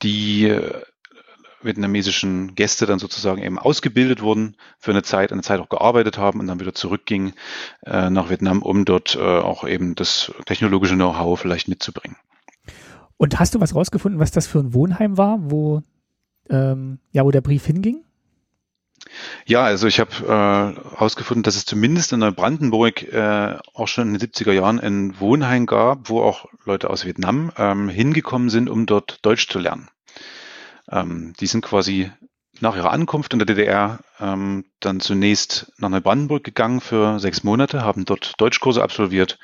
die 0.04 0.54
vietnamesischen 1.66 2.56
Gäste 2.56 2.86
dann 2.86 3.00
sozusagen 3.00 3.42
eben 3.42 3.60
ausgebildet 3.60 4.22
wurden 4.22 4.56
für 4.78 4.92
eine 4.92 5.04
Zeit, 5.04 5.32
eine 5.32 5.42
Zeit 5.42 5.60
auch 5.60 5.70
gearbeitet 5.70 6.18
haben 6.18 6.40
und 6.40 6.48
dann 6.48 6.60
wieder 6.60 6.74
zurückgingen 6.74 7.34
äh, 7.86 8.10
nach 8.10 8.30
Vietnam, 8.30 8.62
um 8.62 8.86
dort 8.86 9.16
äh, 9.16 9.20
auch 9.20 9.68
eben 9.68 9.96
das 9.96 10.32
technologische 10.46 10.96
Know-how 10.96 11.40
vielleicht 11.40 11.68
mitzubringen. 11.68 12.18
Und 13.18 13.40
hast 13.40 13.56
du 13.56 13.62
was 13.62 13.76
rausgefunden, 13.76 14.20
was 14.20 14.32
das 14.32 14.48
für 14.48 14.60
ein 14.60 14.74
Wohnheim 14.74 15.18
war, 15.18 15.40
wo, 15.42 15.84
ähm, 16.50 17.00
ja, 17.12 17.24
wo 17.24 17.32
der 17.32 17.42
Brief 17.42 17.66
hinging? 17.66 18.04
Ja, 19.46 19.64
also 19.64 19.88
ich 19.88 20.00
habe 20.00 20.12
herausgefunden, 20.28 21.44
äh, 21.44 21.46
dass 21.46 21.56
es 21.56 21.66
zumindest 21.66 22.12
in 22.14 22.20
Neubrandenburg 22.20 23.04
äh, 23.14 23.58
auch 23.74 23.88
schon 23.88 24.08
in 24.08 24.20
den 24.20 24.30
70er 24.30 24.52
Jahren 24.52 24.80
ein 24.80 25.20
Wohnheim 25.20 25.66
gab, 25.66 26.10
wo 26.10 26.22
auch 26.22 26.48
Leute 26.66 26.90
aus 26.90 27.06
Vietnam 27.06 27.52
ähm, 27.58 27.90
hingekommen 27.90 28.50
sind, 28.50 28.70
um 28.70 28.86
dort 28.86 29.20
Deutsch 29.24 29.48
zu 29.48 29.60
lernen. 29.60 29.90
Ähm, 30.92 31.34
die 31.40 31.48
sind 31.48 31.64
quasi 31.64 32.12
nach 32.62 32.76
ihrer 32.76 32.92
Ankunft 32.92 33.34
in 33.34 33.40
der 33.40 33.46
DDR 33.46 34.00
ähm, 34.20 34.66
dann 34.80 35.00
zunächst 35.00 35.72
nach 35.78 35.90
Neubrandenburg 35.90 36.44
gegangen 36.44 36.82
für 36.82 37.20
sechs 37.20 37.44
Monate, 37.44 37.84
haben 37.84 38.06
dort 38.06 38.40
Deutschkurse 38.40 38.82
absolviert 38.82 39.38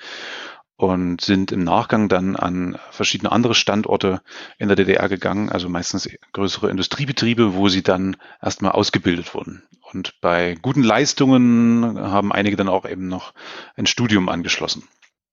und 0.78 1.22
sind 1.22 1.52
im 1.52 1.64
Nachgang 1.64 2.10
dann 2.10 2.36
an 2.36 2.78
verschiedene 2.90 3.32
andere 3.32 3.54
Standorte 3.54 4.22
in 4.58 4.68
der 4.68 4.76
DDR 4.76 5.10
gegangen, 5.10 5.50
also 5.50 5.70
meistens 5.70 6.10
größere 6.34 6.72
Industriebetriebe, 6.72 7.54
wo 7.54 7.70
sie 7.70 7.84
dann 7.84 8.18
erstmal 8.42 8.72
ausgebildet 8.72 9.34
wurden. 9.36 9.64
Und 9.92 10.20
bei 10.22 10.56
guten 10.62 10.84
Leistungen 10.84 12.00
haben 12.00 12.32
einige 12.32 12.56
dann 12.56 12.70
auch 12.70 12.90
eben 12.90 13.08
noch 13.08 13.34
ein 13.76 13.86
Studium 13.86 14.30
angeschlossen 14.30 14.88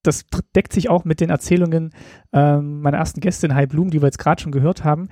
das 0.04 0.24
deckt 0.54 0.72
sich 0.72 0.88
auch 0.88 1.04
mit 1.04 1.20
den 1.20 1.28
Erzählungen 1.28 1.92
ähm, 2.32 2.80
meiner 2.80 2.98
ersten 2.98 3.20
Gästin 3.20 3.54
Hai 3.54 3.66
Blum, 3.66 3.90
die 3.90 4.00
wir 4.00 4.06
jetzt 4.06 4.18
gerade 4.18 4.40
schon 4.40 4.52
gehört 4.52 4.84
haben 4.84 5.08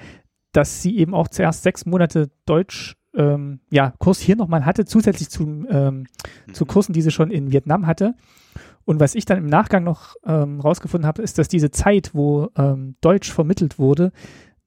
dass 0.57 0.83
sie 0.83 0.97
eben 0.97 1.15
auch 1.15 1.29
zuerst 1.29 1.63
sechs 1.63 1.85
Monate 1.85 2.31
Deutsch 2.47 2.97
ähm, 3.15 3.61
ja, 3.71 3.93
Kurs 3.99 4.21
hier 4.21 4.37
nochmal 4.37 4.65
hatte, 4.65 4.85
zusätzlich 4.85 5.29
zum, 5.31 5.67
ähm, 5.71 6.07
mhm. 6.47 6.55
zu 6.55 6.65
Kursen, 6.67 6.93
die 6.93 7.03
sie 7.03 7.11
schon 7.11 7.31
in 7.31 7.53
Vietnam 7.53 7.87
hatte. 7.87 8.15
Und 8.85 9.01
was 9.01 9.15
ich 9.15 9.25
dann 9.25 9.39
im 9.39 9.47
Nachgang 9.47 9.85
noch 9.85 10.15
ähm, 10.25 10.61
rausgefunden 10.61 11.07
habe, 11.07 11.23
ist, 11.23 11.39
dass 11.39 11.49
diese 11.49 11.71
Zeit, 11.71 12.11
wo 12.15 12.51
ähm, 12.57 12.95
Deutsch 13.01 13.33
vermittelt 13.33 13.79
wurde, 13.79 14.13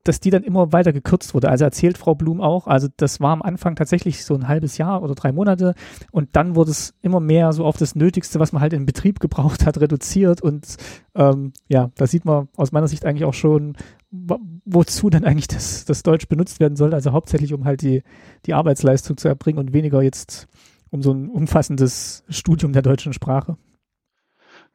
dass 0.04 0.20
die 0.20 0.30
dann 0.30 0.44
immer 0.44 0.72
weiter 0.72 0.94
gekürzt 0.94 1.34
wurde. 1.34 1.50
Also 1.50 1.66
erzählt 1.66 1.98
Frau 1.98 2.16
Blum 2.16 2.42
auch, 2.42 2.68
also 2.68 2.88
das 2.98 3.20
war 3.20 3.32
am 3.32 3.42
Anfang 3.42 3.76
tatsächlich 3.76 4.24
so 4.24 4.34
ein 4.34 4.48
halbes 4.48 4.78
Jahr 4.78 5.04
oder 5.04 5.16
drei 5.16 5.32
Monate 5.32 5.76
und 6.12 6.30
dann 6.34 6.56
wurde 6.56 6.72
es 6.72 6.94
immer 7.02 7.20
mehr 7.20 7.52
so 7.54 7.66
auf 7.66 7.78
das 7.78 7.96
Nötigste, 7.96 8.40
was 8.40 8.52
man 8.52 8.62
halt 8.62 8.74
in 8.74 8.86
Betrieb 8.86 9.20
gebraucht 9.20 9.66
hat, 9.66 9.80
reduziert 9.80 10.42
und 10.42 10.78
ähm, 11.16 11.54
ja, 11.68 11.92
da 11.96 12.08
sieht 12.08 12.26
man 12.26 12.48
aus 12.56 12.72
meiner 12.72 12.88
Sicht 12.88 13.06
eigentlich 13.06 13.26
auch 13.26 13.34
schon, 13.34 13.76
wozu 14.66 15.10
dann 15.10 15.26
eigentlich 15.26 15.48
das, 15.48 15.86
das 15.86 16.04
Deutsch 16.04 16.28
benutzt 16.28 16.60
werden 16.60 16.76
soll, 16.76 16.94
also 16.94 17.12
hauptsächlich 17.12 17.54
um 17.54 17.66
halt 17.66 17.82
die, 17.82 18.04
die 18.46 18.54
Arbeitsleistung 18.54 19.18
zu 19.18 19.28
erbringen 19.28 19.60
und 19.60 19.74
weniger 19.74 20.02
jetzt 20.02 20.48
um 20.92 21.02
so 21.02 21.12
ein 21.12 21.30
umfassendes 21.30 22.24
Studium 22.30 22.74
der 22.74 22.82
deutschen 22.82 23.14
Sprache. 23.14 23.58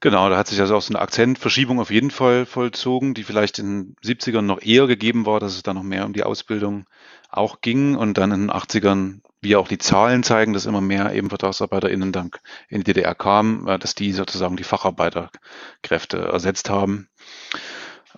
Genau, 0.01 0.29
da 0.29 0.37
hat 0.37 0.49
sich 0.49 0.61
also 0.61 0.77
auch 0.77 0.83
so 0.83 0.93
eine 0.93 1.01
Akzentverschiebung 1.01 1.81
auf 1.81 1.91
jeden 1.91 2.11
Fall 2.11 2.45
vollzogen, 2.47 3.15
die 3.15 3.25
vielleicht 3.25 3.59
in 3.59 3.95
den 3.95 3.97
70ern 4.05 4.43
noch 4.43 4.61
eher 4.61 4.87
gegeben 4.87 5.25
war, 5.25 5.41
dass 5.41 5.55
es 5.55 5.63
da 5.63 5.73
noch 5.73 5.83
mehr 5.83 6.05
um 6.05 6.13
die 6.13 6.25
Ausbildung 6.25 6.87
auch 7.31 7.61
ging 7.61 7.97
und 7.97 8.19
dann 8.19 8.33
in 8.33 8.41
den 8.43 8.51
80ern, 8.51 9.21
wie 9.41 9.57
auch 9.57 9.69
die 9.69 9.79
Zahlen 9.79 10.23
zeigen, 10.23 10.53
dass 10.53 10.67
immer 10.67 10.81
mehr 10.81 11.15
eben 11.15 11.31
VertragsarbeiterInnen 11.31 12.13
dann 12.13 12.31
in 12.69 12.79
die 12.79 12.85
DDR 12.85 13.15
kamen, 13.15 13.67
äh, 13.67 13.79
dass 13.79 13.95
die 13.95 14.13
sozusagen 14.13 14.57
die 14.57 14.65
Facharbeiterkräfte 14.65 16.19
ersetzt 16.19 16.71
haben 16.71 17.09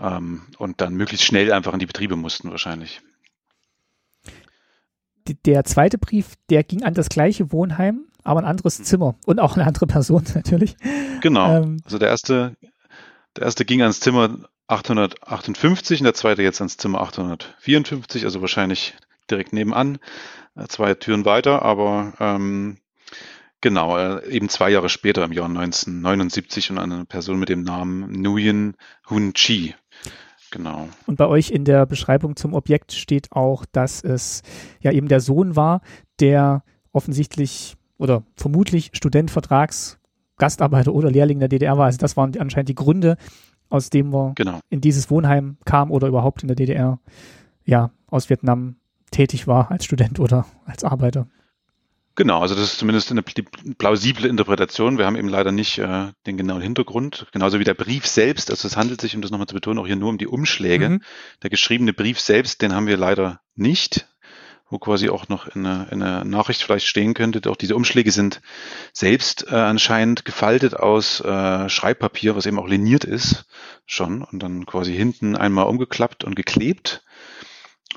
ähm, 0.00 0.42
und 0.58 0.80
dann 0.80 0.94
möglichst 0.94 1.24
schnell 1.26 1.52
einfach 1.52 1.72
in 1.72 1.78
die 1.78 1.86
Betriebe 1.86 2.16
mussten 2.16 2.50
wahrscheinlich. 2.50 3.00
Der 5.44 5.64
zweite 5.64 5.98
Brief, 5.98 6.34
der 6.50 6.62
ging 6.62 6.84
an 6.84 6.94
das 6.94 7.08
gleiche 7.08 7.50
Wohnheim, 7.50 8.06
aber 8.26 8.40
ein 8.40 8.46
anderes 8.46 8.82
Zimmer 8.82 9.14
und 9.24 9.40
auch 9.40 9.56
eine 9.56 9.66
andere 9.66 9.86
Person 9.86 10.24
natürlich. 10.34 10.76
Genau. 11.20 11.56
Ähm, 11.56 11.80
also 11.84 11.98
der 11.98 12.08
erste, 12.08 12.56
der 13.36 13.44
erste 13.44 13.64
ging 13.64 13.82
ans 13.82 14.00
Zimmer 14.00 14.30
858 14.68 16.00
und 16.00 16.04
der 16.04 16.14
zweite 16.14 16.42
jetzt 16.42 16.60
ans 16.60 16.76
Zimmer 16.76 17.00
854, 17.00 18.24
also 18.24 18.40
wahrscheinlich 18.40 18.94
direkt 19.30 19.52
nebenan, 19.52 19.98
äh, 20.56 20.66
zwei 20.66 20.94
Türen 20.94 21.24
weiter, 21.24 21.62
aber 21.62 22.14
ähm, 22.18 22.78
genau, 23.60 23.96
äh, 23.96 24.28
eben 24.28 24.48
zwei 24.48 24.70
Jahre 24.70 24.88
später 24.88 25.24
im 25.24 25.32
Jahr 25.32 25.46
1979 25.46 26.70
und 26.70 26.78
eine 26.78 27.04
Person 27.04 27.38
mit 27.38 27.48
dem 27.48 27.62
Namen 27.62 28.10
Nguyen 28.22 28.76
Hun 29.08 29.34
Chi. 29.34 29.74
Genau. 30.50 30.88
Und 31.06 31.16
bei 31.16 31.26
euch 31.26 31.50
in 31.50 31.64
der 31.64 31.86
Beschreibung 31.86 32.36
zum 32.36 32.54
Objekt 32.54 32.92
steht 32.92 33.32
auch, 33.32 33.64
dass 33.70 34.02
es 34.02 34.42
ja 34.80 34.92
eben 34.92 35.08
der 35.08 35.20
Sohn 35.20 35.56
war, 35.56 35.80
der 36.20 36.62
offensichtlich 36.92 37.75
oder 37.98 38.24
vermutlich 38.36 38.90
Student, 38.92 39.30
Vertrags, 39.30 39.98
Gastarbeiter 40.38 40.92
oder 40.92 41.10
Lehrling 41.10 41.38
der 41.38 41.48
DDR 41.48 41.78
war. 41.78 41.86
Also 41.86 41.98
das 41.98 42.16
waren 42.16 42.36
anscheinend 42.38 42.68
die 42.68 42.74
Gründe, 42.74 43.16
aus 43.68 43.90
dem 43.90 44.12
wir 44.12 44.32
genau. 44.34 44.60
in 44.68 44.80
dieses 44.80 45.10
Wohnheim 45.10 45.56
kam 45.64 45.90
oder 45.90 46.08
überhaupt 46.08 46.42
in 46.42 46.48
der 46.48 46.56
DDR 46.56 46.98
ja 47.64 47.90
aus 48.06 48.30
Vietnam 48.30 48.76
tätig 49.10 49.46
war 49.46 49.70
als 49.70 49.84
Student 49.84 50.20
oder 50.20 50.46
als 50.64 50.84
Arbeiter. 50.84 51.26
Genau, 52.16 52.40
also 52.40 52.54
das 52.54 52.64
ist 52.64 52.78
zumindest 52.78 53.10
eine 53.10 53.22
plausible 53.22 54.26
Interpretation. 54.26 54.96
Wir 54.96 55.04
haben 55.04 55.16
eben 55.16 55.28
leider 55.28 55.52
nicht 55.52 55.76
äh, 55.76 56.12
den 56.26 56.38
genauen 56.38 56.62
Hintergrund, 56.62 57.26
genauso 57.30 57.58
wie 57.60 57.64
der 57.64 57.74
Brief 57.74 58.06
selbst. 58.06 58.50
Also 58.50 58.66
es 58.66 58.76
handelt 58.76 59.02
sich, 59.02 59.14
um 59.14 59.20
das 59.20 59.30
nochmal 59.30 59.46
zu 59.46 59.54
betonen, 59.54 59.78
auch 59.78 59.86
hier 59.86 59.96
nur 59.96 60.08
um 60.08 60.16
die 60.16 60.26
Umschläge. 60.26 60.88
Mhm. 60.88 61.02
Der 61.42 61.50
geschriebene 61.50 61.92
Brief 61.92 62.18
selbst, 62.18 62.62
den 62.62 62.74
haben 62.74 62.86
wir 62.86 62.96
leider 62.96 63.40
nicht, 63.54 64.08
wo 64.68 64.78
quasi 64.78 65.08
auch 65.08 65.28
noch 65.28 65.46
in 65.54 65.64
einer, 65.64 65.92
in 65.92 66.02
einer 66.02 66.24
Nachricht 66.24 66.62
vielleicht 66.62 66.86
stehen 66.86 67.14
könnte. 67.14 67.48
Auch 67.50 67.56
diese 67.56 67.76
Umschläge 67.76 68.10
sind 68.10 68.40
selbst 68.92 69.46
äh, 69.48 69.54
anscheinend 69.54 70.24
gefaltet 70.24 70.74
aus 70.74 71.20
äh, 71.20 71.68
Schreibpapier, 71.68 72.34
was 72.34 72.46
eben 72.46 72.58
auch 72.58 72.68
liniert 72.68 73.04
ist 73.04 73.46
schon 73.86 74.22
und 74.22 74.42
dann 74.42 74.66
quasi 74.66 74.94
hinten 74.94 75.36
einmal 75.36 75.66
umgeklappt 75.66 76.24
und 76.24 76.34
geklebt. 76.34 77.04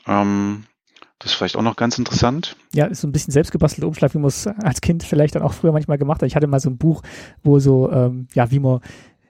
Ähm, 0.05 0.65
das 1.17 1.31
ist 1.31 1.37
vielleicht 1.37 1.57
auch 1.57 1.63
noch 1.63 1.75
ganz 1.75 1.97
interessant. 1.97 2.55
Ja, 2.73 2.85
ist 2.85 3.01
so 3.01 3.07
ein 3.07 3.11
bisschen 3.11 3.33
selbstgebastelte 3.33 3.87
Umschlag, 3.87 4.13
wie 4.13 4.19
man 4.19 4.27
es 4.27 4.47
als 4.47 4.79
Kind 4.79 5.03
vielleicht 5.03 5.35
dann 5.35 5.41
auch 5.41 5.53
früher 5.53 5.73
manchmal 5.73 5.97
gemacht 5.97 6.21
hat. 6.21 6.27
Ich 6.27 6.35
hatte 6.35 6.47
mal 6.47 6.61
so 6.61 6.69
ein 6.69 6.77
Buch, 6.77 7.01
wo 7.43 7.59
so, 7.59 7.91
ähm, 7.91 8.27
ja, 8.33 8.51
wie 8.51 8.59
man, 8.59 8.79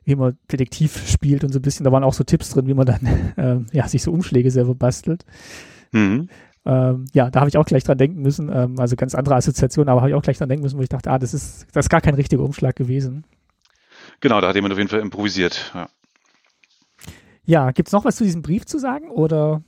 wie 0.04 0.16
man 0.16 0.38
Detektiv 0.52 1.10
spielt 1.10 1.44
und 1.44 1.52
so 1.52 1.60
ein 1.60 1.64
bisschen, 1.64 1.86
da 1.86 1.92
waren 1.92 2.04
auch 2.04 2.14
so 2.14 2.24
Tipps 2.24 2.52
drin, 2.52 2.68
wie 2.68 2.76
man 2.76 2.86
dann, 2.86 3.34
ähm, 3.38 3.66
ja, 3.72 3.88
sich 3.88 4.04
so 4.04 4.12
Umschläge 4.12 4.52
selber 4.52 4.76
bastelt. 4.76 5.26
Mhm. 5.92 6.30
Ähm, 6.66 7.06
ja, 7.14 7.30
da 7.30 7.40
habe 7.40 7.50
ich 7.50 7.58
auch 7.58 7.66
gleich 7.66 7.84
dran 7.84 7.98
denken 7.98 8.22
müssen, 8.22 8.50
ähm, 8.54 8.80
also 8.80 8.96
ganz 8.96 9.16
andere 9.16 9.36
Assoziationen, 9.36 9.90
aber 9.90 10.02
habe 10.02 10.10
ich 10.10 10.16
auch 10.16 10.22
gleich 10.22 10.38
dran 10.38 10.50
denken 10.50 10.64
müssen, 10.64 10.78
wo 10.78 10.84
ich 10.84 10.90
dachte, 10.90 11.10
ah, 11.10 11.18
das 11.18 11.34
ist, 11.34 11.68
das 11.74 11.86
ist 11.86 11.90
gar 11.90 12.02
kein 12.02 12.16
richtiger 12.16 12.44
Umschlag 12.44 12.76
gewesen. 12.76 13.26
Genau, 14.20 14.42
da 14.42 14.50
hat 14.50 14.56
jemand 14.56 14.74
auf 14.74 14.78
jeden 14.78 14.90
Fall 14.90 15.00
improvisiert, 15.00 15.72
ja. 15.74 15.90
Ja, 17.46 17.72
gibt 17.72 17.88
es 17.88 17.94
noch 17.94 18.06
was 18.06 18.18
zu 18.18 18.24
diesem 18.24 18.44
Brief 18.44 18.66
zu 18.66 18.78
sagen 18.78 19.10
oder? 19.10 19.64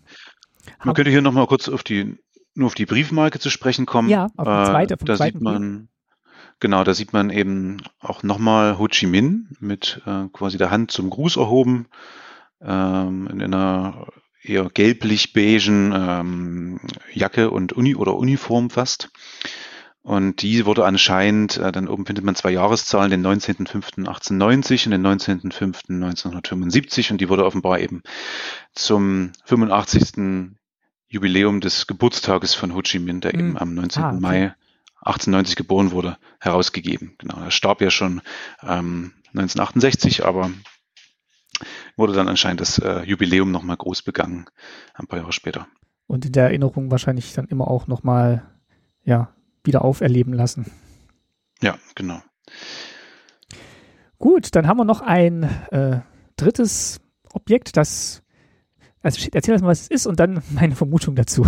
Man 0.83 0.93
könnte 0.93 1.09
hier 1.09 1.21
nochmal 1.23 1.47
kurz 1.47 1.67
auf 1.67 1.81
die, 1.81 2.19
nur 2.53 2.67
auf 2.67 2.75
die 2.75 2.85
Briefmarke 2.85 3.39
zu 3.39 3.49
sprechen 3.49 3.87
kommen. 3.87 4.09
Ja, 4.09 4.27
auf 4.37 4.47
die 4.47 4.71
zweite, 4.71 4.93
äh, 4.93 4.97
da 5.05 5.15
sieht 5.15 5.41
man, 5.41 5.87
genau, 6.59 6.83
da 6.83 6.93
sieht 6.93 7.13
man 7.13 7.31
eben 7.31 7.77
auch 7.99 8.21
nochmal 8.21 8.77
Ho 8.77 8.87
Chi 8.87 9.07
Minh 9.07 9.47
mit 9.59 10.01
äh, 10.05 10.27
quasi 10.31 10.59
der 10.59 10.69
Hand 10.69 10.91
zum 10.91 11.09
Gruß 11.09 11.37
erhoben, 11.37 11.87
ähm, 12.61 13.27
in 13.31 13.41
einer 13.41 14.07
eher 14.43 14.69
gelblich-beigen 14.69 15.93
ähm, 15.95 16.79
Jacke 17.13 17.51
und 17.51 17.73
Uni 17.73 17.95
oder 17.95 18.15
Uniform 18.15 18.69
fast. 18.69 19.09
Und 20.03 20.41
die 20.41 20.65
wurde 20.65 20.85
anscheinend, 20.85 21.57
äh, 21.57 21.71
dann 21.71 21.87
oben 21.87 22.07
findet 22.07 22.25
man 22.25 22.33
zwei 22.35 22.49
Jahreszahlen, 22.51 23.11
den 23.11 23.25
19.05.1890 23.25 24.85
und 24.85 24.91
den 24.91 25.05
19.05.1975 25.05 27.11
und 27.11 27.21
die 27.21 27.29
wurde 27.29 27.45
offenbar 27.45 27.79
eben 27.79 28.01
zum 28.73 29.31
85. 29.45 30.53
Jubiläum 31.07 31.59
des 31.59 31.87
Geburtstages 31.87 32.55
von 32.55 32.73
Ho 32.73 32.81
Chi 32.81 32.97
Minh, 32.97 33.21
der 33.21 33.33
mhm. 33.33 33.39
eben 33.39 33.57
am 33.57 33.75
19. 33.75 34.03
Ah, 34.03 34.09
okay. 34.09 34.19
Mai 34.19 34.55
1890 35.01 35.55
geboren 35.55 35.91
wurde, 35.91 36.17
herausgegeben. 36.39 37.13
Genau, 37.17 37.39
er 37.39 37.51
starb 37.51 37.81
ja 37.81 37.91
schon 37.91 38.21
ähm, 38.63 39.13
1968, 39.33 40.25
aber 40.25 40.51
wurde 41.97 42.13
dann 42.13 42.27
anscheinend 42.27 42.61
das 42.61 42.77
äh, 42.79 43.03
Jubiläum 43.03 43.51
nochmal 43.51 43.77
groß 43.77 44.01
begangen, 44.01 44.45
ein 44.93 45.07
paar 45.07 45.19
Jahre 45.19 45.33
später. 45.33 45.67
Und 46.07 46.25
in 46.25 46.31
der 46.33 46.45
Erinnerung 46.45 46.91
wahrscheinlich 46.91 47.33
dann 47.33 47.47
immer 47.47 47.67
auch 47.67 47.87
nochmal, 47.87 48.43
ja, 49.03 49.33
wieder 49.63 49.83
auferleben 49.83 50.33
lassen. 50.33 50.71
Ja, 51.61 51.77
genau. 51.95 52.21
Gut, 54.17 54.55
dann 54.55 54.67
haben 54.67 54.77
wir 54.77 54.85
noch 54.85 55.01
ein 55.01 55.43
äh, 55.71 56.01
drittes 56.35 56.99
Objekt, 57.33 57.77
das. 57.77 58.23
Also 59.03 59.27
erzähl 59.31 59.53
erst 59.53 59.63
mal, 59.63 59.69
was 59.69 59.81
es 59.81 59.87
ist 59.87 60.05
und 60.05 60.19
dann 60.19 60.43
meine 60.51 60.75
Vermutung 60.75 61.15
dazu. 61.15 61.45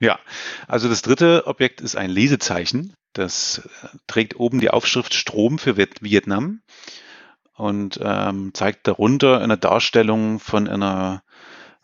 Ja, 0.00 0.18
also 0.66 0.88
das 0.88 1.02
dritte 1.02 1.46
Objekt 1.46 1.80
ist 1.80 1.96
ein 1.96 2.10
Lesezeichen. 2.10 2.94
Das 3.12 3.68
äh, 3.82 3.88
trägt 4.06 4.36
oben 4.36 4.60
die 4.60 4.70
Aufschrift 4.70 5.14
Strom 5.14 5.58
für 5.58 5.76
Vietnam 5.76 6.62
und 7.60 8.00
ähm, 8.02 8.52
zeigt 8.54 8.88
darunter 8.88 9.40
eine 9.40 9.58
Darstellung 9.58 10.40
von 10.40 10.66
einer 10.66 11.22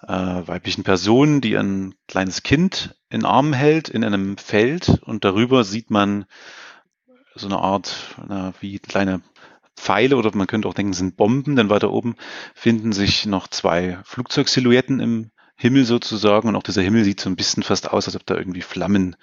äh, 0.02 0.12
weiblichen 0.12 0.84
Person, 0.84 1.40
die 1.40 1.56
ein 1.56 1.94
kleines 2.08 2.42
Kind 2.42 2.96
in 3.10 3.24
Armen 3.24 3.52
hält 3.52 3.88
in 3.88 4.04
einem 4.04 4.38
Feld. 4.38 5.00
Und 5.04 5.24
darüber 5.24 5.64
sieht 5.64 5.90
man 5.90 6.24
so 7.34 7.46
eine 7.46 7.58
Art 7.58 8.16
na, 8.26 8.54
wie 8.60 8.78
kleine 8.78 9.20
Pfeile 9.76 10.16
oder 10.16 10.34
man 10.34 10.46
könnte 10.46 10.68
auch 10.68 10.74
denken, 10.74 10.94
sind 10.94 11.16
Bomben, 11.16 11.54
denn 11.54 11.68
weiter 11.68 11.90
oben 11.90 12.16
finden 12.54 12.92
sich 12.92 13.26
noch 13.26 13.46
zwei 13.48 13.98
Flugzeugsilhouetten 14.04 15.00
im 15.00 15.30
Himmel 15.56 15.84
sozusagen. 15.84 16.48
Und 16.48 16.56
auch 16.56 16.62
dieser 16.62 16.82
Himmel 16.82 17.04
sieht 17.04 17.20
so 17.20 17.28
ein 17.28 17.36
bisschen 17.36 17.62
fast 17.62 17.90
aus, 17.90 18.06
als 18.06 18.16
ob 18.16 18.24
da 18.26 18.36
irgendwie 18.36 18.62
Flammen 18.62 19.16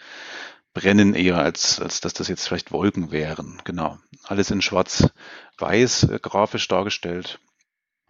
brennen 0.73 1.13
eher, 1.13 1.37
als, 1.37 1.79
als 1.79 2.01
dass 2.01 2.13
das 2.13 2.27
jetzt 2.27 2.47
vielleicht 2.47 2.71
Wolken 2.71 3.11
wären. 3.11 3.61
Genau. 3.63 3.97
Alles 4.23 4.51
in 4.51 4.61
schwarz-weiß 4.61 6.03
äh, 6.03 6.19
grafisch 6.21 6.67
dargestellt. 6.67 7.39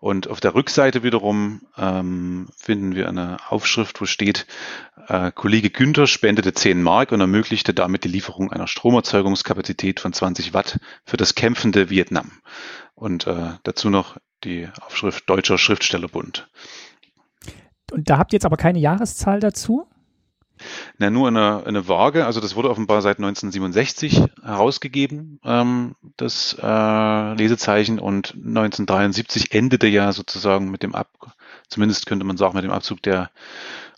Und 0.04 0.30
auf 0.30 0.42
der 0.42 0.54
Rückseite 0.54 1.02
wiederum 1.02 1.62
ähm, 1.78 2.50
finden 2.58 2.94
wir 2.94 3.08
eine 3.08 3.38
Aufschrift, 3.48 4.02
wo 4.02 4.06
steht, 4.06 4.48
äh, 5.08 5.32
Kollege 5.32 5.70
Günther 5.70 6.08
spendete 6.08 6.54
10 6.54 6.84
Mark 6.84 7.14
und 7.14 7.22
ermöglichte 7.22 7.74
damit 7.74 8.04
die 8.04 8.10
Lieferung 8.10 8.52
einer 8.52 8.68
Stromerzeugungskapazität 8.68 10.02
von 10.02 10.12
20 10.12 10.54
Watt 10.54 10.82
für 11.06 11.16
das 11.16 11.36
kämpfende 11.36 11.90
Vietnam. 11.90 12.32
Und 12.96 13.28
äh, 13.28 13.52
dazu 13.64 13.90
noch 13.90 14.18
die 14.44 14.68
Aufschrift 14.82 15.30
Deutscher 15.30 15.58
Schriftstellerbund. 15.58 16.50
Und 17.92 18.10
da 18.10 18.18
habt 18.18 18.34
ihr 18.34 18.38
jetzt 18.38 18.46
aber 18.46 18.58
keine 18.58 18.80
Jahreszahl 18.80 19.40
dazu? 19.40 19.88
Na, 20.98 21.10
nur 21.10 21.28
eine, 21.28 21.66
eine 21.66 21.88
Waage, 21.88 22.26
also 22.26 22.40
das 22.40 22.56
wurde 22.56 22.70
offenbar 22.70 23.02
seit 23.02 23.18
1967 23.18 24.24
herausgegeben, 24.42 25.40
ähm, 25.44 25.96
das 26.18 26.56
äh, 26.62 27.34
Lesezeichen 27.34 28.00
und 28.00 28.34
1973 28.36 29.54
endete 29.54 29.88
ja 29.88 30.12
sozusagen 30.12 30.70
mit 30.70 30.84
dem 30.84 30.96
Ab, 30.96 31.10
zumindest 31.68 32.06
könnte 32.06 32.26
man 32.26 32.38
sagen, 32.38 32.56
mit 32.56 32.64
dem 32.64 32.72
Abzug 32.72 33.02
der 33.02 33.32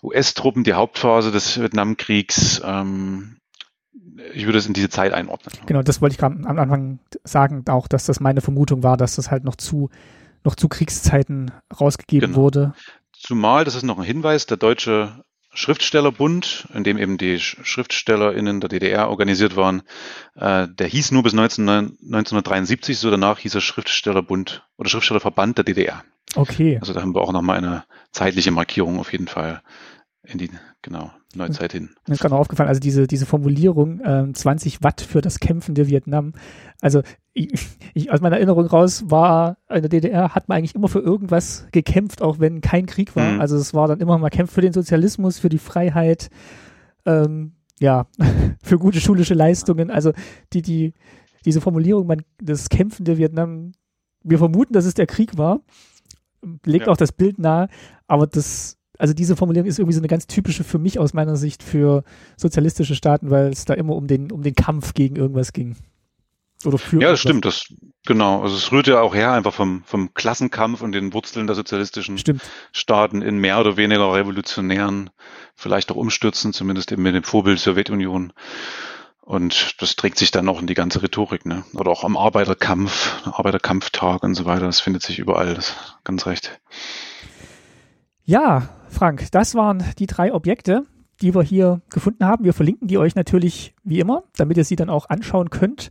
US-Truppen 0.02 0.64
die 0.64 0.74
Hauptphase 0.74 1.32
des 1.32 1.60
Vietnamkriegs. 1.60 2.60
Ähm, 2.64 3.36
ich 4.32 4.46
würde 4.46 4.58
es 4.58 4.66
in 4.66 4.72
diese 4.72 4.88
Zeit 4.88 5.12
einordnen. 5.12 5.54
Genau, 5.66 5.82
das 5.82 6.00
wollte 6.00 6.14
ich 6.14 6.18
gerade 6.18 6.36
am 6.46 6.58
Anfang 6.58 6.98
sagen, 7.24 7.64
auch, 7.68 7.88
dass 7.88 8.06
das 8.06 8.20
meine 8.20 8.40
Vermutung 8.40 8.82
war, 8.82 8.96
dass 8.96 9.16
das 9.16 9.30
halt 9.30 9.44
noch 9.44 9.56
zu, 9.56 9.90
noch 10.44 10.54
zu 10.54 10.68
Kriegszeiten 10.68 11.50
rausgegeben 11.78 12.30
genau. 12.30 12.42
wurde. 12.42 12.74
Zumal, 13.12 13.64
das 13.64 13.74
ist 13.74 13.82
noch 13.82 13.98
ein 13.98 14.04
Hinweis, 14.04 14.46
der 14.46 14.56
deutsche 14.56 15.24
Schriftstellerbund, 15.56 16.68
in 16.74 16.84
dem 16.84 16.98
eben 16.98 17.16
die 17.16 17.38
SchriftstellerInnen 17.38 18.60
der 18.60 18.68
DDR 18.68 19.08
organisiert 19.08 19.56
waren, 19.56 19.82
äh, 20.34 20.68
der 20.68 20.86
hieß 20.86 21.12
nur 21.12 21.22
bis 21.22 21.32
19, 21.32 21.66
1973, 21.66 22.98
so 22.98 23.10
danach 23.10 23.38
hieß 23.38 23.54
er 23.54 23.62
Schriftstellerbund 23.62 24.62
oder 24.76 24.90
Schriftstellerverband 24.90 25.56
der 25.56 25.64
DDR. 25.64 26.04
Okay. 26.34 26.76
Also 26.78 26.92
da 26.92 27.00
haben 27.00 27.14
wir 27.14 27.22
auch 27.22 27.32
nochmal 27.32 27.56
eine 27.56 27.84
zeitliche 28.12 28.50
Markierung 28.50 28.98
auf 28.98 29.12
jeden 29.12 29.28
Fall 29.28 29.62
in 30.26 30.38
die 30.38 30.50
genau 30.82 31.10
Neuzeit 31.34 31.72
hin. 31.72 31.90
Mir 32.06 32.14
ist 32.14 32.20
gerade 32.20 32.34
noch 32.34 32.40
aufgefallen, 32.40 32.68
also 32.68 32.80
diese, 32.80 33.06
diese 33.06 33.26
Formulierung 33.26 34.00
äh, 34.00 34.32
20 34.32 34.82
Watt 34.82 35.00
für 35.00 35.20
das 35.20 35.40
kämpfende 35.40 35.88
Vietnam. 35.88 36.32
Also 36.80 37.02
ich, 37.32 37.52
ich, 37.94 38.10
aus 38.10 38.20
meiner 38.20 38.36
Erinnerung 38.36 38.66
raus 38.66 39.04
war, 39.08 39.58
in 39.68 39.82
der 39.82 39.88
DDR 39.88 40.34
hat 40.34 40.48
man 40.48 40.58
eigentlich 40.58 40.74
immer 40.74 40.88
für 40.88 41.00
irgendwas 41.00 41.66
gekämpft, 41.72 42.22
auch 42.22 42.38
wenn 42.38 42.60
kein 42.60 42.86
Krieg 42.86 43.14
war. 43.14 43.32
Mhm. 43.32 43.40
Also 43.40 43.56
es 43.56 43.74
war 43.74 43.88
dann 43.88 44.00
immer, 44.00 44.18
man 44.18 44.30
kämpft 44.30 44.54
für 44.54 44.62
den 44.62 44.72
Sozialismus, 44.72 45.38
für 45.38 45.48
die 45.48 45.58
Freiheit, 45.58 46.30
ähm, 47.04 47.52
ja, 47.78 48.06
für 48.62 48.78
gute 48.78 49.00
schulische 49.00 49.34
Leistungen. 49.34 49.90
Also 49.90 50.12
die, 50.52 50.62
die, 50.62 50.94
diese 51.44 51.60
Formulierung, 51.60 52.06
man, 52.06 52.22
das 52.38 52.68
kämpfende 52.68 53.18
Vietnam, 53.18 53.72
wir 54.22 54.38
vermuten, 54.38 54.72
dass 54.72 54.86
es 54.86 54.94
der 54.94 55.06
Krieg 55.06 55.36
war, 55.38 55.60
legt 56.64 56.86
ja. 56.86 56.92
auch 56.92 56.96
das 56.96 57.12
Bild 57.12 57.38
nahe, 57.38 57.68
aber 58.06 58.26
das, 58.26 58.78
also 58.98 59.14
diese 59.14 59.36
Formulierung 59.36 59.68
ist 59.68 59.78
irgendwie 59.78 59.94
so 59.94 60.00
eine 60.00 60.08
ganz 60.08 60.26
typische 60.26 60.64
für 60.64 60.78
mich 60.78 60.98
aus 60.98 61.14
meiner 61.14 61.36
Sicht 61.36 61.62
für 61.62 62.04
sozialistische 62.36 62.94
Staaten, 62.94 63.30
weil 63.30 63.48
es 63.48 63.64
da 63.64 63.74
immer 63.74 63.94
um 63.94 64.06
den, 64.06 64.32
um 64.32 64.42
den 64.42 64.54
Kampf 64.54 64.94
gegen 64.94 65.16
irgendwas 65.16 65.52
ging. 65.52 65.76
Oder 66.64 66.78
für 66.78 67.00
ja, 67.00 67.10
das 67.10 67.20
stimmt, 67.20 67.44
das 67.44 67.66
genau. 68.06 68.42
Also 68.42 68.56
es 68.56 68.72
rührt 68.72 68.86
ja 68.86 69.00
auch 69.00 69.14
her 69.14 69.32
einfach 69.32 69.52
vom, 69.52 69.84
vom 69.84 70.14
Klassenkampf 70.14 70.80
und 70.80 70.92
den 70.92 71.12
Wurzeln 71.12 71.46
der 71.46 71.54
sozialistischen 71.54 72.16
stimmt. 72.16 72.42
Staaten 72.72 73.20
in 73.20 73.38
mehr 73.38 73.60
oder 73.60 73.76
weniger 73.76 74.12
revolutionären, 74.14 75.10
vielleicht 75.54 75.92
auch 75.92 75.96
umstürzen, 75.96 76.52
zumindest 76.52 76.92
eben 76.92 77.02
mit 77.02 77.14
dem 77.14 77.24
Vorbild 77.24 77.58
Sowjetunion. 77.58 78.32
Und 79.20 79.82
das 79.82 79.96
trägt 79.96 80.18
sich 80.18 80.30
dann 80.30 80.48
auch 80.48 80.60
in 80.60 80.68
die 80.68 80.74
ganze 80.74 81.02
Rhetorik, 81.02 81.46
ne? 81.46 81.64
Oder 81.74 81.90
auch 81.90 82.04
am 82.04 82.16
Arbeiterkampf, 82.16 83.26
Arbeiterkampftag 83.26 84.22
und 84.22 84.34
so 84.34 84.44
weiter. 84.44 84.66
Das 84.66 84.80
findet 84.80 85.02
sich 85.02 85.18
überall. 85.18 85.54
Das 85.54 85.74
ganz 86.04 86.26
recht. 86.26 86.60
Ja, 88.24 88.68
Frank, 88.88 89.30
das 89.32 89.54
waren 89.54 89.84
die 89.98 90.06
drei 90.06 90.32
Objekte, 90.32 90.84
die 91.20 91.34
wir 91.34 91.42
hier 91.42 91.82
gefunden 91.90 92.24
haben. 92.24 92.44
Wir 92.44 92.52
verlinken 92.52 92.88
die 92.88 92.98
euch 92.98 93.14
natürlich 93.14 93.74
wie 93.84 94.00
immer, 94.00 94.24
damit 94.36 94.56
ihr 94.56 94.64
sie 94.64 94.76
dann 94.76 94.90
auch 94.90 95.08
anschauen 95.08 95.50
könnt. 95.50 95.90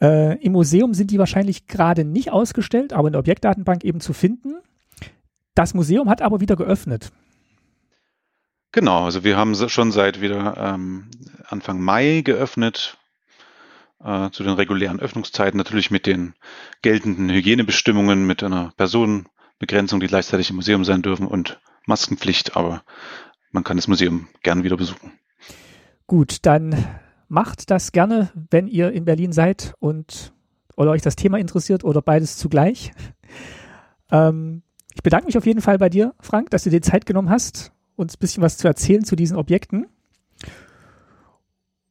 Äh, 0.00 0.38
Im 0.42 0.52
Museum 0.52 0.94
sind 0.94 1.10
die 1.10 1.18
wahrscheinlich 1.18 1.66
gerade 1.66 2.04
nicht 2.04 2.32
ausgestellt, 2.32 2.92
aber 2.92 3.08
in 3.08 3.12
der 3.12 3.20
Objektdatenbank 3.20 3.84
eben 3.84 4.00
zu 4.00 4.12
finden. 4.12 4.54
Das 5.54 5.74
Museum 5.74 6.08
hat 6.08 6.22
aber 6.22 6.40
wieder 6.40 6.56
geöffnet. 6.56 7.12
Genau, 8.72 9.04
also 9.04 9.22
wir 9.22 9.36
haben 9.36 9.54
schon 9.68 9.92
seit 9.92 10.20
wieder 10.20 10.56
ähm, 10.56 11.10
Anfang 11.46 11.80
Mai 11.80 12.22
geöffnet, 12.24 12.96
äh, 14.02 14.30
zu 14.30 14.42
den 14.42 14.54
regulären 14.54 14.98
Öffnungszeiten, 14.98 15.58
natürlich 15.58 15.90
mit 15.90 16.06
den 16.06 16.34
geltenden 16.80 17.28
Hygienebestimmungen, 17.30 18.26
mit 18.26 18.42
einer 18.42 18.72
Personenbegrenzung, 18.76 20.00
die 20.00 20.06
gleichzeitig 20.06 20.50
im 20.50 20.56
Museum 20.56 20.84
sein 20.84 21.02
dürfen 21.02 21.26
und 21.26 21.60
Maskenpflicht, 21.86 22.56
aber 22.56 22.82
man 23.50 23.64
kann 23.64 23.76
das 23.76 23.88
Museum 23.88 24.28
gerne 24.42 24.64
wieder 24.64 24.76
besuchen. 24.76 25.12
Gut, 26.06 26.38
dann 26.42 26.76
macht 27.28 27.70
das 27.70 27.92
gerne, 27.92 28.30
wenn 28.50 28.66
ihr 28.66 28.92
in 28.92 29.04
Berlin 29.04 29.32
seid 29.32 29.74
und 29.78 30.32
oder 30.76 30.90
euch 30.90 31.02
das 31.02 31.16
Thema 31.16 31.38
interessiert 31.38 31.84
oder 31.84 32.02
beides 32.02 32.36
zugleich. 32.36 32.92
Ähm, 34.10 34.62
ich 34.94 35.02
bedanke 35.02 35.26
mich 35.26 35.38
auf 35.38 35.46
jeden 35.46 35.60
Fall 35.60 35.78
bei 35.78 35.88
dir, 35.88 36.14
Frank, 36.20 36.50
dass 36.50 36.64
du 36.64 36.70
dir 36.70 36.82
Zeit 36.82 37.06
genommen 37.06 37.30
hast, 37.30 37.72
uns 37.96 38.14
ein 38.14 38.20
bisschen 38.20 38.42
was 38.42 38.58
zu 38.58 38.68
erzählen 38.68 39.04
zu 39.04 39.16
diesen 39.16 39.36
Objekten. 39.36 39.86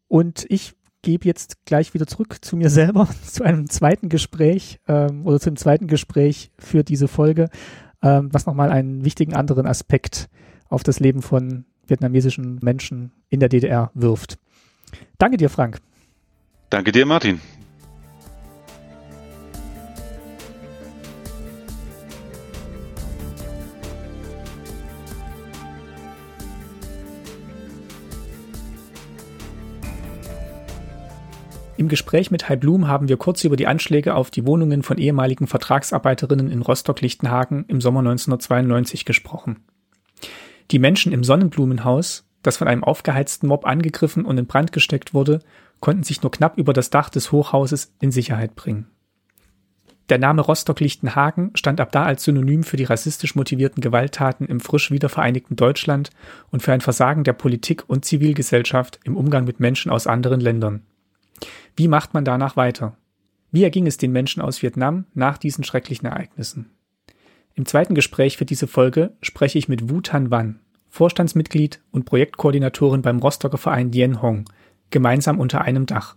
Und 0.08 0.46
ich 0.50 0.74
gebe 1.02 1.26
jetzt 1.26 1.66
gleich 1.66 1.94
wieder 1.94 2.06
zurück 2.06 2.44
zu 2.44 2.56
mir 2.56 2.70
selber, 2.70 3.10
zu 3.26 3.44
einem 3.44 3.70
zweiten 3.70 4.10
Gespräch 4.10 4.80
ähm, 4.88 5.26
oder 5.26 5.40
zum 5.40 5.56
zweiten 5.56 5.88
Gespräch 5.88 6.52
für 6.60 6.84
diese 6.84 7.08
Folge, 7.08 7.50
ähm, 8.02 8.30
was 8.32 8.46
nochmal 8.46 8.72
einen 8.72 9.06
wichtigen 9.06 9.34
anderen 9.34 9.66
Aspekt 9.66 10.30
auf 10.70 10.84
das 10.84 11.00
Leben 11.00 11.22
von 11.22 11.66
vietnamesischen 11.88 12.60
Menschen 12.62 13.12
in 13.30 13.40
der 13.40 13.50
DDR 13.50 13.92
wirft. 13.94 14.38
Danke 15.18 15.38
dir, 15.38 15.50
Frank. 15.50 15.80
Danke 16.70 16.92
dir, 16.92 17.06
Martin. 17.06 17.42
Im 31.82 31.88
Gespräch 31.88 32.30
mit 32.30 32.48
Hai 32.48 32.58
Blum 32.58 32.88
haben 32.88 33.10
wir 33.10 33.18
kurz 33.18 33.44
über 33.44 33.56
die 33.56 33.66
Anschläge 33.66 34.14
auf 34.14 34.30
die 34.30 34.46
Wohnungen 34.46 34.84
von 34.84 35.00
ehemaligen 35.00 35.48
Vertragsarbeiterinnen 35.48 36.52
in 36.52 36.62
Rostock-Lichtenhagen 36.62 37.66
im 37.70 37.82
Sommer 37.82 38.02
1992 38.02 39.04
gesprochen. 39.04 39.64
Die 40.70 40.78
Menschen 40.78 41.12
im 41.12 41.24
Sonnenblumenhaus 41.24 42.28
das 42.44 42.58
von 42.58 42.68
einem 42.68 42.84
aufgeheizten 42.84 43.50
Mob 43.50 43.66
angegriffen 43.66 44.26
und 44.26 44.38
in 44.38 44.46
Brand 44.46 44.72
gesteckt 44.72 45.16
wurde, 45.16 45.40
konnten 45.80 46.04
sich 46.04 46.22
nur 46.22 46.32
knapp 46.32 46.60
über 46.60 46.72
das 46.72 46.92
Dach 46.92 47.10
des 47.10 47.32
Hochhauses 47.32 47.96
in 48.00 48.12
Sicherheit 48.12 48.56
bringen. 48.56 48.86
Der 50.10 50.20
Name 50.20 50.44
Rostock-Lichtenhagen 50.44 51.50
stand 51.56 51.82
ab 51.82 51.92
da 51.92 52.04
als 52.04 52.26
Synonym 52.26 52.62
für 52.62 52.78
die 52.78 52.84
rassistisch 52.84 53.34
motivierten 53.34 53.82
Gewalttaten 53.82 54.46
im 54.46 54.60
frisch 54.60 54.92
wiedervereinigten 54.92 55.56
Deutschland 55.56 56.12
und 56.52 56.62
für 56.62 56.74
ein 56.74 56.82
Versagen 56.82 57.24
der 57.24 57.34
Politik 57.34 57.86
und 57.88 58.06
Zivilgesellschaft 58.06 59.00
im 59.04 59.18
Umgang 59.18 59.46
mit 59.46 59.60
Menschen 59.60 59.90
aus 59.90 60.06
anderen 60.06 60.42
Ländern. 60.42 60.84
Wie 61.76 61.88
macht 61.88 62.14
man 62.14 62.26
danach 62.26 62.56
weiter? 62.56 62.98
Wie 63.52 63.64
erging 63.64 63.88
es 63.88 63.98
den 63.98 64.12
Menschen 64.12 64.42
aus 64.42 64.62
Vietnam 64.62 65.06
nach 65.14 65.38
diesen 65.38 65.64
schrecklichen 65.64 66.08
Ereignissen? 66.08 66.72
Im 67.54 67.66
zweiten 67.66 67.96
Gespräch 67.96 68.38
für 68.38 68.46
diese 68.46 68.68
Folge 68.68 69.14
spreche 69.22 69.58
ich 69.58 69.68
mit 69.68 69.90
Wu 69.90 70.02
Tan 70.02 70.32
Wan, 70.32 70.60
Vorstandsmitglied 70.90 71.82
und 71.92 72.06
Projektkoordinatorin 72.06 73.02
beim 73.02 73.20
Rostocker 73.20 73.58
Verein 73.58 73.92
Dien 73.92 74.22
Hong, 74.22 74.46
gemeinsam 74.90 75.40
unter 75.40 75.62
einem 75.62 75.86
Dach. 75.86 76.16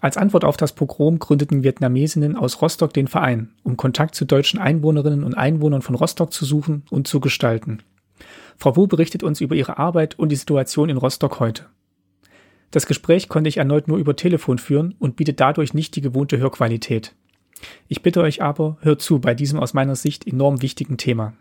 Als 0.00 0.16
Antwort 0.16 0.44
auf 0.44 0.56
das 0.56 0.72
Pogrom 0.72 1.20
gründeten 1.20 1.62
Vietnamesinnen 1.62 2.36
aus 2.36 2.60
Rostock 2.60 2.92
den 2.92 3.06
Verein, 3.06 3.52
um 3.62 3.76
Kontakt 3.76 4.16
zu 4.16 4.24
deutschen 4.24 4.58
Einwohnerinnen 4.58 5.22
und 5.22 5.34
Einwohnern 5.34 5.80
von 5.80 5.94
Rostock 5.94 6.32
zu 6.32 6.44
suchen 6.44 6.84
und 6.90 7.06
zu 7.06 7.20
gestalten. 7.20 7.84
Frau 8.56 8.76
Wu 8.76 8.88
berichtet 8.88 9.22
uns 9.22 9.40
über 9.40 9.54
ihre 9.54 9.78
Arbeit 9.78 10.18
und 10.18 10.30
die 10.30 10.36
Situation 10.36 10.88
in 10.88 10.96
Rostock 10.96 11.38
heute. 11.38 11.66
Das 12.72 12.86
Gespräch 12.86 13.28
konnte 13.28 13.48
ich 13.48 13.58
erneut 13.58 13.86
nur 13.86 13.98
über 13.98 14.16
Telefon 14.16 14.58
führen 14.58 14.94
und 14.98 15.14
bietet 15.14 15.40
dadurch 15.40 15.74
nicht 15.74 15.94
die 15.94 16.00
gewohnte 16.00 16.38
Hörqualität. 16.38 17.14
Ich 17.86 18.02
bitte 18.02 18.22
euch 18.22 18.42
aber, 18.42 18.78
hört 18.80 19.02
zu 19.02 19.20
bei 19.20 19.34
diesem 19.34 19.60
aus 19.60 19.74
meiner 19.74 19.94
Sicht 19.94 20.26
enorm 20.26 20.62
wichtigen 20.62 20.96
Thema. 20.96 21.34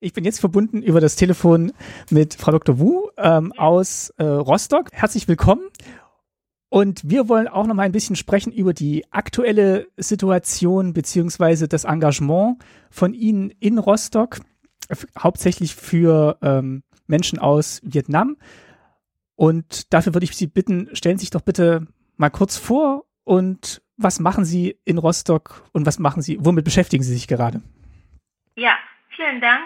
Ich 0.00 0.12
bin 0.14 0.24
jetzt 0.24 0.40
verbunden 0.40 0.82
über 0.82 1.00
das 1.00 1.14
Telefon 1.14 1.72
mit 2.10 2.34
Frau 2.34 2.50
Dr. 2.50 2.80
Wu 2.80 3.10
ähm, 3.16 3.52
aus 3.52 4.10
äh, 4.16 4.24
Rostock. 4.24 4.88
Herzlich 4.92 5.28
willkommen. 5.28 5.62
Und 6.68 7.08
wir 7.08 7.28
wollen 7.28 7.46
auch 7.46 7.66
noch 7.66 7.74
mal 7.74 7.84
ein 7.84 7.92
bisschen 7.92 8.16
sprechen 8.16 8.52
über 8.52 8.74
die 8.74 9.04
aktuelle 9.12 9.86
Situation 9.96 10.92
beziehungsweise 10.92 11.68
das 11.68 11.84
Engagement 11.84 12.58
von 12.90 13.14
Ihnen 13.14 13.50
in 13.60 13.78
Rostock, 13.78 14.40
hauptsächlich 15.16 15.76
für 15.76 16.36
ähm, 16.42 16.82
Menschen 17.06 17.38
aus 17.38 17.80
Vietnam. 17.84 18.36
Und 19.40 19.94
dafür 19.94 20.12
würde 20.12 20.24
ich 20.24 20.36
Sie 20.36 20.48
bitten, 20.48 20.94
stellen 20.94 21.16
Sie 21.16 21.22
sich 21.22 21.30
doch 21.30 21.40
bitte 21.40 21.86
mal 22.18 22.28
kurz 22.28 22.58
vor 22.58 23.06
und 23.24 23.80
was 23.96 24.20
machen 24.20 24.44
Sie 24.44 24.76
in 24.84 24.98
Rostock 24.98 25.64
und 25.72 25.86
was 25.86 25.98
machen 25.98 26.20
Sie, 26.20 26.36
womit 26.44 26.66
beschäftigen 26.66 27.02
Sie 27.02 27.14
sich 27.14 27.26
gerade? 27.26 27.62
Ja, 28.56 28.76
vielen 29.08 29.40
Dank. 29.40 29.62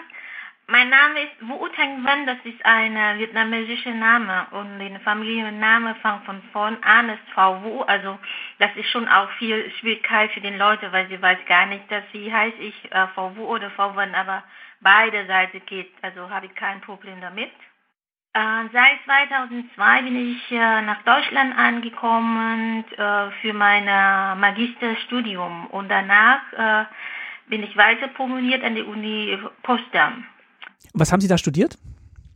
Mein 0.67 0.89
Name 0.89 1.23
ist 1.23 1.41
Wu 1.41 1.67
Tang 1.75 2.05
Wan, 2.05 2.25
das 2.25 2.37
ist 2.45 2.65
ein 2.65 3.19
vietnamesischer 3.19 3.93
Name 3.93 4.47
und 4.51 4.79
der 4.79 4.97
Familienname 5.01 5.95
fängt 5.95 6.23
von 6.23 6.41
vorn 6.53 6.77
an, 6.81 7.09
ist 7.09 7.33
Frau 7.33 7.61
Wu, 7.61 7.81
also 7.81 8.17
das 8.59 8.71
ist 8.77 8.89
schon 8.89 9.09
auch 9.09 9.29
viel 9.31 9.69
Schwierigkeit 9.81 10.31
für 10.31 10.39
die 10.39 10.55
Leute, 10.55 10.89
weil 10.93 11.09
sie 11.09 11.21
weiß 11.21 11.39
gar 11.49 11.65
nicht, 11.65 11.91
dass 11.91 12.05
sie 12.13 12.31
heißt 12.31 12.59
ich 12.61 12.93
äh, 12.93 13.07
Frau 13.13 13.35
Wu 13.35 13.43
oder 13.43 13.69
Frau 13.71 13.93
Wan, 13.97 14.15
aber 14.15 14.41
beide 14.79 15.27
Seiten 15.27 15.61
geht, 15.65 15.91
also 16.01 16.29
habe 16.29 16.45
ich 16.45 16.55
kein 16.55 16.79
Problem 16.79 17.19
damit. 17.19 17.51
Äh, 18.35 18.67
seit 18.73 19.01
2002 19.05 20.01
bin 20.01 20.31
ich 20.31 20.51
äh, 20.51 20.81
nach 20.81 21.01
Deutschland 21.03 21.57
angekommen 21.57 22.83
äh, 22.97 23.31
für 23.39 23.53
mein 23.53 23.85
Magisterstudium 23.85 25.67
und 25.67 25.87
danach 25.87 26.41
bin 27.47 27.63
ich 27.63 27.77
weiter 27.77 28.09
promoviert 28.09 28.61
an 28.63 28.75
der 28.75 28.87
Uni 28.87 29.37
Potsdam. 29.63 30.25
Was 30.93 31.13
haben 31.13 31.21
Sie 31.21 31.29
da 31.29 31.37
studiert? 31.37 31.77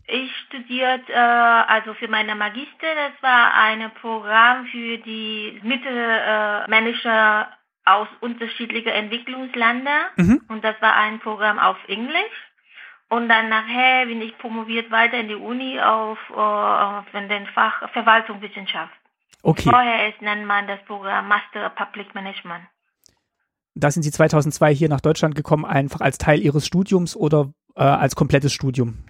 Ich 0.07 0.31
studiert 0.47 1.11
also 1.11 1.93
für 1.95 2.07
meine 2.07 2.35
Magister, 2.35 2.87
das 2.95 3.21
war 3.21 3.53
ein 3.55 3.91
Programm 3.99 4.67
für 4.67 4.97
die 4.99 5.59
Mittelmanager 5.63 7.49
aus 7.85 8.07
unterschiedlichen 8.21 8.89
Entwicklungsländern 8.89 10.05
mhm. 10.15 10.41
und 10.47 10.63
das 10.63 10.79
war 10.81 10.95
ein 10.95 11.19
Programm 11.19 11.59
auf 11.59 11.77
Englisch. 11.87 12.48
Und 13.09 13.27
dann 13.27 13.49
nachher 13.49 14.05
bin 14.05 14.21
ich 14.21 14.37
promoviert 14.37 14.91
weiter 14.91 15.19
in 15.19 15.27
die 15.27 15.35
Uni 15.35 15.79
auf, 15.79 16.17
äh, 16.29 16.33
auf 16.35 17.05
den 17.11 17.47
Fach 17.47 17.89
Verwaltungswissenschaft. 17.91 18.93
Okay. 19.41 19.69
Vorher 19.69 20.09
ist, 20.09 20.21
nennt 20.21 20.45
man 20.45 20.67
das 20.67 20.79
Programm 20.85 21.27
Master 21.27 21.69
Public 21.69 22.13
Management. 22.13 22.63
Da 23.73 23.89
sind 23.89 24.03
Sie 24.03 24.11
2002 24.11 24.73
hier 24.73 24.89
nach 24.89 25.01
Deutschland 25.01 25.35
gekommen, 25.35 25.65
einfach 25.65 26.01
als 26.01 26.17
Teil 26.17 26.39
Ihres 26.39 26.67
Studiums 26.67 27.15
oder 27.15 27.51
äh, 27.75 27.81
als 27.81 28.15
komplettes 28.15 28.53
Studium? 28.53 29.05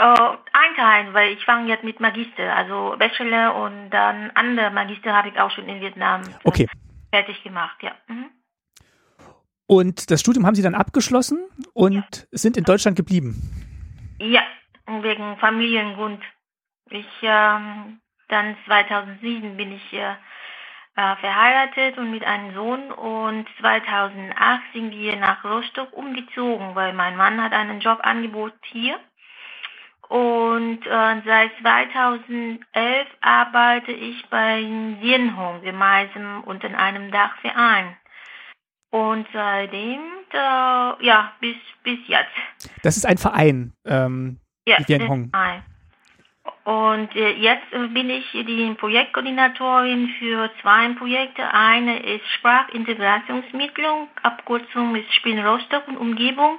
Uh, 0.00 0.36
ein 0.52 0.64
einteilen, 0.74 1.14
weil 1.14 1.32
ich 1.32 1.44
fange 1.44 1.68
jetzt 1.68 1.84
mit 1.84 2.00
Magister, 2.00 2.54
also 2.54 2.96
Bachelor 2.98 3.54
und 3.54 3.90
dann 3.90 4.30
andere 4.34 4.70
Magister 4.70 5.14
habe 5.14 5.28
ich 5.28 5.38
auch 5.38 5.50
schon 5.50 5.68
in 5.68 5.80
Vietnam 5.80 6.22
okay. 6.44 6.66
fertig 7.10 7.42
gemacht, 7.42 7.76
ja. 7.82 7.92
Mhm. 8.08 8.30
Und 9.66 10.10
das 10.10 10.20
Studium 10.20 10.46
haben 10.46 10.54
Sie 10.54 10.62
dann 10.62 10.74
abgeschlossen 10.74 11.38
und 11.72 11.94
ja. 11.94 12.02
sind 12.32 12.56
in 12.56 12.64
Deutschland 12.64 12.96
geblieben? 12.96 13.36
Ja, 14.18 14.42
wegen 14.86 15.36
Familiengrund. 15.38 16.22
Ich 16.90 17.06
ähm, 17.22 18.00
dann 18.28 18.56
2007 18.66 19.56
bin 19.56 19.72
ich 19.72 19.92
äh, 19.92 20.14
äh, 20.96 21.16
verheiratet 21.16 21.98
und 21.98 22.10
mit 22.10 22.24
einem 22.24 22.54
Sohn 22.54 22.92
und 22.92 23.46
2008 23.60 24.62
sind 24.72 24.90
wir 24.92 25.16
nach 25.16 25.44
Rostock 25.44 25.92
umgezogen, 25.92 26.74
weil 26.74 26.92
mein 26.92 27.16
Mann 27.16 27.42
hat 27.42 27.52
einen 27.52 27.80
Jobangebot 27.80 28.54
hier. 28.66 28.98
Und 30.08 30.86
äh, 30.86 31.22
seit 31.24 31.50
2011 31.60 33.08
arbeite 33.20 33.92
ich 33.92 34.24
bei 34.28 34.60
Sienhong 35.00 35.62
gemeinsam 35.62 36.44
unter 36.44 36.68
einem 36.78 37.10
Dachverein. 37.10 37.96
Und 38.94 39.26
seitdem, 39.32 39.98
äh, 40.32 40.36
ja, 41.04 41.32
bis, 41.40 41.56
bis 41.82 41.98
jetzt. 42.06 42.30
Das 42.84 42.96
ist 42.96 43.04
ein 43.04 43.18
Verein, 43.18 43.72
ähm, 43.84 44.38
ja, 44.68 44.80
Sienhong. 44.86 45.30
Ein. 45.32 45.64
Und 46.62 47.16
äh, 47.16 47.32
jetzt 47.32 47.72
bin 47.72 48.08
ich 48.08 48.24
die 48.30 48.72
Projektkoordinatorin 48.78 50.10
für 50.20 50.48
zwei 50.62 50.92
Projekte. 50.94 51.42
Eine 51.42 51.98
ist 52.04 52.24
Sprachintegrationsmittlung, 52.38 54.06
Abkürzung 54.22 54.94
ist 54.94 55.12
Spielen 55.12 55.44
Rostock 55.44 55.88
und 55.88 55.96
Umgebung. 55.96 56.58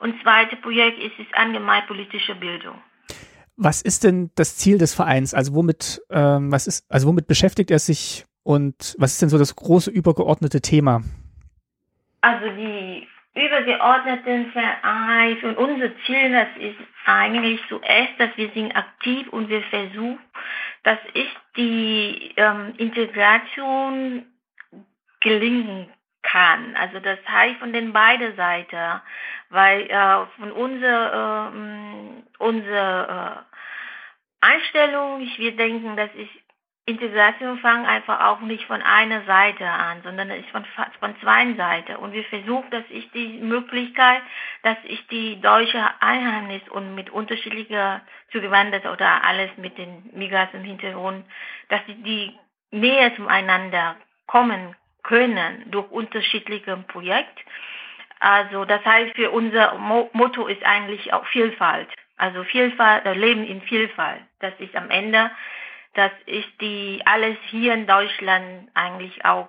Und 0.00 0.20
zweite 0.22 0.56
Projekt 0.56 0.98
ist, 0.98 1.18
ist 1.18 1.34
allgemeinpolitische 1.34 2.34
Bildung. 2.34 2.74
Was 3.56 3.80
ist 3.80 4.04
denn 4.04 4.30
das 4.34 4.58
Ziel 4.58 4.76
des 4.76 4.92
Vereins? 4.92 5.32
Also 5.32 5.54
womit, 5.54 6.02
ähm, 6.10 6.52
was 6.52 6.66
ist, 6.66 6.84
also 6.90 7.08
womit 7.08 7.26
beschäftigt 7.26 7.70
er 7.70 7.78
sich 7.78 8.26
und 8.42 8.94
was 8.98 9.12
ist 9.12 9.22
denn 9.22 9.30
so 9.30 9.38
das 9.38 9.56
große 9.56 9.90
übergeordnete 9.90 10.60
Thema? 10.60 11.02
Also 12.20 12.48
die 12.50 13.08
übergeordneten 13.34 14.52
Verein 14.52 15.38
und 15.42 15.56
unser 15.56 15.96
Ziel, 16.04 16.32
das 16.32 16.48
ist 16.58 16.78
eigentlich 17.06 17.60
zuerst, 17.68 18.18
dass 18.18 18.36
wir 18.36 18.50
sind 18.50 18.74
aktiv 18.76 19.28
und 19.30 19.48
wir 19.48 19.62
versuchen, 19.62 20.18
dass 20.82 20.98
ich 21.14 21.28
die 21.56 22.32
ähm, 22.36 22.74
Integration 22.76 24.26
gelingen 25.20 25.88
kann. 26.22 26.76
Also 26.76 27.00
das 27.00 27.18
heißt 27.26 27.58
von 27.60 27.72
den 27.72 27.92
beiden 27.92 28.34
Seiten, 28.36 29.00
weil 29.50 29.82
äh, 29.82 30.26
von 30.38 30.52
unserer 30.52 31.52
äh, 31.52 32.42
unsere, 32.42 33.44
äh, 33.46 33.50
Einstellung, 34.40 35.20
ich 35.20 35.38
wir 35.38 35.56
denken, 35.56 35.96
dass 35.96 36.10
ich 36.16 36.30
Integration 36.90 37.58
fangen 37.58 37.86
einfach 37.86 38.20
auch 38.20 38.40
nicht 38.40 38.64
von 38.66 38.82
einer 38.82 39.24
Seite 39.24 39.66
an, 39.66 40.02
sondern 40.02 40.30
ist 40.30 40.48
von, 40.50 40.64
von 40.98 41.14
zwei 41.20 41.52
Seiten. 41.54 41.96
Und 41.96 42.12
wir 42.12 42.24
versuchen, 42.24 42.70
dass 42.70 42.84
ich 42.90 43.10
die 43.12 43.38
Möglichkeit, 43.38 44.22
dass 44.62 44.76
ich 44.84 45.06
die 45.08 45.40
deutsche 45.40 45.82
Einheimnis 46.00 46.62
und 46.70 46.94
mit 46.94 47.10
unterschiedlicher 47.10 48.02
zugewandert 48.32 48.86
oder 48.86 49.24
alles 49.24 49.50
mit 49.56 49.78
den 49.78 50.10
Migrationshintergrund, 50.12 51.24
dass 51.68 51.80
die, 51.86 52.02
die 52.02 52.38
näher 52.70 53.14
zueinander 53.16 53.96
kommen 54.26 54.76
können 55.02 55.70
durch 55.70 55.90
unterschiedliche 55.90 56.76
Projekte. 56.88 57.42
Also 58.20 58.64
das 58.66 58.84
heißt, 58.84 59.16
für 59.16 59.30
unser 59.30 59.74
Motto 60.12 60.46
ist 60.46 60.62
eigentlich 60.64 61.12
auch 61.12 61.26
Vielfalt. 61.26 61.88
Also 62.16 62.44
Vielfalt, 62.44 63.06
äh, 63.06 63.14
Leben 63.14 63.44
in 63.44 63.62
Vielfalt. 63.62 64.20
Das 64.40 64.52
ist 64.58 64.76
am 64.76 64.90
Ende 64.90 65.30
dass 65.94 66.12
ich 66.26 66.44
die 66.60 67.02
alles 67.04 67.36
hier 67.50 67.74
in 67.74 67.86
Deutschland 67.86 68.68
eigentlich 68.74 69.24
auch 69.24 69.48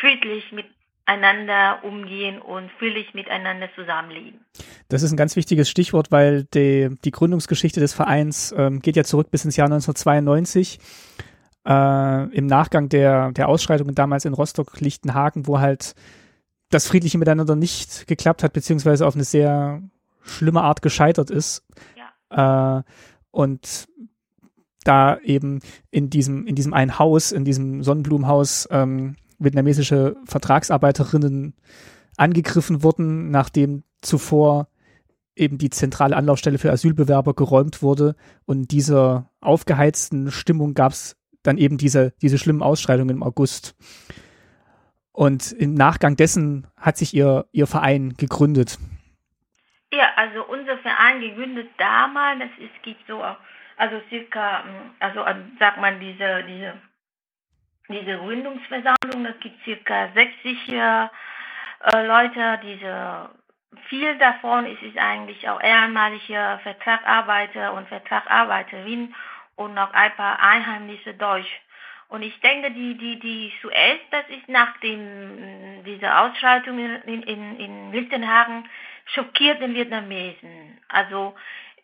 friedlich 0.00 0.44
miteinander 0.52 1.84
umgehen 1.84 2.40
und 2.40 2.70
friedlich 2.78 3.14
miteinander 3.14 3.68
zusammenleben. 3.74 4.44
Das 4.88 5.02
ist 5.02 5.12
ein 5.12 5.16
ganz 5.16 5.36
wichtiges 5.36 5.68
Stichwort, 5.68 6.10
weil 6.10 6.44
die, 6.54 6.90
die 7.04 7.10
Gründungsgeschichte 7.10 7.80
des 7.80 7.92
Vereins 7.92 8.54
ähm, 8.56 8.80
geht 8.80 8.96
ja 8.96 9.04
zurück 9.04 9.30
bis 9.30 9.44
ins 9.44 9.56
Jahr 9.56 9.66
1992. 9.66 10.78
Äh, 11.66 12.36
Im 12.36 12.46
Nachgang 12.46 12.88
der, 12.88 13.32
der 13.32 13.48
Ausschreitungen 13.48 13.94
damals 13.94 14.24
in 14.24 14.34
Rostock-Lichtenhagen, 14.34 15.46
wo 15.46 15.60
halt 15.60 15.94
das 16.70 16.88
friedliche 16.88 17.18
Miteinander 17.18 17.54
nicht 17.54 18.06
geklappt 18.06 18.42
hat, 18.42 18.52
beziehungsweise 18.52 19.06
auf 19.06 19.14
eine 19.14 19.24
sehr 19.24 19.82
schlimme 20.22 20.62
Art 20.62 20.82
gescheitert 20.82 21.30
ist. 21.30 21.64
Ja. 22.30 22.78
Äh, 22.78 22.82
und 23.30 23.88
da 24.84 25.18
eben 25.18 25.60
in 25.90 26.10
diesem, 26.10 26.46
in 26.46 26.54
diesem 26.54 26.74
einen 26.74 26.98
Haus, 26.98 27.32
in 27.32 27.44
diesem 27.44 27.82
Sonnenblumenhaus, 27.82 28.68
ähm, 28.70 29.16
vietnamesische 29.38 30.16
Vertragsarbeiterinnen 30.24 31.54
angegriffen 32.16 32.82
wurden, 32.82 33.30
nachdem 33.30 33.84
zuvor 34.00 34.68
eben 35.34 35.58
die 35.58 35.70
zentrale 35.70 36.16
Anlaufstelle 36.16 36.58
für 36.58 36.70
Asylbewerber 36.70 37.34
geräumt 37.34 37.82
wurde. 37.82 38.16
Und 38.44 38.70
dieser 38.70 39.30
aufgeheizten 39.40 40.30
Stimmung 40.30 40.74
gab 40.74 40.92
es 40.92 41.16
dann 41.42 41.58
eben 41.58 41.78
diese, 41.78 42.12
diese 42.22 42.38
schlimmen 42.38 42.62
Ausschreitungen 42.62 43.16
im 43.16 43.22
August. 43.22 43.74
Und 45.12 45.52
im 45.52 45.74
Nachgang 45.74 46.16
dessen 46.16 46.66
hat 46.76 46.96
sich 46.96 47.14
ihr, 47.14 47.46
ihr 47.52 47.66
Verein 47.66 48.14
gegründet. 48.16 48.78
Ja, 49.92 50.08
also 50.16 50.44
unser 50.46 50.78
Verein 50.78 51.20
gegründet 51.20 51.68
damals, 51.76 52.50
ist, 52.58 52.82
gibt 52.82 53.00
so 53.06 53.22
auch 53.22 53.36
also 53.76 54.00
circa, 54.08 54.62
mm, 54.62 54.94
also 55.00 55.24
sagt 55.58 55.78
man 55.78 56.00
diese, 56.00 56.44
diese, 56.44 56.74
diese 57.88 58.18
Gründungsversammlung, 58.18 59.24
das 59.24 59.38
gibt 59.40 59.62
circa 59.64 60.08
60 60.14 60.72
äh, 60.72 61.08
Leute, 62.06 62.60
diese 62.62 63.30
viel 63.88 64.16
davon 64.18 64.66
ist 64.66 64.82
es 64.82 64.96
eigentlich 64.96 65.48
auch 65.48 65.62
ehemalige 65.62 66.60
Vertragsarbeiter 66.62 67.72
und 67.72 67.88
Vertragsarbeiterinnen 67.88 69.14
und 69.56 69.74
noch 69.74 69.92
ein 69.92 70.14
paar 70.16 70.40
Einheimische 70.40 71.14
Deutsch. 71.14 71.60
Und 72.08 72.22
ich 72.22 72.38
denke, 72.40 72.70
die, 72.72 72.96
die, 72.98 73.18
die 73.18 73.52
zuerst, 73.62 74.02
das 74.10 74.28
ist 74.28 74.48
nach 74.48 74.76
dem, 74.80 75.82
dieser 75.84 76.20
Ausschreitung 76.22 76.78
in, 76.78 77.22
in, 77.22 77.58
in 77.58 77.92
Lichtenhagen, 77.92 78.68
schockiert 79.06 79.62
den 79.62 79.74
Vietnamesen. 79.74 80.78
Also 80.88 81.34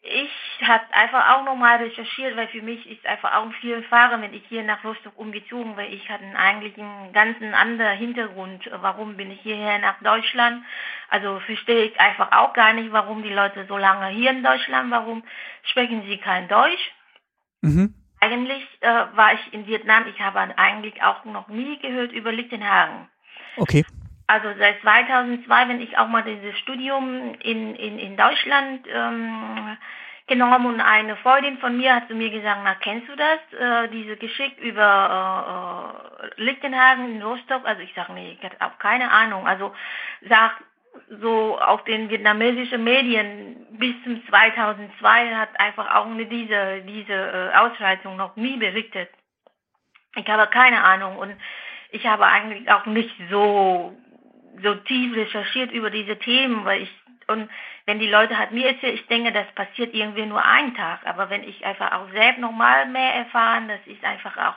ich 0.03 0.31
habe 0.67 0.85
einfach 0.93 1.35
auch 1.35 1.45
nochmal 1.45 1.79
recherchiert, 1.79 2.37
weil 2.37 2.49
für 2.49 2.63
mich 2.63 2.89
ist 2.89 3.05
einfach 3.07 3.35
auch 3.35 3.53
viel 3.55 3.83
Fahrer, 3.85 4.21
wenn 4.21 4.33
ich 4.33 4.45
hier 4.49 4.63
nach 4.63 4.85
Rostock 4.85 5.19
umgezogen, 5.19 5.77
weil 5.77 5.93
ich 5.93 6.09
hatte 6.09 6.25
eigentlich 6.37 6.79
einen 6.79 7.13
ganz 7.13 7.37
anderen 7.43 7.99
Hintergrund. 7.99 8.71
Warum 8.81 9.17
bin 9.17 9.31
ich 9.31 9.41
hierher 9.41 9.79
nach 9.79 10.01
Deutschland? 10.03 10.65
Also 11.09 11.41
verstehe 11.41 11.87
ich 11.87 12.01
einfach 12.01 12.33
auch 12.33 12.53
gar 12.53 12.73
nicht, 12.75 12.93
warum 12.93 13.23
die 13.23 13.33
Leute 13.33 13.67
so 13.69 13.77
lange 13.77 14.09
hier 14.09 14.31
in 14.31 14.45
Deutschland, 14.45 14.91
warum 14.91 15.25
sprechen 15.65 16.03
sie 16.07 16.19
kein 16.19 16.49
Deutsch? 16.49 16.93
Mhm. 17.63 17.95
Eigentlich 18.21 18.67
äh, 18.81 18.89
war 18.89 19.35
ich 19.35 19.53
in 19.53 19.67
Vietnam, 19.67 20.07
ich 20.07 20.21
habe 20.21 20.39
eigentlich 20.59 21.03
auch 21.03 21.25
noch 21.25 21.49
nie 21.49 21.79
gehört 21.79 22.13
über 22.13 22.33
Lichtenhagen. 22.33 23.09
Okay. 23.57 23.85
Also 24.29 24.49
seit 24.59 24.79
2002, 24.83 25.69
wenn 25.69 25.81
ich 25.81 25.97
auch 25.97 26.07
mal 26.07 26.23
dieses 26.23 26.57
Studium 26.59 27.35
in, 27.41 27.75
in, 27.75 27.99
in 27.99 28.15
Deutschland 28.15 28.87
ähm, 28.87 29.79
genommen 30.27 30.67
und 30.67 30.81
eine 30.83 31.17
Freundin 31.17 31.57
von 31.57 31.79
mir 31.79 31.95
hat 31.95 32.09
zu 32.09 32.15
mir 32.15 32.29
gesagt, 32.29 32.61
na 32.63 32.75
kennst 32.75 33.09
du 33.09 33.17
das, 33.17 33.59
äh, 33.59 33.89
diese 33.89 34.19
Geschichte 34.19 34.61
über 34.61 36.21
äh, 36.21 36.27
äh 36.27 36.45
Lichtenhagen 36.45 37.11
in 37.11 37.23
Rostock? 37.23 37.67
Also 37.67 37.81
ich 37.81 37.95
sage, 37.95 38.13
nee, 38.13 38.37
ich 38.39 38.45
habe 38.45 38.55
auch 38.61 38.79
keine 38.79 39.11
Ahnung. 39.11 39.47
Also 39.47 39.75
sag 40.29 40.63
so 41.23 41.59
auf 41.59 41.85
den 41.85 42.11
vietnamesischen 42.11 42.85
Medien 42.85 43.67
bis 43.71 43.95
zum 44.05 44.23
2002 44.29 45.35
hat 45.37 45.59
einfach 45.59 45.95
auch 45.95 46.07
diese, 46.15 46.83
diese 46.83 47.15
äh, 47.15 47.57
Ausschreitung 47.57 48.17
noch 48.17 48.37
nie 48.37 48.59
berichtet. 48.59 49.09
Ich 50.17 50.29
habe 50.29 50.47
keine 50.49 50.85
Ahnung 50.85 51.17
und 51.17 51.35
ich 51.93 52.07
habe 52.07 52.27
eigentlich 52.27 52.71
auch 52.71 52.85
nicht 52.85 53.15
so 53.31 53.97
so 54.63 54.75
tief 54.75 55.15
recherchiert 55.17 55.73
über 55.73 55.91
diese 55.91 56.19
Themen, 56.19 56.65
weil 56.65 56.83
ich 56.83 56.91
und 57.29 57.51
wenn 57.85 57.99
die 57.99 58.09
Leute 58.09 58.39
halt 58.39 58.53
mir 58.53 58.69
erzählen, 58.69 58.95
ich 58.95 59.07
denke, 59.07 59.33
das 59.33 59.47
passiert 59.55 59.95
irgendwie 59.95 60.25
nur 60.25 60.43
einen 60.43 60.75
Tag, 60.75 61.01
aber 61.05 61.29
wenn 61.29 61.45
ich 61.45 61.65
einfach 61.65 61.93
auch 61.93 62.11
selbst 62.11 62.41
nochmal 62.41 62.87
mehr 62.87 63.15
erfahren, 63.15 63.69
das 63.69 63.81
ist 63.87 64.03
einfach 64.03 64.37
auch 64.39 64.57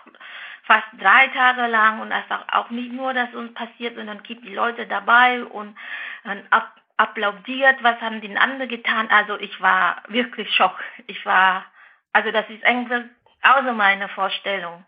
fast 0.64 0.88
drei 0.98 1.28
Tage 1.28 1.68
lang 1.68 2.00
und 2.00 2.12
einfach 2.12 2.46
auch 2.52 2.70
nicht 2.70 2.94
nur, 2.94 3.14
dass 3.14 3.34
uns 3.34 3.54
passiert, 3.54 3.96
sondern 3.96 4.24
gibt 4.24 4.46
die 4.46 4.56
Leute 4.56 4.88
dabei 4.88 5.44
und 5.44 5.78
dann 6.24 6.44
ab, 6.50 6.72
applaudiert, 6.98 7.84
was 7.84 8.00
haben 8.00 8.22
die 8.22 8.38
anderen 8.38 8.70
getan. 8.70 9.10
Also 9.10 9.38
ich 9.40 9.60
war 9.60 10.02
wirklich 10.08 10.54
schock. 10.56 10.82
Ich 11.08 11.26
war, 11.26 11.66
also 12.14 12.32
das 12.32 12.50
ist 12.50 12.64
eigentlich 12.64 13.04
außer 13.42 13.74
meiner 13.74 14.08
Vorstellung. 14.10 14.86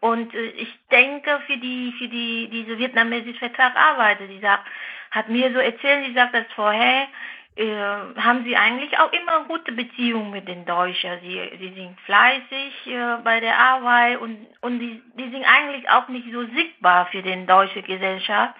Und 0.00 0.34
äh, 0.34 0.46
ich 0.50 0.72
denke, 0.90 1.40
für 1.46 1.56
die, 1.56 1.92
für 1.98 2.08
die, 2.08 2.48
diese 2.50 2.78
vietnamesische 2.78 3.38
Vertragsarbeiter, 3.38 4.26
die 4.26 4.40
sagt, 4.40 4.66
hat 5.10 5.28
mir 5.28 5.52
so 5.52 5.58
erzählt, 5.58 6.06
sie 6.06 6.14
sagt 6.14 6.34
das 6.34 6.46
vorher, 6.54 7.08
äh, 7.56 8.20
haben 8.20 8.44
sie 8.44 8.56
eigentlich 8.56 8.96
auch 8.98 9.12
immer 9.12 9.44
gute 9.48 9.72
Beziehungen 9.72 10.30
mit 10.30 10.46
den 10.46 10.64
Deutschen. 10.64 11.18
Sie, 11.22 11.40
sie 11.58 11.72
sind 11.74 11.98
fleißig 12.02 12.86
äh, 12.86 13.16
bei 13.24 13.40
der 13.40 13.58
Arbeit 13.58 14.20
und, 14.20 14.46
und 14.60 14.78
die, 14.78 15.02
die 15.16 15.30
sind 15.30 15.44
eigentlich 15.44 15.90
auch 15.90 16.06
nicht 16.08 16.30
so 16.32 16.44
sichtbar 16.54 17.06
für 17.06 17.22
die 17.22 17.46
deutsche 17.46 17.82
Gesellschaft. 17.82 18.54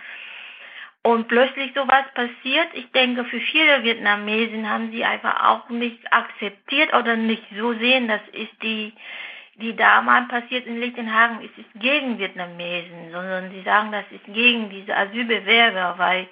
Und 1.03 1.29
plötzlich 1.29 1.73
sowas 1.75 2.05
passiert. 2.13 2.69
Ich 2.73 2.91
denke, 2.91 3.25
für 3.25 3.39
viele 3.39 3.85
Vietnamesen 3.85 4.69
haben 4.69 4.91
sie 4.91 5.05
einfach 5.05 5.47
auch 5.49 5.69
nicht 5.69 6.13
akzeptiert 6.13 6.93
oder 6.93 7.15
nicht 7.15 7.45
so 7.57 7.73
sehen, 7.75 8.09
das 8.09 8.21
ist 8.33 8.63
die, 8.63 8.93
die 9.61 9.75
damals 9.75 10.29
passiert 10.29 10.67
in 10.67 10.79
Lichtenhagen, 10.81 11.39
es 11.45 11.59
ist 11.59 11.81
gegen 11.81 12.19
Vietnamesen, 12.19 13.11
sondern 13.13 13.51
sie 13.51 13.63
sagen, 13.63 13.93
das 13.93 14.05
ist 14.11 14.25
gegen 14.33 14.71
diese 14.71 14.97
Asylbewerber, 14.97 15.99
weil 15.99 16.29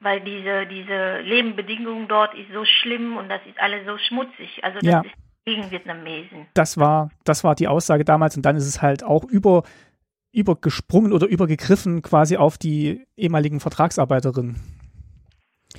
weil 0.00 0.20
diese, 0.22 0.66
diese 0.66 1.18
Lebensbedingungen 1.20 2.08
dort 2.08 2.34
ist 2.34 2.50
so 2.52 2.64
schlimm 2.64 3.16
und 3.16 3.28
das 3.28 3.40
ist 3.46 3.60
alles 3.60 3.86
so 3.86 3.98
schmutzig. 3.98 4.64
Also 4.64 4.78
das 4.80 4.88
ja. 4.88 5.00
ist 5.00 5.14
gegen 5.44 5.70
Vietnamesen. 5.70 6.46
Das 6.54 6.78
war, 6.78 7.10
das 7.24 7.44
war 7.44 7.54
die 7.54 7.68
Aussage 7.68 8.04
damals 8.04 8.36
und 8.36 8.46
dann 8.46 8.56
ist 8.56 8.66
es 8.66 8.80
halt 8.80 9.04
auch 9.04 9.24
über, 9.24 9.62
übergesprungen 10.32 11.12
oder 11.12 11.26
übergegriffen 11.26 12.02
quasi 12.02 12.36
auf 12.36 12.56
die 12.56 13.06
ehemaligen 13.16 13.60
Vertragsarbeiterinnen. 13.60 14.56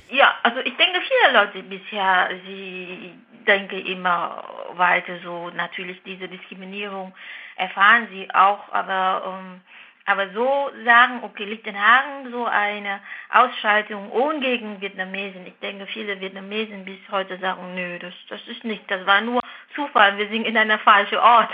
Ja, 0.08 0.34
also 0.42 0.60
ich 0.60 0.76
denke, 0.76 1.00
viele 1.00 1.38
Leute 1.38 1.62
bisher, 1.64 2.30
sie 2.46 3.12
denken 3.44 3.86
immer 3.86 4.44
weiter 4.74 5.18
so, 5.22 5.50
natürlich 5.50 6.02
diese 6.04 6.28
Diskriminierung 6.28 7.14
erfahren 7.56 8.08
sie 8.10 8.28
auch, 8.34 8.72
aber 8.72 9.22
ähm, 9.26 9.60
aber 10.04 10.32
so 10.34 10.70
sagen, 10.84 11.20
okay, 11.22 11.44
liegt 11.44 11.66
in 11.66 11.76
Hagen 11.76 12.32
so 12.32 12.44
eine 12.44 12.98
Ausschaltung 13.30 14.10
ohne 14.10 14.40
gegen 14.40 14.80
Vietnamesen. 14.80 15.46
Ich 15.46 15.58
denke, 15.62 15.86
viele 15.86 16.20
Vietnamesen 16.20 16.84
bis 16.84 16.98
heute 17.10 17.38
sagen, 17.38 17.74
nö, 17.76 17.98
das, 18.00 18.12
das 18.28 18.40
ist 18.48 18.64
nicht, 18.64 18.82
das 18.90 19.06
war 19.06 19.20
nur 19.20 19.40
Zufall, 19.76 20.18
wir 20.18 20.28
sind 20.28 20.44
in 20.44 20.56
einer 20.56 20.78
falschen 20.78 21.18
Ort. 21.18 21.50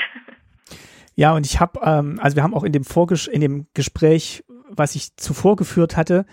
Ja, 1.15 1.32
und 1.32 1.44
ich 1.44 1.60
habe, 1.60 1.81
ähm, 1.82 2.20
also 2.23 2.36
wir 2.36 2.44
haben 2.44 2.55
auch 2.55 2.62
in 2.62 2.73
dem 2.73 2.85
Vorges 2.85 3.27
in 3.27 3.40
dem 3.40 3.66
Gespräch, 3.74 4.44
was 4.69 4.94
ich 4.94 5.16
zuvor 5.16 5.56
geführt 5.56 5.97
hatte, 5.97 6.27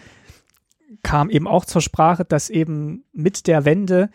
kam 1.02 1.30
eben 1.30 1.48
auch 1.48 1.66
zur 1.66 1.82
Sprache, 1.82 2.24
dass 2.24 2.50
eben 2.50 3.04
mit 3.12 3.48
der 3.48 3.66
Wende 3.66 4.10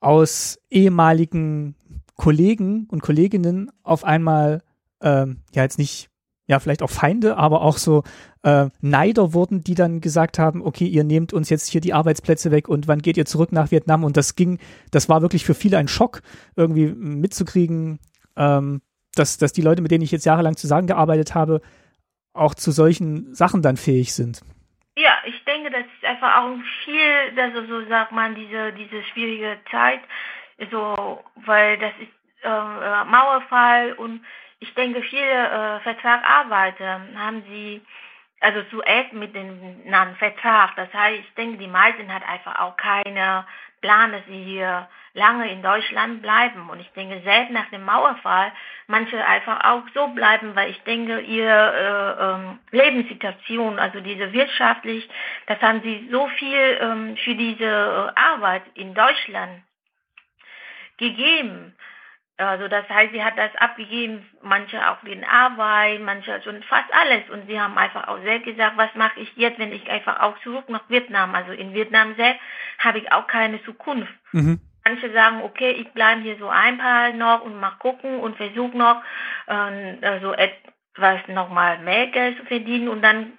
aus 0.00 0.58
ehemaligen 0.70 1.74
Kollegen 2.14 2.86
und 2.90 3.02
Kolleginnen 3.02 3.70
auf 3.82 4.04
einmal 4.04 4.62
ähm, 5.00 5.38
ja 5.54 5.62
jetzt 5.62 5.78
nicht 5.78 6.10
ja, 6.48 6.58
vielleicht 6.58 6.82
auch 6.82 6.90
Feinde, 6.90 7.36
aber 7.36 7.60
auch 7.60 7.76
so 7.76 8.04
äh, 8.42 8.68
Neider 8.80 9.34
wurden, 9.34 9.62
die 9.62 9.74
dann 9.74 10.00
gesagt 10.00 10.38
haben, 10.38 10.62
okay, 10.62 10.86
ihr 10.86 11.04
nehmt 11.04 11.34
uns 11.34 11.50
jetzt 11.50 11.68
hier 11.68 11.82
die 11.82 11.92
Arbeitsplätze 11.92 12.50
weg 12.50 12.68
und 12.68 12.88
wann 12.88 13.02
geht 13.02 13.18
ihr 13.18 13.26
zurück 13.26 13.52
nach 13.52 13.70
Vietnam? 13.70 14.02
Und 14.02 14.16
das 14.16 14.34
ging, 14.34 14.58
das 14.90 15.10
war 15.10 15.20
wirklich 15.20 15.44
für 15.44 15.52
viele 15.52 15.76
ein 15.76 15.88
Schock, 15.88 16.22
irgendwie 16.56 16.86
mitzukriegen, 16.86 17.98
ähm, 18.36 18.80
dass, 19.14 19.36
dass 19.36 19.52
die 19.52 19.60
Leute, 19.60 19.82
mit 19.82 19.90
denen 19.90 20.02
ich 20.02 20.10
jetzt 20.10 20.24
jahrelang 20.24 20.56
zusammengearbeitet 20.56 21.34
habe, 21.34 21.60
auch 22.32 22.54
zu 22.54 22.70
solchen 22.70 23.34
Sachen 23.34 23.60
dann 23.60 23.76
fähig 23.76 24.14
sind. 24.14 24.40
Ja, 24.96 25.12
ich 25.26 25.37
denke, 25.58 25.70
das 25.70 25.86
ist 25.86 26.04
einfach 26.04 26.36
auch 26.38 26.56
viel, 26.84 27.38
also 27.38 27.66
so 27.66 27.88
sagt 27.88 28.12
man, 28.12 28.34
diese, 28.34 28.72
diese 28.72 29.02
schwierige 29.04 29.58
Zeit, 29.70 30.00
so, 30.70 31.22
weil 31.36 31.78
das 31.78 31.92
ist 32.00 32.44
äh, 32.44 32.48
äh 32.48 33.04
Mauerfall 33.04 33.92
und 33.94 34.24
ich 34.60 34.74
denke, 34.74 35.02
viele 35.02 35.20
äh, 35.20 35.80
Vertragarbeiter 35.80 37.00
haben 37.16 37.42
sie 37.48 37.80
also 38.40 38.62
zuerst 38.70 39.12
mit 39.12 39.34
dem 39.34 39.58
Vertrag. 40.18 40.74
Das 40.76 40.92
heißt, 40.92 41.20
ich 41.20 41.34
denke, 41.34 41.58
die 41.58 41.66
meisten 41.66 42.12
hat 42.12 42.22
einfach 42.28 42.58
auch 42.60 42.76
keine 42.76 43.44
Plan, 43.80 44.12
dass 44.12 44.24
sie 44.26 44.42
hier 44.42 44.88
lange 45.14 45.50
in 45.50 45.62
Deutschland 45.62 46.22
bleiben. 46.22 46.70
Und 46.70 46.80
ich 46.80 46.90
denke, 46.92 47.20
selbst 47.24 47.50
nach 47.52 47.68
dem 47.70 47.84
Mauerfall, 47.84 48.52
manche 48.86 49.24
einfach 49.24 49.64
auch 49.64 49.82
so 49.94 50.08
bleiben, 50.08 50.54
weil 50.54 50.70
ich 50.70 50.80
denke, 50.82 51.20
ihre 51.20 51.48
äh, 51.50 52.24
ähm, 52.24 52.58
Lebenssituation, 52.70 53.78
also 53.78 54.00
diese 54.00 54.32
wirtschaftlich, 54.32 55.08
das 55.46 55.60
haben 55.60 55.82
sie 55.82 56.08
so 56.10 56.28
viel 56.38 56.78
ähm, 56.80 57.16
für 57.16 57.34
diese 57.34 58.12
Arbeit 58.16 58.62
in 58.74 58.94
Deutschland 58.94 59.62
gegeben. 60.98 61.74
Also 62.38 62.68
das 62.68 62.88
heißt, 62.88 63.12
sie 63.12 63.24
hat 63.24 63.36
das 63.36 63.54
abgegeben, 63.56 64.24
manche 64.42 64.88
auch 64.88 65.00
den 65.04 65.24
Arbeit, 65.24 66.00
manche 66.00 66.40
schon 66.42 66.62
fast 66.62 66.86
alles. 66.92 67.28
Und 67.30 67.48
sie 67.48 67.60
haben 67.60 67.76
einfach 67.76 68.06
auch 68.06 68.22
selbst 68.22 68.46
gesagt, 68.46 68.76
was 68.76 68.94
mache 68.94 69.18
ich 69.18 69.36
jetzt, 69.36 69.58
wenn 69.58 69.72
ich 69.72 69.90
einfach 69.90 70.20
auch 70.20 70.38
zurück 70.42 70.68
nach 70.68 70.88
Vietnam, 70.88 71.34
also 71.34 71.50
in 71.50 71.74
Vietnam 71.74 72.14
selbst, 72.14 72.40
habe 72.78 72.98
ich 72.98 73.10
auch 73.10 73.26
keine 73.26 73.60
Zukunft. 73.64 74.12
Mhm. 74.30 74.60
Manche 74.84 75.12
sagen, 75.12 75.42
okay, 75.42 75.72
ich 75.72 75.92
bleibe 75.92 76.22
hier 76.22 76.38
so 76.38 76.48
ein 76.48 76.78
paar 76.78 77.12
noch 77.12 77.42
und 77.42 77.58
mal 77.58 77.72
gucken 77.80 78.20
und 78.20 78.36
versuche 78.36 78.78
noch 78.78 79.02
äh, 79.48 80.20
so 80.22 80.32
etwas 80.32 81.26
nochmal 81.26 81.80
mehr 81.80 82.06
Geld 82.06 82.38
zu 82.38 82.44
verdienen 82.46 82.88
und 82.88 83.02
dann 83.02 83.32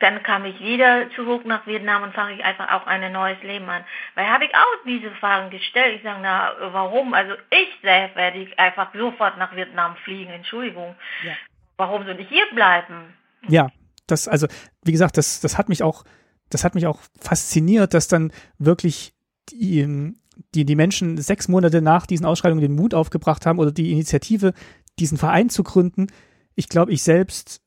dann 0.00 0.22
kam 0.22 0.44
ich 0.44 0.60
wieder 0.60 1.10
zurück 1.14 1.46
nach 1.46 1.66
Vietnam 1.66 2.02
und 2.02 2.14
fange 2.14 2.34
ich 2.34 2.44
einfach 2.44 2.70
auch 2.72 2.86
ein 2.86 3.12
neues 3.12 3.42
Leben 3.42 3.68
an. 3.68 3.84
Weil 4.14 4.28
habe 4.28 4.44
ich 4.44 4.54
auch 4.54 4.84
diese 4.86 5.10
Fragen 5.12 5.50
gestellt. 5.50 5.96
Ich 5.96 6.02
sage, 6.02 6.20
na, 6.22 6.52
warum? 6.72 7.14
Also 7.14 7.32
ich 7.50 7.68
selbst 7.82 8.16
werde 8.16 8.38
ich 8.38 8.58
einfach 8.58 8.92
sofort 8.94 9.38
nach 9.38 9.56
Vietnam 9.56 9.96
fliegen. 10.04 10.30
Entschuldigung. 10.30 10.94
Ja. 11.24 11.32
Warum 11.76 12.04
soll 12.04 12.20
ich 12.20 12.28
hier 12.28 12.44
bleiben? 12.54 13.14
Ja, 13.48 13.68
das, 14.06 14.28
also, 14.28 14.46
wie 14.84 14.92
gesagt, 14.92 15.16
das, 15.16 15.40
das 15.40 15.58
hat 15.58 15.68
mich 15.68 15.82
auch, 15.82 16.04
das 16.50 16.64
hat 16.64 16.74
mich 16.74 16.86
auch 16.86 17.00
fasziniert, 17.20 17.94
dass 17.94 18.08
dann 18.08 18.32
wirklich 18.58 19.14
die, 19.50 20.14
die, 20.54 20.64
die 20.64 20.76
Menschen 20.76 21.18
sechs 21.18 21.48
Monate 21.48 21.82
nach 21.82 22.06
diesen 22.06 22.26
Ausschreitungen 22.26 22.62
den 22.62 22.74
Mut 22.74 22.94
aufgebracht 22.94 23.46
haben 23.46 23.58
oder 23.58 23.72
die 23.72 23.92
Initiative, 23.92 24.52
diesen 24.98 25.18
Verein 25.18 25.48
zu 25.50 25.62
gründen. 25.62 26.08
Ich 26.54 26.68
glaube, 26.68 26.92
ich 26.92 27.02
selbst 27.02 27.62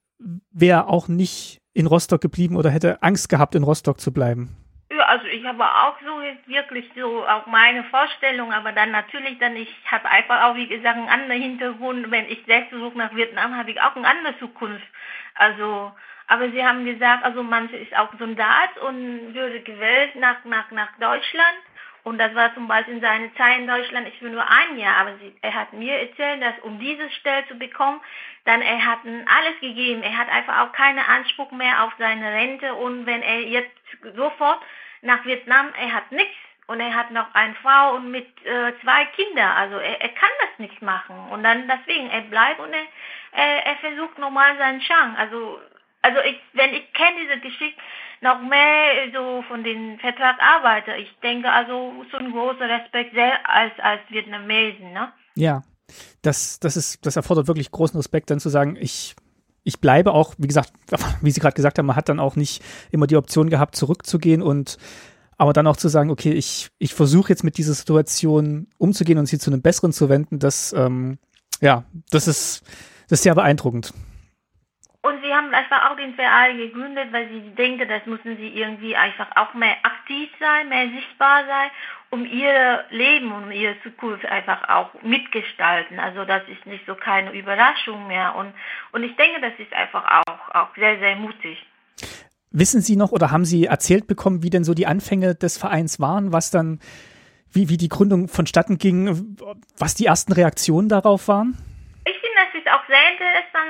wäre 0.51 0.88
auch 0.88 1.07
nicht 1.07 1.59
in 1.74 1.88
Rostock 1.88 2.22
geblieben 2.22 2.56
oder 2.56 2.70
hätte 2.70 3.02
Angst 3.02 3.30
gehabt, 3.30 3.56
in 3.56 3.64
Rostock 3.64 4.00
zu 4.00 4.14
bleiben? 4.14 4.56
Ja, 4.91 5.06
also 5.06 5.26
ich 5.26 5.46
habe 5.46 5.64
auch 5.64 5.98
so 6.02 6.52
wirklich 6.52 6.90
so 6.96 7.26
auch 7.28 7.46
meine 7.46 7.84
Vorstellung, 7.86 8.52
aber 8.52 8.72
dann 8.72 8.91
natürlich 8.91 9.38
dann, 9.38 9.56
ich 9.56 9.70
habe 9.86 10.10
einfach 10.10 10.44
auch, 10.44 10.56
wie 10.56 10.68
gesagt, 10.68 10.98
einen 10.98 11.10
anderen 11.10 11.41
Hintergrund. 11.41 12.10
Wenn 12.10 12.26
ich 12.26 12.44
selbst 12.48 12.72
zurück 12.72 12.96
nach 12.96 13.16
Vietnam, 13.16 13.56
habe 13.56 13.70
ich 13.70 13.80
auch 13.82 13.96
eine 13.96 14.08
andere 14.08 14.38
Zukunft. 14.40 14.86
Also, 15.36 15.91
aber 16.28 16.50
sie 16.52 16.66
haben 16.66 16.86
gesagt, 16.86 17.24
also 17.24 17.44
manche 17.44 17.78
ist 17.78 17.96
auch 17.96 18.10
Soldat 18.18 18.78
und 18.88 19.34
würde 19.36 19.62
gewählt 19.62 20.16
nach, 20.16 20.44
nach, 20.46 20.72
nach 20.72 20.91
Deutschland. 21.00 21.58
Und 22.10 22.18
das 22.18 22.34
war 22.34 22.52
zum 22.56 22.68
Beispiel 22.68 22.95
in 22.95 23.02
seiner 23.02 23.31
Zeit 23.36 23.60
in 23.60 23.68
Deutschland, 23.68 24.07
ich 24.07 24.19
will 24.19 24.31
nur 24.31 24.44
ein 24.44 24.80
Jahr, 24.80 24.98
aber 24.98 25.15
sie, 25.18 25.31
er 25.44 25.53
hat 25.53 25.73
mir 25.73 25.95
erzählt, 25.95 26.41
dass 26.41 26.57
um 26.64 26.80
diese 26.80 27.07
Stelle 27.11 27.48
zu 27.48 27.53
bekommen, 27.53 28.02
dann 28.45 28.64
er 28.64 28.84
hat 28.84 29.02
alles 29.06 29.60
gegeben. 29.61 30.02
Er 30.02 30.18
hat 30.18 30.27
einfach 30.27 30.57
auch 30.61 30.72
keinen 30.72 30.98
Anspruch 30.98 31.52
mehr 31.52 31.84
auf 31.84 31.94
seine 31.99 32.34
Rente 32.34 32.73
und 32.73 33.06
wenn 33.06 33.22
er 33.22 33.41
jetzt 33.41 33.69
sofort 34.15 34.60
nach 35.03 35.23
Vietnam, 35.23 35.68
er 35.80 35.94
hat 35.94 36.11
nichts 36.11 36.34
und 36.65 36.80
er 36.80 36.95
hat 36.95 37.11
noch 37.11 37.31
eine 37.36 37.53
Frau 37.61 37.94
und 37.94 38.10
mit 38.10 38.26
äh, 38.44 38.73
zwei 38.81 39.06
Kindern, 39.15 39.52
also 39.52 39.77
er, 39.77 40.02
er 40.02 40.10
kann 40.10 40.31
das 40.41 40.57
nicht 40.57 40.81
machen 40.81 41.15
und 41.30 41.44
dann 41.44 41.68
deswegen, 41.68 42.10
er 42.10 42.22
bleibt 42.22 42.60
und 42.60 42.73
er, 42.73 42.88
er, 43.34 43.65
er 43.68 43.76
versucht 43.76 44.18
nochmal 44.18 44.57
seinen 44.57 44.80
Chance. 44.80 45.15
Also 45.15 45.61
also 46.01 46.19
ich, 46.19 46.38
wenn 46.53 46.73
ich 46.73 46.91
kenne 46.93 47.17
diese 47.21 47.39
Geschichte 47.39 47.81
noch 48.21 48.41
mehr 48.41 49.11
so 49.13 49.43
von 49.47 49.63
den 49.63 49.99
Vertragsarbeitern, 49.99 50.99
ich 50.99 51.09
denke 51.23 51.49
also 51.49 51.93
so 52.11 52.17
ein 52.17 52.31
großer 52.31 52.67
Respekt 52.67 53.13
sehr 53.13 53.49
als, 53.49 53.71
als 53.80 54.01
Vietnamesen, 54.09 54.91
ne? 54.91 55.11
Ja, 55.35 55.63
das, 56.21 56.59
das 56.59 56.76
ist, 56.77 57.05
das 57.05 57.15
erfordert 57.15 57.47
wirklich 57.47 57.71
großen 57.71 57.97
Respekt, 57.97 58.30
dann 58.30 58.39
zu 58.39 58.49
sagen, 58.49 58.77
ich, 58.80 59.15
ich 59.63 59.80
bleibe 59.80 60.13
auch, 60.13 60.35
wie 60.38 60.47
gesagt, 60.47 60.73
wie 61.21 61.31
Sie 61.31 61.39
gerade 61.39 61.55
gesagt 61.55 61.77
haben, 61.77 61.85
man 61.85 61.95
hat 61.95 62.09
dann 62.09 62.19
auch 62.19 62.35
nicht 62.35 62.63
immer 62.91 63.07
die 63.07 63.17
Option 63.17 63.49
gehabt, 63.49 63.76
zurückzugehen 63.76 64.41
und 64.41 64.77
aber 65.38 65.53
dann 65.53 65.67
auch 65.67 65.77
zu 65.77 65.88
sagen, 65.88 66.09
okay, 66.09 66.34
ich, 66.34 66.69
ich 66.80 66.93
versuche 66.93 67.30
jetzt 67.30 67.45
mit 67.45 67.57
dieser 67.57 67.73
Situation 67.73 68.67
umzugehen 68.77 69.17
und 69.17 69.26
sie 69.26 69.39
zu 69.39 69.49
einem 69.49 69.61
besseren 69.61 69.93
zu 69.93 70.09
wenden, 70.09 70.38
das, 70.38 70.73
ähm, 70.73 71.17
ja, 71.61 71.85
das 72.11 72.27
ist, 72.27 72.61
das 73.07 73.19
ist 73.19 73.23
sehr 73.23 73.35
beeindruckend. 73.35 73.93
Und 75.01 75.21
sie 75.23 75.34
haben 75.34 75.53
einfach 75.53 75.89
auch 75.89 75.95
den 75.95 76.13
Verein 76.15 76.57
gegründet, 76.57 77.13
weil 77.13 77.30
sie 77.30 77.55
denken, 77.55 77.88
das 77.88 78.05
müssen 78.05 78.35
sie 78.35 78.49
irgendwie 78.49 78.97
einfach 78.97 79.27
auch 79.35 79.53
mehr 79.53 79.77
aktiv 79.84 80.30
sein, 80.39 80.67
mehr 80.67 80.89
sichtbar 80.89 81.45
sein, 81.45 81.69
um 82.09 82.26
ihr 82.26 82.84
Leben 82.89 83.31
und 83.31 83.51
ihre 83.53 83.81
Zukunft 83.81 84.26
einfach 84.26 84.67
auch 84.67 84.89
mitgestalten. 85.01 85.99
Also 85.99 86.26
das 86.26 86.41
ist 86.49 86.65
nicht 86.65 86.85
so 86.85 86.95
keine 86.95 87.31
Überraschung 87.31 88.07
mehr. 88.07 88.35
Und, 88.35 88.53
und 88.91 89.03
ich 89.03 89.15
denke, 89.15 89.39
das 89.39 89.53
ist 89.57 89.71
einfach 89.73 90.03
auch, 90.27 90.55
auch 90.55 90.76
sehr, 90.76 90.99
sehr 90.99 91.15
mutig. 91.15 91.65
Wissen 92.51 92.81
Sie 92.81 92.97
noch 92.97 93.11
oder 93.13 93.31
haben 93.31 93.45
Sie 93.45 93.65
erzählt 93.67 94.05
bekommen, 94.05 94.43
wie 94.43 94.49
denn 94.49 94.65
so 94.65 94.73
die 94.73 94.88
Anfänge 94.88 95.34
des 95.34 95.57
Vereins 95.57 96.01
waren, 96.01 96.34
was 96.34 96.51
dann, 96.51 96.80
wie, 97.53 97.69
wie 97.69 97.77
die 97.77 97.89
Gründung 97.89 98.27
vonstatten 98.27 98.77
ging, 98.77 99.38
was 99.77 99.95
die 99.95 100.07
ersten 100.07 100.34
Reaktionen 100.34 100.89
darauf 100.89 101.30
waren? 101.30 101.57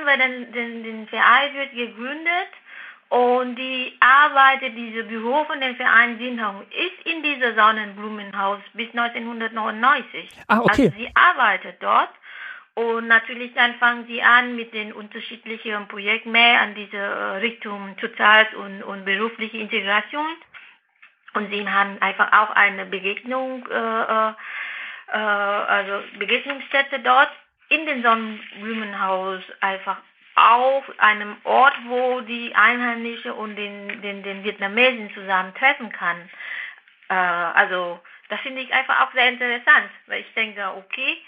Interessant, 0.00 0.06
weil 0.06 0.52
den, 0.52 0.82
den, 0.82 1.08
Verein 1.08 1.54
wird 1.54 1.72
gegründet 1.72 2.48
Und 3.08 3.56
die 3.56 3.96
arbeitet, 4.00 4.76
diese 4.76 5.04
Büro 5.04 5.44
von 5.44 5.60
dem 5.60 5.76
Verein 5.76 6.18
Sinhong 6.18 6.62
ist 6.70 7.06
in 7.06 7.22
dieser 7.22 7.54
Sonnenblumenhaus 7.54 8.60
bis 8.74 8.88
1999. 8.90 10.28
Ah, 10.46 10.60
okay. 10.60 10.68
Also 10.68 10.96
sie 10.96 11.10
arbeitet 11.14 11.82
dort. 11.82 12.10
Und 12.74 13.08
natürlich 13.08 13.52
dann 13.54 13.74
fangen 13.74 14.06
sie 14.06 14.22
an 14.22 14.54
mit 14.54 14.72
den 14.72 14.92
unterschiedlichen 14.92 15.88
Projekten 15.88 16.30
mehr 16.30 16.60
an 16.60 16.74
diese 16.76 16.96
äh, 16.96 17.36
Richtung 17.38 17.96
Sozial- 18.00 18.54
und, 18.54 18.84
und 18.84 19.04
berufliche 19.04 19.58
Integration. 19.58 20.36
Und 21.34 21.50
sie 21.52 21.68
haben 21.68 22.00
einfach 22.00 22.32
auch 22.32 22.50
eine 22.54 22.86
Begegnung, 22.86 23.66
äh, 23.68 23.74
äh, 23.74 24.32
äh 25.12 25.18
also 25.18 26.02
Begegnungsstätte 26.18 27.00
dort 27.00 27.30
in 27.70 27.86
den 27.86 28.02
Sonnenblumenhaus 28.02 29.42
einfach 29.60 29.96
auf 30.34 30.84
einem 30.98 31.36
Ort, 31.44 31.74
wo 31.86 32.20
die 32.20 32.54
Einheimischen 32.54 33.32
und 33.32 33.56
den, 33.56 34.02
den, 34.02 34.22
den 34.22 34.44
Vietnamesen 34.44 35.12
zusammen 35.14 35.54
treffen 35.54 35.90
kann. 35.90 36.30
Äh, 37.08 37.14
also 37.14 38.00
das 38.28 38.40
finde 38.40 38.62
ich 38.62 38.72
einfach 38.72 39.00
auch 39.00 39.12
sehr 39.12 39.28
interessant, 39.28 39.90
weil 40.06 40.20
ich 40.20 40.34
denke, 40.34 40.62
okay, 40.76 41.18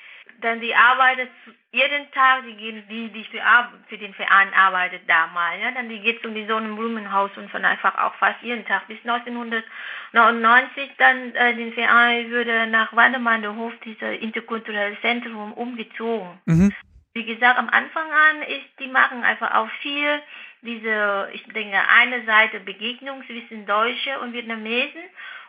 dann 0.40 0.60
die 0.60 0.74
arbeitet 0.74 1.30
jeden 1.72 2.10
Tag, 2.12 2.44
die 2.46 2.54
gehen, 2.54 2.84
die, 2.88 3.08
die 3.08 3.24
für, 3.24 3.40
für 3.88 3.98
den 3.98 4.12
Verein 4.14 4.52
arbeitet 4.54 5.02
damals, 5.08 5.60
ja, 5.62 5.70
dann 5.70 5.88
die 5.88 6.00
geht 6.00 6.22
zum 6.22 6.34
Sonnenblumenhaus 6.46 7.30
und 7.36 7.50
von 7.50 7.64
einfach 7.64 7.96
auch 7.96 8.14
fast 8.16 8.42
jeden 8.42 8.64
Tag 8.66 8.86
bis 8.88 8.98
1999 8.98 10.90
dann 10.98 11.34
äh, 11.34 11.54
den 11.54 11.72
Verein 11.72 12.30
würde 12.30 12.66
nach 12.66 12.94
Wandermanderhof, 12.94 13.72
dieser 13.84 14.12
interkulturelle 14.12 15.00
Zentrum, 15.00 15.54
umgezogen. 15.54 16.38
Mhm. 16.44 16.72
Wie 17.14 17.24
gesagt, 17.24 17.58
am 17.58 17.68
Anfang 17.68 18.10
an 18.10 18.42
ist, 18.42 18.68
die 18.78 18.88
machen 18.88 19.24
einfach 19.24 19.54
auch 19.54 19.68
viel 19.80 20.22
diese, 20.62 21.28
ich 21.32 21.42
denke, 21.52 21.76
eine 21.88 22.24
Seite 22.24 22.60
Begegnung 22.60 23.22
zwischen 23.26 23.66
Deutsche 23.66 24.18
und 24.20 24.32
Vietnamesen 24.32 25.02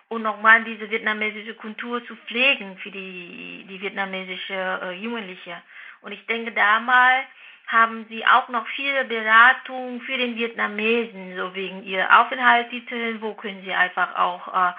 und 0.10 0.24
nochmal 0.24 0.64
diese 0.64 0.90
vietnamesische 0.90 1.54
Kultur 1.54 2.06
zu 2.06 2.16
pflegen 2.28 2.78
für 2.78 2.92
die, 2.92 3.66
die 3.70 3.82
vietnamesische 3.82 4.80
äh, 4.84 4.92
Jugendliche. 4.94 5.62
Und 6.04 6.12
ich 6.12 6.26
denke, 6.28 6.52
damals 6.52 7.26
haben 7.68 8.06
sie 8.10 8.26
auch 8.26 8.50
noch 8.50 8.68
viele 8.68 9.06
Beratungen 9.06 10.02
für 10.02 10.18
den 10.18 10.36
Vietnamesen, 10.36 11.36
so 11.38 11.56
wegen 11.56 11.84
ihrer 11.84 12.22
Aufenthaltstitel, 12.22 13.22
wo 13.22 13.34
können 13.34 13.64
sie 13.64 13.74
einfach 13.74 14.16
auch 14.16 14.48
äh, 14.48 14.74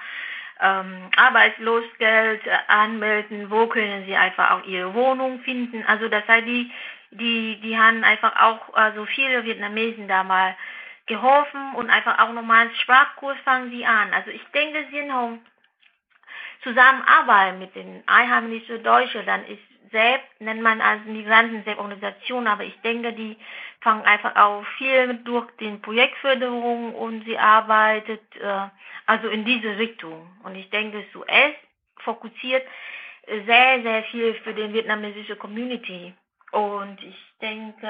ähm, 0.61 1.09
Arbeitslosgeld 1.15 2.45
äh, 2.45 2.57
anmelden, 2.67 3.49
wo 3.49 3.67
können 3.67 4.05
sie 4.05 4.15
einfach 4.15 4.51
auch 4.51 4.65
ihre 4.65 4.93
Wohnung 4.93 5.39
finden. 5.41 5.83
Also 5.87 6.07
das 6.07 6.27
heißt, 6.27 6.47
die, 6.47 6.71
die, 7.11 7.59
die 7.61 7.77
haben 7.77 8.03
einfach 8.03 8.35
auch 8.41 8.73
also 8.73 9.05
viele 9.05 9.43
Vietnamesen 9.43 10.07
damals 10.07 10.55
geholfen 11.07 11.75
und 11.75 11.89
einfach 11.89 12.19
auch 12.19 12.33
nochmal 12.33 12.61
einen 12.61 12.75
Sprachkurs 12.75 13.37
fangen 13.43 13.71
sie 13.71 13.85
an. 13.85 14.13
Also 14.13 14.31
ich 14.31 14.43
denke, 14.53 14.85
sie 14.91 15.11
haben 15.11 15.39
Zusammenarbeit 16.63 17.59
mit 17.59 17.75
den 17.75 18.03
einheimischen 18.07 18.83
Deutschen, 18.83 19.25
dann 19.25 19.45
ist 19.45 19.61
selbst, 19.95 20.41
nennt 20.41 20.61
man 20.61 20.81
als 20.81 21.05
Migranten 21.05 21.63
selbst 21.63 21.79
Organisation, 21.79 22.47
aber 22.47 22.65
ich 22.65 22.77
denke, 22.81 23.13
die 23.13 23.37
fangen 23.79 24.03
einfach 24.03 24.35
auch 24.35 24.65
viel 24.77 25.13
durch 25.23 25.49
den 25.61 25.81
Projektförderung 25.81 26.93
und 26.93 27.23
sie 27.23 27.37
arbeitet 27.37 28.21
äh, 28.35 28.67
also 29.05 29.29
in 29.29 29.45
diese 29.45 29.77
Richtung. 29.77 30.27
Und 30.43 30.55
ich 30.55 30.69
denke, 30.69 31.05
SUS 31.13 31.53
fokussiert 31.99 32.67
sehr, 33.45 33.81
sehr 33.81 34.03
viel 34.11 34.33
für 34.43 34.53
den 34.53 34.73
vietnamesische 34.73 35.37
Community. 35.37 36.13
Und 36.51 37.01
ich 37.01 37.17
denke, 37.41 37.87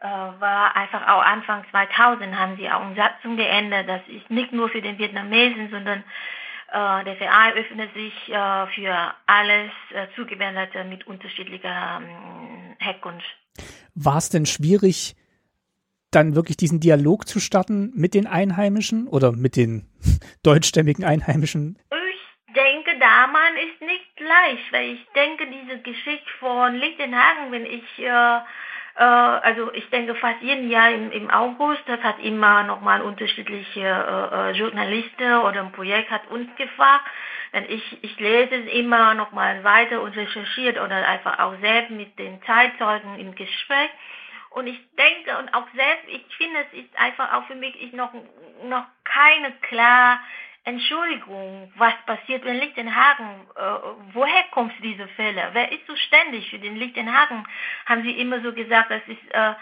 äh, 0.00 0.04
war 0.40 0.74
einfach 0.74 1.06
auch 1.08 1.22
Anfang 1.22 1.64
2000 1.70 2.36
haben 2.36 2.56
sie 2.56 2.68
auch 2.68 2.80
eine 2.80 2.96
Satzung 2.96 3.36
geändert, 3.36 3.88
das 3.88 4.02
ist 4.08 4.28
nicht 4.30 4.52
nur 4.52 4.68
für 4.68 4.82
den 4.82 4.98
Vietnamesen, 4.98 5.70
sondern 5.70 6.00
äh, 6.00 6.37
der 6.72 7.16
Verein 7.16 7.54
öffnet 7.54 7.94
sich 7.94 8.12
äh, 8.28 8.66
für 8.74 9.14
alles 9.26 9.70
äh, 9.94 10.06
Zugewanderte 10.14 10.84
mit 10.84 11.06
unterschiedlicher 11.06 12.02
ähm, 12.02 12.76
Herkunft. 12.78 13.26
War 13.94 14.18
es 14.18 14.28
denn 14.28 14.46
schwierig, 14.46 15.16
dann 16.10 16.34
wirklich 16.34 16.56
diesen 16.56 16.80
Dialog 16.80 17.26
zu 17.26 17.40
starten 17.40 17.92
mit 17.94 18.14
den 18.14 18.26
Einheimischen 18.26 19.08
oder 19.08 19.32
mit 19.32 19.56
den 19.56 19.88
deutschstämmigen 20.42 21.04
Einheimischen? 21.04 21.78
Ich 21.90 22.54
denke, 22.54 22.98
damals 22.98 23.54
ist 23.70 23.80
nicht 23.80 24.20
leicht, 24.20 24.72
weil 24.72 24.90
ich 24.94 25.06
denke, 25.14 25.46
diese 25.46 25.80
Geschichte 25.80 26.28
von 26.38 26.74
Lichtenhagen, 26.74 27.50
wenn 27.50 27.66
ich 27.66 27.98
äh, 27.98 28.06
äh, 28.06 28.40
also 29.04 29.72
ich 29.74 29.88
denke 29.90 30.14
fast 30.16 30.42
jeden 30.42 30.70
Jahr 30.70 30.90
im, 30.90 31.12
im 31.12 31.30
August, 31.30 31.82
das 31.86 32.00
hat 32.02 32.18
immer 32.18 32.64
nochmal 32.64 33.00
unterschiedliche 33.02 33.80
äh, 33.80 34.50
äh, 34.50 34.52
Journalisten 34.52 35.34
oder 35.44 35.60
ein 35.60 35.72
Projekt 35.72 36.10
hat 36.10 36.28
uns 36.30 36.48
gefragt. 36.56 37.04
Denn 37.52 37.64
ich, 37.68 38.04
ich 38.04 38.18
lese 38.18 38.56
es 38.56 38.72
immer 38.72 39.14
nochmal 39.14 39.62
weiter 39.64 40.02
und 40.02 40.16
recherchiert 40.16 40.78
oder 40.78 41.08
einfach 41.08 41.38
auch 41.38 41.54
selbst 41.60 41.90
mit 41.90 42.18
den 42.18 42.42
Zeitzeugen 42.42 43.18
im 43.18 43.34
Gespräch. 43.34 43.90
Und 44.50 44.66
ich 44.66 44.78
denke 44.96 45.38
und 45.38 45.54
auch 45.54 45.66
selbst, 45.74 46.08
ich 46.08 46.24
finde, 46.36 46.58
es 46.60 46.80
ist 46.80 46.98
einfach 46.98 47.32
auch 47.34 47.46
für 47.46 47.54
mich 47.54 47.80
ich 47.80 47.92
noch, 47.92 48.12
noch 48.64 48.84
keine 49.04 49.52
klar 49.62 50.20
Entschuldigung, 50.68 51.72
was 51.76 51.94
passiert 52.04 52.44
in 52.44 52.58
Lichtenhagen? 52.58 53.46
Äh, 53.56 53.60
woher 54.12 54.44
kommt 54.50 54.72
diese 54.82 55.08
Fälle? 55.08 55.48
Wer 55.52 55.72
ist 55.72 55.86
zuständig 55.86 56.50
für 56.50 56.58
den 56.58 56.76
Lichtenhagen? 56.76 57.46
Haben 57.86 58.02
Sie 58.02 58.12
immer 58.12 58.40
so 58.42 58.52
gesagt, 58.52 58.90
das 58.90 59.00
ist 59.06 59.32
äh, 59.32 59.54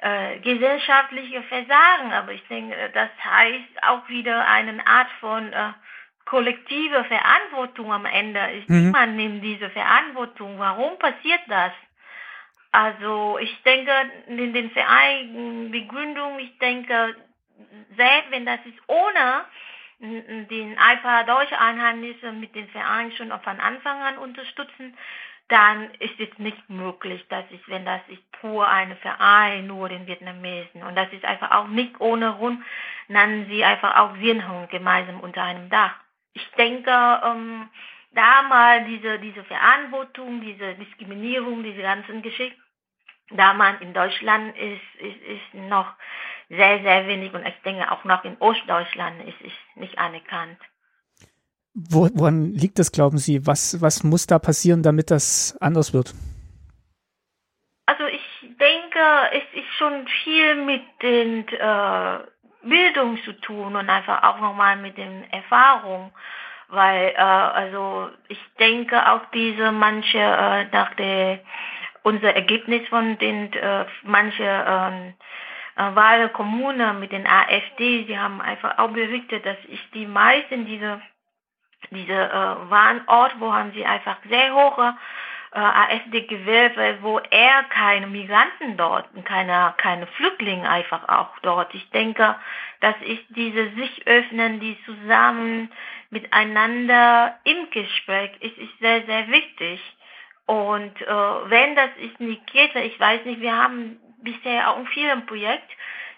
äh, 0.00 0.38
gesellschaftliche 0.40 1.42
Versagen, 1.44 2.12
aber 2.12 2.32
ich 2.32 2.46
denke, 2.48 2.76
das 2.92 3.08
heißt 3.24 3.82
auch 3.88 4.06
wieder 4.10 4.46
eine 4.46 4.86
Art 4.86 5.08
von 5.20 5.50
äh, 5.50 5.72
kollektive 6.26 7.04
Verantwortung 7.04 7.90
am 7.90 8.04
Ende. 8.04 8.40
Ist 8.52 8.68
mhm. 8.68 8.84
Niemand 8.84 9.16
nimmt 9.16 9.42
diese 9.42 9.70
Verantwortung. 9.70 10.58
Warum 10.58 10.98
passiert 10.98 11.40
das? 11.48 11.72
Also 12.70 13.38
ich 13.40 13.62
denke, 13.62 13.92
in 14.28 14.52
den 14.52 14.70
Vereinen, 14.72 15.70
Begründung, 15.70 16.38
ich 16.38 16.56
denke, 16.58 17.16
selbst 17.96 18.30
wenn 18.30 18.46
das 18.46 18.60
ist 18.66 18.78
ohne 18.86 19.44
den 20.00 20.76
paar 21.02 21.24
deutsche 21.24 21.58
Einheimnisse 21.58 22.32
mit 22.32 22.54
den 22.54 22.68
Vereinen 22.68 23.12
schon 23.12 23.28
von 23.28 23.60
Anfang 23.60 24.00
an 24.02 24.18
unterstützen, 24.18 24.96
dann 25.48 25.90
ist 25.98 26.18
es 26.18 26.38
nicht 26.38 26.70
möglich, 26.70 27.26
dass 27.28 27.44
ich, 27.50 27.60
wenn 27.68 27.84
das 27.84 28.00
ist 28.08 28.32
pur 28.32 28.68
ein 28.68 28.96
Verein, 28.98 29.66
nur 29.66 29.88
den 29.88 30.06
Vietnamesen. 30.06 30.82
Und 30.84 30.94
das 30.94 31.12
ist 31.12 31.24
einfach 31.24 31.50
auch 31.50 31.66
nicht 31.66 32.00
ohne 32.00 32.32
Grund, 32.34 32.62
nennen 33.08 33.46
sie 33.50 33.64
einfach 33.64 33.96
auch 33.96 34.16
Sienhung 34.16 34.68
gemeinsam 34.68 35.20
unter 35.20 35.42
einem 35.42 35.68
Dach. 35.68 35.94
Ich 36.32 36.48
denke, 36.52 36.90
ähm, 36.90 37.68
da 38.12 38.42
mal 38.42 38.84
diese, 38.84 39.18
diese 39.18 39.42
Verantwortung, 39.44 40.40
diese 40.40 40.74
Diskriminierung, 40.76 41.64
diese 41.64 41.82
ganzen 41.82 42.22
Geschichten, 42.22 42.62
da 43.30 43.52
man 43.52 43.80
in 43.80 43.92
Deutschland 43.92 44.56
ist, 44.56 44.94
ist, 45.00 45.22
ist 45.22 45.54
noch 45.54 45.94
sehr, 46.50 46.82
sehr 46.82 47.06
wenig 47.06 47.32
und 47.32 47.46
ich 47.46 47.54
denke 47.64 47.90
auch 47.90 48.04
noch 48.04 48.24
in 48.24 48.36
Ostdeutschland 48.40 49.22
ist 49.22 49.40
es 49.44 49.52
nicht 49.76 49.96
anerkannt. 49.98 50.58
Wo, 51.74 52.08
woran 52.14 52.52
liegt 52.52 52.80
das, 52.80 52.90
glauben 52.90 53.18
Sie? 53.18 53.46
Was, 53.46 53.80
was 53.80 54.02
muss 54.02 54.26
da 54.26 54.40
passieren, 54.40 54.82
damit 54.82 55.12
das 55.12 55.56
anders 55.60 55.94
wird? 55.94 56.12
Also 57.86 58.04
ich 58.06 58.56
denke, 58.58 59.00
es 59.32 59.60
ist 59.60 59.72
schon 59.78 60.06
viel 60.24 60.56
mit 60.64 60.82
den 61.02 61.46
äh, 61.48 62.18
Bildung 62.62 63.18
zu 63.24 63.32
tun 63.40 63.76
und 63.76 63.88
einfach 63.88 64.24
auch 64.24 64.40
nochmal 64.40 64.76
mit 64.76 64.98
den 64.98 65.30
Erfahrungen. 65.30 66.10
Weil, 66.68 67.14
äh, 67.16 67.20
also 67.20 68.10
ich 68.28 68.40
denke 68.58 69.08
auch 69.08 69.22
diese 69.32 69.70
manche 69.70 70.18
äh, 70.18 70.64
nach 70.72 70.94
der 70.96 71.40
unser 72.02 72.34
Ergebnis 72.34 72.88
von 72.88 73.18
den 73.18 73.52
äh, 73.52 73.84
manche 74.02 75.14
äh, 75.76 75.94
Wahlkommune 75.94 76.94
mit 76.94 77.12
den 77.12 77.26
AfD, 77.26 78.04
sie 78.06 78.18
haben 78.18 78.40
einfach 78.40 78.78
auch 78.78 78.90
berichtet, 78.90 79.44
dass 79.46 79.58
ich 79.68 79.90
die 79.92 80.06
meisten 80.06 80.66
diese 80.66 81.00
diese 81.90 82.12
äh, 82.12 82.70
Wahlort, 82.70 83.40
wo 83.40 83.52
haben 83.52 83.72
sie 83.72 83.84
einfach 83.84 84.16
sehr 84.28 84.54
hohe 84.54 84.94
äh, 85.52 85.58
AfD 85.58 86.22
gewählt, 86.22 86.76
wo 87.00 87.18
er 87.18 87.64
keine 87.64 88.06
Migranten 88.06 88.76
dort, 88.76 89.06
keine, 89.24 89.74
keine 89.78 90.06
Flüchtlinge 90.06 90.68
einfach 90.68 91.08
auch 91.08 91.36
dort. 91.42 91.74
Ich 91.74 91.88
denke, 91.90 92.36
das 92.80 92.94
ist 93.04 93.24
diese 93.30 93.70
sich 93.70 94.06
öffnen, 94.06 94.60
die 94.60 94.78
zusammen 94.84 95.72
miteinander 96.10 97.38
im 97.44 97.70
Gespräch 97.70 98.30
ist, 98.40 98.58
ist 98.58 98.78
sehr, 98.80 99.02
sehr 99.06 99.28
wichtig. 99.28 99.80
Und 100.46 101.00
äh, 101.02 101.06
wenn 101.06 101.76
das 101.76 101.90
ist 102.00 102.20
nicht 102.20 102.46
geht, 102.52 102.74
ich 102.74 102.98
weiß 102.98 103.24
nicht, 103.24 103.40
wir 103.40 103.56
haben 103.56 103.98
bisher 104.22 104.70
auch 104.70 104.78
in 104.78 104.86
vielen 104.86 105.26
Projekten 105.26 105.72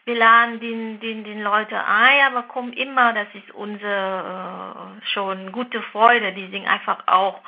wir 0.04 0.16
laden 0.16 0.58
den, 0.58 0.98
den, 0.98 1.22
den 1.22 1.42
Leute 1.42 1.78
ein, 1.78 2.26
aber 2.26 2.42
kommen 2.48 2.72
immer, 2.72 3.12
das 3.12 3.28
ist 3.34 3.54
unsere 3.54 4.98
äh, 5.00 5.06
schon 5.12 5.52
gute 5.52 5.80
Freude. 5.80 6.32
Die 6.32 6.48
sind 6.48 6.66
einfach 6.66 7.06
auch 7.06 7.40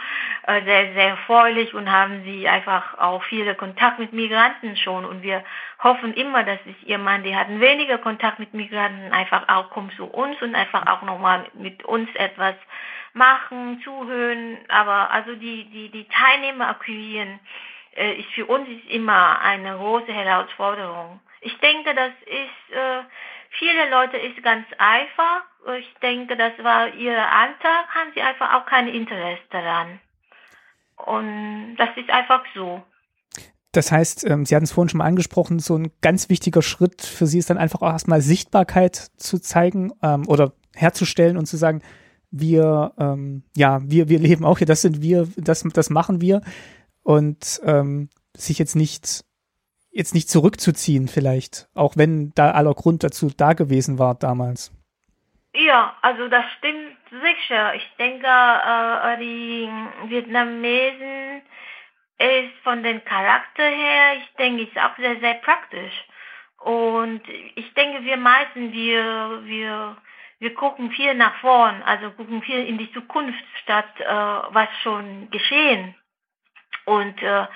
äh, 0.46 0.62
sehr, 0.62 0.92
sehr 0.92 1.08
erfreulich 1.08 1.74
und 1.74 1.90
haben 1.90 2.22
sie 2.22 2.48
einfach 2.48 2.96
auch 2.98 3.24
viele 3.24 3.56
Kontakt 3.56 3.98
mit 3.98 4.12
Migranten 4.12 4.76
schon. 4.76 5.04
Und 5.04 5.22
wir 5.22 5.42
hoffen 5.82 6.14
immer, 6.14 6.44
dass 6.44 6.60
ihr 6.84 6.98
Mann, 6.98 7.24
die 7.24 7.34
hatten 7.34 7.60
weniger 7.60 7.98
Kontakt 7.98 8.38
mit 8.38 8.54
Migranten, 8.54 9.12
einfach 9.12 9.48
auch 9.48 9.70
kommt 9.70 9.92
zu 9.96 10.04
uns 10.04 10.40
und 10.40 10.54
einfach 10.54 10.86
auch 10.86 11.02
nochmal 11.02 11.46
mit 11.54 11.84
uns 11.84 12.08
etwas 12.14 12.54
machen, 13.14 13.80
zuhören. 13.82 14.58
Aber 14.68 15.10
also 15.10 15.34
die, 15.34 15.64
die, 15.70 15.88
die 15.88 16.06
Teilnehmer 16.06 16.68
akquirieren, 16.68 17.40
ist 17.96 18.30
für 18.34 18.46
uns 18.46 18.68
ist 18.68 18.90
immer 18.90 19.40
eine 19.40 19.76
große 19.76 20.12
Herausforderung. 20.12 21.20
Ich 21.40 21.56
denke, 21.58 21.94
das 21.94 22.12
ist, 22.26 22.74
äh, 22.74 23.02
viele 23.50 23.90
Leute 23.90 24.16
ist 24.16 24.42
ganz 24.42 24.66
einfach. 24.78 25.42
Ich 25.78 25.94
denke, 26.02 26.36
das 26.36 26.52
war 26.62 26.92
ihr 26.94 27.16
Antrag, 27.16 27.88
haben 27.94 28.10
sie 28.14 28.22
einfach 28.22 28.54
auch 28.54 28.66
kein 28.66 28.88
Interesse 28.88 29.42
daran. 29.50 30.00
Und 30.96 31.76
das 31.76 31.90
ist 31.96 32.10
einfach 32.10 32.44
so. 32.54 32.82
Das 33.72 33.90
heißt, 33.90 34.24
ähm, 34.30 34.46
Sie 34.46 34.54
hatten 34.54 34.64
es 34.64 34.72
vorhin 34.72 34.88
schon 34.88 34.98
mal 34.98 35.06
angesprochen, 35.06 35.58
so 35.58 35.76
ein 35.76 35.90
ganz 36.00 36.28
wichtiger 36.28 36.62
Schritt 36.62 37.02
für 37.02 37.26
Sie 37.26 37.38
ist 37.38 37.50
dann 37.50 37.58
einfach 37.58 37.82
auch 37.82 37.90
erstmal 37.90 38.20
Sichtbarkeit 38.20 38.94
zu 39.16 39.40
zeigen 39.40 39.92
ähm, 40.02 40.28
oder 40.28 40.52
herzustellen 40.74 41.36
und 41.36 41.46
zu 41.46 41.56
sagen, 41.56 41.82
wir, 42.30 42.92
ähm, 42.98 43.42
ja, 43.56 43.80
wir, 43.82 44.08
wir 44.08 44.18
leben 44.18 44.44
auch 44.44 44.58
hier, 44.58 44.66
das 44.66 44.82
sind 44.82 45.02
wir, 45.02 45.28
das, 45.36 45.62
das 45.72 45.90
machen 45.90 46.20
wir 46.20 46.40
und 47.04 47.60
ähm, 47.64 48.08
sich 48.36 48.58
jetzt 48.58 48.74
nicht 48.74 49.24
jetzt 49.92 50.12
nicht 50.12 50.28
zurückzuziehen 50.28 51.06
vielleicht, 51.06 51.68
auch 51.74 51.96
wenn 51.96 52.32
da 52.34 52.50
aller 52.50 52.74
Grund 52.74 53.04
dazu 53.04 53.30
da 53.34 53.52
gewesen 53.52 54.00
war 54.00 54.16
damals. 54.16 54.72
Ja, 55.54 55.96
also 56.02 56.26
das 56.26 56.44
stimmt 56.58 56.96
sicher. 57.10 57.76
Ich 57.76 57.88
denke, 57.96 58.26
äh, 58.26 59.18
die 59.18 59.68
Vietnamesen 60.08 61.42
ist 62.18 62.54
von 62.64 62.82
den 62.82 63.04
Charakter 63.04 63.62
her, 63.62 64.16
ich 64.18 64.36
denke, 64.36 64.64
ist 64.64 64.76
auch 64.76 64.96
sehr, 64.96 65.20
sehr 65.20 65.34
praktisch. 65.34 65.94
Und 66.58 67.22
ich 67.54 67.72
denke, 67.74 68.04
wir 68.04 68.16
meisten, 68.16 68.72
wir, 68.72 69.42
wir, 69.44 69.96
wir 70.40 70.54
gucken 70.54 70.90
viel 70.90 71.14
nach 71.14 71.36
vorn, 71.36 71.82
also 71.84 72.10
gucken 72.10 72.42
viel 72.42 72.66
in 72.66 72.78
die 72.78 72.92
Zukunft 72.92 73.44
statt 73.62 74.00
äh, 74.00 74.04
was 74.06 74.68
schon 74.82 75.30
geschehen. 75.30 75.94
Und 76.84 77.22
äh, 77.22 77.46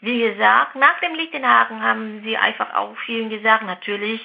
wie 0.00 0.20
gesagt, 0.20 0.76
nach 0.76 0.98
dem 1.00 1.14
Lichtenhagen 1.14 1.82
haben 1.82 2.22
sie 2.22 2.36
einfach 2.36 2.74
auch 2.74 2.96
vielen 3.04 3.30
gesagt, 3.30 3.64
natürlich, 3.64 4.20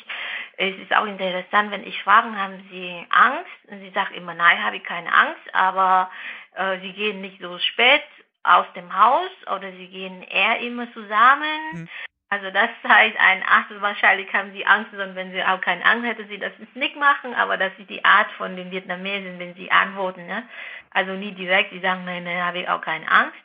es 0.58 0.76
ist 0.78 0.96
auch 0.96 1.06
interessant, 1.06 1.72
wenn 1.72 1.88
ich 1.88 2.04
frage, 2.04 2.36
haben 2.36 2.68
sie 2.70 3.06
Angst? 3.10 3.50
Und 3.68 3.80
sie 3.82 3.90
sagt 3.92 4.16
immer, 4.16 4.34
nein, 4.34 4.64
habe 4.64 4.78
ich 4.78 4.84
keine 4.84 5.12
Angst, 5.12 5.54
aber 5.54 6.12
äh, 6.56 6.80
sie 6.82 6.94
gehen 6.94 7.22
nicht 7.22 7.42
so 7.42 7.58
spät 7.58 8.04
aus 8.44 8.66
dem 8.76 8.96
Haus 8.98 9.30
oder 9.56 9.72
sie 9.72 9.88
gehen 9.88 10.24
eher 10.24 10.60
immer 10.60 10.92
zusammen. 10.94 11.60
Mhm. 11.74 11.90
Also 12.30 12.50
das 12.50 12.70
heißt, 12.88 13.18
ein 13.20 13.44
Achtel 13.46 13.82
wahrscheinlich 13.82 14.32
haben 14.34 14.54
sie 14.54 14.66
Angst, 14.66 14.92
sondern 14.92 15.16
wenn 15.16 15.32
sie 15.32 15.44
auch 15.44 15.60
keine 15.60 15.84
Angst 15.84 16.08
hätten, 16.08 16.30
sie 16.30 16.38
das 16.38 16.54
nicht 16.76 16.96
machen, 16.96 17.36
aber 17.36 17.58
das 17.58 17.74
ist 17.78 17.90
die 17.90 18.06
Art 18.06 18.32
von 18.38 18.56
den 18.56 18.72
Vietnamesen, 18.72 19.38
wenn 19.38 19.54
sie 19.56 19.70
antworten. 19.70 20.26
Ne? 20.28 20.44
Also 20.92 21.12
nie 21.12 21.34
direkt, 21.34 21.72
sie 21.72 21.80
sagen, 21.80 22.06
nein, 22.06 22.24
nein, 22.24 22.44
habe 22.44 22.60
ich 22.60 22.70
auch 22.70 22.82
keine 22.82 23.10
Angst. 23.12 23.38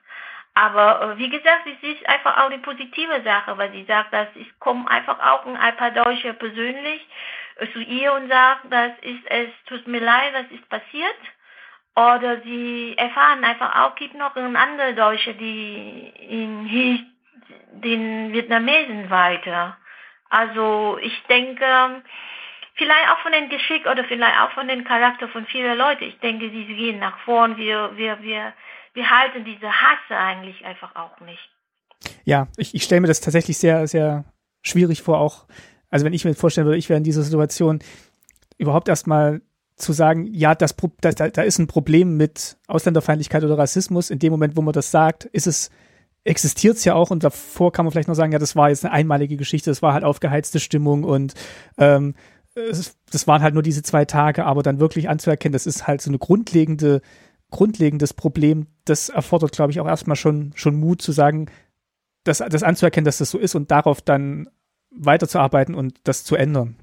Aber 0.57 1.03
äh, 1.03 1.19
wie 1.19 1.28
gesagt, 1.28 1.66
es 1.66 1.87
ist 1.87 2.09
einfach 2.09 2.39
auch 2.39 2.51
eine 2.51 2.59
positive 2.59 3.20
Sache, 3.23 3.59
weil 3.59 3.73
sie 3.73 3.85
sagt, 3.85 4.15
dass 4.15 4.28
ich 4.37 4.59
komme 4.59 4.91
einfach 4.91 5.20
auch 5.20 5.45
ein 5.45 5.77
paar 5.77 5.91
Deutsche 5.91 6.33
persönlich 6.33 7.07
äh, 7.57 7.66
zu 7.73 7.81
ihr 7.81 8.15
und 8.15 8.31
sagt, 8.31 8.62
das 8.70 8.93
ist 9.03 9.31
es, 9.31 9.49
tut 9.66 9.87
mir 9.87 10.01
leid, 10.01 10.33
was 10.33 10.51
ist 10.51 10.66
passiert. 10.70 11.20
Oder 11.95 12.41
sie 12.41 12.95
erfahren 12.97 13.45
einfach 13.45 13.85
auch, 13.85 13.97
gibt 13.97 14.15
noch 14.15 14.35
andere 14.35 14.95
Deutsche, 14.95 15.35
die 15.35 16.12
in 16.27 17.05
den 17.73 18.33
Vietnamesen 18.33 19.11
weiter. 19.11 19.77
Also 20.31 20.99
ich 21.03 21.23
denke, 21.24 22.03
vielleicht 22.77 23.11
auch 23.11 23.19
von 23.19 23.33
den 23.33 23.51
Geschick 23.51 23.87
oder 23.87 24.05
vielleicht 24.05 24.41
auch 24.41 24.53
von 24.53 24.69
den 24.69 24.85
Charakter 24.85 25.28
von 25.28 25.45
vielen 25.47 25.77
Leuten. 25.77 26.05
Ich 26.05 26.19
denke, 26.20 26.49
sie 26.49 26.65
gehen 26.65 26.99
nach 26.99 27.19
vorn. 27.20 27.59
Wir, 27.59 27.95
wir, 27.97 28.23
wir 28.23 28.55
wir 28.97 29.10
halten 29.10 29.44
diese 29.44 29.70
Hasse 29.70 30.16
eigentlich 30.16 30.64
einfach 30.64 30.97
auch 30.97 31.20
nicht. 31.20 31.51
Ja, 32.24 32.48
ich, 32.56 32.74
ich 32.74 32.82
stelle 32.82 33.02
mir 33.02 33.06
das 33.06 33.20
tatsächlich 33.20 33.59
sehr, 33.59 33.86
sehr 33.86 34.24
schwierig 34.62 35.02
vor, 35.02 35.18
auch, 35.18 35.47
also 35.90 36.05
wenn 36.05 36.14
ich 36.14 36.24
mir 36.24 36.35
vorstellen 36.35 36.66
würde, 36.66 36.78
ich 36.78 36.89
wäre 36.89 36.98
in 36.98 37.05
dieser 37.05 37.23
Situation, 37.23 37.78
überhaupt 38.59 38.89
erstmal 38.89 39.43
zu 39.77 39.93
sagen, 39.93 40.27
ja, 40.32 40.55
das, 40.55 40.74
da, 41.02 41.12
da 41.12 41.43
ist 41.43 41.59
ein 41.59 41.66
Problem 41.66 42.16
mit 42.16 42.56
Ausländerfeindlichkeit 42.66 43.44
oder 43.44 43.59
Rassismus. 43.59 44.09
In 44.09 44.18
dem 44.18 44.32
Moment, 44.32 44.56
wo 44.56 44.62
man 44.62 44.73
das 44.73 44.90
sagt, 44.90 45.27
ist 45.27 45.47
es, 45.47 45.70
existiert 46.24 46.78
es 46.78 46.85
ja 46.86 46.94
auch 46.94 47.10
und 47.10 47.23
davor 47.23 47.73
kann 47.73 47.85
man 47.85 47.93
vielleicht 47.93 48.09
noch 48.09 48.14
sagen, 48.14 48.32
ja, 48.32 48.39
das 48.39 48.56
war 48.56 48.70
jetzt 48.70 48.85
eine 48.85 48.94
einmalige 48.94 49.36
Geschichte, 49.36 49.70
das 49.70 49.82
war 49.82 49.93
halt 49.93 50.05
aufgeheizte 50.05 50.59
Stimmung 50.59 51.05
und 51.05 51.35
ähm, 51.77 52.14
das 52.55 53.28
waren 53.28 53.43
halt 53.43 53.52
nur 53.52 53.62
diese 53.62 53.82
zwei 53.82 54.06
Tage, 54.06 54.47
aber 54.47 54.62
dann 54.62 54.81
wirklich 54.81 55.10
anzuerkennen, 55.10 55.52
das 55.52 55.66
ist 55.66 55.86
halt 55.86 56.01
so 56.01 56.10
eine 56.10 56.18
grundlegende 56.18 57.02
grundlegendes 57.51 58.14
Problem, 58.14 58.66
das 58.85 59.09
erfordert, 59.09 59.52
glaube 59.52 59.73
ich, 59.73 59.81
auch 59.81 59.86
erstmal 59.86 60.16
schon, 60.16 60.52
schon 60.56 60.77
Mut 60.77 61.02
zu 61.02 61.12
sagen, 61.12 61.51
das, 62.24 62.39
das 62.39 62.62
anzuerkennen, 62.62 63.05
dass 63.05 63.18
das 63.18 63.31
so 63.31 63.39
ist 63.39 63.55
und 63.55 63.70
darauf 63.70 64.01
dann 64.02 64.48
weiterzuarbeiten 64.90 65.74
und 65.74 66.06
das 66.09 66.24
zu 66.24 66.36
ändern. 66.36 66.77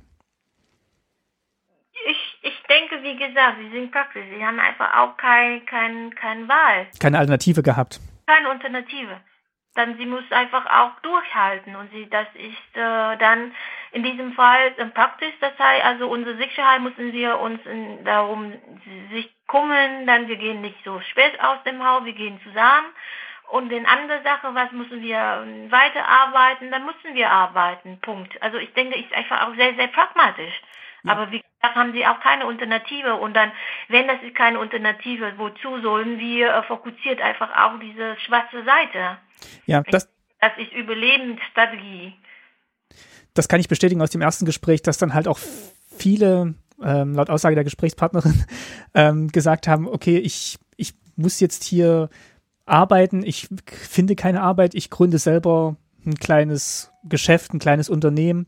Ich, 2.07 2.37
ich 2.41 2.63
denke, 2.69 3.03
wie 3.03 3.17
gesagt, 3.17 3.57
sie 3.59 3.71
sind 3.71 3.91
praktisch. 3.91 4.25
Sie 4.35 4.43
haben 4.43 4.59
einfach 4.59 4.97
auch 4.97 5.17
kein, 5.17 5.65
kein, 5.65 6.13
keine 6.15 6.47
Wahl. 6.47 6.87
Keine 6.99 7.19
Alternative 7.19 7.63
gehabt. 7.63 7.99
Keine 8.27 8.49
Alternative. 8.49 9.19
Dann 9.75 9.97
sie 9.97 10.05
muss 10.05 10.23
einfach 10.31 10.65
auch 10.67 10.99
durchhalten 11.01 11.75
und 11.75 11.89
sie, 11.91 12.07
das 12.09 12.27
ist 12.35 12.77
äh, 12.77 13.17
dann 13.17 13.51
in 13.93 14.03
diesem 14.03 14.33
Fall 14.33 14.73
äh, 14.77 14.85
praktisch. 14.87 15.33
Das 15.39 15.57
heißt, 15.57 15.85
also 15.85 16.09
unsere 16.09 16.37
Sicherheit 16.37 16.81
müssen 16.81 17.13
wir 17.13 17.39
uns 17.39 17.65
in, 17.65 18.03
darum 18.03 18.53
sich 19.11 19.33
kümmern, 19.47 20.05
dann 20.07 20.27
wir 20.27 20.35
gehen 20.35 20.61
nicht 20.61 20.77
so 20.83 20.99
spät 21.01 21.39
aus 21.39 21.63
dem 21.63 21.83
Haus, 21.85 22.03
wir 22.03 22.13
gehen 22.13 22.39
zusammen. 22.43 22.87
Und 23.49 23.71
in 23.71 23.85
andere 23.85 24.23
Sache, 24.23 24.55
was 24.55 24.71
müssen 24.71 25.01
wir 25.01 25.43
ähm, 25.45 25.71
weiterarbeiten, 25.71 26.71
dann 26.71 26.85
müssen 26.85 27.13
wir 27.13 27.29
arbeiten. 27.29 27.99
Punkt. 28.01 28.41
Also 28.41 28.57
ich 28.57 28.73
denke, 28.73 28.97
ist 28.97 29.13
einfach 29.13 29.47
auch 29.47 29.55
sehr, 29.55 29.75
sehr 29.75 29.87
pragmatisch. 29.87 30.53
Ja. 31.03 31.11
Aber 31.11 31.31
wie 31.31 31.41
gesagt, 31.41 31.75
haben 31.75 31.93
sie 31.93 32.05
auch 32.07 32.19
keine 32.21 32.45
Alternative. 32.45 33.15
Und 33.15 33.35
dann, 33.35 33.51
wenn 33.89 34.07
das 34.07 34.21
ist 34.23 34.33
keine 34.33 34.57
Alternative, 34.57 35.33
wozu 35.37 35.79
sollen 35.81 36.17
wir 36.17 36.51
äh, 36.51 36.63
fokussiert 36.63 37.21
einfach 37.21 37.55
auch 37.55 37.79
diese 37.79 38.17
schwarze 38.21 38.63
Seite? 38.63 39.17
Ja, 39.67 39.83
das, 39.83 40.09
das 40.39 40.57
ist 40.57 40.71
Überlebensstrategie. 40.71 42.13
Das 43.33 43.47
kann 43.47 43.59
ich 43.59 43.67
bestätigen 43.67 44.01
aus 44.01 44.11
dem 44.11 44.21
ersten 44.21 44.45
Gespräch, 44.45 44.81
dass 44.81 44.97
dann 44.97 45.13
halt 45.13 45.27
auch 45.27 45.39
viele 45.95 46.55
ähm, 46.81 47.15
laut 47.15 47.29
Aussage 47.29 47.55
der 47.55 47.63
Gesprächspartnerin 47.63 48.43
ähm, 48.93 49.27
gesagt 49.29 49.67
haben, 49.67 49.87
okay, 49.87 50.17
ich, 50.17 50.57
ich 50.75 50.93
muss 51.15 51.39
jetzt 51.39 51.63
hier 51.63 52.09
arbeiten, 52.65 53.23
ich 53.23 53.49
finde 53.65 54.15
keine 54.15 54.41
Arbeit, 54.41 54.75
ich 54.75 54.89
gründe 54.89 55.17
selber 55.17 55.75
ein 56.05 56.15
kleines 56.15 56.91
Geschäft, 57.03 57.53
ein 57.53 57.59
kleines 57.59 57.89
Unternehmen. 57.89 58.47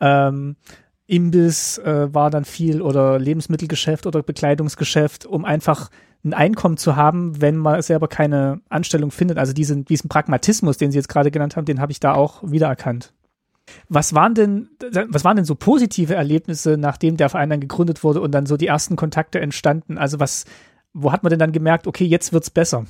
Ähm, 0.00 0.56
Imbiss 1.06 1.78
äh, 1.78 2.12
war 2.12 2.30
dann 2.30 2.44
viel 2.44 2.82
oder 2.82 3.18
Lebensmittelgeschäft 3.18 4.06
oder 4.06 4.22
Bekleidungsgeschäft, 4.22 5.24
um 5.24 5.44
einfach 5.44 5.90
ein 6.24 6.34
Einkommen 6.34 6.76
zu 6.76 6.96
haben, 6.96 7.40
wenn 7.40 7.56
man 7.56 7.80
selber 7.82 8.08
keine 8.08 8.60
Anstellung 8.68 9.12
findet. 9.12 9.38
Also 9.38 9.52
diesen, 9.52 9.84
diesen 9.84 10.08
Pragmatismus, 10.08 10.76
den 10.76 10.90
Sie 10.90 10.98
jetzt 10.98 11.08
gerade 11.08 11.30
genannt 11.30 11.56
haben, 11.56 11.64
den 11.64 11.80
habe 11.80 11.92
ich 11.92 12.00
da 12.00 12.14
auch 12.14 12.42
wiedererkannt. 12.44 13.12
Was 13.88 14.14
waren 14.14 14.34
denn, 14.34 14.68
was 15.08 15.24
waren 15.24 15.36
denn 15.36 15.44
so 15.44 15.54
positive 15.54 16.14
Erlebnisse, 16.14 16.76
nachdem 16.78 17.16
der 17.16 17.28
Verein 17.28 17.50
dann 17.50 17.60
gegründet 17.60 18.04
wurde 18.04 18.20
und 18.20 18.32
dann 18.32 18.46
so 18.46 18.56
die 18.56 18.66
ersten 18.66 18.96
Kontakte 18.96 19.40
entstanden? 19.40 19.98
Also 19.98 20.20
was, 20.20 20.44
wo 20.92 21.12
hat 21.12 21.22
man 21.22 21.30
denn 21.30 21.38
dann 21.38 21.52
gemerkt, 21.52 21.86
okay, 21.86 22.04
jetzt 22.04 22.32
wird's 22.32 22.50
besser? 22.50 22.86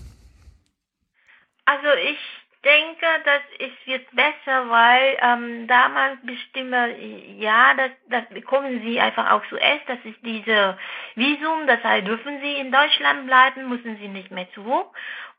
Also 1.65 1.89
ich 2.11 2.19
denke, 2.66 3.07
dass 3.24 3.43
es 3.59 3.86
wird 3.86 4.11
besser, 4.11 4.69
weil 4.69 5.16
ähm, 5.23 5.66
damals 5.69 6.19
bestimme, 6.23 6.98
ja, 7.39 7.74
das, 7.74 7.90
das 8.09 8.28
bekommen 8.31 8.82
sie 8.82 9.01
einfach 9.01 9.31
auch 9.31 9.43
zuerst, 9.48 9.89
das 9.89 9.98
ist 10.05 10.19
diese 10.24 10.77
Visum, 11.15 11.66
das 11.66 11.82
heißt, 11.82 12.07
dürfen 12.07 12.40
sie 12.40 12.55
in 12.55 12.73
Deutschland 12.73 13.27
bleiben, 13.27 13.69
müssen 13.69 13.97
sie 13.98 14.09
nicht 14.09 14.32
mehr 14.32 14.48
zurück. 14.53 14.89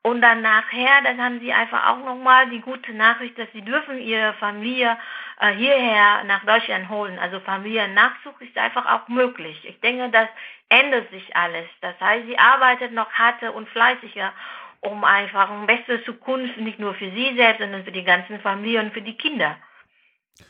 Und 0.08 0.22
dann 0.22 0.42
nachher, 0.42 1.02
dann 1.04 1.22
haben 1.22 1.42
sie 1.42 1.52
einfach 1.52 1.90
auch 1.90 1.98
nochmal 1.98 2.50
die 2.50 2.62
gute 2.62 2.94
Nachricht, 2.94 3.38
dass 3.38 3.52
sie 3.52 3.62
dürfen 3.62 4.00
ihre 4.00 4.32
Familie 4.36 4.98
äh, 5.42 5.52
hierher 5.52 6.24
nach 6.24 6.46
Deutschland 6.46 6.88
holen. 6.88 7.20
Also 7.20 7.42
Familiennachzug 7.42 8.40
ist 8.40 8.58
einfach 8.58 8.86
auch 8.86 9.10
möglich. 9.10 9.60
Ich 9.66 9.78
denke, 9.82 10.08
das 10.10 10.30
ändert 10.70 11.10
sich 11.12 11.36
alles. 11.36 11.68
Das 11.82 12.00
heißt, 12.00 12.26
sie 12.26 12.40
arbeitet 12.40 12.94
noch 12.94 13.12
härter 13.12 13.54
und 13.54 13.68
fleißiger, 13.68 14.32
um 14.80 15.04
einfach 15.04 15.50
eine 15.50 15.66
bessere 15.66 16.02
Zukunft 16.06 16.56
nicht 16.56 16.80
nur 16.80 16.94
für 16.94 17.12
sie 17.12 17.36
selbst, 17.36 17.60
sondern 17.60 17.84
für 17.84 17.92
die 17.92 18.06
ganzen 18.06 18.40
Familie 18.40 18.80
und 18.80 18.94
für 18.94 19.02
die 19.02 19.18
Kinder. 19.18 19.58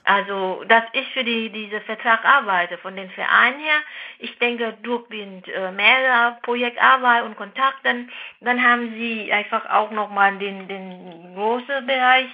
Also, 0.03 0.63
dass 0.67 0.83
ich 0.93 1.07
für 1.13 1.23
die, 1.23 1.49
diese 1.49 1.81
Vertrag 1.81 2.23
arbeite, 2.25 2.77
von 2.77 2.95
den 2.95 3.09
Vereinen 3.11 3.59
her. 3.59 3.79
Ich 4.19 4.37
denke, 4.39 4.77
durch 4.81 5.07
den 5.09 5.43
äh, 5.45 5.71
mehrere 5.71 6.37
Projektarbeit 6.41 7.23
und 7.23 7.37
Kontakten, 7.37 8.11
dann 8.41 8.63
haben 8.63 8.93
sie 8.93 9.31
einfach 9.31 9.69
auch 9.69 9.91
nochmal 9.91 10.37
den, 10.37 10.67
den 10.67 11.35
großen 11.35 11.85
Bereich 11.85 12.29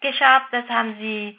geschafft. 0.00 0.48
Das 0.52 0.68
haben 0.68 0.96
sie 0.98 1.38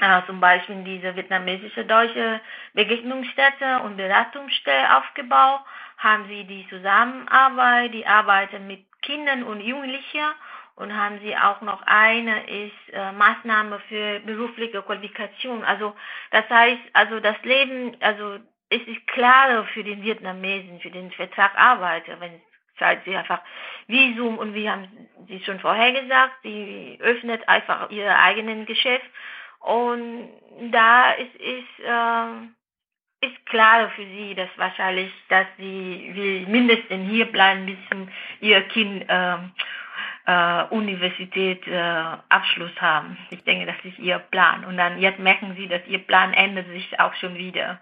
äh, 0.00 0.22
zum 0.26 0.40
Beispiel 0.40 0.82
diese 0.84 1.14
vietnamesische 1.14 1.84
deutsche 1.84 2.40
Begegnungsstätte 2.72 3.80
und 3.80 3.96
Beratungsstelle 3.96 4.96
aufgebaut. 4.96 5.60
Haben 5.98 6.26
sie 6.28 6.44
die 6.44 6.68
Zusammenarbeit, 6.68 7.94
die 7.94 8.06
arbeiten 8.06 8.66
mit 8.66 8.84
Kindern 9.02 9.44
und 9.44 9.60
Jugendlichen 9.60 10.34
und 10.76 10.96
haben 10.96 11.20
sie 11.20 11.36
auch 11.36 11.60
noch 11.60 11.82
eine 11.86 12.48
ist 12.48 12.92
äh, 12.92 13.12
Maßnahme 13.12 13.78
für 13.88 14.20
berufliche 14.20 14.82
Qualifikation. 14.82 15.62
Also 15.64 15.94
das 16.30 16.48
heißt, 16.48 16.82
also 16.92 17.20
das 17.20 17.36
Leben, 17.42 17.96
also 18.00 18.38
es 18.70 18.82
ist 18.86 19.06
klarer 19.08 19.64
für 19.66 19.84
den 19.84 20.02
Vietnamesen, 20.02 20.80
für 20.80 20.90
den 20.90 21.10
Vertragarbeiter, 21.12 22.18
wenn 22.20 22.40
zahlt 22.78 23.04
sie 23.04 23.16
einfach 23.16 23.40
Visum 23.86 24.38
und 24.38 24.54
wie 24.54 24.68
haben 24.68 24.88
Sie 25.28 25.40
schon 25.44 25.60
vorher 25.60 25.92
gesagt, 25.92 26.34
sie 26.42 26.98
öffnet 27.00 27.48
einfach 27.48 27.90
ihr 27.90 28.18
eigenen 28.18 28.66
Geschäft 28.66 29.06
und 29.60 30.28
da 30.70 31.12
ist, 31.12 31.34
ist, 31.36 31.84
äh, 31.84 33.26
ist 33.26 33.46
klar 33.46 33.88
für 33.90 34.04
sie, 34.04 34.34
dass 34.34 34.50
wahrscheinlich, 34.56 35.10
dass 35.28 35.46
sie 35.56 36.10
will 36.14 36.46
mindestens 36.46 37.08
hier 37.08 37.24
bleiben, 37.26 37.64
bis 37.64 37.78
ihr 38.40 38.60
Kind 38.68 39.08
äh, 39.08 39.36
äh, 40.26 40.62
Universität 40.70 41.66
äh, 41.66 42.04
Abschluss 42.28 42.74
haben. 42.80 43.16
Ich 43.30 43.44
denke, 43.44 43.66
das 43.66 43.76
ist 43.84 43.98
ihr 43.98 44.18
Plan. 44.18 44.64
Und 44.64 44.76
dann 44.76 45.00
jetzt 45.00 45.18
merken 45.18 45.54
sie, 45.56 45.68
dass 45.68 45.86
ihr 45.86 45.98
Plan 45.98 46.32
ändert 46.32 46.66
sich 46.68 46.98
auch 47.00 47.14
schon 47.14 47.36
wieder. 47.36 47.80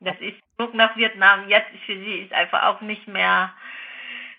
Das 0.00 0.16
ist 0.20 0.36
zurück 0.56 0.74
nach 0.74 0.96
Vietnam. 0.96 1.48
Jetzt 1.48 1.70
für 1.86 1.96
sie 1.96 2.16
ist 2.16 2.32
einfach 2.32 2.64
auch 2.64 2.80
nicht 2.80 3.06
mehr 3.08 3.52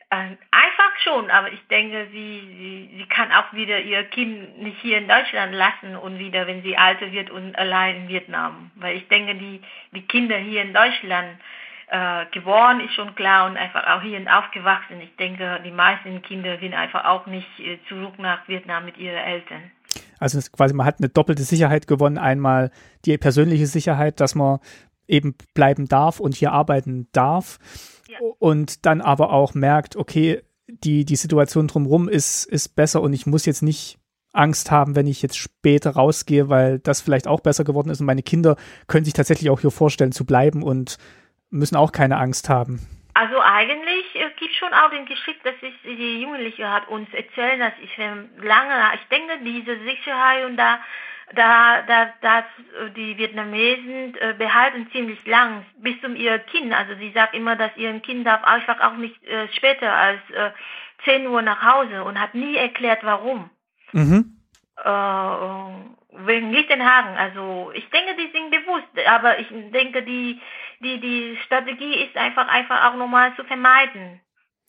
äh, 0.10 0.36
einfach 0.52 1.00
schon, 1.04 1.32
aber 1.32 1.52
ich 1.52 1.66
denke, 1.68 2.08
sie, 2.12 2.40
sie, 2.58 2.98
sie 2.98 3.06
kann 3.08 3.32
auch 3.32 3.52
wieder 3.54 3.80
ihr 3.80 4.04
Kind 4.04 4.62
nicht 4.62 4.80
hier 4.82 4.98
in 4.98 5.08
Deutschland 5.08 5.54
lassen 5.54 5.96
und 5.96 6.20
wieder, 6.20 6.48
wenn 6.48 6.62
sie 6.62 6.74
älter 6.74 7.12
wird 7.12 7.32
und 7.32 7.58
allein 7.58 7.96
in 7.96 8.08
Vietnam. 8.08 8.72
Weil 8.76 8.98
ich 8.98 9.08
denke, 9.08 9.36
die, 9.36 9.62
die 9.92 10.06
Kinder 10.06 10.38
hier 10.38 10.62
in 10.62 10.74
Deutschland, 10.74 11.40
äh, 11.88 12.26
geboren 12.32 12.80
ist 12.80 12.94
schon 12.94 13.14
klar 13.16 13.48
und 13.48 13.58
einfach 13.58 13.86
auch 13.88 14.02
hierhin 14.02 14.28
aufgewachsen. 14.28 15.02
Ich 15.02 15.16
denke, 15.18 15.60
die 15.64 15.72
meisten 15.72 16.22
Kinder 16.24 16.58
gehen 16.58 16.74
einfach 16.74 17.06
auch 17.06 17.28
nicht 17.28 17.48
äh, 17.60 17.78
zurück 17.88 18.18
nach 18.18 18.48
Vietnam 18.48 18.86
mit 18.86 18.98
ihren 18.98 19.18
Eltern. 19.18 19.72
Also 20.20 20.40
quasi 20.52 20.74
man 20.74 20.86
hat 20.86 21.00
eine 21.00 21.10
doppelte 21.10 21.44
Sicherheit 21.44 21.88
gewonnen. 21.88 22.18
Einmal 22.18 22.72
die 23.06 23.18
persönliche 23.18 23.68
Sicherheit, 23.68 24.20
dass 24.20 24.34
man 24.36 24.60
eben 25.08 25.36
bleiben 25.54 25.88
darf 25.88 26.20
und 26.20 26.36
hier 26.36 26.52
arbeiten 26.52 27.08
darf. 27.12 27.60
Ja. 28.08 28.18
Und 28.40 28.86
dann 28.86 29.02
aber 29.02 29.32
auch 29.32 29.54
merkt, 29.54 29.96
okay, 29.96 30.42
die, 30.68 31.06
die 31.06 31.16
Situation 31.16 31.68
drumherum 31.68 32.10
ist, 32.10 32.46
ist 32.46 32.76
besser 32.76 33.02
und 33.02 33.14
ich 33.14 33.26
muss 33.26 33.46
jetzt 33.46 33.62
nicht 33.62 34.00
Angst 34.34 34.72
haben, 34.72 34.96
wenn 34.96 35.08
ich 35.08 35.22
jetzt 35.22 35.38
später 35.38 35.92
rausgehe, 35.92 36.50
weil 36.50 36.80
das 36.80 37.02
vielleicht 37.02 37.28
auch 37.28 37.40
besser 37.40 37.64
geworden 37.64 37.90
ist 37.90 38.00
und 38.00 38.06
meine 38.06 38.24
Kinder 38.24 38.58
können 38.88 39.06
sich 39.06 39.14
tatsächlich 39.14 39.50
auch 39.50 39.62
hier 39.62 39.72
vorstellen 39.72 40.12
zu 40.12 40.26
bleiben 40.26 40.62
und 40.64 40.98
müssen 41.50 41.76
auch 41.76 41.92
keine 41.92 42.18
Angst 42.18 42.50
haben. 42.50 42.80
Also 43.14 43.40
eigentlich 43.42 44.14
äh, 44.16 44.30
gibt 44.38 44.54
schon 44.56 44.74
auch 44.74 44.90
den 44.90 45.06
Geschick, 45.06 45.42
dass 45.44 45.56
ich, 45.62 45.74
die 45.84 46.22
Jugendliche 46.22 46.70
hat 46.70 46.90
uns 46.90 47.08
erzählt, 47.14 47.62
dass 47.62 47.74
ich 47.82 47.98
lange, 47.98 48.74
ich 48.96 49.08
denke, 49.10 49.40
diese 49.42 49.80
Sicherheit 49.86 50.46
und 50.46 50.58
da, 50.58 50.80
da, 51.34 51.82
da, 51.84 52.14
da 52.20 52.44
die 52.96 53.18
Vietnamesen 53.18 54.16
äh, 54.16 54.36
behalten 54.38 54.90
ziemlich 54.92 55.26
lang 55.26 55.66
bis 55.78 56.00
zum 56.02 56.18
ihr 56.18 56.40
Kind. 56.40 56.74
Also 56.74 56.96
sie 56.96 57.12
sagt 57.12 57.34
immer, 57.34 57.56
dass 57.56 57.72
ihr 57.78 57.98
Kind 58.02 58.28
darf 58.28 58.44
einfach 58.44 58.82
auch 58.82 58.98
nicht 58.98 59.24
äh, 59.24 59.48
später 59.54 59.94
als 59.94 60.20
äh, 60.32 60.52
10 61.06 61.28
Uhr 61.28 61.42
nach 61.42 61.64
Hause 61.64 62.04
und 62.04 62.20
hat 62.20 62.36
nie 62.36 62.58
erklärt, 62.58 63.00
warum. 63.04 63.50
Mhm. 63.94 64.42
Äh, 64.84 64.90
wegen 66.26 66.52
Lichtenhagen. 66.52 67.16
Also 67.18 67.72
ich 67.74 67.90
denke, 67.90 68.16
die 68.16 68.32
sind 68.32 68.52
bewusst, 68.52 69.08
aber 69.08 69.40
ich 69.40 69.48
denke, 69.72 70.04
die 70.04 70.40
die, 70.86 71.00
die 71.00 71.38
Strategie 71.46 71.96
ist 71.96 72.16
einfach, 72.16 72.48
einfach 72.48 72.86
auch 72.86 72.96
nochmal 72.96 73.36
zu 73.36 73.44
vermeiden. 73.44 74.22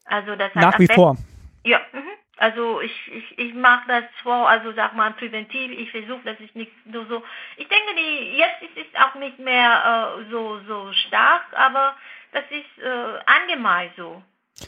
Also 0.05 0.35
das 0.35 0.53
heißt, 0.55 0.65
Nach 0.65 0.79
wie 0.79 0.87
vor. 0.87 1.15
Ja, 1.63 1.79
mhm. 1.91 2.01
also 2.37 2.81
ich, 2.81 2.91
ich, 3.13 3.37
ich 3.37 3.53
mache 3.53 3.87
das 3.87 4.03
vor, 4.23 4.49
also 4.49 4.71
sag 4.73 4.95
mal 4.95 5.11
präventiv, 5.13 5.71
ich 5.71 5.91
versuche, 5.91 6.21
dass 6.23 6.39
ich 6.39 6.55
nicht 6.55 6.71
so, 6.91 7.05
so, 7.05 7.23
ich 7.57 7.67
denke, 7.67 7.95
die, 7.95 8.37
jetzt 8.37 8.61
ist 8.63 8.87
es 8.87 9.01
auch 9.01 9.15
nicht 9.15 9.37
mehr 9.37 10.17
äh, 10.17 10.31
so, 10.31 10.59
so 10.67 10.91
stark, 10.93 11.43
aber 11.53 11.95
das 12.31 12.43
ist 12.49 12.83
äh, 12.83 13.19
allgemein 13.25 13.91
so. 13.95 14.23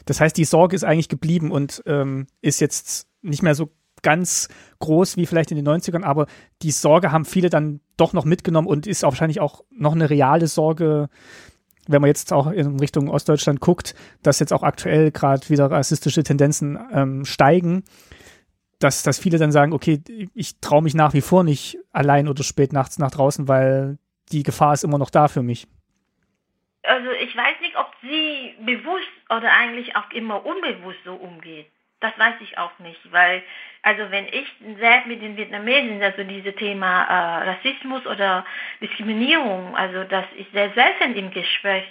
Das 0.06 0.20
heißt, 0.20 0.36
die 0.36 0.44
Sorge 0.44 0.76
ist 0.76 0.84
eigentlich 0.84 1.08
geblieben 1.08 1.50
und 1.50 1.82
ähm, 1.86 2.28
ist 2.42 2.60
jetzt 2.60 3.08
nicht 3.22 3.42
mehr 3.42 3.54
so 3.54 3.70
ganz 4.02 4.48
groß 4.78 5.16
wie 5.16 5.26
vielleicht 5.26 5.50
in 5.50 5.56
den 5.56 5.68
90ern, 5.68 6.04
aber 6.04 6.26
die 6.62 6.70
Sorge 6.70 7.12
haben 7.12 7.24
viele 7.24 7.50
dann 7.50 7.80
doch 7.96 8.12
noch 8.12 8.24
mitgenommen 8.24 8.66
und 8.66 8.86
ist 8.86 9.04
auch 9.04 9.12
wahrscheinlich 9.12 9.40
auch 9.40 9.62
noch 9.70 9.94
eine 9.94 10.10
reale 10.10 10.46
Sorge, 10.46 11.08
wenn 11.86 12.00
man 12.00 12.08
jetzt 12.08 12.32
auch 12.32 12.46
in 12.50 12.78
Richtung 12.78 13.08
Ostdeutschland 13.08 13.60
guckt, 13.60 13.94
dass 14.22 14.38
jetzt 14.38 14.52
auch 14.52 14.62
aktuell 14.62 15.10
gerade 15.10 15.48
wieder 15.48 15.70
rassistische 15.70 16.22
Tendenzen 16.22 16.78
ähm, 16.92 17.24
steigen, 17.24 17.84
dass, 18.78 19.02
dass 19.02 19.18
viele 19.18 19.38
dann 19.38 19.52
sagen, 19.52 19.72
okay, 19.72 20.00
ich 20.34 20.60
traue 20.60 20.82
mich 20.82 20.94
nach 20.94 21.12
wie 21.12 21.20
vor 21.20 21.44
nicht 21.44 21.78
allein 21.92 22.28
oder 22.28 22.42
spät 22.42 22.72
nachts 22.72 22.98
nach 22.98 23.10
draußen, 23.10 23.48
weil 23.48 23.98
die 24.32 24.42
Gefahr 24.42 24.72
ist 24.72 24.84
immer 24.84 24.98
noch 24.98 25.10
da 25.10 25.28
für 25.28 25.42
mich. 25.42 25.66
Also 26.82 27.10
ich 27.10 27.36
weiß 27.36 27.60
nicht, 27.60 27.76
ob 27.76 27.92
sie 28.00 28.54
bewusst 28.64 29.10
oder 29.28 29.52
eigentlich 29.52 29.94
auch 29.96 30.10
immer 30.12 30.44
unbewusst 30.46 31.00
so 31.04 31.12
umgeht. 31.12 31.66
Das 32.00 32.18
weiß 32.18 32.34
ich 32.40 32.56
auch 32.56 32.78
nicht, 32.78 33.00
weil, 33.12 33.42
also 33.82 34.10
wenn 34.10 34.26
ich 34.26 34.46
selbst 34.78 35.06
mit 35.06 35.20
den 35.20 35.36
Vietnamesen, 35.36 36.02
also 36.02 36.24
dieses 36.24 36.54
Thema 36.56 37.04
äh, 37.04 37.50
Rassismus 37.50 38.06
oder 38.06 38.44
Diskriminierung, 38.80 39.76
also 39.76 40.04
das 40.04 40.24
ist 40.38 40.50
sehr 40.52 40.72
selten 40.72 41.14
im 41.14 41.30
Gespräch. 41.30 41.84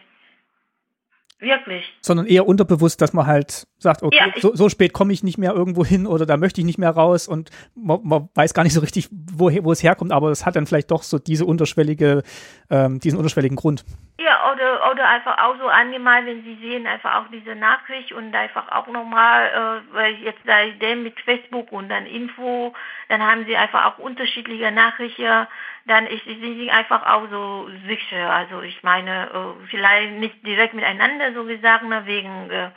Wirklich. 1.40 1.94
Sondern 2.02 2.26
eher 2.26 2.48
unterbewusst, 2.48 3.02
dass 3.02 3.14
man 3.14 3.26
halt 3.26 3.68
sagt, 3.80 4.04
okay, 4.04 4.18
ja, 4.18 4.42
so, 4.42 4.54
so, 4.56 4.70
spät 4.70 4.94
komme 4.94 5.14
ich 5.14 5.24
nicht 5.24 5.38
mehr 5.38 5.54
irgendwo 5.54 5.86
hin 5.86 6.06
oder 6.06 6.26
da 6.26 6.38
möchte 6.38 6.62
ich 6.62 6.66
nicht 6.66 6.78
mehr 6.78 6.92
raus 6.92 7.28
und 7.28 7.50
man, 7.76 8.00
man 8.04 8.30
weiß 8.36 8.54
gar 8.54 8.64
nicht 8.64 8.74
so 8.74 8.82
richtig, 8.82 9.10
wo, 9.12 9.50
wo 9.64 9.72
es 9.72 9.82
herkommt, 9.82 10.12
aber 10.12 10.30
es 10.30 10.46
hat 10.46 10.56
dann 10.56 10.68
vielleicht 10.68 10.92
doch 10.92 11.04
so 11.04 11.18
diese 11.18 11.46
unterschwellige, 11.46 12.24
ähm, 12.70 13.00
diesen 13.00 13.18
unterschwelligen 13.18 13.56
Grund. 13.56 13.86
Ja, 14.20 14.52
oder, 14.52 14.92
oder 14.92 15.08
einfach 15.08 15.38
auch 15.38 15.58
so 15.58 15.68
allgemein, 15.68 16.26
wenn 16.26 16.44
Sie 16.44 16.58
sehen, 16.62 16.86
einfach 16.86 17.16
auch 17.16 17.32
diese 17.32 17.56
Nachricht 17.56 18.12
und 18.12 18.36
einfach 18.36 18.70
auch 18.70 18.88
nochmal, 18.88 19.48
äh, 19.48 19.94
weil 19.94 20.14
jetzt 20.16 20.42
seitdem 20.46 21.04
mit 21.04 21.20
Facebook 21.22 21.72
und 21.72 21.88
dann 21.88 22.06
Info, 22.06 22.74
dann 23.08 23.22
haben 23.24 23.46
Sie 23.46 23.56
einfach 23.56 23.86
auch 23.86 23.98
unterschiedliche 23.98 24.72
Nachrichten, 24.72 25.48
dann 25.86 26.06
ist, 26.06 26.26
sind 26.26 26.60
Sie 26.60 26.70
einfach 26.70 27.06
auch 27.06 27.30
so 27.32 27.70
sicher. 27.88 28.30
Also 28.30 28.62
ich 28.62 28.84
meine, 28.84 29.30
äh, 29.30 29.68
vielleicht 29.70 30.14
nicht 30.14 30.46
direkt 30.46 30.74
miteinander 30.74 31.34
so 31.34 31.46
gesagt, 31.46 31.84
wegen 32.06 32.50
äh, 32.52 32.70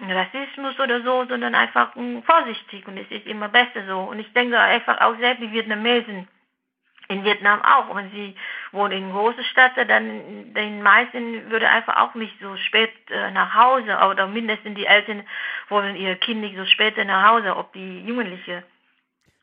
Rassismus 0.00 0.78
oder 0.80 1.02
so, 1.02 1.24
sondern 1.26 1.54
einfach 1.54 1.92
vorsichtig 2.24 2.86
und 2.86 2.96
es 2.96 3.10
ist 3.10 3.26
immer 3.26 3.48
besser 3.48 3.86
so. 3.86 4.00
Und 4.00 4.18
ich 4.18 4.32
denke 4.32 4.58
einfach 4.58 5.00
auch 5.00 5.16
selbst 5.18 5.42
die 5.42 5.52
Vietnamesen, 5.52 6.28
in 7.08 7.24
Vietnam 7.24 7.62
auch. 7.62 7.94
Wenn 7.94 8.10
sie 8.10 8.34
wohnen 8.72 8.92
in 8.92 9.12
großen 9.12 9.44
Städten, 9.44 9.88
dann 9.88 10.54
den 10.54 10.82
meisten 10.82 11.50
würde 11.50 11.68
einfach 11.68 11.96
auch 11.98 12.14
nicht 12.14 12.34
so 12.40 12.56
spät 12.56 12.92
äh, 13.10 13.30
nach 13.30 13.54
Hause 13.54 13.98
oder 14.10 14.26
mindestens 14.26 14.76
die 14.76 14.86
Eltern 14.86 15.24
wollen 15.68 15.96
ihre 15.96 16.16
Kinder 16.16 16.48
nicht 16.48 16.56
so 16.56 16.66
spät 16.66 16.96
nach 17.04 17.30
Hause, 17.30 17.56
ob 17.56 17.72
die 17.72 18.00
Jugendliche 18.04 18.64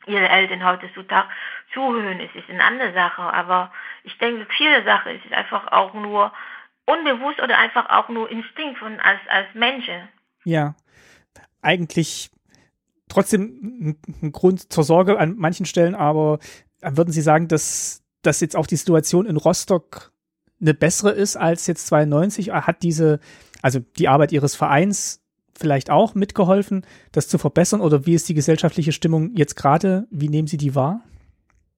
ihre 0.06 0.30
Eltern 0.30 0.66
heutzutage 0.66 1.30
zuhören, 1.74 2.20
es 2.20 2.34
ist 2.34 2.50
eine 2.50 2.64
andere 2.64 2.94
Sache. 2.94 3.22
Aber 3.22 3.72
ich 4.04 4.18
denke, 4.18 4.48
viele 4.58 4.84
Sachen 4.84 5.16
ist 5.16 5.32
einfach 5.34 5.72
auch 5.72 5.94
nur 5.94 6.32
unbewusst 6.86 7.42
oder 7.42 7.58
einfach 7.58 7.90
auch 7.90 8.10
nur 8.10 8.30
Instinkt 8.32 8.80
von 8.80 9.00
als, 9.00 9.20
als 9.28 9.54
Menschen. 9.54 10.08
Ja, 10.46 10.76
eigentlich 11.62 12.32
trotzdem 13.08 13.98
ein 14.22 14.32
Grund 14.32 14.72
zur 14.72 14.84
Sorge 14.84 15.20
an 15.20 15.36
manchen 15.38 15.66
Stellen, 15.66 15.96
aber 15.96 16.40
würden 16.82 17.12
Sie 17.12 17.22
sagen, 17.22 17.48
dass, 17.48 18.04
dass 18.22 18.40
jetzt 18.40 18.56
auch 18.56 18.68
die 18.68 18.78
Situation 18.78 19.26
in 19.26 19.38
Rostock 19.38 20.12
eine 20.62 20.74
bessere 20.74 21.12
ist 21.12 21.36
als 21.36 21.68
jetzt 21.68 21.88
92? 21.88 22.52
Hat 22.52 22.84
diese, 22.84 23.20
also 23.62 23.80
die 23.80 24.08
Arbeit 24.08 24.32
Ihres 24.32 24.56
Vereins 24.56 25.22
vielleicht 25.58 25.90
auch 25.90 26.16
mitgeholfen, 26.16 26.86
das 27.12 27.28
zu 27.28 27.38
verbessern? 27.38 27.82
Oder 27.82 28.06
wie 28.06 28.14
ist 28.14 28.30
die 28.30 28.34
gesellschaftliche 28.34 28.92
Stimmung 28.92 29.36
jetzt 29.36 29.56
gerade? 29.56 30.08
Wie 30.10 30.30
nehmen 30.30 30.48
Sie 30.48 30.58
die 30.58 30.76
wahr? 30.76 31.02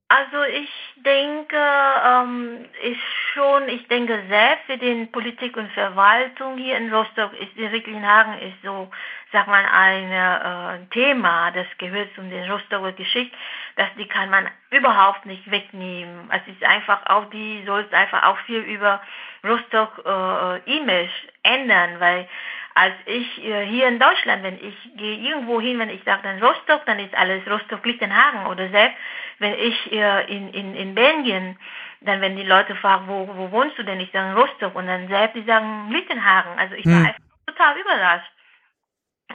Also 0.07 0.37
ich 0.61 0.70
denke, 1.03 1.57
ähm, 1.57 2.65
ist 2.83 3.01
schon, 3.33 3.67
ich 3.69 3.87
denke 3.87 4.23
selbst 4.29 4.65
für 4.65 4.77
den 4.77 5.11
Politik 5.11 5.57
und 5.57 5.71
Verwaltung 5.71 6.57
hier 6.57 6.77
in 6.77 6.93
Rostock 6.93 7.33
ist 7.39 7.55
die 7.55 7.65
Recklinhagen 7.65 8.39
ist 8.39 8.61
so, 8.63 8.89
sag 9.31 9.47
mal, 9.47 9.63
ein 9.71 10.11
äh, 10.11 10.85
Thema, 10.91 11.51
das 11.51 11.67
gehört 11.77 12.13
zu 12.15 12.21
den 12.21 12.49
Rostocker 12.51 12.91
Geschichte. 12.93 13.35
dass 13.75 13.89
die 13.97 14.07
kann 14.07 14.29
man 14.29 14.49
überhaupt 14.69 15.25
nicht 15.25 15.49
wegnehmen. 15.49 16.29
Es 16.31 16.53
ist 16.53 16.63
einfach 16.63 17.05
auch, 17.07 17.29
die 17.29 17.63
soll 17.65 17.87
einfach 17.91 18.23
auch 18.23 18.37
viel 18.39 18.59
über 18.59 19.01
Rostock 19.43 20.03
äh, 20.05 20.77
Image 20.77 21.11
ändern, 21.43 21.99
weil 21.99 22.27
als 22.73 22.93
ich 23.05 23.43
äh, 23.43 23.65
hier 23.65 23.87
in 23.87 23.99
Deutschland, 23.99 24.43
wenn 24.43 24.55
ich 24.55 24.75
gehe 24.95 25.17
irgendwo 25.17 25.59
hin, 25.59 25.79
wenn 25.79 25.89
ich 25.89 26.03
sage 26.03 26.23
dann 26.23 26.41
Rostock, 26.41 26.85
dann 26.85 26.99
ist 26.99 27.13
alles 27.15 27.45
Rostock-Lichtenhagen 27.47 28.47
oder 28.47 28.69
selbst 28.69 28.97
wenn 29.39 29.53
ich 29.53 29.91
äh, 29.91 30.25
in, 30.33 30.53
in, 30.53 30.75
in 30.75 30.95
Belgien, 30.95 31.57
dann 32.01 32.21
wenn 32.21 32.35
die 32.35 32.43
Leute 32.43 32.75
fragen, 32.75 33.07
wo, 33.07 33.27
wo 33.35 33.51
wohnst 33.51 33.77
du 33.77 33.83
denn, 33.83 33.99
ich 33.99 34.11
sage 34.11 34.39
Rostock 34.39 34.75
und 34.75 34.87
dann 34.87 35.07
selbst 35.07 35.35
die 35.35 35.43
sagen 35.43 35.91
Lichtenhagen. 35.91 36.57
Also 36.57 36.75
ich 36.75 36.85
war 36.85 36.99
hm. 36.99 37.05
einfach 37.07 37.19
total 37.47 37.77
überrascht. 37.77 38.31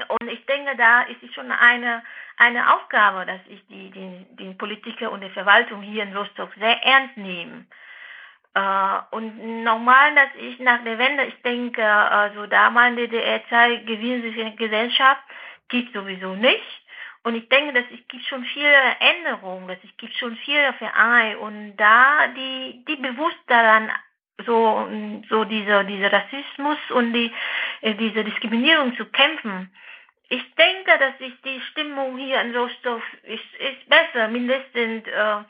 Und 0.09 0.29
ich 0.29 0.45
denke, 0.47 0.77
da 0.77 1.03
ist 1.03 1.23
es 1.23 1.33
schon 1.35 1.51
eine, 1.51 2.03
eine 2.37 2.75
Aufgabe, 2.75 3.25
dass 3.25 3.41
ich 3.49 3.67
die, 3.69 3.91
die, 3.91 4.27
die 4.37 4.55
Politiker 4.55 5.11
und 5.11 5.23
die 5.23 5.31
Verwaltung 5.31 5.83
hier 5.83 6.03
in 6.03 6.17
Rostock 6.17 6.51
sehr 6.59 6.83
ernst 6.85 7.17
nehme. 7.17 7.67
Äh, 8.57 8.99
und 9.11 9.65
normal, 9.65 10.15
dass 10.15 10.31
ich 10.41 10.59
nach 10.61 10.83
der 10.83 10.99
Wende, 10.99 11.24
ich 11.24 11.43
denke, 11.43 11.85
also 11.85 12.47
damals 12.47 12.91
in 12.91 12.97
der 12.97 13.09
DDR-Zeit, 13.09 13.87
Gesellschaft 14.57 15.20
gibt 15.69 15.93
sowieso 15.93 16.35
nicht. 16.35 16.83
Und 17.23 17.35
ich 17.35 17.49
denke, 17.51 17.74
dass 17.74 17.85
es 17.93 18.09
gibt 18.09 18.24
schon 18.24 18.45
viele 18.45 18.97
Änderungen, 19.01 19.69
dass 19.69 19.78
es 19.85 19.95
gibt 19.99 20.15
schon 20.15 20.37
viele 20.37 20.73
Vereine 20.74 21.39
und 21.39 21.77
da 21.77 22.28
die, 22.28 22.83
die 22.89 22.97
bewusst 22.97 23.43
daran 23.49 23.91
so, 24.47 24.89
so 25.28 25.45
dieser, 25.45 25.85
dieser 25.85 26.12
Rassismus 26.12 26.78
und 26.91 27.12
die, 27.12 27.31
äh, 27.83 27.95
diese 27.95 28.24
Diskriminierung 28.24 28.97
zu 28.97 29.05
kämpfen. 29.07 29.70
Ich 30.28 30.55
denke, 30.55 30.99
dass 30.99 31.15
ich 31.19 31.35
die 31.43 31.61
Stimmung 31.73 32.16
hier 32.16 32.41
in 32.41 32.57
Rostock 32.57 33.03
ist, 33.24 33.55
ist 33.59 33.89
besser, 33.89 34.28
mindestens 34.28 35.07
äh, 35.07 35.43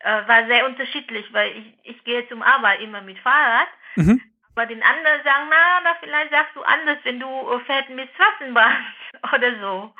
äh, 0.00 0.28
war 0.28 0.46
sehr 0.46 0.66
unterschiedlich, 0.66 1.26
weil 1.32 1.52
ich, 1.56 1.94
ich 1.96 2.04
gehe 2.04 2.28
zum 2.28 2.42
Arbeit 2.42 2.80
immer 2.80 3.00
mit 3.00 3.18
Fahrrad. 3.18 3.68
Mhm. 3.96 4.20
Aber 4.56 4.66
den 4.66 4.82
anderen 4.82 5.24
sagen, 5.24 5.46
na, 5.50 5.80
na, 5.82 5.96
vielleicht 6.00 6.30
sagst 6.30 6.54
du 6.54 6.62
anders, 6.62 6.98
wenn 7.02 7.18
du 7.18 7.26
äh, 7.26 7.60
fährst 7.60 7.90
mit 7.90 8.08
Straßenbahn 8.14 8.86
oder 9.34 9.60
so. 9.60 9.94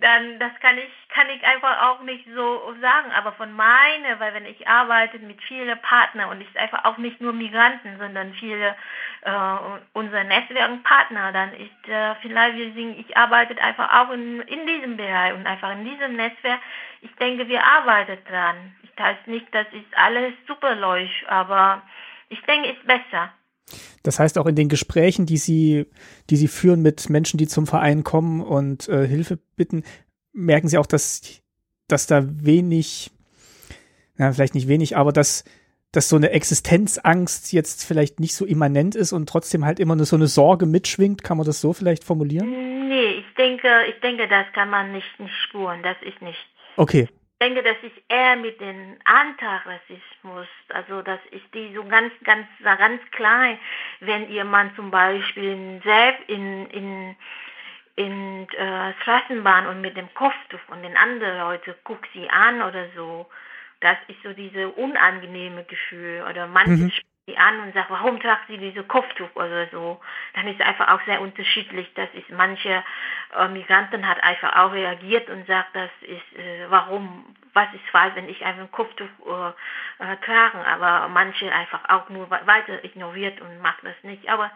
Dann, 0.00 0.40
das 0.40 0.50
kann 0.60 0.76
ich, 0.76 1.08
kann 1.08 1.28
ich 1.30 1.44
einfach 1.44 1.82
auch 1.82 2.02
nicht 2.02 2.26
so 2.34 2.74
sagen. 2.80 3.12
Aber 3.12 3.32
von 3.32 3.52
meine, 3.52 4.18
weil 4.18 4.34
wenn 4.34 4.46
ich 4.46 4.66
arbeite 4.66 5.18
mit 5.20 5.40
vielen 5.42 5.78
Partnern 5.82 6.30
und 6.30 6.40
ich 6.40 6.58
einfach 6.58 6.84
auch 6.84 6.98
nicht 6.98 7.20
nur 7.20 7.32
Migranten, 7.32 7.96
sondern 7.98 8.34
viele, 8.34 8.74
äh, 9.22 9.56
unser 9.92 10.24
Netzwerkpartner, 10.24 11.32
dann 11.32 11.52
ist 11.54 11.88
äh, 11.88 12.14
vielleicht, 12.22 12.56
wir 12.56 12.72
singen, 12.72 12.98
ich 12.98 13.16
arbeite 13.16 13.60
einfach 13.62 14.02
auch 14.02 14.10
in, 14.10 14.40
in 14.40 14.66
diesem 14.66 14.96
Bereich 14.96 15.34
und 15.34 15.46
einfach 15.46 15.70
in 15.72 15.84
diesem 15.84 16.16
Netzwerk. 16.16 16.60
Ich 17.00 17.14
denke, 17.16 17.46
wir 17.48 17.64
arbeiten 17.64 18.18
dran. 18.28 18.74
Ich 18.82 19.02
heißt 19.02 19.26
nicht, 19.26 19.54
dass 19.54 19.66
es 19.72 19.96
alles 19.96 20.32
super 20.46 20.74
läuft, 20.74 21.28
aber 21.28 21.82
ich 22.28 22.40
denke, 22.42 22.70
es 22.70 22.76
ist 22.76 22.86
besser. 22.86 23.32
Das 24.02 24.18
heißt 24.18 24.38
auch 24.38 24.46
in 24.46 24.56
den 24.56 24.68
Gesprächen, 24.68 25.26
die 25.26 25.38
Sie, 25.38 25.86
die 26.30 26.36
Sie 26.36 26.48
führen 26.48 26.82
mit 26.82 27.08
Menschen, 27.08 27.38
die 27.38 27.46
zum 27.46 27.66
Verein 27.66 28.04
kommen 28.04 28.40
und 28.40 28.88
äh, 28.88 29.06
Hilfe 29.06 29.38
bitten, 29.56 29.84
merken 30.32 30.68
Sie 30.68 30.78
auch, 30.78 30.86
dass, 30.86 31.42
dass 31.88 32.06
da 32.06 32.22
wenig, 32.26 33.10
na, 34.16 34.32
vielleicht 34.32 34.54
nicht 34.54 34.68
wenig, 34.68 34.96
aber 34.96 35.12
dass, 35.12 35.44
dass 35.92 36.08
so 36.08 36.16
eine 36.16 36.30
Existenzangst 36.30 37.52
jetzt 37.52 37.84
vielleicht 37.84 38.20
nicht 38.20 38.34
so 38.34 38.44
immanent 38.44 38.94
ist 38.94 39.12
und 39.12 39.28
trotzdem 39.28 39.64
halt 39.64 39.80
immer 39.80 40.02
so 40.04 40.16
eine 40.16 40.26
Sorge 40.26 40.66
mitschwingt. 40.66 41.22
Kann 41.22 41.38
man 41.38 41.46
das 41.46 41.60
so 41.60 41.72
vielleicht 41.72 42.04
formulieren? 42.04 42.88
Nee, 42.88 43.20
ich 43.20 43.34
denke, 43.36 43.68
ich 43.88 44.00
denke, 44.00 44.28
das 44.28 44.46
kann 44.52 44.70
man 44.70 44.92
nicht, 44.92 45.18
nicht 45.18 45.34
spuren. 45.48 45.82
Das 45.82 45.96
ist 46.02 46.20
nicht. 46.20 46.38
Okay 46.76 47.08
denke, 47.44 47.62
dass 47.62 47.76
ich 47.82 47.92
eher 48.08 48.36
mit 48.36 48.60
dem 48.60 48.96
Antirassismus, 49.04 50.46
also 50.70 51.02
dass 51.02 51.20
ich 51.30 51.42
die 51.52 51.74
so 51.74 51.84
ganz, 51.84 52.12
ganz, 52.24 52.46
ganz 52.62 53.00
klein, 53.10 53.58
wenn 54.00 54.30
ihr 54.30 54.44
Mann 54.44 54.74
zum 54.76 54.90
Beispiel 54.90 55.80
selbst 55.84 56.28
in, 56.28 56.66
in, 56.70 57.16
in 57.96 58.48
äh, 58.50 58.92
Straßenbahn 59.02 59.66
und 59.66 59.80
mit 59.82 59.96
dem 59.96 60.12
Kopftuch 60.14 60.60
und 60.68 60.82
den 60.82 60.96
anderen 60.96 61.38
Leute 61.38 61.76
guckt 61.84 62.08
sie 62.14 62.28
an 62.30 62.62
oder 62.62 62.86
so, 62.96 63.26
das 63.80 63.96
ist 64.08 64.22
so 64.22 64.32
diese 64.32 64.70
unangenehme 64.70 65.64
Gefühl 65.64 66.24
oder 66.28 66.46
manche 66.46 66.84
mhm 66.84 66.92
sie 67.26 67.36
an 67.36 67.60
und 67.60 67.74
sagt, 67.74 67.90
warum 67.90 68.20
tragt 68.20 68.48
sie 68.48 68.58
diese 68.58 68.82
Kopftuch 68.84 69.34
oder 69.34 69.66
so, 69.68 70.00
dann 70.34 70.46
ist 70.46 70.60
es 70.60 70.66
einfach 70.66 70.88
auch 70.88 71.04
sehr 71.06 71.20
unterschiedlich. 71.20 71.90
Das 71.94 72.08
ist 72.12 72.28
manche 72.30 72.84
äh, 73.36 73.48
Migranten 73.48 74.06
hat 74.06 74.22
einfach 74.22 74.56
auch 74.56 74.72
reagiert 74.72 75.30
und 75.30 75.46
sagt, 75.46 75.74
das 75.74 75.90
ist 76.02 76.38
äh, 76.38 76.66
warum, 76.68 77.34
was 77.54 77.72
ist 77.72 77.88
falsch, 77.90 78.14
wenn 78.14 78.28
ich 78.28 78.44
einfach 78.44 78.62
ein 78.62 78.72
Kopftuch 78.72 79.06
äh, 79.26 80.04
äh, 80.04 80.16
tragen, 80.18 80.58
aber 80.58 81.08
manche 81.08 81.50
einfach 81.50 81.88
auch 81.88 82.08
nur 82.10 82.30
weiter 82.30 82.84
ignoriert 82.84 83.40
und 83.40 83.60
macht 83.60 83.82
das 83.84 83.96
nicht. 84.02 84.28
Aber 84.28 84.50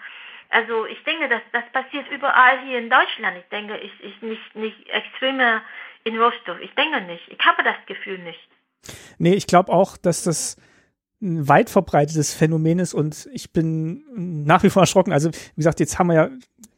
also 0.50 0.86
ich 0.86 1.02
denke, 1.04 1.28
dass 1.28 1.42
das 1.52 1.64
passiert 1.72 2.10
überall 2.10 2.60
hier 2.66 2.78
in 2.78 2.90
Deutschland. 2.90 3.38
Ich 3.38 3.48
denke, 3.48 3.80
es 3.80 4.00
ist 4.00 4.22
nicht 4.22 4.54
nicht 4.54 4.88
extremer 4.90 5.62
in 6.04 6.18
Rostock. 6.18 6.60
Ich 6.60 6.74
denke 6.74 7.00
nicht. 7.02 7.28
Ich 7.28 7.46
habe 7.46 7.62
das 7.62 7.76
Gefühl 7.86 8.18
nicht. 8.18 8.48
Nee, 9.18 9.34
ich 9.34 9.46
glaube 9.46 9.72
auch, 9.72 9.96
dass 9.96 10.22
das 10.24 10.56
ein 11.20 11.48
weit 11.48 11.70
verbreitetes 11.70 12.32
Phänomen 12.32 12.78
ist 12.78 12.94
und 12.94 13.28
ich 13.32 13.52
bin 13.52 14.04
nach 14.14 14.62
wie 14.62 14.70
vor 14.70 14.82
erschrocken. 14.82 15.12
Also, 15.12 15.30
wie 15.30 15.56
gesagt, 15.56 15.80
jetzt 15.80 15.98
haben 15.98 16.08
wir 16.08 16.14
ja, 16.14 16.30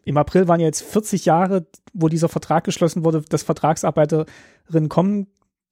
im 0.05 0.17
April 0.17 0.49
waren 0.49 0.61
ja 0.61 0.67
jetzt 0.67 0.83
40 0.83 1.27
Jahre, 1.27 1.67
wo 1.93 2.09
dieser 2.09 2.29
Vertrag 2.29 2.65
geschlossen 2.65 3.05
wurde, 3.05 3.23
dass 3.29 3.43
Vertragsarbeiterinnen 3.43 4.89
kommen 4.89 5.27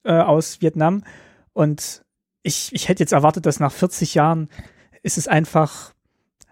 äh, 0.05 0.12
aus 0.12 0.61
Vietnam 0.61 1.03
und 1.55 2.03
ich, 2.43 2.70
ich 2.73 2.89
hätte 2.89 3.03
jetzt 3.03 3.12
erwartet, 3.12 3.47
dass 3.47 3.61
nach 3.61 3.73
40 3.73 4.15
Jahren 4.15 4.49
ist 5.03 5.19
es 5.19 5.28
einfach, 5.28 5.93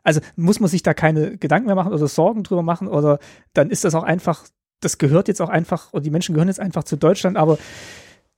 also 0.03 0.21
muss 0.37 0.61
man 0.61 0.71
sich 0.71 0.83
da 0.83 0.95
keine 0.95 1.37
Gedanken 1.37 1.67
mehr 1.67 1.75
machen 1.75 1.93
oder 1.93 2.09
Sorgen 2.09 2.43
drüber 2.43 2.63
machen 2.63 2.89
oder 2.89 3.19
dann 3.53 3.71
ist 3.71 3.85
das 3.85 3.95
auch 3.95 4.03
einfach, 4.03 4.45
das 4.81 4.99
gehört 4.99 5.29
jetzt 5.29 5.41
auch 5.41 5.49
einfach, 5.49 5.93
und 5.93 6.05
die 6.05 6.11
Menschen 6.11 6.35
gehören 6.35 6.49
jetzt 6.49 6.61
einfach 6.61 6.85
zu 6.85 6.97
Deutschland, 6.97 7.37
aber 7.37 7.59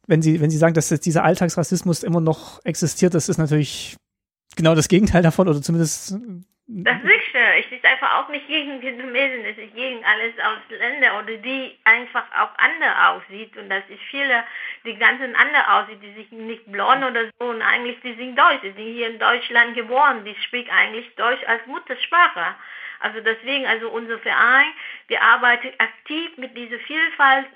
wenn 0.09 0.23
Sie, 0.23 0.41
wenn 0.41 0.51
Sie 0.51 0.57
sagen, 0.57 0.75
dass 0.75 0.89
dieser 0.89 1.23
Alltagsrassismus 1.23 2.03
immer 2.03 2.21
noch 2.21 2.65
existiert, 2.65 3.15
das 3.15 3.29
ist 3.29 3.39
natürlich 3.39 3.97
genau 4.57 4.75
das 4.75 4.89
Gegenteil 4.89 5.23
davon 5.23 5.49
oder 5.49 5.63
zumindest. 5.63 6.17
Das 6.71 7.03
ist 7.03 7.25
schön. 7.31 7.49
Es 7.61 7.73
ist 7.73 7.85
einfach 7.85 8.19
auch 8.19 8.29
nicht 8.31 8.47
gegen 8.47 8.81
Vietnamesen, 8.83 9.45
es 9.45 9.59
ist 9.59 9.75
gegen 9.75 10.05
alles 10.05 10.35
Ausländer 10.41 11.19
oder 11.19 11.37
die 11.37 11.79
einfach 11.85 12.25
auch 12.33 12.51
anders 12.57 13.23
aussieht 13.23 13.57
und 13.57 13.69
das 13.69 13.85
ist 13.89 14.03
viele, 14.11 14.45
die 14.85 14.97
ganzen 14.97 15.37
anders 15.37 15.69
aussieht, 15.69 16.03
die 16.03 16.15
sich 16.15 16.31
nicht 16.33 16.71
blond 16.73 17.05
oder 17.05 17.25
so 17.39 17.47
und 17.47 17.63
eigentlich 17.63 17.99
die 18.03 18.15
sind 18.15 18.37
Deutsch, 18.37 18.63
die 18.63 18.73
sind 18.73 18.95
hier 18.95 19.09
in 19.09 19.19
Deutschland 19.19 19.75
geboren, 19.75 20.25
die 20.25 20.35
spricht 20.43 20.71
eigentlich 20.71 21.15
Deutsch 21.17 21.45
als 21.47 21.67
Muttersprache. 21.67 22.55
Also 23.01 23.21
deswegen, 23.21 23.65
also 23.67 23.91
unser 23.91 24.19
Verein, 24.19 24.67
wir 25.07 25.23
arbeiten 25.23 25.69
aktiv 25.79 26.37
mit 26.37 26.57
dieser 26.57 26.79
Vielfalt 26.81 27.47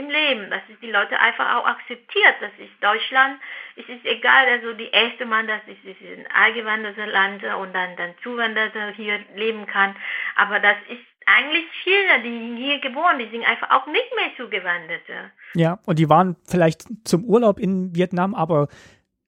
im 0.00 0.10
Leben, 0.10 0.50
dass 0.50 0.62
es 0.72 0.80
die 0.80 0.90
Leute 0.90 1.18
einfach 1.20 1.56
auch 1.56 1.66
akzeptiert. 1.66 2.34
Das 2.40 2.50
ist 2.58 2.72
Deutschland. 2.80 3.38
Es 3.76 3.88
ist 3.88 4.04
egal, 4.04 4.46
also 4.48 4.72
die 4.72 4.90
erste 4.90 5.26
Mann, 5.26 5.46
dass 5.46 5.60
es 5.66 5.78
ist 5.84 6.00
ein 6.00 6.26
eingewandertes 6.32 7.06
Land 7.06 7.44
und 7.44 7.74
dann, 7.74 7.96
dann 7.96 8.14
Zuwanderer 8.22 8.92
hier 8.96 9.20
leben 9.36 9.66
kann. 9.66 9.94
Aber 10.36 10.58
das 10.60 10.76
ist 10.88 11.04
eigentlich 11.26 11.64
viele, 11.84 12.22
die 12.22 12.56
hier 12.56 12.80
geboren, 12.80 13.18
die 13.18 13.28
sind 13.28 13.46
einfach 13.46 13.70
auch 13.70 13.86
nicht 13.86 14.10
mehr 14.16 14.30
Zugewanderte. 14.36 15.30
Ja, 15.54 15.78
und 15.86 15.98
die 15.98 16.08
waren 16.08 16.36
vielleicht 16.48 16.84
zum 17.04 17.24
Urlaub 17.24 17.58
in 17.58 17.94
Vietnam, 17.94 18.34
aber 18.34 18.68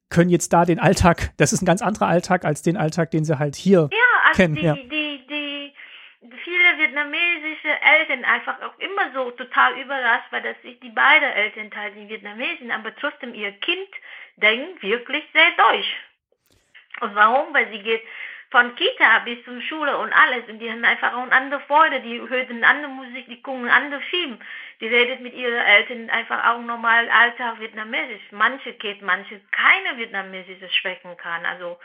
können 0.08 0.30
jetzt 0.30 0.52
da 0.52 0.64
den 0.64 0.78
Alltag, 0.78 1.30
das 1.38 1.52
ist 1.52 1.62
ein 1.62 1.66
ganz 1.66 1.82
anderer 1.82 2.06
Alltag 2.06 2.44
als 2.44 2.62
den 2.62 2.76
Alltag, 2.76 3.10
den 3.10 3.24
sie 3.24 3.38
halt 3.38 3.56
hier 3.56 3.88
ja, 3.90 3.98
also 4.24 4.36
kennen. 4.36 4.54
Die, 4.54 4.62
ja, 4.62 4.74
die, 4.74 4.88
vietnamesische 6.92 7.80
Eltern 7.80 8.24
einfach 8.24 8.60
auch 8.62 8.78
immer 8.78 9.12
so 9.14 9.30
total 9.32 9.78
überrascht, 9.80 10.26
weil 10.30 10.42
dass 10.42 10.60
sich 10.62 10.78
die 10.80 10.90
beiden 10.90 11.30
Elternteile 11.30 11.94
sind 11.94 12.08
Vietnamesen, 12.08 12.70
aber 12.70 12.94
trotzdem 12.96 13.34
ihr 13.34 13.52
Kind 13.52 13.88
denkt 14.36 14.82
wirklich 14.82 15.24
sehr 15.32 15.50
deutsch. 15.56 15.92
Und 17.00 17.14
warum? 17.14 17.54
Weil 17.54 17.70
sie 17.72 17.82
geht 17.82 18.02
von 18.50 18.74
Kita 18.76 19.20
bis 19.20 19.42
zur 19.44 19.60
Schule 19.62 19.96
und 19.96 20.12
alles 20.12 20.46
und 20.48 20.58
die 20.58 20.70
haben 20.70 20.84
einfach 20.84 21.14
auch 21.14 21.22
eine 21.22 21.32
andere 21.32 21.60
Freude, 21.60 22.00
die 22.00 22.20
hören 22.20 22.62
andere 22.64 22.92
Musik, 22.92 23.26
die 23.26 23.40
gucken 23.40 23.70
andere 23.70 24.02
Film, 24.02 24.38
die 24.80 24.88
redet 24.88 25.20
mit 25.20 25.32
ihren 25.32 25.64
Eltern 25.64 26.10
einfach 26.10 26.44
auch 26.50 26.60
normal 26.60 27.08
Alltag 27.08 27.60
Vietnamesisch. 27.60 28.22
Manche 28.30 28.74
geht, 28.74 29.00
manche 29.00 29.40
keine 29.52 29.96
Vietnamesische 29.96 30.68
sprechen 30.68 31.16
kann, 31.16 31.46
also 31.46 31.78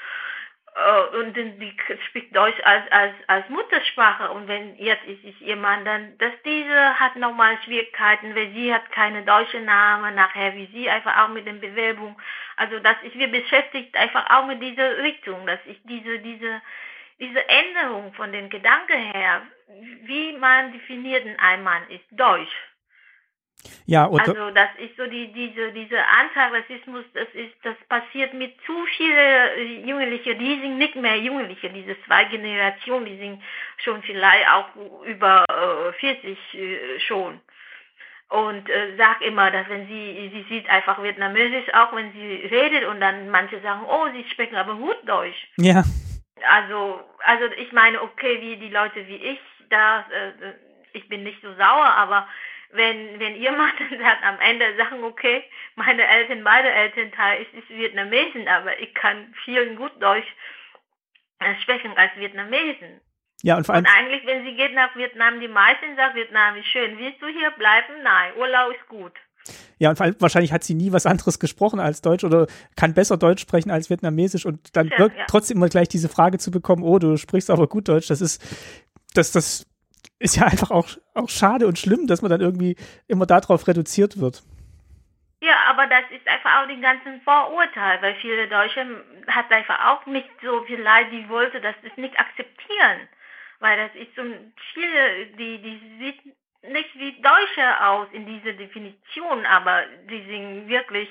und 1.20 1.34
die 1.36 1.76
spricht 2.08 2.36
Deutsch 2.36 2.60
als, 2.64 2.84
als, 2.92 3.14
als 3.26 3.50
Muttersprache 3.50 4.30
und 4.32 4.48
wenn 4.48 4.76
jetzt 4.76 5.04
ist 5.06 5.24
es 5.24 5.42
ihr 5.42 5.56
Mann, 5.56 5.84
dann, 5.86 6.16
dass 6.20 6.34
diese 6.46 7.00
hat 7.00 7.16
nochmal 7.16 7.58
Schwierigkeiten, 7.64 8.36
weil 8.36 8.52
sie 8.54 8.72
hat 8.72 8.92
keine 8.92 9.24
deutsche 9.24 9.60
Name, 9.60 10.12
nachher 10.12 10.54
wie 10.56 10.68
sie 10.68 10.88
einfach 10.88 11.24
auch 11.24 11.30
mit 11.30 11.48
den 11.48 11.60
Bewerbungen. 11.60 12.16
Also 12.58 12.80
das 12.80 12.96
ist, 13.02 13.18
wir 13.18 13.28
beschäftigt 13.28 13.98
einfach 13.98 14.30
auch 14.30 14.46
mit 14.46 14.62
dieser 14.62 15.00
Richtung, 15.00 15.48
dass 15.48 15.60
ich 15.66 15.80
diese, 15.86 16.20
diese, 16.20 16.62
diese 17.20 17.50
Änderung 17.50 18.14
von 18.14 18.32
den 18.32 18.50
Gedanken 18.50 19.12
her, 19.14 19.42
wie 20.04 20.34
man 20.34 20.74
definiert 20.74 21.26
ein 21.40 21.64
Mann 21.64 21.90
ist, 21.90 22.06
Deutsch. 22.12 22.56
Ja, 23.86 24.08
oder 24.08 24.30
also 24.30 24.52
das 24.52 24.70
ist 24.78 24.96
so 24.98 25.06
die 25.08 25.32
diese 25.34 25.72
diese 25.72 25.98
Antirassismus, 26.06 27.06
das 27.14 27.28
ist 27.34 27.54
das 27.64 27.76
passiert 27.90 28.34
mit 28.34 28.54
zu 28.66 28.74
viele 28.98 29.62
Jugendliche, 29.86 30.36
die 30.36 30.60
sind 30.62 30.78
nicht 30.78 30.96
mehr 30.96 31.18
Jugendliche, 31.18 31.70
diese 31.70 31.96
zwei 32.06 32.26
Generationen, 32.26 33.06
die 33.06 33.18
sind 33.18 33.42
schon 33.78 34.02
vielleicht 34.04 34.48
auch 34.50 34.68
über 35.06 35.46
äh, 35.50 35.94
40 35.94 36.38
äh, 36.54 37.00
schon 37.00 37.42
und 38.30 38.70
äh, 38.70 38.96
sag 38.98 39.22
immer, 39.22 39.52
dass 39.52 39.70
wenn 39.70 39.88
sie, 39.88 40.32
sie 40.34 40.46
sieht 40.50 40.70
einfach 40.70 41.02
vietnamesisch, 41.02 41.74
auch 41.74 41.96
wenn 41.96 42.12
sie 42.12 42.48
redet 42.52 42.86
und 42.86 43.00
dann 43.00 43.30
manche 43.30 43.62
sagen, 43.62 43.84
oh, 43.88 44.08
sie 44.14 44.30
sprechen 44.30 44.56
aber 44.56 44.76
gut 44.76 44.98
Deutsch. 45.06 45.48
Ja. 45.58 45.84
Also, 46.50 47.00
also 47.24 47.46
ich 47.58 47.72
meine, 47.72 48.02
okay, 48.02 48.42
wie 48.42 48.58
die 48.58 48.70
Leute 48.70 49.08
wie 49.08 49.16
ich, 49.16 49.40
da, 49.70 50.02
äh, 50.02 50.54
ich 50.94 51.08
bin 51.08 51.24
nicht 51.24 51.42
so 51.42 51.54
sauer, 51.54 51.86
aber 51.86 52.28
wenn, 52.72 53.20
wenn 53.20 53.36
ihr 53.36 53.52
macht, 53.52 53.76
dann 53.92 54.24
am 54.24 54.40
Ende 54.40 54.76
sagen, 54.78 55.04
okay, 55.04 55.44
meine 55.76 56.06
Eltern, 56.08 56.44
beide 56.44 56.70
Elternteile 56.70 57.44
ist, 57.44 57.54
ist 57.54 57.70
Vietnamesen, 57.70 58.48
aber 58.48 58.80
ich 58.80 58.94
kann 58.94 59.34
vielen 59.46 59.76
gut 59.76 59.92
Deutsch 60.02 60.28
äh, 61.40 61.56
sprechen 61.62 61.92
als 61.96 62.12
Vietnamesen. 62.18 63.02
Ja, 63.44 63.58
und 63.58 63.66
vor 63.66 63.76
allem. 63.76 63.86
Und 63.86 63.92
eigentlich, 63.96 64.26
wenn 64.26 64.44
sie 64.44 64.56
geht 64.56 64.74
nach 64.74 64.96
Vietnam, 64.96 65.40
die 65.40 65.48
meisten 65.48 65.96
sagen, 65.96 66.16
Vietnam 66.16 66.56
ist 66.58 66.68
schön. 66.68 66.98
Willst 66.98 67.22
du 67.22 67.28
hier 67.28 67.52
bleiben? 67.52 68.02
Nein, 68.04 68.34
Urlaub 68.38 68.74
ist 68.74 68.88
gut. 68.88 69.14
Ja, 69.78 69.90
und 69.90 69.96
vor 69.96 70.06
allem 70.06 70.16
wahrscheinlich 70.20 70.52
hat 70.52 70.64
sie 70.64 70.74
nie 70.74 70.92
was 70.92 71.06
anderes 71.06 71.40
gesprochen 71.40 71.80
als 71.80 72.02
Deutsch 72.02 72.24
oder 72.24 72.48
kann 72.76 72.94
besser 72.94 73.16
Deutsch 73.18 73.42
sprechen 73.42 73.72
als 73.72 73.90
Vietnamesisch 73.90 74.46
und 74.46 74.76
dann 74.76 74.88
ja, 74.88 75.00
wirkt 75.00 75.18
ja. 75.18 75.26
trotzdem 75.28 75.58
immer 75.58 75.70
gleich 75.70 75.88
diese 75.88 76.10
Frage 76.10 76.40
zu 76.40 76.52
bekommen, 76.52 76.84
oh, 76.84 77.00
du 77.00 77.16
sprichst 77.16 77.50
aber 77.50 77.68
gut 77.68 77.88
Deutsch, 77.88 78.08
das 78.08 78.20
ist, 78.20 78.42
das, 79.14 79.32
das 79.32 79.66
ist 80.20 80.38
ja 80.38 80.46
einfach 80.46 80.72
auch, 80.72 80.90
auch 81.14 81.30
schade 81.30 81.68
und 81.68 81.78
schlimm, 81.78 82.08
dass 82.08 82.22
man 82.22 82.32
dann 82.32 82.42
irgendwie 82.42 82.76
immer 83.08 83.26
darauf 83.26 83.68
reduziert 83.68 84.20
wird. 84.20 84.44
Ja, 85.42 85.56
aber 85.70 85.86
das 85.88 86.04
ist 86.10 86.28
einfach 86.28 86.64
auch 86.64 86.68
den 86.68 86.82
ganzen 86.82 87.22
Vorurteil, 87.22 88.02
weil 88.02 88.16
viele 88.16 88.48
Deutsche 88.48 88.86
hat 89.28 89.52
einfach 89.52 89.80
auch 89.86 90.06
nicht 90.08 90.30
so 90.44 90.64
viel 90.64 90.82
Leid, 90.82 91.08
die 91.12 91.30
wollte 91.30 91.62
das 91.62 91.76
nicht 91.96 92.20
akzeptieren 92.20 93.08
weil 93.60 93.78
das 93.78 93.96
ist 93.96 94.16
so 94.16 94.24
Chile, 94.74 95.26
die, 95.38 95.58
die 95.60 95.82
sieht 96.00 96.36
nicht 96.72 96.90
wie 96.96 97.22
Deutsche 97.22 97.86
aus 97.86 98.08
in 98.12 98.26
dieser 98.26 98.54
Definition, 98.54 99.46
aber 99.46 99.84
die 100.10 100.22
sind 100.24 100.68
wirklich, 100.68 101.10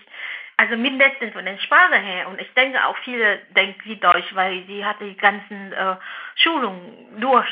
also 0.56 0.76
mindestens 0.76 1.32
von 1.32 1.44
der 1.44 1.58
Sprache 1.58 1.96
her. 1.96 2.28
Und 2.28 2.40
ich 2.40 2.52
denke 2.54 2.84
auch 2.84 2.96
viele 2.98 3.38
denken 3.56 3.80
wie 3.84 3.96
Deutsch, 3.96 4.34
weil 4.34 4.64
sie 4.66 4.84
hat 4.84 5.00
die 5.00 5.16
ganzen 5.16 5.72
äh, 5.72 5.96
Schulungen 6.36 7.20
durch. 7.20 7.48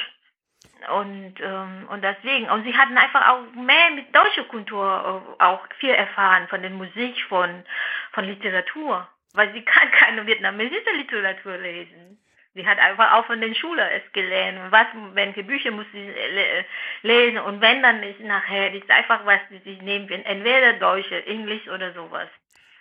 Und, 0.89 1.35
ähm, 1.41 1.89
und 1.91 2.03
deswegen, 2.03 2.49
und 2.51 2.65
sie 2.65 2.77
hatten 2.77 2.97
einfach 2.97 3.29
auch 3.29 3.53
mehr 3.55 3.91
mit 3.95 4.15
deutscher 4.15 4.45
Kultur 4.45 5.35
äh, 5.39 5.43
auch 5.43 5.61
viel 5.79 5.91
erfahren, 5.91 6.49
von 6.49 6.63
der 6.63 6.71
Musik, 6.71 7.17
von, 7.29 7.65
von 8.13 8.25
Literatur. 8.25 9.09
Weil 9.35 9.53
sie 9.53 9.63
kann 9.63 9.91
keine 9.91 10.27
vietnamesische 10.27 10.93
Literatur 10.97 11.57
lesen. 11.59 12.19
Sie 12.55 12.67
hat 12.67 12.79
einfach 12.79 13.13
auch 13.13 13.27
von 13.27 13.41
den 13.41 13.55
Schülern 13.55 13.91
es 13.91 14.13
gelernt. 14.13 14.71
Was, 14.71 14.87
welche 15.15 15.43
Bücher 15.43 15.73
muss 15.73 15.87
sie 15.93 16.15
lesen 17.03 17.39
und 17.39 17.61
wenn 17.61 17.83
dann 17.83 18.03
ist 18.05 18.21
nachher, 18.21 18.73
ist 18.73 18.89
einfach 18.91 19.27
was, 19.27 19.41
die 19.51 19.59
sich 19.59 19.83
nehmen 19.83 20.07
können. 20.07 20.25
Entweder 20.25 20.75
Deutsche, 20.75 21.27
Englisch 21.27 21.67
oder 21.69 21.93
sowas. 21.95 22.29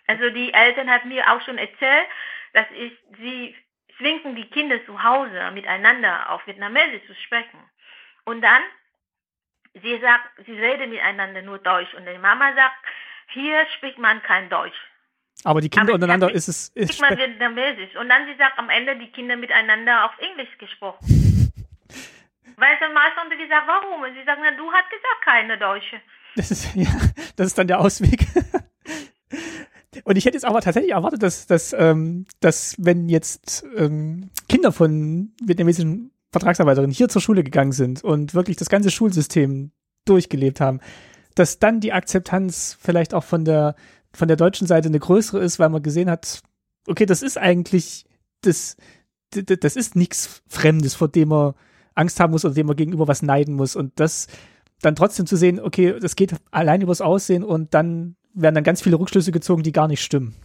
Also 0.05 0.29
die 0.29 0.53
Eltern 0.53 0.91
hat 0.91 1.05
mir 1.05 1.31
auch 1.31 1.41
schon 1.41 1.57
erzählt, 1.57 2.05
dass 2.53 2.67
ich, 2.77 2.93
sie 3.17 3.55
zwingen 3.97 4.35
die 4.35 4.49
Kinder 4.49 4.83
zu 4.85 5.01
Hause 5.01 5.51
miteinander 5.51 6.29
auf 6.29 6.45
Vietnamesisch 6.45 7.05
zu 7.07 7.15
sprechen. 7.15 7.59
Und 8.25 8.41
dann, 8.41 8.61
sie 9.81 9.99
sagt, 9.99 10.45
sie 10.45 10.53
reden 10.53 10.89
miteinander 10.89 11.41
nur 11.41 11.59
Deutsch 11.59 11.93
und 11.93 12.05
die 12.05 12.17
Mama 12.17 12.53
sagt, 12.55 12.75
hier 13.27 13.65
spricht 13.77 13.97
man 13.97 14.21
kein 14.23 14.49
Deutsch. 14.49 14.77
Aber 15.43 15.61
die 15.61 15.69
Kinder 15.69 15.93
Aber 15.93 15.95
untereinander 15.95 16.31
ist 16.31 16.47
es. 16.47 16.69
Ist 16.69 17.01
man 17.01 17.17
vietnamesisch. 17.17 17.95
Und 17.95 18.07
dann 18.07 18.25
sie 18.27 18.35
sagt 18.37 18.57
am 18.59 18.69
Ende 18.69 18.97
die 18.97 19.11
Kinder 19.11 19.35
miteinander 19.35 20.05
auf 20.05 20.11
Englisch 20.19 20.57
gesprochen. 20.57 20.99
Weil 22.55 22.77
dann 22.79 22.95
haben 22.95 23.29
sie 23.29 23.37
gesagt, 23.37 23.67
warum? 23.67 24.03
Und 24.03 24.13
sie 24.13 24.23
sagen, 24.25 24.41
na, 24.43 24.51
du 24.51 24.71
hast 24.71 24.89
gesagt, 24.89 25.21
keine 25.25 25.57
Deutsche. 25.57 25.99
Das 26.35 26.51
ist, 26.51 26.75
ja, 26.75 26.91
das 27.35 27.47
ist 27.47 27.57
dann 27.57 27.67
der 27.67 27.79
Ausweg. 27.79 28.25
Und 30.05 30.17
ich 30.17 30.25
hätte 30.25 30.35
jetzt 30.35 30.45
aber 30.45 30.61
tatsächlich 30.61 30.91
erwartet, 30.91 31.21
dass, 31.21 31.45
dass, 31.45 31.71
ähm, 31.73 32.25
dass 32.39 32.75
wenn 32.79 33.09
jetzt 33.09 33.63
ähm, 33.75 34.31
Kinder 34.49 34.71
von 34.71 35.33
vietnamesischen 35.41 36.11
Vertragsarbeiterinnen 36.33 36.93
hier 36.93 37.07
zur 37.07 37.21
Schule 37.21 37.43
gegangen 37.43 37.71
sind 37.71 38.03
und 38.03 38.33
wirklich 38.33 38.57
das 38.57 38.69
ganze 38.69 38.91
Schulsystem 38.91 39.71
durchgelebt 40.05 40.59
haben, 40.59 40.81
dass 41.35 41.59
dann 41.59 41.79
die 41.79 41.93
Akzeptanz 41.93 42.77
vielleicht 42.79 43.13
auch 43.13 43.23
von 43.23 43.45
der 43.45 43.75
von 44.15 44.27
der 44.27 44.37
deutschen 44.37 44.67
Seite 44.67 44.89
eine 44.89 44.99
größere 44.99 45.39
ist, 45.39 45.59
weil 45.59 45.69
man 45.69 45.81
gesehen 45.81 46.09
hat, 46.09 46.41
okay, 46.87 47.05
das 47.05 47.21
ist 47.21 47.37
eigentlich, 47.37 48.05
das, 48.41 48.77
das 49.31 49.75
ist 49.75 49.95
nichts 49.95 50.43
Fremdes, 50.47 50.93
vor 50.93 51.07
dem 51.07 51.29
man 51.29 51.53
Angst 51.95 52.19
haben 52.19 52.31
muss 52.31 52.45
oder 52.45 52.53
dem 52.53 52.67
man 52.67 52.75
gegenüber 52.75 53.07
was 53.07 53.21
neiden 53.21 53.55
muss. 53.55 53.75
Und 53.75 53.99
das 53.99 54.27
dann 54.81 54.95
trotzdem 54.95 55.25
zu 55.25 55.35
sehen, 55.35 55.59
okay, 55.59 55.99
das 55.99 56.15
geht 56.15 56.35
allein 56.51 56.81
übers 56.81 57.01
Aussehen 57.01 57.43
und 57.43 57.73
dann 57.73 58.15
werden 58.33 58.55
dann 58.55 58.63
ganz 58.63 58.81
viele 58.81 58.99
Rückschlüsse 58.99 59.31
gezogen, 59.31 59.63
die 59.63 59.71
gar 59.71 59.87
nicht 59.87 60.03
stimmen. 60.03 60.35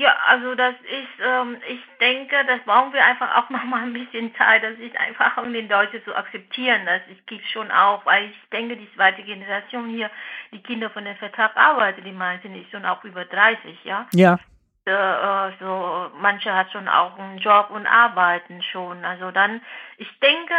Ja, 0.00 0.16
also 0.26 0.54
das 0.54 0.74
ist, 0.76 1.22
ähm, 1.22 1.58
ich 1.68 1.80
denke, 2.00 2.34
das 2.46 2.60
brauchen 2.60 2.94
wir 2.94 3.04
einfach 3.04 3.36
auch 3.36 3.50
noch 3.50 3.64
mal 3.64 3.82
ein 3.82 3.92
bisschen 3.92 4.34
Zeit. 4.34 4.62
Das 4.62 4.78
ist 4.78 4.96
einfach, 4.96 5.36
um 5.36 5.52
den 5.52 5.68
Deutschen 5.68 6.02
zu 6.04 6.16
akzeptieren. 6.16 6.86
Das 6.86 7.02
gibt 7.26 7.44
schon 7.48 7.70
auch, 7.70 8.06
weil 8.06 8.30
ich 8.30 8.48
denke, 8.50 8.78
die 8.78 8.90
zweite 8.94 9.22
Generation 9.22 9.90
hier, 9.90 10.10
die 10.52 10.62
Kinder 10.62 10.88
von 10.88 11.04
dem 11.04 11.16
Vertrag 11.16 11.54
arbeiten, 11.54 12.02
die 12.02 12.12
meisten 12.12 12.54
ist 12.54 12.70
schon 12.70 12.86
auch 12.86 13.04
über 13.04 13.26
30, 13.26 13.84
ja. 13.84 14.06
Ja. 14.14 14.38
Äh, 14.86 15.52
so, 15.60 16.10
manche 16.18 16.54
hat 16.54 16.72
schon 16.72 16.88
auch 16.88 17.18
einen 17.18 17.36
Job 17.36 17.68
und 17.68 17.86
arbeiten 17.86 18.62
schon. 18.62 19.04
Also 19.04 19.30
dann, 19.32 19.60
ich 19.98 20.08
denke, 20.20 20.54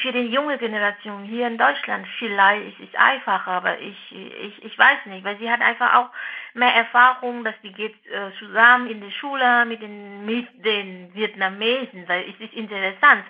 für 0.00 0.12
die 0.12 0.28
junge 0.28 0.56
Generation 0.56 1.24
hier 1.24 1.48
in 1.48 1.58
Deutschland 1.58 2.06
vielleicht 2.18 2.80
ist 2.80 2.88
es 2.88 2.98
einfacher, 2.98 3.50
aber 3.50 3.78
ich, 3.78 4.12
ich, 4.12 4.64
ich 4.64 4.78
weiß 4.78 5.04
nicht, 5.06 5.22
weil 5.22 5.38
sie 5.38 5.50
hat 5.50 5.60
einfach 5.60 5.94
auch 5.96 6.10
mehr 6.54 6.74
Erfahrung, 6.74 7.44
dass 7.44 7.54
die 7.62 7.72
geht 7.72 7.94
äh, 8.06 8.30
zusammen 8.38 8.90
in 8.90 9.00
die 9.00 9.12
Schule 9.12 9.64
mit 9.64 9.82
den, 9.82 10.24
mit 10.24 10.48
den 10.64 11.14
Vietnamesen, 11.14 12.08
weil 12.08 12.24
es 12.28 12.40
ist 12.40 12.54
interessant, 12.54 13.24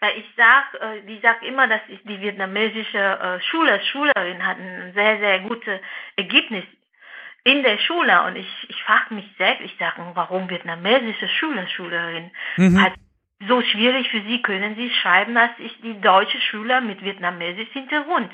weil 0.00 0.18
ich 0.18 0.26
sag, 0.36 0.74
äh, 0.74 1.02
die 1.02 1.18
sagt 1.20 1.42
immer, 1.44 1.66
dass 1.66 1.80
die 1.88 2.20
vietnamesische 2.20 2.98
äh, 2.98 3.40
Schule, 3.40 3.80
Schülerin 3.80 4.46
hat 4.46 4.58
ein 4.58 4.92
sehr, 4.94 5.18
sehr 5.18 5.40
gutes 5.40 5.80
Ergebnis 6.16 6.64
in 7.44 7.62
der 7.62 7.78
Schule 7.78 8.22
und 8.24 8.36
ich, 8.36 8.66
ich 8.68 8.82
frage 8.82 9.14
mich 9.14 9.26
selbst, 9.38 9.62
ich 9.64 9.76
sage, 9.78 10.02
warum 10.14 10.50
vietnamesische 10.50 11.28
Schüler, 11.28 11.66
Schülerin 11.68 12.30
mhm. 12.56 12.82
hat 12.82 12.94
so 13.48 13.62
schwierig 13.62 14.08
für 14.10 14.22
sie 14.22 14.42
können 14.42 14.76
sie 14.76 14.90
schreiben, 14.90 15.36
als 15.36 15.52
ich 15.58 15.80
die 15.80 16.00
deutsche 16.00 16.40
Schüler 16.40 16.80
mit 16.80 17.04
vietnamesisch 17.04 17.68
Hintergrund. 17.72 18.30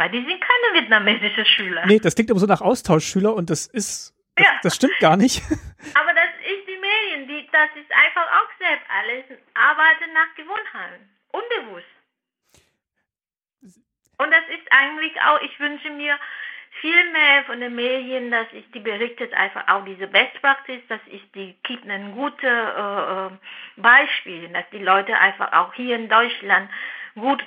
Weil 0.00 0.08
die 0.08 0.24
sind 0.24 0.40
keine 0.40 0.80
vietnamesische 0.80 1.44
Schüler. 1.44 1.84
Nee, 1.84 1.98
das 1.98 2.14
klingt 2.14 2.30
aber 2.30 2.40
so 2.40 2.46
nach 2.46 2.62
Austauschschüler 2.62 3.34
und 3.34 3.50
das 3.50 3.66
ist, 3.66 4.16
das, 4.34 4.46
ja. 4.46 4.52
das 4.62 4.76
stimmt 4.76 4.98
gar 4.98 5.18
nicht. 5.18 5.42
Aber 5.94 6.14
das 6.14 6.30
ist 6.40 6.66
die 6.66 6.78
Medien, 6.78 7.28
die, 7.28 7.46
das 7.52 7.68
ist 7.76 7.92
einfach 7.92 8.26
auch 8.32 8.48
selbst 8.58 8.86
alles 8.88 9.24
Arbeiten 9.52 10.10
nach 10.14 10.34
Gewohnheit. 10.36 11.00
Unbewusst. 11.32 11.84
Und 14.16 14.30
das 14.30 14.40
ist 14.48 14.66
eigentlich 14.70 15.20
auch, 15.20 15.42
ich 15.42 15.60
wünsche 15.60 15.90
mir, 15.90 16.18
viel 16.80 17.10
mehr 17.10 17.44
von 17.44 17.60
den 17.60 17.74
Medien, 17.74 18.30
dass 18.30 18.46
ich 18.52 18.64
die 18.70 18.80
berichtet 18.80 19.34
einfach 19.34 19.68
auch 19.68 19.84
diese 19.84 20.06
Best 20.06 20.40
Practice, 20.40 20.80
dass 20.88 21.00
ich 21.10 21.30
die 21.32 21.56
gibt 21.62 21.86
ein 21.86 22.14
gutes 22.14 22.42
äh, 22.42 23.26
äh, 23.26 23.30
Beispiel, 23.76 24.48
dass 24.48 24.64
die 24.72 24.78
Leute 24.78 25.18
einfach 25.18 25.52
auch 25.52 25.74
hier 25.74 25.96
in 25.96 26.08
Deutschland 26.08 26.70
gut 27.16 27.44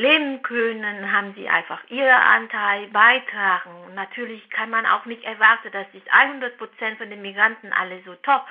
leben 0.00 0.42
können, 0.42 1.12
haben 1.12 1.34
sie 1.36 1.48
einfach 1.48 1.80
ihren 1.90 2.10
Anteil 2.10 2.88
beitragen. 2.88 3.94
Natürlich 3.94 4.48
kann 4.50 4.70
man 4.70 4.86
auch 4.86 5.04
nicht 5.04 5.24
erwarten, 5.24 5.70
dass 5.72 5.90
sich 5.92 6.02
100 6.10 6.56
Prozent 6.58 6.98
von 6.98 7.10
den 7.10 7.22
Migranten 7.22 7.72
alle 7.72 8.00
so 8.04 8.14
top, 8.22 8.44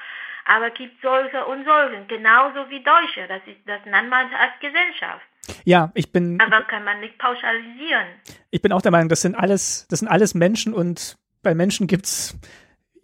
aber 0.46 0.68
es 0.68 0.74
gibt 0.76 1.02
solche 1.02 1.46
und 1.46 1.66
solche, 1.66 2.06
genauso 2.08 2.70
wie 2.70 2.84
Deutsche. 2.84 3.28
Das 3.28 3.42
ist 3.46 3.60
das 3.66 3.84
nennt 3.86 4.10
man 4.10 4.28
als 4.34 4.54
Gesellschaft. 4.62 5.26
Ja, 5.66 5.92
ich 5.96 6.12
bin. 6.12 6.40
Aber 6.40 6.62
kann 6.62 6.84
man 6.84 7.00
nicht 7.00 7.18
pauschalisieren. 7.18 8.08
Ich 8.52 8.62
bin 8.62 8.72
auch 8.72 8.82
der 8.82 8.92
Meinung, 8.92 9.10
das 9.10 9.22
sind 9.22 9.36
alles, 9.36 9.88
das 9.90 10.00
sind 10.00 10.08
alles 10.08 10.34
Menschen 10.34 10.74
und 10.74 11.18
bei 11.42 11.56
Menschen 11.56 11.88
gibt's 11.88 12.38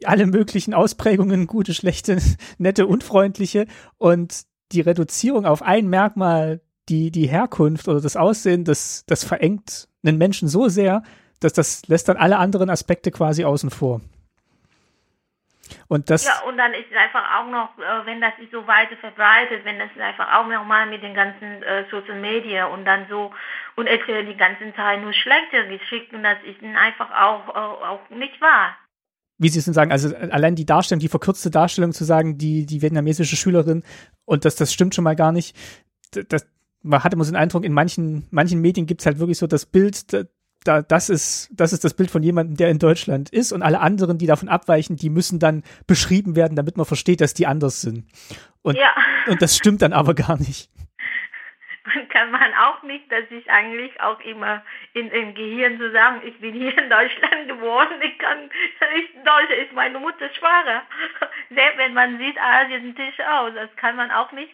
alle 0.04 0.26
möglichen 0.28 0.74
Ausprägungen, 0.74 1.48
gute, 1.48 1.74
schlechte, 1.74 2.18
nette, 2.58 2.86
unfreundliche 2.86 3.66
und 3.98 4.44
die 4.72 4.82
Reduzierung 4.82 5.46
auf 5.46 5.62
ein 5.62 5.88
Merkmal, 5.88 6.62
die, 6.90 7.12
die 7.12 7.28
Herkunft 7.28 7.88
oder 7.88 8.02
das 8.02 8.16
Aussehen, 8.16 8.64
das, 8.64 9.06
das 9.08 9.24
verengt 9.24 9.88
einen 10.06 10.18
Menschen 10.18 10.48
so 10.48 10.68
sehr, 10.68 11.04
dass 11.40 11.54
das 11.54 11.88
lässt 11.88 12.10
dann 12.10 12.18
alle 12.18 12.38
anderen 12.38 12.70
Aspekte 12.70 13.12
quasi 13.12 13.44
außen 13.44 13.70
vor. 13.70 14.02
Und 15.88 16.10
das 16.10 16.26
ja, 16.26 16.42
und 16.48 16.58
dann 16.58 16.74
ist 16.74 16.86
es 16.92 16.98
einfach 16.98 17.24
auch 17.40 17.50
noch, 17.50 17.70
äh, 17.78 18.06
wenn 18.06 18.22
das 18.22 18.36
sich 18.38 18.50
so 18.52 18.66
weiter 18.68 18.96
verbreitet, 18.98 19.66
wenn 19.66 19.80
das 19.80 19.90
einfach 20.00 20.32
auch 20.34 20.48
nochmal 20.48 20.88
mit 20.88 21.02
den 21.02 21.16
ganzen 21.16 21.64
äh, 21.64 21.86
Social 21.90 22.20
Media 22.20 22.66
und 22.66 22.86
dann 22.86 23.08
so 23.10 23.32
und 23.76 23.88
erzählen 23.88 24.26
die 24.28 24.38
ganzen 24.38 24.74
Zeit 24.76 25.02
nur 25.02 25.14
schlechte 25.14 25.68
Geschichten 25.68 26.18
und 26.18 26.24
das 26.24 26.38
ist 26.46 26.64
einfach 26.64 27.10
auch, 27.12 27.50
äh, 27.50 27.86
auch 27.86 28.10
nicht 28.10 28.40
wahr. 28.42 28.78
Wie 29.38 29.50
Sie 29.50 29.60
es 29.60 29.66
denn 29.66 29.74
sagen, 29.74 29.92
also 29.92 30.16
allein 30.16 30.56
die 30.56 30.66
Darstellung, 30.66 31.00
die 31.00 31.10
verkürzte 31.10 31.52
Darstellung 31.52 31.92
zu 31.92 32.06
sagen, 32.06 32.38
die, 32.38 32.66
die 32.66 32.82
vietnamesische 32.82 33.36
Schülerin 33.36 33.84
und 34.24 34.46
das, 34.46 34.56
das 34.56 34.72
stimmt 34.72 34.96
schon 34.96 35.04
mal 35.04 35.16
gar 35.16 35.32
nicht. 35.32 35.58
Das, 36.30 36.48
man 36.86 37.04
hat 37.04 37.14
immer 37.14 37.24
so 37.24 37.32
den 37.32 37.38
Eindruck, 37.38 37.66
in 37.66 37.74
manchen, 37.74 38.28
manchen 38.32 38.62
Medien 38.62 38.86
gibt 38.86 39.02
es 39.02 39.06
halt 39.06 39.20
wirklich 39.20 39.38
so 39.38 39.48
das 39.48 39.66
Bild, 39.66 40.14
da, 40.64 40.82
das 40.82 41.10
ist, 41.10 41.50
das 41.54 41.74
ist 41.74 41.84
das 41.84 41.96
Bild 41.96 42.10
von 42.10 42.24
jemandem, 42.24 42.58
der 42.58 42.70
in 42.70 42.80
Deutschland 42.80 43.30
ist 43.30 43.52
und 43.52 43.62
alle 43.62 43.80
anderen, 43.80 44.18
die 44.18 44.28
davon 44.28 44.50
abweichen, 44.50 44.96
die 44.96 45.10
müssen 45.10 45.40
dann 45.40 45.64
beschrieben 45.88 46.36
werden, 46.36 46.56
damit 46.56 46.78
man 46.78 46.86
versteht, 46.86 47.22
dass 47.22 47.34
die 47.34 47.48
anders 47.48 47.82
sind. 47.82 48.06
Und, 48.62 48.78
ja. 48.78 48.94
und 49.28 49.42
das 49.42 49.58
stimmt 49.58 49.82
dann 49.82 49.94
aber 49.94 50.14
gar 50.14 50.38
nicht. 50.38 50.70
Und 51.96 52.10
kann 52.10 52.32
man 52.32 52.52
auch 52.56 52.82
nicht, 52.82 53.12
dass 53.12 53.30
ich 53.30 53.48
eigentlich 53.50 54.02
auch 54.02 54.20
immer 54.22 54.64
in, 54.94 55.08
im 55.12 55.36
Gehirn 55.36 55.78
so 55.78 55.92
sagen, 55.92 56.22
ich 56.26 56.40
bin 56.40 56.54
hier 56.54 56.76
in 56.76 56.90
Deutschland 56.90 57.48
geboren, 57.48 58.02
ich 58.02 58.18
kann, 58.18 58.50
ich, 58.98 59.24
Deutsche 59.24 59.54
ist 59.54 59.74
meine 59.74 60.00
Mutter 60.00 60.30
schwanger. 60.34 60.82
Selbst 61.50 61.78
wenn 61.78 61.94
man 61.94 62.18
sieht, 62.18 62.38
Asien 62.40 62.96
Tisch 62.96 63.20
aus, 63.20 63.52
das 63.54 63.70
kann 63.76 63.96
man 63.96 64.10
auch 64.10 64.32
nicht 64.32 64.52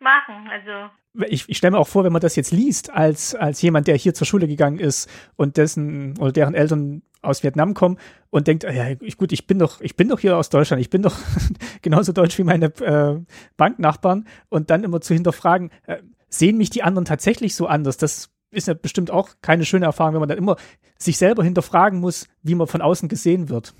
machen. 0.00 0.48
Also 0.50 0.90
ich, 1.28 1.48
ich 1.48 1.56
stelle 1.56 1.72
mir 1.72 1.78
auch 1.78 1.88
vor, 1.88 2.04
wenn 2.04 2.12
man 2.12 2.20
das 2.20 2.36
jetzt 2.36 2.52
liest, 2.52 2.90
als, 2.90 3.34
als 3.34 3.62
jemand, 3.62 3.86
der 3.86 3.96
hier 3.96 4.14
zur 4.14 4.26
Schule 4.26 4.46
gegangen 4.46 4.78
ist 4.78 5.08
und 5.36 5.56
dessen 5.56 6.18
oder 6.18 6.32
deren 6.32 6.54
Eltern 6.54 7.02
aus 7.22 7.42
Vietnam 7.42 7.74
kommen 7.74 7.98
und 8.30 8.46
denkt, 8.46 8.64
ja, 8.64 8.94
gut, 8.94 9.32
ich 9.32 9.46
bin 9.46 9.58
doch, 9.58 9.80
ich 9.80 9.96
bin 9.96 10.08
doch 10.08 10.20
hier 10.20 10.36
aus 10.36 10.50
Deutschland, 10.50 10.80
ich 10.80 10.90
bin 10.90 11.02
doch 11.02 11.16
genauso 11.82 12.12
deutsch 12.12 12.38
wie 12.38 12.44
meine 12.44 12.66
äh, 12.66 13.20
Banknachbarn 13.56 14.26
und 14.48 14.70
dann 14.70 14.84
immer 14.84 15.00
zu 15.00 15.14
hinterfragen, 15.14 15.70
äh, 15.86 15.98
sehen 16.28 16.56
mich 16.58 16.70
die 16.70 16.82
anderen 16.82 17.04
tatsächlich 17.04 17.54
so 17.54 17.66
anders? 17.66 17.96
Das 17.96 18.30
ist 18.50 18.68
ja 18.68 18.74
bestimmt 18.74 19.10
auch 19.10 19.30
keine 19.42 19.64
schöne 19.64 19.86
Erfahrung, 19.86 20.14
wenn 20.14 20.20
man 20.20 20.28
dann 20.28 20.38
immer 20.38 20.56
sich 20.98 21.18
selber 21.18 21.42
hinterfragen 21.42 22.00
muss, 22.00 22.28
wie 22.42 22.54
man 22.54 22.66
von 22.66 22.80
außen 22.80 23.08
gesehen 23.08 23.48
wird. 23.48 23.74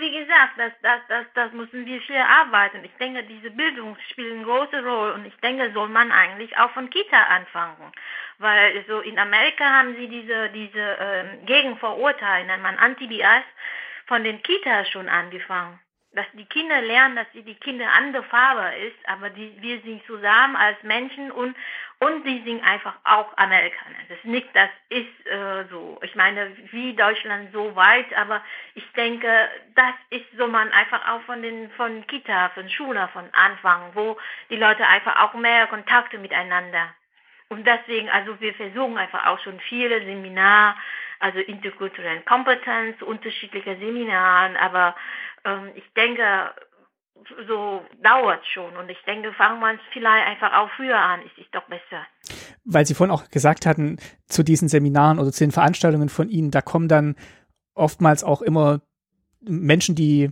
Wie 0.00 0.10
gesagt, 0.10 0.52
das, 0.56 0.72
das, 0.82 1.00
das, 1.08 1.26
das 1.34 1.52
müssen 1.52 1.84
wir 1.84 2.00
viel 2.02 2.16
arbeiten. 2.16 2.84
Ich 2.84 2.96
denke, 2.98 3.22
diese 3.24 3.50
Bildung 3.50 3.96
spielt 4.10 4.32
eine 4.32 4.44
große 4.44 4.82
Rolle 4.82 5.14
und 5.14 5.26
ich 5.26 5.36
denke, 5.36 5.70
soll 5.72 5.88
man 5.88 6.10
eigentlich 6.10 6.56
auch 6.56 6.70
von 6.70 6.88
Kita 6.88 7.22
anfangen. 7.24 7.92
Weil 8.38 8.84
so 8.88 9.00
in 9.00 9.18
Amerika 9.18 9.64
haben 9.64 9.94
sie 9.96 10.08
diese, 10.08 10.48
diese 10.50 10.96
ähm, 11.00 11.44
Gegenvorurteile, 11.44 12.46
nennt 12.46 12.62
man 12.62 12.78
Anti-Bias, 12.78 13.44
von 14.06 14.24
den 14.24 14.42
Kitas 14.42 14.88
schon 14.88 15.08
angefangen 15.08 15.78
dass 16.12 16.26
die 16.32 16.44
Kinder 16.46 16.80
lernen, 16.80 17.16
dass 17.16 17.26
die 17.32 17.54
Kinder 17.54 17.86
andere 17.96 18.24
Farbe 18.24 18.76
ist, 18.78 19.08
aber 19.08 19.30
die, 19.30 19.54
wir 19.60 19.80
sind 19.82 20.04
zusammen 20.06 20.56
als 20.56 20.82
Menschen 20.82 21.30
und 21.30 21.54
und 22.02 22.24
die 22.24 22.42
sind 22.46 22.64
einfach 22.64 22.94
auch 23.04 23.36
Amerikaner. 23.36 23.98
Das 24.08 24.16
ist 24.16 24.24
nicht, 24.24 24.48
das 24.54 24.70
ist 24.88 25.26
äh, 25.26 25.64
so. 25.68 26.00
Ich 26.02 26.14
meine, 26.14 26.56
wie 26.70 26.94
Deutschland 26.94 27.52
so 27.52 27.76
weit, 27.76 28.10
aber 28.16 28.42
ich 28.74 28.90
denke, 28.92 29.28
das 29.74 29.92
ist 30.08 30.24
so 30.38 30.46
man 30.46 30.72
einfach 30.72 31.06
auch 31.10 31.20
von 31.22 31.42
den 31.42 31.70
von 31.72 32.06
Kita, 32.06 32.48
von 32.54 32.70
Schule, 32.70 33.06
von 33.12 33.28
Anfang, 33.32 33.90
wo 33.92 34.16
die 34.48 34.56
Leute 34.56 34.86
einfach 34.86 35.20
auch 35.22 35.34
mehr 35.34 35.66
Kontakte 35.66 36.16
miteinander. 36.16 36.88
Und 37.50 37.66
deswegen, 37.66 38.08
also 38.08 38.40
wir 38.40 38.54
versuchen 38.54 38.96
einfach 38.96 39.26
auch 39.26 39.40
schon 39.40 39.60
viele 39.60 40.02
Seminare, 40.02 40.76
also 41.20 41.38
interkulturelle 41.38 42.22
Kompetenz, 42.22 43.00
unterschiedliche 43.02 43.76
Seminaren, 43.76 44.56
aber 44.56 44.96
ähm, 45.44 45.70
ich 45.74 45.84
denke, 45.94 46.50
so 47.46 47.82
dauert 48.02 48.44
schon. 48.46 48.76
Und 48.76 48.88
ich 48.88 48.98
denke, 49.06 49.32
fangen 49.34 49.60
wir 49.60 49.74
es 49.74 49.80
vielleicht 49.92 50.26
einfach 50.26 50.52
auch 50.54 50.70
früher 50.76 50.98
an, 50.98 51.20
ist 51.22 51.38
es 51.38 51.50
doch 51.52 51.64
besser. 51.64 52.06
Weil 52.64 52.86
Sie 52.86 52.94
vorhin 52.94 53.14
auch 53.14 53.28
gesagt 53.28 53.66
hatten, 53.66 53.98
zu 54.26 54.42
diesen 54.42 54.68
Seminaren 54.68 55.18
oder 55.18 55.32
zu 55.32 55.44
den 55.44 55.52
Veranstaltungen 55.52 56.08
von 56.08 56.28
Ihnen, 56.28 56.50
da 56.50 56.62
kommen 56.62 56.88
dann 56.88 57.16
oftmals 57.74 58.24
auch 58.24 58.42
immer 58.42 58.80
Menschen, 59.40 59.94
die, 59.94 60.30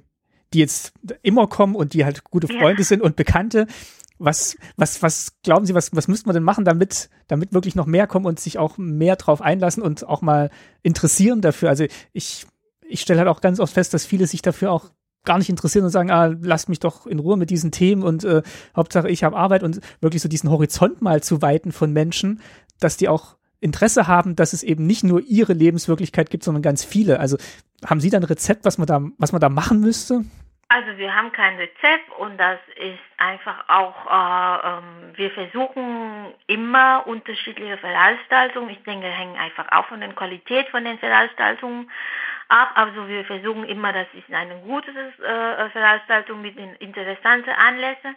die 0.53 0.59
jetzt 0.61 0.95
immer 1.23 1.47
kommen 1.47 1.75
und 1.75 1.95
die 1.95 2.05
halt 2.05 2.25
gute 2.25 2.49
Freunde 2.49 2.83
ja. 2.83 2.85
sind 2.85 3.03
und 3.03 3.17
Bekannte. 3.17 3.67
Was, 4.19 4.57
was, 4.77 5.03
was 5.03 5.33
glauben 5.43 5.67
Sie, 5.67 5.75
was, 5.75 5.95
was 5.95 6.09
müsste 6.09 6.27
man 6.27 6.35
denn 6.35 6.43
machen, 6.43 6.65
damit, 6.65 7.09
damit 7.29 7.53
wirklich 7.53 7.75
noch 7.75 7.87
mehr 7.87 8.07
kommen 8.07 8.27
und 8.27 8.41
sich 8.41 8.59
auch 8.59 8.79
mehr 8.79 9.17
drauf 9.17 9.41
einlassen 9.41 9.83
und 9.83 10.07
auch 10.07 10.23
mal 10.23 10.51
interessieren 10.83 11.41
dafür? 11.41 11.69
Also 11.69 11.85
ich, 12.13 12.47
ich 12.89 13.01
stelle 13.01 13.21
halt 13.21 13.29
auch 13.29 13.41
ganz 13.41 13.61
oft 13.61 13.73
fest, 13.73 13.95
dass 13.95 14.05
viele 14.05 14.27
sich 14.27 14.43
dafür 14.43 14.73
auch 14.73 14.91
gar 15.25 15.39
nicht 15.39 15.51
interessieren 15.51 15.85
und 15.85 15.91
sagen, 15.91 16.11
ah, 16.11 16.35
lasst 16.41 16.69
mich 16.69 16.81
doch 16.81 17.07
in 17.07 17.19
Ruhe 17.19 17.37
mit 17.37 17.51
diesen 17.51 17.71
Themen 17.71 18.03
und 18.03 18.25
äh, 18.25 18.43
Hauptsache 18.75 19.11
ich 19.11 19.25
habe 19.25 19.37
Arbeit 19.37 19.63
und 19.63 19.81
wirklich 20.01 20.23
so 20.23 20.29
diesen 20.29 20.51
Horizont 20.51 21.03
mal 21.03 21.23
zu 21.23 21.43
weiten 21.43 21.73
von 21.73 21.93
Menschen, 21.93 22.41
dass 22.81 22.97
die 22.97 23.09
auch 23.09 23.37
Interesse 23.61 24.07
haben, 24.07 24.37
dass 24.37 24.53
es 24.53 24.63
eben 24.63 24.87
nicht 24.87 25.05
nur 25.05 25.21
ihre 25.21 25.53
Lebenswirklichkeit 25.53 26.31
gibt, 26.31 26.45
sondern 26.45 26.63
ganz 26.63 26.85
viele. 26.85 27.21
Also 27.21 27.37
haben 27.85 28.01
Sie 28.01 28.11
da 28.11 28.19
ein 28.19 28.25
Rezept, 28.25 28.65
was 28.65 28.79
man 28.79 28.87
da, 28.87 29.03
was 29.19 29.33
man 29.33 29.41
da 29.41 29.49
machen 29.49 29.81
müsste? 29.81 30.25
Also 30.71 30.99
wir 30.99 31.15
haben 31.15 31.33
kein 31.33 31.57
Rezept 31.57 32.11
und 32.19 32.37
das 32.37 32.59
ist 32.77 32.99
einfach 33.17 33.69
auch, 33.69 34.07
äh, 34.07 34.69
ähm, 34.69 35.13
wir 35.15 35.31
versuchen 35.31 36.35
immer 36.47 37.07
unterschiedliche 37.07 37.79
Veranstaltungen. 37.79 38.69
Ich 38.69 38.83
denke, 38.83 39.07
hängen 39.07 39.39
einfach 39.39 39.73
auch 39.73 39.87
von 39.87 40.01
der 40.01 40.13
Qualität 40.13 40.69
von 40.69 40.85
den 40.85 40.99
Veranstaltungen 40.99 41.91
ab. 42.49 42.73
Also 42.75 43.09
wir 43.09 43.25
versuchen 43.25 43.65
immer, 43.65 43.95
das 43.95 44.09
ist 44.13 44.31
eine 44.31 44.61
gute 44.61 44.91
äh, 44.91 45.71
Veranstaltung 45.71 46.43
mit 46.43 46.59
interessanten 46.81 47.51
Anlässen. 47.51 48.15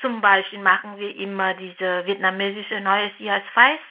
Zum 0.00 0.22
Beispiel 0.22 0.60
machen 0.60 0.96
wir 0.96 1.14
immer 1.16 1.52
diese 1.52 2.06
vietnamesische 2.06 2.80
Neues 2.80 3.12
Jahresfest. 3.18 3.84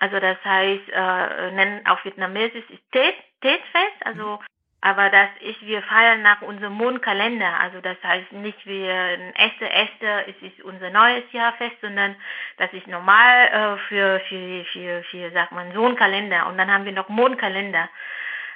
Also 0.00 0.20
das 0.20 0.36
heißt, 0.44 0.90
äh, 0.92 1.50
nennen 1.52 1.86
auf 1.86 2.04
Vietnamesisch 2.04 2.68
ist 2.68 2.92
Tet, 2.92 3.14
Tetfest, 3.40 4.04
also 4.04 4.38
aber 4.80 5.10
das 5.10 5.28
ist, 5.40 5.60
wir 5.66 5.82
feiern 5.82 6.22
nach 6.22 6.40
unserem 6.42 6.74
Mondkalender. 6.74 7.58
Also 7.60 7.80
das 7.80 7.96
heißt 8.02 8.30
nicht, 8.32 8.64
wir 8.64 9.34
erste 9.34 9.64
erste 9.64 10.26
es 10.28 10.36
ist 10.40 10.62
unser 10.62 10.90
neues 10.90 11.24
Jahrfest, 11.32 11.80
sondern 11.80 12.14
das 12.58 12.72
ist 12.72 12.86
normal 12.86 13.48
äh, 13.48 13.76
für, 13.88 14.20
für, 14.28 14.64
für, 14.66 15.02
für, 15.02 15.30
sagt 15.32 15.50
man, 15.50 15.72
so 15.72 15.84
ein 15.84 15.96
Kalender. 15.96 16.46
Und 16.46 16.58
dann 16.58 16.72
haben 16.72 16.84
wir 16.84 16.92
noch 16.92 17.08
Mondkalender 17.08 17.88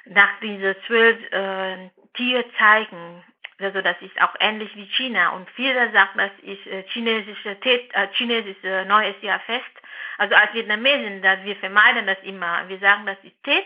nach 0.05 0.39
diese 0.41 0.81
zwölf 0.87 1.19
äh, 1.33 1.91
Tierzeichen. 2.15 3.25
Also 3.59 3.81
das 3.81 3.97
ist 4.01 4.21
auch 4.21 4.35
ähnlich 4.39 4.75
wie 4.77 4.87
China. 4.87 5.31
Und 5.31 5.51
viele 5.51 5.91
sagen, 5.91 6.19
das 6.19 6.31
ist 6.43 6.67
äh, 6.69 6.85
chinesische, 6.89 7.59
Tet, 7.61 7.93
äh, 7.95 8.07
chinesische 8.13 8.85
neues 8.87 9.17
Jahr 9.23 9.41
fest. 9.41 9.65
Also 10.19 10.37
als 10.37 10.55
Vietnamesen, 10.55 11.21
dass 11.23 11.43
wir 11.43 11.57
vermeiden 11.57 12.07
das 12.07 12.19
immer. 12.23 12.69
Wir 12.69 12.79
sagen, 12.79 13.07
das 13.07 13.19
ist 13.25 13.43
Tet. 13.43 13.65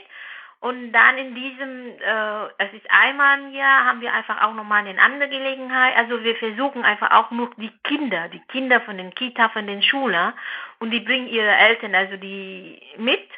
Und 0.61 0.93
dann 0.93 1.19
in 1.19 1.35
diesem, 1.35 1.89
äh, 2.01 2.47
es 2.59 2.73
ist 2.73 2.91
einmal 2.91 3.41
im 3.41 3.53
Jahr, 3.53 3.85
haben 3.85 4.01
wir 4.01 4.13
einfach 4.13 4.43
auch 4.43 4.55
nochmal 4.55 4.87
eine 4.87 5.01
andere 5.01 5.29
Gelegenheit. 5.29 5.97
Also 5.97 6.25
wir 6.25 6.35
versuchen 6.37 6.83
einfach 6.85 7.11
auch 7.11 7.31
nur 7.31 7.51
die 7.57 7.73
Kinder, 7.85 8.29
die 8.29 8.41
Kinder 8.49 8.81
von 8.81 8.97
den 8.97 9.15
Kita, 9.15 9.51
von 9.51 9.67
den 9.67 9.83
Schulen, 9.83 10.33
und 10.79 10.91
die 10.91 11.01
bringen 11.01 11.29
ihre 11.29 11.55
Eltern, 11.55 11.95
also 11.95 12.17
die 12.17 12.81
mit. 12.97 13.29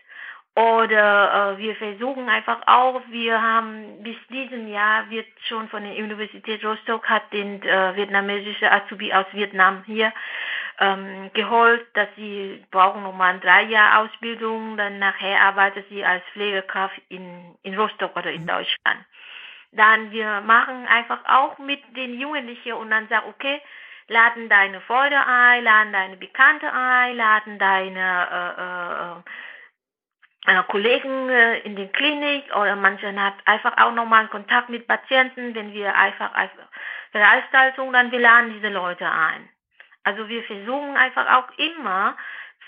Oder 0.55 1.55
äh, 1.55 1.59
wir 1.59 1.77
versuchen 1.77 2.29
einfach 2.29 2.61
auch, 2.67 3.01
wir 3.11 3.41
haben 3.41 4.03
bis 4.03 4.17
diesem 4.29 4.67
Jahr 4.67 5.09
wird 5.09 5.27
schon 5.47 5.69
von 5.69 5.85
der 5.85 5.97
Universität 5.97 6.65
Rostock 6.65 7.09
hat 7.09 7.33
den 7.33 7.63
äh, 7.63 7.95
vietnamesische 7.95 8.71
Azubi 8.71 9.13
aus 9.13 9.27
Vietnam 9.33 9.85
hier 9.87 10.13
ähm, 10.81 11.31
geholt, 11.35 11.85
dass 11.95 12.09
sie 12.17 12.65
brauchen 12.71 13.03
nochmal 13.03 13.41
drei 13.41 13.63
Jahre 13.65 14.09
Ausbildung, 14.09 14.77
dann 14.77 14.99
nachher 14.99 15.41
arbeitet 15.41 15.89
sie 15.89 16.05
als 16.05 16.23
Pflegekraft 16.33 17.01
in, 17.09 17.57
in 17.63 17.79
Rostock 17.79 18.17
oder 18.17 18.31
in 18.31 18.47
Deutschland. 18.47 19.05
Dann 19.73 20.13
wir 20.13 20.41
machen 20.43 20.87
einfach 20.87 21.21
auch 21.27 21.59
mit 21.59 21.81
den 21.97 22.19
Jugendlichen 22.19 22.73
und 22.75 22.91
dann 22.91 23.09
sagen, 23.09 23.27
okay, 23.29 23.61
laden 24.07 24.49
deine 24.49 24.81
Freunde 24.83 25.19
ein, 25.27 25.65
laden 25.65 25.93
deine 25.93 26.17
Bekannte 26.17 26.73
ein, 26.73 27.17
laden 27.17 27.59
deine 27.59 29.25
äh, 30.47 30.53
äh, 30.53 30.59
äh, 30.59 30.63
Kollegen 30.69 31.29
äh, 31.29 31.59
in 31.61 31.77
der 31.77 31.89
Klinik 31.89 32.45
oder 32.57 32.77
manche 32.77 33.15
hat 33.21 33.35
einfach 33.45 33.77
auch 33.79 33.93
nochmal 33.93 34.29
Kontakt 34.29 34.71
mit 34.71 34.87
Patienten, 34.87 35.55
wenn 35.55 35.73
wir 35.75 35.95
einfach 35.95 36.33
als 36.35 36.51
Veranstaltung, 37.11 37.93
dann 37.93 38.11
wir 38.11 38.21
laden 38.21 38.55
diese 38.55 38.69
Leute 38.69 39.11
ein. 39.11 39.49
Also 40.09 40.27
wir 40.27 40.43
versuchen 40.45 40.97
einfach 40.97 41.27
auch 41.37 41.59
immer 41.59 42.17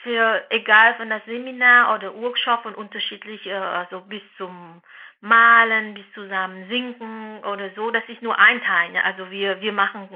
für, 0.03 0.45
egal 0.51 0.95
von 0.97 1.09
das 1.09 1.25
Seminar 1.25 1.95
oder 1.95 2.15
Workshop 2.15 2.67
und 2.67 2.75
unterschiedliche, 2.77 3.59
also 3.59 4.03
bis 4.03 4.21
zum 4.37 4.83
Malen, 5.23 5.95
bis 5.95 6.05
zusammen 6.13 6.69
Singen 6.69 7.43
oder 7.45 7.71
so, 7.75 7.91
das 7.91 8.05
ist 8.09 8.21
nur 8.21 8.39
ein 8.39 8.63
Teil. 8.63 8.95
Also 9.03 9.31
wir, 9.31 9.59
wir 9.63 9.73
machen 9.73 10.07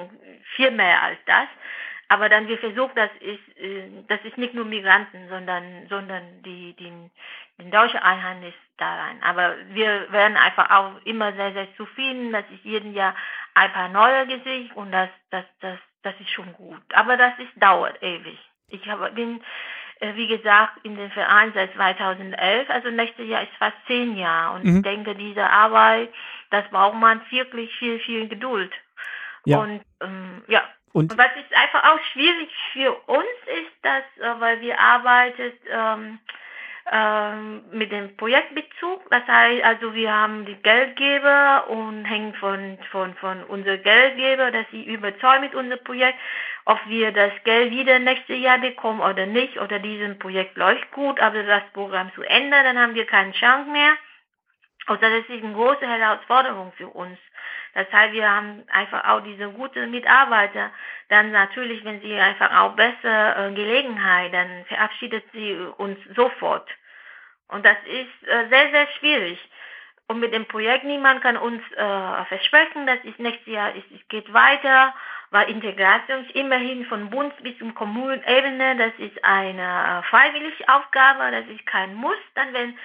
viel 0.54 0.70
mehr 0.70 1.02
als 1.02 1.18
das. 1.24 1.48
Aber 2.08 2.28
dann 2.28 2.46
wir 2.46 2.58
versuchen, 2.58 2.92
das 2.94 3.10
ist, 3.20 3.56
äh, 3.58 3.88
das 4.06 4.20
ist 4.24 4.36
nicht 4.36 4.52
nur 4.52 4.66
Migranten, 4.66 5.26
sondern, 5.30 5.86
sondern 5.88 6.42
die, 6.42 6.76
die, 6.76 6.92
die 7.58 7.70
deutsche 7.70 8.02
Einheit 8.02 8.44
ist 8.44 8.58
da 8.76 8.96
rein. 8.96 9.22
Aber 9.22 9.56
wir 9.70 10.12
werden 10.12 10.36
einfach 10.36 10.70
auch 10.70 11.00
immer 11.06 11.32
sehr, 11.32 11.54
sehr 11.54 11.74
zufrieden. 11.76 12.32
Das 12.32 12.44
ist 12.52 12.64
jeden 12.64 12.92
Jahr 12.92 13.14
ein 13.54 13.72
paar 13.72 13.88
neue 13.88 14.26
Gesichter 14.26 14.76
und 14.76 14.92
das, 14.92 15.08
das, 15.30 15.46
das, 15.60 15.78
das 16.04 16.14
ist 16.20 16.30
schon 16.30 16.52
gut. 16.54 16.82
Aber 16.92 17.16
das 17.16 17.32
ist, 17.38 17.50
dauert 17.56 18.02
ewig. 18.02 18.38
Ich 18.68 18.86
habe, 18.88 19.10
bin, 19.12 19.42
äh, 20.00 20.14
wie 20.14 20.26
gesagt, 20.26 20.78
in 20.84 20.96
den 20.96 21.10
Verein 21.10 21.52
seit 21.54 21.72
2011, 21.74 22.70
also 22.70 22.90
nächstes 22.90 23.28
Jahr 23.28 23.42
ist 23.42 23.52
fast 23.58 23.76
zehn 23.86 24.16
Jahre. 24.16 24.56
Und 24.56 24.64
mhm. 24.64 24.76
ich 24.76 24.82
denke, 24.82 25.14
diese 25.14 25.48
Arbeit, 25.48 26.12
das 26.50 26.68
braucht 26.70 26.96
man 26.96 27.20
wirklich 27.30 27.74
viel, 27.76 27.98
viel 28.00 28.28
Geduld. 28.28 28.72
Ja. 29.44 29.58
Und 29.58 29.82
ähm, 30.00 30.42
ja, 30.48 30.62
und, 30.92 31.10
und 31.10 31.18
was 31.18 31.30
ist 31.36 31.56
einfach 31.56 31.92
auch 31.92 32.00
schwierig 32.12 32.50
für 32.72 32.94
uns 33.06 33.24
ist, 33.46 33.72
dass, 33.82 34.04
äh, 34.20 34.40
weil 34.40 34.60
wir 34.60 34.78
arbeitet 34.78 35.58
ähm, 35.68 36.18
ähm, 36.90 37.64
mit 37.72 37.92
dem 37.92 38.16
Projektbezug, 38.16 39.08
das 39.10 39.26
heißt 39.26 39.64
also 39.64 39.94
wir 39.94 40.12
haben 40.12 40.44
die 40.44 40.56
Geldgeber 40.56 41.68
und 41.68 42.04
hängen 42.04 42.34
von 42.34 42.78
von 42.90 43.14
von 43.14 43.42
unser 43.44 43.78
Geldgeber, 43.78 44.50
dass 44.50 44.66
sie 44.70 44.84
überzeugen 44.84 45.42
mit 45.42 45.54
unserem 45.54 45.82
Projekt, 45.82 46.18
ob 46.66 46.78
wir 46.86 47.12
das 47.12 47.32
Geld 47.44 47.70
wieder 47.70 47.98
nächstes 47.98 48.38
Jahr 48.38 48.58
bekommen 48.58 49.00
oder 49.00 49.26
nicht 49.26 49.58
oder 49.58 49.78
diesem 49.78 50.18
Projekt 50.18 50.56
läuft 50.56 50.90
gut, 50.92 51.18
aber 51.20 51.42
das 51.42 51.62
Programm 51.72 52.12
zu 52.14 52.22
ändern, 52.22 52.64
dann 52.64 52.78
haben 52.78 52.94
wir 52.94 53.06
keinen 53.06 53.32
Chance 53.32 53.70
mehr. 53.70 53.96
Und 54.86 55.02
das 55.02 55.12
ist 55.12 55.30
eine 55.30 55.54
große 55.54 55.86
Herausforderung 55.86 56.72
für 56.76 56.88
uns. 56.88 57.18
Das 57.74 57.90
heißt, 57.92 58.12
wir 58.12 58.30
haben 58.30 58.62
einfach 58.70 59.04
auch 59.04 59.20
diese 59.20 59.50
guten 59.50 59.90
Mitarbeiter. 59.90 60.70
Dann 61.08 61.32
natürlich, 61.32 61.84
wenn 61.84 62.00
sie 62.00 62.14
einfach 62.14 62.60
auch 62.60 62.76
besser 62.76 63.48
äh, 63.48 63.52
Gelegenheit, 63.52 64.32
dann 64.32 64.64
verabschiedet 64.66 65.24
sie 65.32 65.56
uns 65.76 65.98
sofort. 66.14 66.68
Und 67.48 67.66
das 67.66 67.76
ist 67.84 68.28
äh, 68.28 68.48
sehr, 68.48 68.70
sehr 68.70 68.86
schwierig. 68.98 69.38
Und 70.06 70.20
mit 70.20 70.34
dem 70.34 70.46
Projekt, 70.46 70.84
niemand 70.84 71.22
kann 71.22 71.36
uns 71.36 71.62
äh, 71.72 72.24
versprechen, 72.26 72.86
dass 72.86 72.98
es 73.04 73.18
nächstes 73.18 73.52
Jahr 73.52 73.74
ist, 73.74 73.90
es 73.90 74.06
geht 74.08 74.32
weiter, 74.32 74.94
weil 75.30 75.50
Integration 75.50 76.26
ist 76.26 76.36
immerhin 76.36 76.84
von 76.86 77.08
Bund 77.10 77.34
bis 77.42 77.56
zum 77.58 77.74
Kommunenebene, 77.74 78.76
das 78.76 78.92
ist 78.98 79.24
eine 79.24 79.62
äh, 79.62 80.02
freiwillige 80.10 80.68
Aufgabe, 80.68 81.30
das 81.30 81.46
ist 81.46 81.64
kein 81.66 81.94
Muss. 81.94 82.18
Dann, 82.34 82.52
wenn 82.52 82.78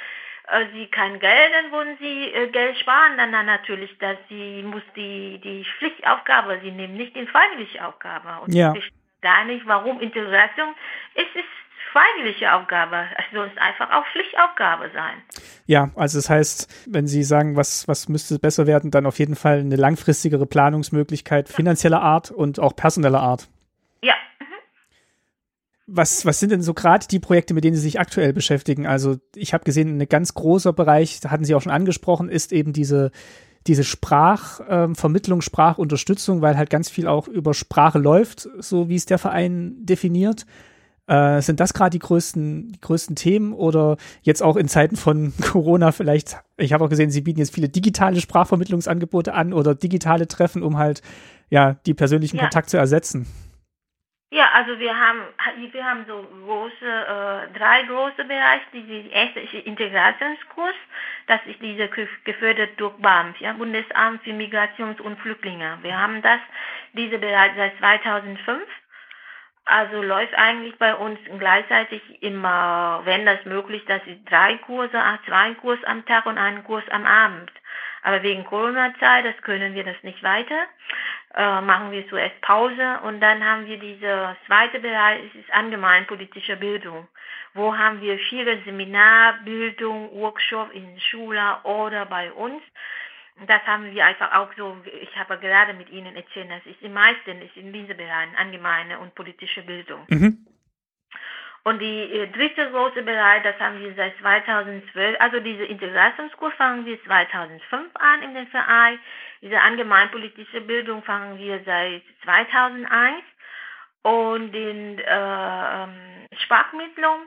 sie 0.74 0.88
kein 0.88 1.20
Geld, 1.20 1.52
dann 1.54 1.72
wollen 1.72 1.98
sie 2.00 2.34
äh, 2.34 2.48
Geld 2.48 2.78
sparen, 2.78 3.18
dann, 3.18 3.32
dann 3.32 3.46
natürlich, 3.46 3.96
dass 4.00 4.18
sie 4.30 4.64
muss 4.64 4.84
die, 4.96 5.40
die 5.44 5.66
Pflichtaufgabe, 5.78 6.60
sie 6.64 6.72
nehmen 6.72 6.96
nicht 6.96 7.16
die 7.16 7.26
freiwillige 7.28 7.86
Aufgabe. 7.86 8.44
Und 8.44 8.54
ja. 8.54 8.74
ich 8.76 8.92
gar 9.22 9.46
nicht, 9.46 9.66
warum 9.66 10.00
Integration 10.00 10.70
ist, 11.16 11.36
ist 11.36 11.46
freiwillige 11.92 12.54
Aufgabe. 12.54 13.06
Es 13.18 13.26
soll 13.34 13.52
einfach 13.58 13.92
auch 13.92 14.06
Pflichtaufgabe 14.12 14.92
sein. 14.94 15.22
Ja, 15.66 15.90
also 15.96 16.18
das 16.18 16.30
heißt, 16.30 16.88
wenn 16.88 17.08
Sie 17.08 17.24
sagen, 17.24 17.56
was, 17.56 17.88
was 17.88 18.10
müsste 18.10 18.40
besser 18.40 18.68
werden, 18.68 18.92
dann 18.92 19.06
auf 19.06 19.20
jeden 19.20 19.36
Fall 19.36 19.60
eine 19.60 19.76
langfristigere 19.76 20.46
Planungsmöglichkeit 20.46 21.50
finanzieller 21.50 22.02
Art 22.02 22.32
und 22.32 22.60
auch 22.60 22.76
personeller 22.76 23.22
Art. 23.22 23.48
Was, 25.92 26.26
was 26.26 26.40
sind 26.40 26.52
denn 26.52 26.62
so 26.62 26.74
gerade 26.74 27.08
die 27.10 27.20
Projekte, 27.20 27.54
mit 27.54 27.64
denen 27.64 27.76
Sie 27.76 27.82
sich 27.82 28.00
aktuell 28.00 28.34
beschäftigen? 28.34 28.86
Also 28.86 29.18
ich 29.36 29.54
habe 29.54 29.64
gesehen, 29.64 30.00
ein 30.00 30.10
ganz 30.10 30.34
großer 30.34 30.74
Bereich, 30.74 31.20
da 31.20 31.32
hatten 31.32 31.46
Sie 31.46 31.56
auch 31.56 31.62
schon 31.62 31.72
angesprochen, 31.72 32.30
ist 32.30 32.52
eben 32.52 32.74
diese, 32.74 33.12
diese 33.66 33.84
Sprachvermittlung, 33.84 35.38
ähm, 35.40 35.42
Sprachunterstützung, 35.42 36.42
weil 36.42 36.58
halt 36.58 36.70
ganz 36.70 36.90
viel 36.90 37.08
auch 37.08 37.28
über 37.28 37.54
Sprache 37.54 38.00
läuft, 38.00 38.48
so 38.60 38.90
wie 38.90 38.96
es 38.96 39.06
der 39.06 39.18
Verein 39.18 39.78
definiert. 39.80 40.46
Äh, 41.08 41.42
sind 41.42 41.60
das 41.60 41.74
gerade 41.74 41.90
die 41.90 42.00
größten, 42.00 42.72
die 42.74 42.82
größten 42.82 43.16
Themen 43.16 43.54
oder 43.54 43.98
jetzt 44.22 44.44
auch 44.44 44.56
in 44.56 44.68
Zeiten 44.68 44.96
von 44.96 45.34
Corona 45.42 45.92
vielleicht? 45.92 46.38
Ich 46.56 46.72
habe 46.72 46.86
auch 46.86 46.90
gesehen, 46.90 47.10
Sie 47.10 47.22
bieten 47.22 47.40
jetzt 47.40 47.56
viele 47.56 47.68
digitale 47.68 48.22
Sprachvermittlungsangebote 48.22 49.34
an 49.34 49.52
oder 49.52 49.74
digitale 49.74 50.28
Treffen, 50.28 50.62
um 50.62 50.78
halt 50.78 51.02
ja 51.50 51.74
die 51.88 51.96
persönlichen 51.96 52.38
ja. 52.38 52.44
Kontakt 52.44 52.70
zu 52.70 52.78
ersetzen. 52.78 53.26
Ja, 54.32 54.48
also 54.54 54.78
wir 54.78 54.96
haben 54.96 55.22
wir 55.72 55.86
haben 55.86 56.06
so 56.08 56.22
große 56.46 56.86
äh, 56.86 57.58
drei 57.58 57.82
große 57.84 58.26
Bereiche. 58.26 58.64
Die 58.74 59.10
erste 59.10 59.40
ist 59.40 59.54
Integrationskurs, 59.54 60.76
das 61.26 61.40
ist 61.48 61.60
diese 61.62 61.90
gefördert 62.24 62.80
durch 62.80 62.94
BAMF, 62.98 63.40
ja 63.40 63.54
Bundesamt 63.54 64.24
für 64.24 64.34
Migrations- 64.34 65.02
und 65.02 65.20
Flüchtlinge. 65.20 65.80
Wir 65.82 65.98
haben 65.98 66.22
das 66.22 66.40
diese 66.94 67.18
Bereich 67.18 67.54
seit 67.56 67.76
2005. 67.80 68.64
Also 69.66 70.02
läuft 70.04 70.36
eigentlich 70.36 70.78
bei 70.78 70.94
uns 70.96 71.20
gleichzeitig 71.40 72.02
immer, 72.22 73.02
wenn 73.06 73.26
das 73.26 73.44
möglich, 73.46 73.84
dass 73.86 74.04
sie 74.06 74.24
drei 74.26 74.58
Kurse, 74.58 75.00
zwei 75.26 75.54
Kurs 75.56 75.84
am 75.86 76.06
Tag 76.06 76.28
und 76.28 76.38
einen 76.38 76.64
Kurs 76.64 76.84
am 76.90 77.06
Abend. 77.06 77.52
Aber 78.04 78.24
wegen 78.24 78.46
Corona-Zeit, 78.46 79.26
das 79.26 79.38
können 79.42 79.76
wir 79.76 79.84
das 79.84 80.02
nicht 80.04 80.24
weiter 80.24 80.68
äh, 81.36 81.62
machen 81.62 81.92
wir 81.92 82.08
zuerst 82.10 82.40
Pause 82.42 83.00
und 83.04 83.20
dann 83.22 83.44
haben 83.44 83.68
wir 83.68 83.78
diese 83.78 84.36
zweite 84.48 84.80
Bereich, 84.80 85.22
es 85.30 85.42
ist 85.42 85.54
allgemeinpolitische 85.54 86.56
Bildung. 86.56 87.08
Wo 87.54 87.78
haben 87.78 88.02
wir 88.02 88.18
viele 88.18 88.62
Seminarbildung, 88.64 90.12
Workshop 90.14 90.74
in 90.74 91.00
Schule 91.00 91.58
oder 91.64 92.06
bei 92.06 92.32
uns. 92.32 92.62
Das 93.48 93.62
haben 93.66 93.94
wir 93.94 94.06
einfach 94.06 94.34
auch 94.34 94.50
so, 94.58 94.76
ich 95.02 95.16
habe 95.18 95.38
gerade 95.38 95.74
mit 95.74 95.90
Ihnen 95.90 96.16
erzählt, 96.16 96.50
das 96.50 96.66
ist 96.66 96.82
im 96.82 96.94
meisten 96.94 97.42
ist 97.42 97.56
in 97.56 97.72
diesen 97.72 97.96
Bereichen 97.96 98.36
allgemeine 98.36 99.00
und 99.00 99.16
politische 99.16 99.62
Bildung. 99.62 100.06
Mhm. 100.10 100.46
Und 101.64 101.80
die 101.80 102.02
äh, 102.02 102.28
dritte 102.28 102.72
große 102.72 103.04
Bereich, 103.04 103.44
das 103.44 103.60
haben 103.60 103.80
wir 103.80 103.94
seit 103.94 104.18
2012, 104.18 105.18
also 105.20 105.40
diese 105.40 105.66
Integrationskurs 105.66 106.54
fangen 106.56 106.86
wir 106.86 107.02
2005 107.04 107.90
an 107.96 108.24
in 108.24 108.34
den 108.34 108.48
Verein. 108.48 108.98
Diese 109.42 109.62
allgemeinpolitische 109.62 110.62
Bildung 110.62 111.04
fangen 111.04 111.38
wir 111.38 111.62
seit 111.66 112.04
2001. 112.24 113.24
Und 114.02 114.56
in 114.56 115.00
äh, 115.00 115.04
ähm, 115.08 116.28
Sprachmittlung, 116.44 117.20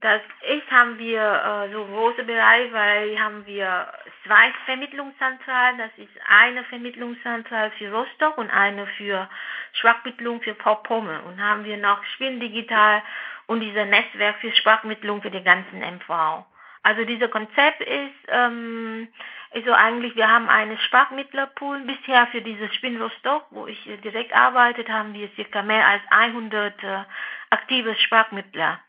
das 0.00 0.22
ist, 0.42 0.70
haben 0.70 0.98
wir 0.98 1.20
äh, 1.20 1.72
so 1.72 1.84
große 1.84 2.24
Bereiche, 2.24 2.72
weil 2.72 3.20
haben 3.20 3.44
wir 3.46 3.92
zwei 4.24 4.52
Vermittlungszentralen. 4.64 5.78
Das 5.78 5.90
ist 5.96 6.12
eine 6.28 6.64
Vermittlungszentrale 6.64 7.72
für 7.72 7.90
Rostock 7.92 8.38
und 8.38 8.48
eine 8.50 8.86
für 8.96 9.28
Sprachmittlung 9.72 10.40
für 10.40 10.54
Vorpommern. 10.54 11.24
Und 11.24 11.42
haben 11.42 11.64
wir 11.64 11.76
noch 11.76 12.02
Schwinn 12.16 12.40
Digital 12.40 13.02
und 13.46 13.60
dieser 13.60 13.84
Netzwerk 13.84 14.36
für 14.40 14.52
Sprachmittlung 14.52 15.20
für 15.20 15.30
den 15.30 15.44
ganzen 15.44 15.80
MV. 15.80 16.44
Also 16.82 17.04
dieser 17.04 17.28
Konzept 17.28 17.80
ist, 17.80 18.14
ähm, 18.28 19.08
also 19.50 19.72
eigentlich, 19.72 20.14
wir 20.14 20.28
haben 20.28 20.48
einen 20.48 20.78
Sprachmittlerpool. 20.78 21.80
Bisher 21.80 22.26
für 22.28 22.42
dieses 22.42 22.74
Spin 22.74 23.00
Rostock, 23.00 23.46
wo 23.50 23.66
ich 23.66 23.82
direkt 24.04 24.34
arbeitet, 24.34 24.88
haben 24.88 25.14
wir 25.14 25.28
circa 25.36 25.62
mehr 25.62 25.86
als 25.86 26.02
100 26.10 26.84
äh, 26.84 27.04
aktive 27.50 27.94
Sprachmittler. 27.96 28.80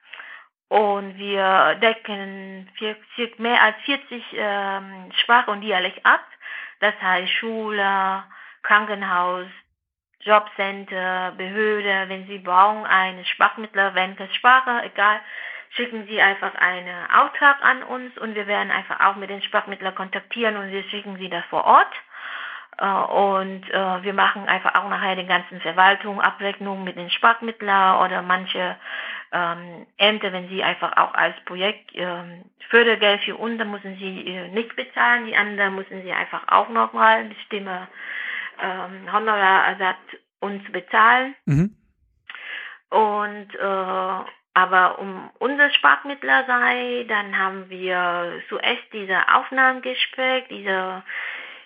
Und 0.68 1.18
wir 1.18 1.76
decken 1.82 2.70
mehr 3.38 3.64
als 3.64 3.76
40 3.86 4.24
ähm, 4.34 5.12
Sprache 5.24 5.50
und 5.50 5.62
Dialekt 5.62 6.06
ab. 6.06 6.24
Das 6.80 6.94
heißt 7.02 7.32
Schule, 7.34 8.24
Krankenhaus, 8.62 9.48
Jobcenter, 10.22 11.34
Behörde, 11.38 12.10
wenn 12.10 12.28
Sie 12.28 12.40
brauchen 12.40 12.86
einen 12.86 13.26
Sprachmittler, 13.26 13.96
wenn 13.96 14.16
das 14.18 14.34
Sprache, 14.36 14.84
egal, 14.84 15.22
schicken 15.70 16.06
Sie 16.08 16.22
einfach 16.22 16.56
einen 16.56 17.12
Auftrag 17.12 17.58
an 17.62 17.84
uns 17.84 18.18
und 18.18 18.36
wir 18.36 18.48
werden 18.48 18.72
einfach 18.72 19.00
auch 19.00 19.16
mit 19.16 19.30
den 19.30 19.42
Sprachmittlern 19.42 19.96
kontaktieren 19.96 20.58
und 20.58 20.72
wir 20.72 20.84
schicken 20.84 21.18
Sie 21.18 21.30
das 21.30 21.46
vor 21.46 21.66
Ort. 21.66 21.94
Äh, 22.78 22.86
und 22.86 23.70
äh, 23.70 24.04
wir 24.04 24.14
machen 24.14 24.48
einfach 24.48 24.76
auch 24.76 24.90
nachher 24.90 25.16
die 25.16 25.26
ganzen 25.26 25.60
Verwaltung, 25.62 26.22
Abrechnung 26.22 26.84
mit 26.84 26.96
den 26.96 27.10
Sprachmittlern 27.10 28.06
oder 28.06 28.22
manche 28.22 28.78
ähm, 29.32 29.86
Ämter, 29.98 30.32
wenn 30.32 30.50
sie 30.50 30.64
einfach 30.64 30.96
auch 30.98 31.14
als 31.14 31.36
Projekt 31.46 31.92
ähm, 31.94 32.46
Fördergeld 32.70 33.22
für 33.22 33.36
uns, 33.36 33.58
dann 33.58 33.72
müssen 33.72 33.98
sie 33.98 34.26
äh, 34.28 34.48
nicht 34.50 34.76
bezahlen, 34.76 35.26
die 35.26 35.36
anderen 35.36 35.76
müssen 35.76 36.02
sie 36.04 36.12
einfach 36.12 36.48
auch 36.48 36.70
nochmal 36.70 37.26
bestimmte 37.26 37.88
ähm, 38.62 39.12
Honorarersatz 39.12 39.98
uns 40.40 40.64
bezahlen. 40.72 41.36
Mhm. 41.46 41.76
Und 42.90 43.56
äh, 43.56 44.30
aber 44.54 45.00
um 45.00 45.30
unser 45.40 45.70
Sprachmittler 45.72 46.46
sei, 46.46 47.06
dann 47.08 47.38
haben 47.38 47.70
wir 47.70 48.42
zuerst 48.50 48.84
diese 48.92 49.18
Aufnahmegespräch, 49.34 50.46
diese 50.50 51.04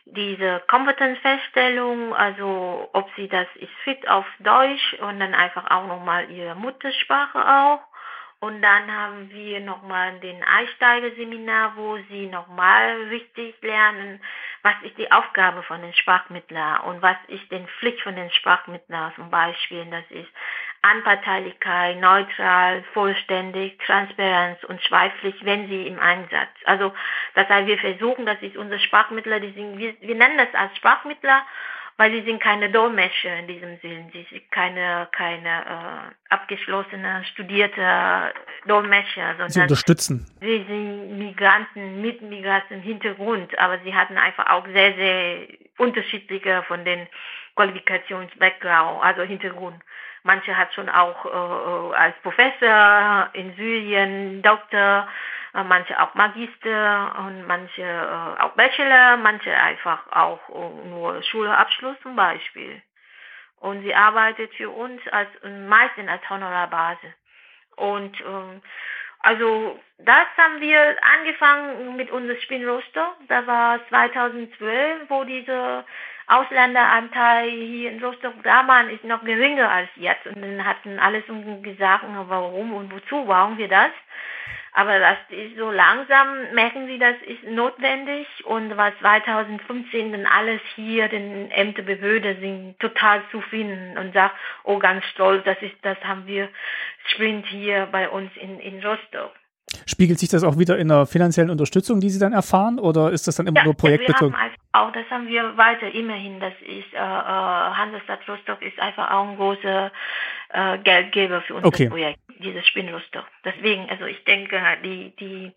diese 0.06 0.62
Kompetenzfeststellung, 0.68 2.14
also 2.14 2.90
ob 2.94 3.10
sie 3.16 3.28
das 3.28 3.48
ist 3.56 3.72
fit 3.84 4.08
auf 4.08 4.26
Deutsch 4.40 4.94
und 4.96 5.20
dann 5.20 5.34
einfach 5.34 5.70
auch 5.72 5.88
nochmal 5.88 6.30
ihre 6.30 6.56
Muttersprache 6.56 7.40
auch. 7.40 7.80
Und 8.40 8.62
dann 8.62 8.92
haben 8.92 9.30
wir 9.30 9.62
nochmal 9.62 10.20
den 10.20 10.44
Einsteigerseminar, 10.44 11.78
wo 11.78 11.98
sie 12.10 12.28
nochmal 12.28 13.04
richtig 13.10 13.56
lernen, 13.62 14.22
was 14.64 14.74
ist 14.84 14.98
die 14.98 15.10
Aufgabe 15.10 15.64
von 15.64 15.82
den 15.82 15.94
Sprachmittlern 15.94 16.82
und 16.82 17.02
was 17.02 17.16
ist 17.28 17.50
die 17.50 17.66
Pflicht 17.80 18.02
von 18.02 18.18
den 18.18 18.30
Sprachmittlern 18.32 19.14
zum 19.16 19.30
Beispiel. 19.30 19.86
Das 19.90 20.04
ist 20.10 20.28
Anparteilichkeit, 20.84 22.00
neutral, 22.00 22.84
vollständig, 22.94 23.80
Transparenz 23.80 24.64
und 24.66 24.82
schweiflich, 24.84 25.36
wenn 25.44 25.68
sie 25.68 25.88
im 25.88 26.00
Einsatz. 26.00 26.50
Also 26.66 26.94
das 27.36 27.50
heißt, 27.50 27.68
wir 27.68 27.80
versuchen, 27.80 28.26
das 28.26 28.42
ist 28.42 28.58
unser 28.58 28.78
Sprachmittler, 28.80 29.40
die 29.40 29.52
sind, 29.54 29.78
wir, 29.80 29.96
wir 30.02 30.16
nennen 30.16 30.38
das 30.38 30.54
als 30.54 30.76
Sprachmittler 30.78 31.44
weil 31.98 32.12
sie 32.12 32.22
sind 32.24 32.42
keine 32.42 32.70
Dolmetscher 32.70 33.38
in 33.38 33.48
diesem 33.48 33.78
Sinn. 33.80 34.10
Sie 34.12 34.26
sind 34.30 34.52
keine, 34.52 35.08
keine 35.12 35.50
äh, 35.50 36.34
abgeschlossene, 36.34 37.24
studierte 37.26 38.34
Dolmetscher, 38.66 39.32
sondern 39.32 39.50
sie 39.50 39.62
unterstützen. 39.62 40.26
Sie 40.42 40.66
sind 40.68 41.18
Migranten 41.18 42.02
mit 42.02 42.22
Migrantenhintergrund, 42.22 43.58
aber 43.60 43.80
sie 43.84 43.94
hatten 43.94 44.18
einfach 44.18 44.50
auch 44.50 44.66
sehr, 44.68 44.96
sehr 44.96 45.48
unterschiedliche 45.78 46.64
von 46.64 46.84
den 46.84 47.08
Qualifikations-Background, 47.56 49.04
also 49.04 49.22
Hintergrund. 49.22 49.80
Manche 50.24 50.58
hat 50.58 50.74
schon 50.74 50.90
auch 50.90 51.26
äh, 51.26 51.96
als 51.96 52.16
Professor 52.22 53.30
in 53.34 53.54
Syrien, 53.56 54.42
Doktor, 54.42 55.08
äh, 55.54 55.64
manche 55.64 56.02
auch 56.02 56.14
Magister 56.16 57.16
und 57.20 57.46
manche 57.46 57.84
äh, 57.84 58.42
auch 58.42 58.54
Bachelor, 58.54 59.18
manche 59.18 59.54
einfach 59.54 60.00
auch 60.12 60.40
äh, 60.50 60.88
nur 60.88 61.22
Schulabschluss 61.24 61.98
zum 62.02 62.16
Beispiel. 62.16 62.82
Und 63.58 63.82
sie 63.84 63.94
arbeitet 63.94 64.54
für 64.56 64.70
uns 64.70 65.02
als 65.12 65.30
meistens 65.44 66.10
als 66.10 66.30
Honorarbase. 66.30 67.14
Und 67.76 68.20
ähm, 68.22 68.62
also 69.20 69.80
das 70.00 70.26
haben 70.38 70.60
wir 70.60 70.98
angefangen 71.18 71.96
mit 71.96 72.12
unserem 72.12 72.40
Spinnroster. 72.42 73.16
Da 73.28 73.48
war 73.48 73.80
2012, 73.88 75.10
wo 75.10 75.24
diese 75.24 75.86
Ausländeranteil 76.28 77.50
hier 77.50 77.92
in 77.92 78.04
Rostock 78.04 78.34
damals 78.44 78.92
ist 78.92 79.04
noch 79.04 79.24
geringer 79.24 79.70
als 79.70 79.90
jetzt. 79.96 80.26
Und 80.28 80.42
dann 80.42 80.66
hatten 80.66 81.00
alles 81.00 81.24
gesagt, 81.62 82.06
warum 82.28 82.74
und 82.74 82.92
wozu 82.92 83.26
brauchen 83.26 83.58
wir 83.58 83.68
das? 83.68 83.92
Aber 84.76 84.98
das 84.98 85.18
ist 85.30 85.56
so 85.56 85.70
langsam 85.70 86.52
merken 86.54 86.88
sie, 86.88 86.98
das 86.98 87.16
ist 87.28 87.44
notwendig 87.44 88.28
und 88.46 88.76
was 88.76 88.98
2015 89.00 90.12
dann 90.12 90.26
alles 90.26 90.62
hier 90.74 91.08
den 91.10 91.52
Ämterbehörde 91.52 92.38
sind 92.40 92.80
total 92.80 93.22
zufrieden 93.30 93.96
und 94.00 94.14
sagt, 94.14 94.36
oh 94.64 94.80
ganz 94.80 95.06
stolz, 95.06 95.44
das 95.44 95.62
ist, 95.62 95.76
das 95.84 95.98
haben 96.04 96.26
wir 96.26 96.50
Sprint 97.06 97.46
hier 97.46 97.88
bei 97.92 98.10
uns 98.10 98.36
in, 98.36 98.60
in 98.60 98.84
Rostock. 98.84 99.34
Spiegelt 99.86 100.20
sich 100.20 100.30
das 100.30 100.44
auch 100.44 100.58
wieder 100.58 100.78
in 100.78 100.88
der 100.88 101.06
finanziellen 101.06 101.50
Unterstützung, 101.50 102.00
die 102.00 102.10
Sie 102.10 102.20
dann 102.20 102.34
erfahren, 102.34 102.80
oder 102.80 103.12
ist 103.12 103.28
das 103.28 103.36
dann 103.36 103.48
immer 103.48 103.60
ja, 103.60 103.66
nur 103.66 103.76
projektbezogen? 103.76 104.36
Auch 104.72 104.92
das 104.92 105.06
haben 105.10 105.28
wir 105.28 105.56
weiter 105.56 105.94
immerhin. 105.94 106.40
Das 106.40 106.54
ist 106.62 106.94
äh, 106.94 106.98
äh, 106.98 107.00
Hansestadt 107.00 108.28
Rostock 108.28 108.62
ist 108.62 108.80
einfach 108.80 109.12
auch 109.12 109.28
ein 109.28 109.36
großer 109.36 109.92
äh, 110.50 110.78
Geldgeber 110.80 111.42
für 111.42 111.56
unser 111.56 111.68
okay. 111.68 111.90
Projekt, 111.90 112.20
dieses 112.40 112.66
Spinnrostock. 112.68 113.26
Deswegen, 113.46 113.88
also 113.90 114.06
ich 114.06 114.24
denke, 114.24 114.60
die 114.84 115.14
die 115.20 115.52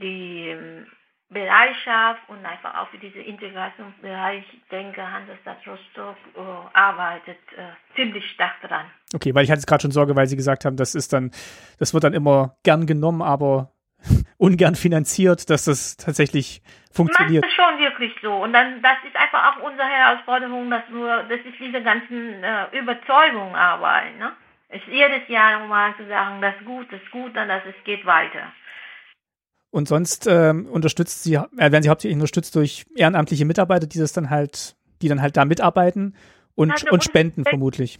die 0.00 0.48
ähm, 0.50 0.86
Bereitschaft 1.30 2.22
und 2.28 2.44
einfach 2.46 2.74
auch 2.74 2.88
für 2.88 2.96
diesen 2.96 3.20
Integrationsbereich, 3.20 4.44
ich 4.50 4.68
denke, 4.70 5.02
Hansestadt 5.02 5.58
Rostock 5.66 6.16
äh, 6.34 6.40
arbeitet 6.72 7.36
äh, 7.54 7.94
ziemlich 7.94 8.24
stark 8.30 8.60
dran. 8.62 8.86
Okay, 9.14 9.34
weil 9.34 9.44
ich 9.44 9.50
hatte 9.50 9.66
gerade 9.66 9.82
schon 9.82 9.90
Sorge, 9.90 10.16
weil 10.16 10.26
Sie 10.26 10.36
gesagt 10.36 10.64
haben, 10.64 10.76
das 10.76 10.94
ist 10.94 11.12
dann, 11.12 11.30
das 11.78 11.92
wird 11.92 12.04
dann 12.04 12.14
immer 12.14 12.56
gern 12.62 12.86
genommen, 12.86 13.20
aber 13.20 13.72
ungern 14.38 14.74
finanziert, 14.74 15.50
dass 15.50 15.66
das 15.66 15.98
tatsächlich 15.98 16.62
funktioniert. 16.90 17.44
Das 17.44 17.50
ist 17.50 17.56
schon 17.56 17.78
wirklich 17.78 18.14
so. 18.22 18.32
Und 18.32 18.54
dann, 18.54 18.80
das 18.80 18.96
ist 19.06 19.16
einfach 19.16 19.52
auch 19.52 19.62
unsere 19.62 19.86
Herausforderung, 19.86 20.70
dass 20.70 20.88
nur, 20.88 21.24
das 21.24 21.40
ist 21.40 21.58
diese 21.60 21.82
ganzen 21.82 22.42
äh, 22.42 22.78
Überzeugungen 22.78 23.54
arbeiten. 23.54 24.16
Ne? 24.18 24.32
Es 24.70 24.80
ist 24.80 24.88
jedes 24.88 25.28
Jahr 25.28 25.60
nochmal 25.60 25.94
zu 25.96 26.06
sagen, 26.06 26.40
das 26.40 26.54
ist 26.56 26.64
gut, 26.64 26.90
das 26.90 27.02
ist 27.02 27.10
gut, 27.10 27.36
dann 27.36 27.48
das 27.48 27.62
es 27.66 27.84
geht 27.84 28.06
weiter. 28.06 28.52
Und 29.70 29.86
sonst 29.86 30.26
ähm, 30.26 30.66
unterstützt 30.66 31.22
sie, 31.24 31.34
äh, 31.34 31.46
werden 31.56 31.82
sie 31.82 31.90
hauptsächlich 31.90 32.16
unterstützt 32.16 32.56
durch 32.56 32.86
ehrenamtliche 32.96 33.44
Mitarbeiter, 33.44 33.86
die 33.86 33.98
das 33.98 34.12
dann 34.12 34.30
halt, 34.30 34.76
die 35.02 35.08
dann 35.08 35.20
halt 35.20 35.36
da 35.36 35.44
mitarbeiten 35.44 36.14
und, 36.54 36.72
also 36.72 36.88
und 36.90 37.04
spenden 37.04 37.42
Projekt, 37.42 37.50
vermutlich. 37.50 37.98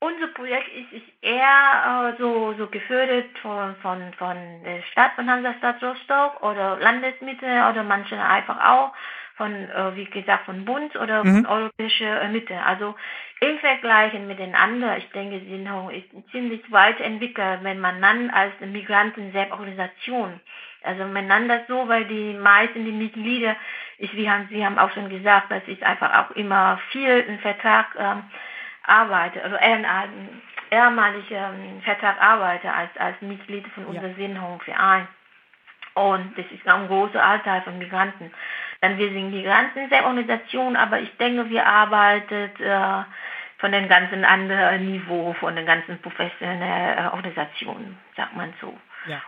Unser 0.00 0.28
Projekt 0.28 0.68
ist, 0.74 0.92
ist 0.92 1.12
eher 1.20 2.14
äh, 2.16 2.20
so, 2.20 2.54
so 2.56 2.66
gefördert 2.66 3.26
von, 3.42 3.76
von, 3.76 3.98
von 4.18 4.36
der 4.64 4.82
Stadt 4.90 5.12
von 5.14 5.30
Hansastadt 5.30 5.82
Rostock 5.82 6.42
oder 6.42 6.78
Landesmitte 6.80 7.46
oder 7.70 7.84
manche 7.84 8.18
einfach 8.18 8.58
auch 8.64 8.92
von, 9.36 9.52
äh, 9.52 9.96
wie 9.96 10.06
gesagt, 10.06 10.46
von 10.46 10.64
Bund 10.64 10.96
oder 10.96 11.24
mhm. 11.24 11.44
von 11.44 11.46
europäischer 11.46 12.26
Mitte. 12.28 12.54
Also 12.64 12.94
im 13.40 13.58
Vergleich 13.58 14.12
mit 14.14 14.38
den 14.38 14.54
anderen, 14.54 14.98
ich 14.98 15.08
denke, 15.10 15.40
Sinhong 15.40 15.90
ist 15.90 16.08
ziemlich 16.30 16.60
weit 16.70 17.00
entwickelt, 17.00 17.60
wenn 17.62 17.80
man 17.80 18.00
dann 18.00 18.30
als 18.30 18.52
Migranten-Selbstorganisation 18.60 20.40
also 20.84 21.04
das 21.48 21.66
so, 21.68 21.88
weil 21.88 22.04
die 22.06 22.34
meisten, 22.34 22.84
die 22.84 22.92
Mitglieder, 22.92 23.56
ich, 23.98 24.14
wie 24.16 24.28
haben, 24.28 24.48
Sie 24.50 24.64
haben 24.64 24.78
auch 24.78 24.90
schon 24.92 25.08
gesagt, 25.08 25.50
dass 25.50 25.62
ich 25.66 25.84
einfach 25.84 26.12
auch 26.18 26.36
immer 26.36 26.78
viel 26.90 27.20
im 27.28 27.38
Vertrag 27.38 27.86
ähm, 27.98 28.24
arbeite, 28.84 29.42
also 29.42 29.56
ehemalige 30.70 31.34
ähm, 31.34 31.80
Vertrag 31.82 32.20
arbeite 32.20 32.72
als, 32.72 32.90
als 32.98 33.20
Mitglied 33.20 33.66
von 33.68 33.86
unserem 33.86 34.10
ja. 34.10 34.16
Sinnhong-Verein. 34.16 35.06
Und 35.94 36.36
das 36.38 36.46
ist 36.50 36.66
ein 36.66 36.88
großer 36.88 37.22
Anteil 37.22 37.60
von 37.62 37.78
Migranten. 37.78 38.32
Dann 38.80 38.96
wir 38.98 39.10
sind 39.10 39.30
Migranten 39.30 39.88
sehr 39.90 40.06
Organisation, 40.06 40.74
aber 40.74 41.00
ich 41.00 41.16
denke, 41.18 41.50
wir 41.50 41.66
arbeiten 41.66 42.50
äh, 42.58 43.04
von 43.58 43.72
den 43.72 43.88
ganzen 43.88 44.24
anderen 44.24 44.90
Niveau, 44.90 45.34
von 45.34 45.54
den 45.54 45.66
ganzen 45.66 46.00
professionellen 46.00 46.98
äh, 46.98 47.10
Organisationen, 47.12 47.98
sagt 48.16 48.34
man 48.34 48.52
so. 48.60 48.76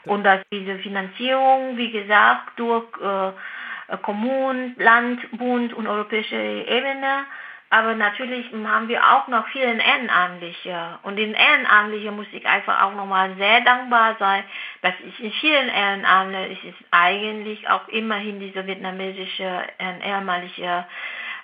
Und 0.04 0.24
dass 0.24 0.40
diese 0.52 0.78
Finanzierung, 0.78 1.76
wie 1.76 1.90
gesagt, 1.90 2.58
durch 2.58 2.84
äh, 3.00 3.96
Kommunen, 4.02 4.74
Land, 4.78 5.20
Bund 5.32 5.74
und 5.74 5.86
europäische 5.86 6.36
Ebene, 6.36 7.26
aber 7.70 7.96
natürlich 7.96 8.46
haben 8.52 8.86
wir 8.86 9.02
auch 9.02 9.26
noch 9.26 9.48
viele 9.48 9.82
Ehrenamtliche. 9.82 10.98
Und 11.02 11.16
den 11.16 11.34
Ehrenamtlichen 11.34 12.14
muss 12.14 12.28
ich 12.30 12.46
einfach 12.46 12.82
auch 12.82 12.94
nochmal 12.94 13.34
sehr 13.36 13.62
dankbar 13.62 14.14
sein, 14.20 14.44
dass 14.82 14.94
ich 15.04 15.18
in 15.18 15.32
vielen 15.32 15.68
Ehrenamtlichen 15.68 16.70
ist 16.70 16.78
eigentlich 16.92 17.68
auch 17.68 17.88
immerhin 17.88 18.38
dieser 18.38 18.64
vietnamesische 18.66 19.64
äh, 19.78 20.08
ehemalige 20.08 20.86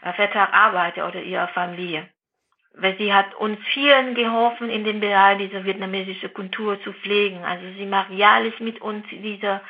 äh, 0.02 0.12
Vertrag 0.12 0.54
arbeite 0.54 1.04
oder 1.04 1.20
ihre 1.20 1.48
Familie 1.48 2.08
weil 2.74 2.96
sie 2.98 3.12
hat 3.12 3.34
uns 3.34 3.58
vielen 3.72 4.14
geholfen, 4.14 4.70
in 4.70 4.84
dem 4.84 5.00
Bereich 5.00 5.38
dieser 5.38 5.64
vietnamesischen 5.64 6.32
Kultur 6.32 6.80
zu 6.82 6.92
pflegen. 6.92 7.44
Also 7.44 7.64
sie 7.76 7.86
macht 7.86 8.10
jährlich 8.10 8.58
mit 8.60 8.80
uns 8.80 9.04
diese 9.10 9.60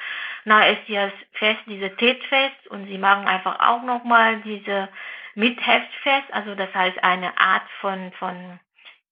Naestias 0.45 1.13
Fest, 1.33 1.61
diese 1.67 1.95
Tätfest 1.97 2.67
und 2.69 2.87
sie 2.87 2.99
machen 2.99 3.27
einfach 3.27 3.59
auch 3.61 3.83
nochmal 3.83 4.41
diese 4.43 4.89
Mitheftfest, 5.35 6.33
also 6.33 6.55
das 6.55 6.73
heißt 6.75 7.03
eine 7.03 7.39
Art 7.39 7.63
von, 7.81 8.13
von 8.19 8.59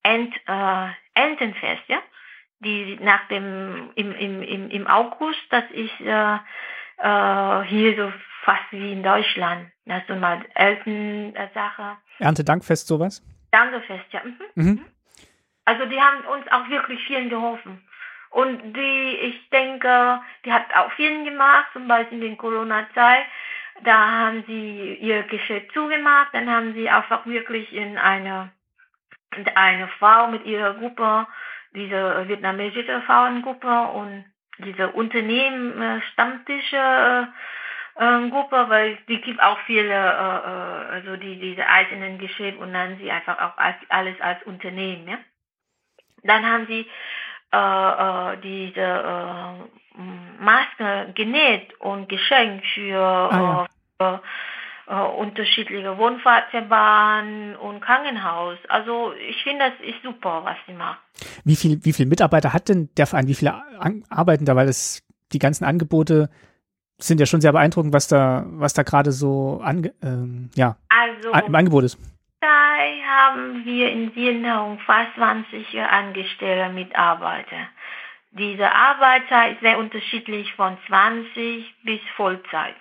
Ent, 0.03 0.35
äh, 0.47 0.87
Entenfest, 1.13 1.83
ja, 1.87 1.99
die 2.59 2.97
nach 3.01 3.27
dem, 3.27 3.91
im, 3.95 4.13
im, 4.13 4.43
im, 4.43 4.69
im 4.69 4.87
August, 4.87 5.41
das 5.49 5.63
ist 5.71 5.99
äh, 6.01 6.35
äh, 6.97 7.63
hier 7.67 7.95
so 7.95 8.13
fast 8.43 8.71
wie 8.71 8.91
in 8.91 9.03
Deutschland, 9.03 9.71
das 9.85 10.01
ist 10.01 10.07
so 10.07 10.15
mal 10.15 10.45
Eltern-Sache. 10.55 11.97
Erntedankfest, 12.19 12.87
sowas? 12.87 13.23
Dankefest, 13.51 14.05
ja. 14.11 14.21
Mhm. 14.23 14.63
Mhm. 14.63 14.85
Also 15.65 15.85
die 15.85 16.01
haben 16.01 16.21
uns 16.25 16.47
auch 16.51 16.67
wirklich 16.69 16.99
vielen 17.05 17.29
geholfen. 17.29 17.81
Und 18.31 18.73
die, 18.73 19.17
ich 19.21 19.49
denke, 19.49 20.21
die 20.45 20.53
hat 20.53 20.65
auch 20.75 20.91
vielen 20.93 21.25
gemacht, 21.25 21.67
zum 21.73 21.87
Beispiel 21.87 22.21
in 22.23 22.29
der 22.29 22.37
Corona-Zeit. 22.37 23.25
Da 23.83 24.09
haben 24.09 24.43
sie 24.45 24.95
ihr 24.95 25.23
Geschäft 25.23 25.71
zugemacht, 25.73 26.29
dann 26.33 26.49
haben 26.49 26.73
sie 26.73 26.89
einfach 26.89 27.25
wirklich 27.25 27.73
in 27.73 27.97
eine, 27.97 28.51
eine 29.55 29.87
Frau 29.99 30.27
mit 30.27 30.45
ihrer 30.45 30.73
Gruppe, 30.73 31.27
diese 31.73 32.27
vietnamesische 32.27 33.01
Frauengruppe 33.01 33.81
und 33.93 34.25
diese 34.57 34.89
Unternehmen, 34.89 35.81
äh, 35.81 36.01
Stammtische, 36.11 37.27
äh, 37.99 38.03
ähm, 38.03 38.29
Gruppe, 38.31 38.65
weil 38.69 38.97
die 39.07 39.21
gibt 39.21 39.41
auch 39.41 39.59
viele, 39.65 39.93
äh, 39.93 39.93
äh, 39.93 40.93
also 40.93 41.15
die 41.17 41.39
diese 41.39 41.65
einzelnen 41.65 42.17
Geschäfte 42.17 42.59
und 42.59 42.73
dann 42.73 42.97
sie 42.97 43.11
einfach 43.11 43.37
auch 43.39 43.57
als, 43.57 43.75
alles 43.89 44.19
als 44.21 44.41
Unternehmen. 44.43 45.07
Ja? 45.07 45.17
Dann 46.23 46.45
haben 46.45 46.65
sie 46.67 46.87
äh, 47.51 47.57
äh, 47.57 48.37
diese 48.41 48.81
äh, 48.81 50.41
Maske 50.41 51.11
genäht 51.13 51.73
und 51.79 52.07
geschenkt 52.09 52.65
für, 52.67 52.97
ah, 52.97 53.67
ja. 53.99 54.15
äh, 54.15 54.19
äh, 54.89 54.93
unterschiedliche 54.93 55.97
Wohnfahrtverband 55.97 57.57
und 57.57 57.81
Krankenhaus. 57.81 58.57
Also 58.69 59.13
ich 59.13 59.43
finde, 59.43 59.71
das 59.71 59.87
ist 59.87 60.01
super, 60.03 60.41
was 60.43 60.57
sie 60.67 60.73
macht. 60.73 60.99
Wie 61.43 61.55
viel, 61.55 61.83
wie 61.83 61.93
viele 61.93 62.09
Mitarbeiter 62.09 62.53
hat 62.53 62.69
denn 62.69 62.89
der 62.97 63.07
Verein? 63.07 63.27
Wie 63.27 63.35
viele 63.35 63.61
arbeiten 64.09 64.45
da? 64.45 64.55
Weil 64.55 64.67
es 64.67 65.03
die 65.31 65.39
ganzen 65.39 65.65
Angebote 65.65 66.29
sind 66.99 67.19
ja 67.19 67.25
schon 67.25 67.41
sehr 67.41 67.51
beeindruckend, 67.51 67.93
was 67.93 68.07
da, 68.07 68.45
was 68.47 68.73
da 68.73 68.83
gerade 68.83 69.11
so 69.11 69.61
ange, 69.63 69.93
ähm, 70.03 70.49
ja, 70.55 70.75
also, 70.89 71.47
im 71.47 71.55
Angebot 71.55 71.83
ist. 71.85 71.97
Da 72.41 72.47
haben 72.47 73.65
wir 73.65 73.91
in 73.91 74.15
Vietnam 74.15 74.79
fast 74.85 75.15
20 75.15 75.79
Angestellte, 75.79 76.73
Mitarbeiter. 76.73 77.67
Diese 78.31 78.71
Arbeitszeit 78.71 79.53
ist 79.53 79.61
sehr 79.61 79.79
unterschiedlich 79.79 80.53
von 80.53 80.77
20 80.87 81.65
bis 81.83 81.99
Vollzeit. 82.15 82.75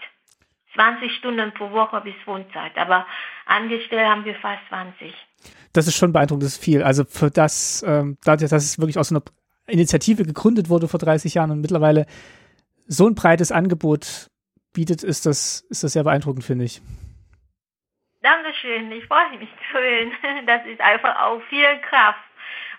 20 0.75 1.13
Stunden 1.17 1.53
pro 1.53 1.71
Woche 1.73 2.01
bis 2.03 2.15
Vollzeit, 2.25 2.77
aber 2.77 3.07
angestellt 3.47 4.07
haben 4.07 4.25
wir 4.25 4.35
fast 4.37 4.61
20. 4.69 5.13
Das 5.73 5.87
ist 5.87 5.97
schon 5.97 6.13
beeindruckend, 6.13 6.45
das 6.45 6.53
ist 6.53 6.63
viel. 6.63 6.83
Also 6.83 7.05
für 7.05 7.31
das, 7.31 7.85
ähm, 7.87 8.19
dadurch, 8.25 8.51
dass 8.51 8.65
es 8.65 8.79
wirklich 8.79 8.99
aus 8.99 9.11
einer 9.11 9.23
Initiative 9.67 10.25
gegründet 10.25 10.69
wurde 10.69 10.89
vor 10.89 11.01
30 11.01 11.35
Jahren 11.35 11.51
und 11.51 11.61
mittlerweile 11.61 12.07
so 12.89 13.07
ein 13.07 13.15
breites 13.15 13.53
Angebot 13.53 14.29
bietet, 14.73 15.05
ist 15.05 15.27
das, 15.27 15.61
ist 15.71 15.85
das 15.85 15.93
sehr 15.93 16.05
beeindruckend, 16.05 16.45
finde 16.45 16.65
ich. 16.65 16.81
Dankeschön, 18.23 18.91
ich 18.91 19.05
freue 19.07 19.39
mich 19.39 19.49
zu 19.71 19.79
hören. 19.79 20.13
Das 20.47 20.67
ist 20.67 20.81
einfach 20.81 21.17
auch 21.23 21.41
viel 21.49 21.79
Kraft. 21.89 22.28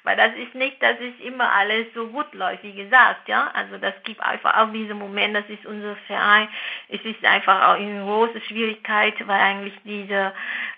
Weil 0.09 0.17
das 0.17 0.33
ist 0.37 0.55
nicht, 0.55 0.81
dass 0.81 0.95
es 0.99 1.23
immer 1.23 1.51
alles 1.51 1.85
so 1.93 2.07
gut 2.07 2.33
läuft, 2.33 2.63
wie 2.63 2.73
gesagt, 2.73 3.29
ja. 3.29 3.51
Also 3.53 3.77
das 3.77 3.93
gibt 4.05 4.19
einfach 4.23 4.57
auch 4.57 4.71
diesen 4.71 4.97
Moment, 4.97 5.35
das 5.35 5.47
ist 5.49 5.63
unser 5.67 5.95
Verein. 6.07 6.47
Es 6.87 6.99
ist 7.01 7.23
einfach 7.23 7.67
auch 7.67 7.75
eine 7.75 8.03
große 8.03 8.41
Schwierigkeit, 8.41 9.13
weil 9.27 9.39
eigentlich 9.39 9.75
diese, 9.83 10.33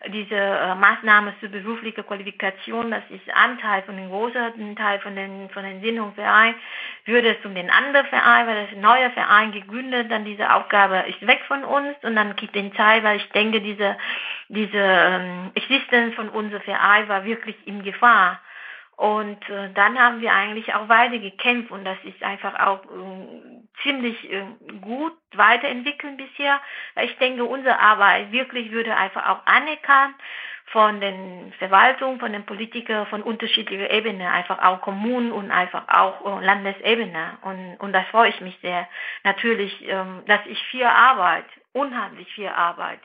diese 0.08 0.36
äh, 0.36 0.76
Maßnahme 0.76 1.34
zur 1.40 1.48
beruflichen 1.48 2.06
Qualifikation, 2.06 2.92
das 2.92 3.04
ist 3.10 3.34
Anteil 3.34 3.84
von 3.84 3.96
dem 3.96 4.10
großen 4.10 4.76
Teil 4.76 5.00
von 5.00 5.16
den, 5.16 5.50
von 5.52 5.64
den 5.64 5.82
Sinnungsverein, 5.82 6.54
würde 7.06 7.30
es 7.30 7.46
um 7.46 7.56
den 7.56 7.70
anderen 7.70 8.08
Verein, 8.08 8.48
weil 8.48 8.66
das 8.66 8.76
ein 8.76 8.82
neuer 8.82 9.12
Verein 9.12 9.54
gegründet, 9.54 10.12
dann 10.12 10.26
diese 10.26 10.54
Aufgabe 10.54 11.06
ist 11.08 11.26
weg 11.26 11.40
von 11.48 11.64
uns 11.64 11.96
und 12.02 12.18
dann 12.18 12.36
gibt 12.36 12.54
den 12.54 12.74
Teil, 12.74 13.02
weil 13.06 13.16
ich 13.16 13.30
denke, 13.30 13.62
diese, 13.62 13.96
diese 14.50 14.78
ähm, 14.78 15.52
Existenz 15.56 16.16
von 16.16 16.28
unserem 16.28 16.64
Verein 16.64 17.08
war 17.08 17.24
wirklich 17.24 17.56
in 17.66 17.82
Gefahr. 17.84 18.42
Und 19.02 19.50
äh, 19.50 19.74
dann 19.74 19.98
haben 19.98 20.22
wir 20.22 20.32
eigentlich 20.32 20.76
auch 20.76 20.88
weiter 20.88 21.18
gekämpft 21.18 21.72
und 21.72 21.84
das 21.84 21.98
ist 22.04 22.22
einfach 22.22 22.54
auch 22.60 22.84
äh, 22.84 23.62
ziemlich 23.82 24.32
äh, 24.32 24.46
gut 24.80 25.14
weiterentwickelt 25.34 26.18
bisher. 26.18 26.62
Ich 27.02 27.18
denke, 27.18 27.44
unsere 27.46 27.80
Arbeit 27.80 28.32
wirklich 28.32 28.70
würde 28.70 28.96
einfach 28.96 29.28
auch 29.28 29.40
anerkannt 29.48 30.14
von 30.66 31.02
den 31.02 31.52
Verwaltungen, 31.58 32.20
von 32.20 32.32
den 32.32 32.46
Politikern, 32.46 33.08
von 33.08 33.24
unterschiedlicher 33.24 33.90
Ebene, 33.90 34.30
einfach 34.30 34.60
auch 34.60 34.82
Kommunen 34.82 35.32
und 35.32 35.50
einfach 35.50 35.88
auch 35.88 36.40
äh, 36.40 36.46
Landesebene. 36.46 37.40
Und, 37.42 37.78
und 37.78 37.94
das 37.94 38.06
freue 38.12 38.30
ich 38.30 38.40
mich 38.40 38.60
sehr. 38.62 38.88
Natürlich, 39.24 39.84
ähm, 39.90 40.22
dass 40.28 40.46
ich 40.46 40.62
viel 40.66 40.86
Arbeit, 40.86 41.46
unheimlich 41.74 42.32
viel 42.36 42.50
Arbeit 42.50 43.00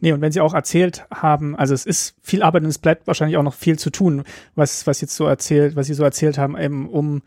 Nee, 0.00 0.12
und 0.12 0.20
wenn 0.20 0.32
Sie 0.32 0.40
auch 0.40 0.54
erzählt 0.54 1.06
haben, 1.12 1.56
also 1.56 1.72
es 1.72 1.86
ist 1.86 2.14
viel 2.22 2.42
Arbeit 2.42 2.62
und 2.62 2.68
es 2.68 2.78
bleibt 2.78 3.06
wahrscheinlich 3.06 3.38
auch 3.38 3.42
noch 3.42 3.54
viel 3.54 3.78
zu 3.78 3.90
tun, 3.90 4.24
was, 4.54 4.86
was 4.86 5.00
jetzt 5.00 5.16
so 5.16 5.26
erzählt, 5.26 5.76
was 5.76 5.86
Sie 5.86 5.94
so 5.94 6.04
erzählt 6.04 6.38
haben, 6.38 6.58
eben 6.58 6.88
um 6.88 7.22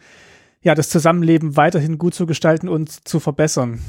ja 0.61 0.75
das 0.75 0.89
Zusammenleben 0.89 1.57
weiterhin 1.57 1.97
gut 1.97 2.13
zu 2.13 2.25
gestalten 2.25 2.69
und 2.69 2.89
zu 2.89 3.19
verbessern. 3.19 3.79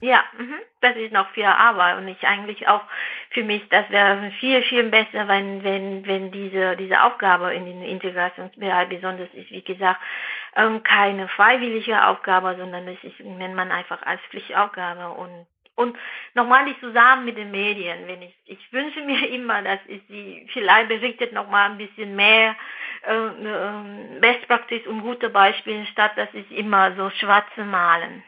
Ja, 0.00 0.24
mh. 0.38 0.56
das 0.80 0.96
ist 0.96 1.12
noch 1.12 1.30
viel 1.30 1.44
Arbeit 1.44 1.98
und 1.98 2.08
ich 2.08 2.22
eigentlich 2.24 2.66
auch 2.66 2.82
für 3.30 3.44
mich, 3.44 3.62
das 3.68 3.88
wäre 3.90 4.32
viel, 4.40 4.62
viel 4.62 4.84
besser, 4.84 5.28
wenn, 5.28 5.62
wenn, 5.62 6.06
wenn 6.06 6.32
diese, 6.32 6.76
diese 6.76 7.02
Aufgabe 7.02 7.54
in 7.54 7.64
den 7.64 7.82
Integrationsbereich 7.82 8.88
besonders 8.88 9.28
ist, 9.34 9.50
wie 9.50 9.62
gesagt, 9.62 10.00
ähm, 10.56 10.82
keine 10.82 11.28
freiwillige 11.28 12.06
Aufgabe, 12.06 12.56
sondern 12.58 12.88
es 12.88 12.98
ist, 13.04 13.20
nennt 13.20 13.54
man 13.54 13.70
einfach 13.70 14.02
als 14.02 14.20
Pflichtaufgabe 14.30 15.10
und 15.10 15.46
und 15.80 15.96
nochmal 16.34 16.64
nicht 16.64 16.80
zusammen 16.80 17.24
mit 17.24 17.36
den 17.36 17.50
Medien, 17.50 18.06
wenn 18.06 18.22
ich, 18.22 18.34
ich 18.44 18.72
wünsche 18.72 19.00
mir 19.02 19.28
immer, 19.34 19.62
dass 19.62 19.80
sie 20.08 20.46
vielleicht 20.52 20.88
berichtet 20.88 21.32
nochmal 21.32 21.70
ein 21.70 21.78
bisschen 21.78 22.14
mehr 22.14 22.54
äh, 23.08 23.14
äh, 23.14 24.20
Best 24.20 24.46
Practice 24.46 24.86
und 24.86 25.02
gute 25.02 25.30
Beispiele, 25.30 25.86
statt 25.86 26.12
dass 26.16 26.28
ich 26.34 26.50
immer 26.56 26.94
so 26.96 27.10
schwarze 27.10 27.64
malen. 27.64 28.22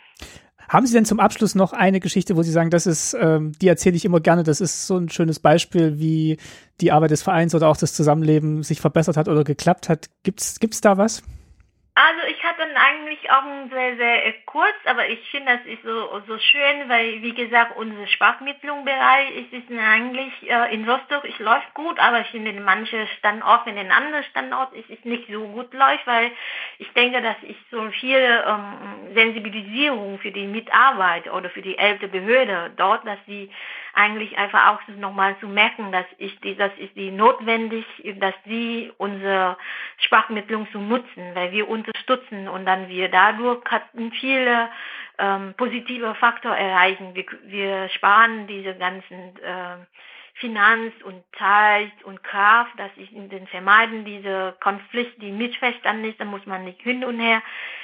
Haben 0.68 0.86
Sie 0.86 0.94
denn 0.94 1.04
zum 1.04 1.20
Abschluss 1.20 1.54
noch 1.54 1.74
eine 1.74 2.00
Geschichte, 2.00 2.34
wo 2.34 2.42
Sie 2.42 2.50
sagen, 2.50 2.70
das 2.70 2.86
ist, 2.86 3.14
ähm, 3.20 3.52
die 3.60 3.68
erzähle 3.68 3.96
ich 3.96 4.06
immer 4.06 4.20
gerne, 4.20 4.42
das 4.42 4.62
ist 4.62 4.86
so 4.86 4.96
ein 4.96 5.10
schönes 5.10 5.38
Beispiel, 5.38 5.98
wie 5.98 6.38
die 6.80 6.92
Arbeit 6.92 7.10
des 7.10 7.22
Vereins 7.22 7.54
oder 7.54 7.68
auch 7.68 7.76
das 7.76 7.92
Zusammenleben 7.92 8.62
sich 8.62 8.80
verbessert 8.80 9.18
hat 9.18 9.28
oder 9.28 9.44
geklappt 9.44 9.90
hat? 9.90 10.06
Gibt's, 10.22 10.60
gibt's 10.60 10.80
da 10.80 10.96
was? 10.96 11.22
Also 11.94 12.22
ich 12.26 12.42
hatte 12.42 12.62
eigentlich 12.74 13.30
auch 13.30 13.44
ein 13.44 13.68
sehr, 13.68 13.96
sehr 13.96 14.26
äh, 14.26 14.32
kurz, 14.46 14.74
aber 14.86 15.10
ich 15.10 15.20
finde, 15.30 15.58
das 15.58 15.66
ist 15.66 15.82
so, 15.82 16.22
so 16.26 16.38
schön, 16.38 16.88
weil, 16.88 17.20
wie 17.20 17.34
gesagt, 17.34 17.76
unser 17.76 18.06
Sprachmittlungsbereich 18.06 19.30
ist, 19.36 19.52
ist 19.52 19.78
eigentlich 19.78 20.32
äh, 20.50 20.74
in 20.74 20.88
Rostock, 20.88 21.22
es 21.24 21.38
läuft 21.38 21.74
gut, 21.74 21.98
aber 21.98 22.20
ich 22.22 22.28
finde, 22.28 22.50
in 22.50 22.64
manchen 22.64 23.06
Standorten, 23.18 23.70
in 23.70 23.76
den 23.76 23.92
anderen 23.92 24.24
Standorten 24.24 24.76
ist 24.76 24.88
es 24.88 25.04
nicht 25.04 25.30
so 25.30 25.46
gut 25.48 25.74
läuft, 25.74 26.06
weil 26.06 26.30
ich 26.78 26.90
denke, 26.94 27.20
dass 27.20 27.36
ich 27.42 27.58
so 27.70 27.86
viel 27.90 28.42
ähm, 28.46 29.12
Sensibilisierung 29.12 30.18
für 30.18 30.30
die 30.30 30.46
Mitarbeit 30.46 31.30
oder 31.30 31.50
für 31.50 31.60
die 31.60 31.76
ältere 31.76 32.08
Behörde 32.08 32.72
dort, 32.74 33.06
dass 33.06 33.18
sie 33.26 33.50
eigentlich 33.94 34.38
einfach 34.38 34.68
auch 34.68 34.88
nochmal 34.96 35.36
zu 35.38 35.46
merken, 35.46 35.92
dass 35.92 36.06
ich 36.18 36.38
die, 36.40 36.56
das 36.56 36.72
ist 36.78 36.96
die 36.96 37.10
notwendig, 37.10 37.84
dass 38.16 38.34
sie 38.46 38.90
unsere 38.96 39.56
Sprachmittlung 39.98 40.70
zu 40.72 40.78
nutzen, 40.78 41.34
weil 41.34 41.52
wir 41.52 41.68
unterstützen 41.68 42.48
und 42.48 42.64
dann 42.64 42.88
wir 42.88 43.08
dadurch 43.08 43.64
hatten 43.66 44.12
viele 44.12 44.70
ähm, 45.18 45.54
positive 45.56 46.14
Faktor 46.14 46.56
erreichen. 46.56 47.14
Wir, 47.14 47.26
wir 47.44 47.88
sparen 47.90 48.46
diese 48.46 48.74
ganzen 48.74 49.36
äh, 49.42 49.76
Finanz 50.34 50.94
und 51.04 51.22
Zeit 51.38 51.92
und 52.04 52.22
Kraft, 52.22 52.72
dass 52.78 52.90
ich 52.96 53.10
den 53.10 53.46
vermeiden 53.48 54.04
diese 54.04 54.56
Konflikte, 54.60 55.20
die 55.20 55.32
Missverständnisse, 55.32 56.24
muss 56.24 56.46
man 56.46 56.64
nicht 56.64 56.80
hin 56.80 57.04
und 57.04 57.20
her 57.20 57.42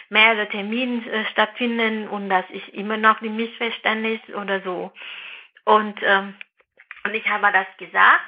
mehrere 0.08 0.48
Termine 0.48 1.04
äh, 1.06 1.26
stattfinden 1.26 2.08
und 2.08 2.30
das 2.30 2.44
ist 2.50 2.68
immer 2.70 2.96
noch 2.96 3.20
die 3.20 3.28
Missverständnis 3.28 4.20
oder 4.34 4.60
so. 4.62 4.90
Und, 5.68 6.00
ähm, 6.02 6.34
und 7.04 7.14
ich 7.14 7.28
habe 7.28 7.52
das 7.52 7.66
gesagt. 7.76 8.22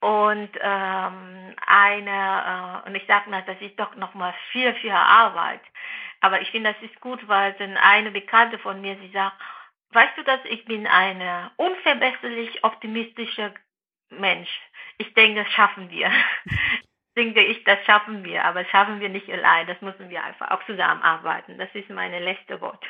Und 0.00 0.50
ähm, 0.60 1.54
eine, 1.64 2.82
äh, 2.84 2.88
und 2.88 2.94
ich 2.96 3.06
sage 3.06 3.30
mal, 3.30 3.42
das 3.46 3.60
ist 3.60 3.78
doch 3.78 3.94
nochmal 3.94 4.34
viel, 4.50 4.74
viel 4.74 4.90
Arbeit. 4.90 5.60
Aber 6.20 6.40
ich 6.40 6.50
finde, 6.50 6.72
das 6.72 6.90
ist 6.90 7.00
gut, 7.00 7.26
weil 7.28 7.52
dann 7.52 7.76
eine 7.76 8.10
Bekannte 8.10 8.58
von 8.58 8.80
mir, 8.80 8.96
sie 8.96 9.12
sagt, 9.12 9.36
weißt 9.90 10.18
du, 10.18 10.24
dass 10.24 10.40
ich 10.44 10.64
bin 10.64 10.88
eine 10.88 11.52
unverbesserlich 11.56 12.64
optimistische 12.64 13.54
Mensch. 14.10 14.50
Ich 14.98 15.14
denke, 15.14 15.44
das 15.44 15.52
schaffen 15.52 15.88
wir. 15.90 16.10
denke 17.16 17.44
ich, 17.44 17.62
das 17.62 17.78
schaffen 17.84 18.24
wir, 18.24 18.44
aber 18.44 18.64
das 18.64 18.72
schaffen 18.72 18.98
wir 18.98 19.08
nicht 19.08 19.30
allein. 19.30 19.68
Das 19.68 19.80
müssen 19.82 20.10
wir 20.10 20.24
einfach 20.24 20.50
auch 20.50 20.64
zusammenarbeiten. 20.66 21.58
Das 21.58 21.72
ist 21.74 21.90
meine 21.90 22.18
letzte 22.18 22.60
Wort 22.60 22.84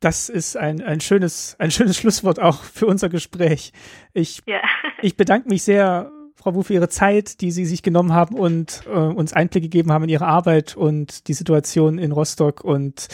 das 0.00 0.28
ist 0.28 0.56
ein, 0.56 0.82
ein, 0.82 1.00
schönes, 1.00 1.56
ein 1.58 1.70
schönes 1.70 1.96
Schlusswort 1.96 2.40
auch 2.40 2.62
für 2.62 2.86
unser 2.86 3.08
Gespräch. 3.08 3.72
Ich, 4.12 4.42
ja. 4.46 4.60
ich 5.02 5.16
bedanke 5.16 5.48
mich 5.48 5.62
sehr, 5.62 6.10
Frau 6.34 6.54
Wu, 6.54 6.62
für 6.62 6.74
Ihre 6.74 6.88
Zeit, 6.88 7.40
die 7.40 7.50
Sie 7.50 7.64
sich 7.64 7.82
genommen 7.82 8.12
haben 8.12 8.36
und 8.36 8.82
äh, 8.86 8.90
uns 8.90 9.32
Einblick 9.32 9.62
gegeben 9.62 9.92
haben 9.92 10.04
in 10.04 10.10
Ihre 10.10 10.26
Arbeit 10.26 10.76
und 10.76 11.28
die 11.28 11.34
Situation 11.34 11.98
in 11.98 12.12
Rostock 12.12 12.62
und 12.62 13.08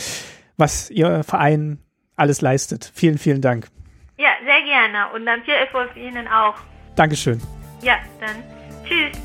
was 0.56 0.90
Ihr 0.90 1.22
Verein 1.24 1.78
alles 2.16 2.40
leistet. 2.40 2.90
Vielen, 2.94 3.18
vielen 3.18 3.40
Dank. 3.40 3.68
Ja, 4.18 4.30
sehr 4.44 4.62
gerne 4.62 5.12
und 5.14 5.24
dann 5.26 5.42
viel 5.42 5.54
Erfolg 5.54 5.96
Ihnen 5.96 6.28
auch. 6.28 6.54
Dankeschön. 6.96 7.40
Ja, 7.82 7.96
dann 8.20 8.42
tschüss. 8.84 9.16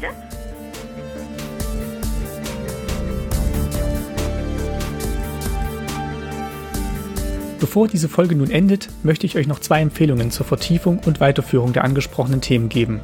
Bevor 7.60 7.88
diese 7.88 8.10
Folge 8.10 8.36
nun 8.36 8.52
endet, 8.52 8.90
möchte 9.04 9.26
ich 9.26 9.38
euch 9.38 9.48
noch 9.48 9.60
zwei 9.60 9.82
Empfehlungen 9.82 10.32
zur 10.32 10.46
Vertiefung 10.46 11.00
und 11.06 11.20
Weiterführung 11.20 11.74
der 11.74 11.84
angesprochenen 11.84 12.42
Themen 12.42 12.70
geben. 12.70 13.00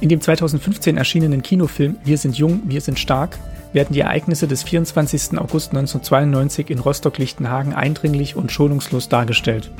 In 0.00 0.08
dem 0.08 0.20
2015 0.20 0.96
erschienenen 0.96 1.42
Kinofilm 1.42 1.96
Wir 2.04 2.18
sind 2.18 2.36
jung, 2.36 2.62
wir 2.66 2.80
sind 2.80 2.98
stark 2.98 3.38
werden 3.72 3.92
die 3.92 4.00
Ereignisse 4.00 4.48
des 4.48 4.62
24. 4.62 5.38
August 5.38 5.72
1992 5.72 6.70
in 6.70 6.78
Rostock-Lichtenhagen 6.78 7.74
eindringlich 7.74 8.34
und 8.34 8.50
schonungslos 8.50 9.10
dargestellt. 9.10 9.70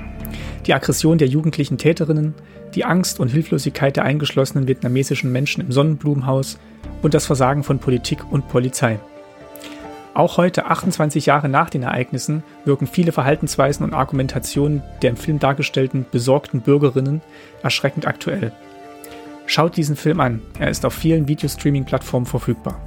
Die 0.67 0.75
Aggression 0.75 1.17
der 1.17 1.29
jugendlichen 1.29 1.79
Täterinnen, 1.79 2.35
die 2.75 2.85
Angst 2.85 3.21
und 3.21 3.29
Hilflosigkeit 3.29 3.97
der 3.97 4.05
eingeschlossenen 4.05 4.69
vietnamesischen 4.69 5.33
Menschen 5.33 5.63
im 5.63 5.73
Sonnenblumenhaus 5.73 6.59
und 7.01 7.15
das 7.15 7.25
Versagen 7.25 7.63
von 7.63 7.79
Politik 7.79 8.19
und 8.31 8.49
Polizei. 8.49 8.99
Auch 10.17 10.39
heute, 10.39 10.65
28 10.65 11.27
Jahre 11.27 11.51
nach 11.51 11.69
den 11.69 11.83
Ereignissen, 11.83 12.43
wirken 12.65 12.87
viele 12.87 13.13
Verhaltensweisen 13.13 13.85
und 13.85 13.93
Argumentationen 13.93 14.83
der 15.03 15.11
im 15.11 15.19
Film 15.19 15.39
dargestellten 15.39 16.07
besorgten 16.11 16.63
Bürgerinnen 16.63 17.21
erschreckend 17.63 18.07
aktuell. 18.07 18.51
Schaut 19.45 19.77
diesen 19.77 19.95
Film 19.95 20.21
an, 20.21 20.41
er 20.59 20.71
ist 20.71 20.87
auf 20.87 20.95
vielen 20.95 21.29
Videostreaming-Plattformen 21.29 22.25
verfügbar. 22.25 22.81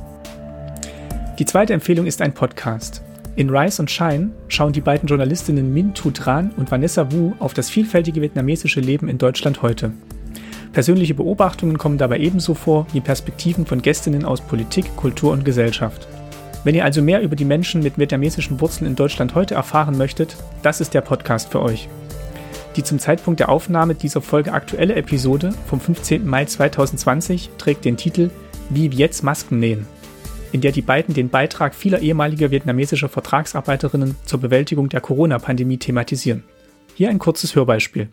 Die 1.37 1.45
zweite 1.45 1.73
Empfehlung 1.73 2.07
ist 2.07 2.23
ein 2.23 2.33
Podcast. 2.33 3.03
In 3.35 3.51
Rise 3.51 3.83
und 3.83 3.91
Shine 3.91 4.31
schauen 4.47 4.73
die 4.73 4.81
beiden 4.81 5.07
Journalistinnen 5.07 5.71
Min 5.71 5.93
Tu 5.93 6.09
Tran 6.09 6.49
und 6.57 6.71
Vanessa 6.71 7.11
Wu 7.11 7.33
auf 7.37 7.53
das 7.53 7.69
vielfältige 7.69 8.23
vietnamesische 8.23 8.81
Leben 8.81 9.07
in 9.07 9.19
Deutschland 9.19 9.61
heute. 9.61 9.91
Persönliche 10.73 11.13
Beobachtungen 11.13 11.77
kommen 11.77 11.99
dabei 11.99 12.17
ebenso 12.17 12.55
vor 12.55 12.87
wie 12.91 13.01
Perspektiven 13.01 13.67
von 13.67 13.83
Gästinnen 13.83 14.25
aus 14.25 14.41
Politik, 14.41 14.95
Kultur 14.95 15.31
und 15.31 15.45
Gesellschaft. 15.45 16.07
Wenn 16.65 16.75
ihr 16.75 16.83
also 16.83 17.01
mehr 17.01 17.21
über 17.21 17.37
die 17.37 17.45
Menschen 17.45 17.81
mit 17.81 17.97
vietnamesischen 17.97 18.59
Wurzeln 18.59 18.87
in 18.87 18.95
Deutschland 18.95 19.33
heute 19.33 19.55
erfahren 19.55 19.97
möchtet, 19.97 20.35
das 20.61 20.81
ist 20.81 20.93
der 20.93 21.01
Podcast 21.01 21.51
für 21.51 21.61
euch. 21.61 21.87
Die 22.75 22.83
zum 22.83 22.99
Zeitpunkt 22.99 23.39
der 23.39 23.49
Aufnahme 23.49 23.95
dieser 23.95 24.21
Folge 24.21 24.51
aktuelle 24.51 24.95
Episode 24.95 25.53
vom 25.67 25.79
15. 25.79 26.27
Mai 26.27 26.45
2020 26.45 27.51
trägt 27.57 27.85
den 27.85 27.95
Titel 27.95 28.29
Wie 28.69 28.87
jetzt 28.87 29.23
Masken 29.23 29.59
nähen, 29.59 29.87
in 30.51 30.59
der 30.59 30.73
die 30.73 30.81
beiden 30.81 31.15
den 31.15 31.29
Beitrag 31.29 31.73
vieler 31.73 31.99
ehemaliger 31.99 32.51
vietnamesischer 32.51 33.09
Vertragsarbeiterinnen 33.09 34.15
zur 34.25 34.41
Bewältigung 34.41 34.89
der 34.89 35.01
Corona-Pandemie 35.01 35.77
thematisieren. 35.77 36.43
Hier 36.93 37.09
ein 37.09 37.19
kurzes 37.19 37.55
Hörbeispiel. 37.55 38.09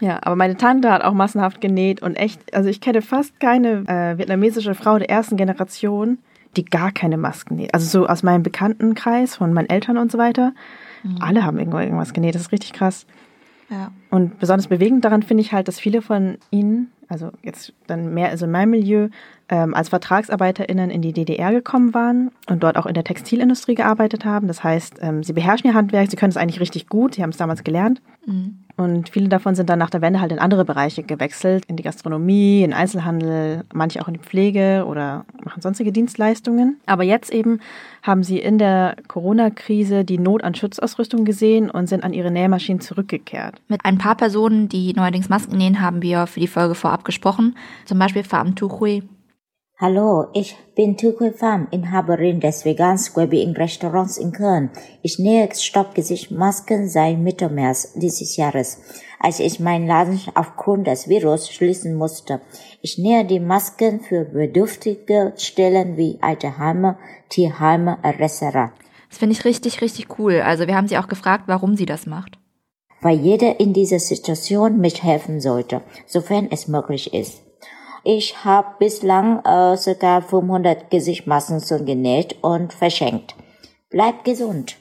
Ja, 0.00 0.18
aber 0.22 0.36
meine 0.36 0.56
Tante 0.56 0.90
hat 0.90 1.02
auch 1.02 1.14
massenhaft 1.14 1.62
genäht 1.62 2.02
und 2.02 2.14
echt, 2.16 2.54
also 2.54 2.68
ich 2.68 2.80
kenne 2.80 3.00
fast 3.00 3.40
keine 3.40 3.84
äh, 3.86 4.18
vietnamesische 4.18 4.74
Frau 4.74 4.98
der 4.98 5.10
ersten 5.10 5.36
Generation, 5.36 6.18
die 6.58 6.64
gar 6.64 6.92
keine 6.92 7.16
Masken 7.16 7.56
näht. 7.56 7.72
Also 7.72 7.86
so 7.86 8.06
aus 8.06 8.22
meinem 8.22 8.42
Bekanntenkreis, 8.42 9.36
von 9.36 9.52
meinen 9.52 9.70
Eltern 9.70 9.96
und 9.96 10.10
so 10.10 10.18
weiter. 10.18 10.52
Mhm. 11.04 11.18
Alle 11.20 11.44
haben 11.44 11.58
irgendwo 11.58 11.78
irgendwas 11.78 12.12
genäht. 12.12 12.34
Das 12.34 12.42
ist 12.42 12.52
richtig 12.52 12.72
krass. 12.72 13.06
Ja. 13.70 13.92
Und 14.10 14.38
besonders 14.38 14.66
bewegend 14.66 15.04
daran 15.04 15.22
finde 15.22 15.42
ich 15.42 15.52
halt, 15.52 15.68
dass 15.68 15.78
viele 15.78 16.02
von 16.02 16.38
ihnen, 16.50 16.90
also 17.08 17.30
jetzt 17.42 17.72
dann 17.86 18.12
mehr 18.12 18.28
also 18.28 18.44
in 18.44 18.52
meinem 18.52 18.70
Milieu, 18.70 19.08
ähm, 19.48 19.74
als 19.74 19.88
VertragsarbeiterInnen 19.88 20.90
in 20.90 21.02
die 21.02 21.12
DDR 21.12 21.52
gekommen 21.52 21.94
waren 21.94 22.30
und 22.48 22.62
dort 22.62 22.76
auch 22.76 22.86
in 22.86 22.94
der 22.94 23.04
Textilindustrie 23.04 23.74
gearbeitet 23.74 24.24
haben. 24.24 24.46
Das 24.46 24.62
heißt, 24.62 24.98
ähm, 25.00 25.22
sie 25.22 25.32
beherrschen 25.32 25.70
ihr 25.70 25.74
Handwerk, 25.74 26.10
sie 26.10 26.16
können 26.16 26.30
es 26.30 26.36
eigentlich 26.36 26.60
richtig 26.60 26.88
gut, 26.88 27.14
sie 27.14 27.22
haben 27.22 27.30
es 27.30 27.38
damals 27.38 27.64
gelernt. 27.64 28.02
Mhm. 28.26 28.58
Und 28.78 29.08
viele 29.08 29.28
davon 29.28 29.56
sind 29.56 29.68
dann 29.68 29.80
nach 29.80 29.90
der 29.90 30.02
Wende 30.02 30.20
halt 30.20 30.30
in 30.30 30.38
andere 30.38 30.64
Bereiche 30.64 31.02
gewechselt, 31.02 31.64
in 31.66 31.74
die 31.74 31.82
Gastronomie, 31.82 32.62
in 32.62 32.72
Einzelhandel, 32.72 33.64
manche 33.74 34.00
auch 34.00 34.06
in 34.06 34.14
die 34.14 34.20
Pflege 34.20 34.84
oder 34.86 35.24
machen 35.44 35.60
sonstige 35.60 35.90
Dienstleistungen. 35.90 36.78
Aber 36.86 37.02
jetzt 37.02 37.32
eben 37.32 37.58
haben 38.04 38.22
sie 38.22 38.38
in 38.38 38.56
der 38.58 38.94
Corona-Krise 39.08 40.04
die 40.04 40.18
Not 40.18 40.44
an 40.44 40.54
Schutzausrüstung 40.54 41.24
gesehen 41.24 41.70
und 41.70 41.88
sind 41.88 42.04
an 42.04 42.12
ihre 42.12 42.30
Nähmaschinen 42.30 42.80
zurückgekehrt. 42.80 43.60
Mit 43.66 43.84
ein 43.84 43.98
paar 43.98 44.14
Personen, 44.14 44.68
die 44.68 44.92
neuerdings 44.92 45.28
Masken 45.28 45.56
nähen, 45.56 45.80
haben 45.80 46.00
wir 46.00 46.28
für 46.28 46.38
die 46.38 46.46
Folge 46.46 46.76
vorab 46.76 46.97
gesprochen. 47.04 47.56
Zum 47.84 47.98
Beispiel 47.98 48.24
Pham 48.24 48.54
Tu 48.54 48.68
Hui. 48.68 49.02
Hallo, 49.80 50.26
ich 50.32 50.56
bin 50.74 50.96
Tukui 50.96 51.30
Pham, 51.30 51.68
Inhaberin 51.70 52.40
des 52.40 52.64
Vegan 52.64 52.98
Being 53.30 53.52
Restaurants 53.52 54.18
in 54.18 54.32
Köln. 54.32 54.70
Ich 55.02 55.20
nähe 55.20 55.48
Stoppgesichtmasken 55.54 56.88
seit 56.88 57.16
Mitte 57.16 57.48
März 57.48 57.92
dieses 57.94 58.36
Jahres, 58.36 58.82
als 59.20 59.38
ich 59.38 59.60
meinen 59.60 59.86
Laden 59.86 60.20
aufgrund 60.34 60.88
des 60.88 61.08
Virus 61.08 61.48
schließen 61.48 61.94
musste. 61.94 62.40
Ich 62.82 62.98
nähe 62.98 63.24
die 63.24 63.38
Masken 63.38 64.00
für 64.00 64.24
bedürftige 64.24 65.34
Stellen 65.36 65.96
wie 65.96 66.18
Alterheime, 66.22 66.98
Tierheime 67.28 67.98
etc. 68.02 68.72
Das 69.08 69.18
finde 69.18 69.34
ich 69.34 69.44
richtig, 69.44 69.80
richtig 69.80 70.18
cool. 70.18 70.40
Also 70.40 70.66
wir 70.66 70.74
haben 70.74 70.88
sie 70.88 70.98
auch 70.98 71.06
gefragt, 71.06 71.44
warum 71.46 71.76
sie 71.76 71.86
das 71.86 72.04
macht. 72.04 72.37
Weil 73.00 73.18
jeder 73.18 73.60
in 73.60 73.72
dieser 73.72 73.98
Situation 73.98 74.78
mithelfen 74.78 75.40
sollte, 75.40 75.82
sofern 76.06 76.48
es 76.50 76.68
möglich 76.68 77.14
ist. 77.14 77.42
Ich 78.04 78.44
habe 78.44 78.68
bislang 78.78 79.44
äh, 79.44 79.76
sogar 79.76 80.22
500 80.22 80.90
Gesichtsmasken 80.90 81.84
genäht 81.84 82.36
und 82.42 82.72
verschenkt. 82.72 83.34
Bleibt 83.90 84.24
gesund. 84.24 84.76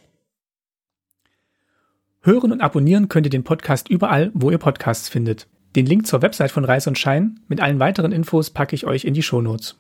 Hören 2.22 2.52
und 2.52 2.62
abonnieren 2.62 3.08
könnt 3.10 3.28
ihr 3.28 3.32
den 3.32 3.44
Podcast 3.44 3.90
überall, 3.90 4.32
wo 4.34 4.52
ihr 4.52 4.58
Podcasts 4.58 5.10
findet. 5.10 5.48
Den 5.76 5.86
Link 5.86 6.08
zur 6.08 6.22
Website 6.22 6.52
von 6.52 6.66
Reis 6.66 6.88
und 6.88 6.98
Schein 6.98 7.40
mit 7.48 7.62
allen 7.62 7.80
weiteren 7.80 8.12
Infos 8.12 8.50
packe 8.50 8.76
ich 8.76 8.86
euch 8.86 9.06
in 9.06 9.14
die 9.14 9.24
Shownotes. 9.24 9.80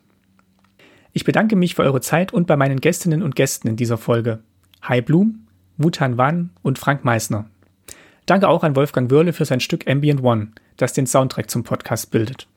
Ich 1.11 1.23
bedanke 1.23 1.55
mich 1.55 1.75
für 1.75 1.83
eure 1.83 2.01
Zeit 2.01 2.33
und 2.33 2.47
bei 2.47 2.55
meinen 2.55 2.79
Gästinnen 2.79 3.23
und 3.23 3.35
Gästen 3.35 3.67
in 3.67 3.75
dieser 3.75 3.97
Folge. 3.97 4.43
Hai 4.87 5.01
Blum, 5.01 5.47
Wutan 5.77 6.17
Wan 6.17 6.51
und 6.61 6.79
Frank 6.79 7.03
Meissner. 7.03 7.49
Danke 8.27 8.49
auch 8.49 8.63
an 8.63 8.75
Wolfgang 8.75 9.09
Wörle 9.09 9.31
für 9.31 9.45
sein 9.45 9.61
Stück 9.61 9.89
Ambient 9.89 10.21
One, 10.21 10.49
das 10.75 10.91
den 10.91 11.07
Soundtrack 11.07 11.49
zum 11.49 11.63
Podcast 11.63 12.11
bildet. 12.11 12.47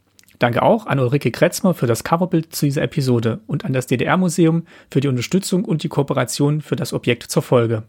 Danke 0.41 0.63
auch 0.63 0.87
an 0.87 0.99
Ulrike 0.99 1.31
Kretzmer 1.31 1.75
für 1.75 1.87
das 1.87 2.03
Coverbild 2.03 2.53
zu 2.53 2.67
dieser 2.67 2.83
Episode 2.83 3.39
und 3.47 3.65
an 3.65 3.73
das 3.73 3.87
DDR-Museum 3.87 4.65
für 4.91 5.01
die 5.01 5.07
Unterstützung 5.07 5.65
und 5.65 5.85
die 5.85 5.89
Kooperation 5.89 6.61
für 6.61 6.75
das 6.75 6.93
Objekt 6.93 7.23
zur 7.23 7.43
Folge. 7.43 7.85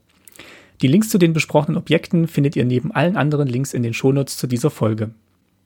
Die 0.83 0.87
Links 0.87 1.09
zu 1.09 1.17
den 1.17 1.33
besprochenen 1.33 1.75
Objekten 1.75 2.27
findet 2.27 2.55
ihr 2.55 2.65
neben 2.65 2.91
allen 2.91 3.17
anderen 3.17 3.47
Links 3.47 3.73
in 3.73 3.81
den 3.81 3.95
Shownotes 3.95 4.37
zu 4.37 4.45
dieser 4.45 4.69
Folge. 4.69 5.09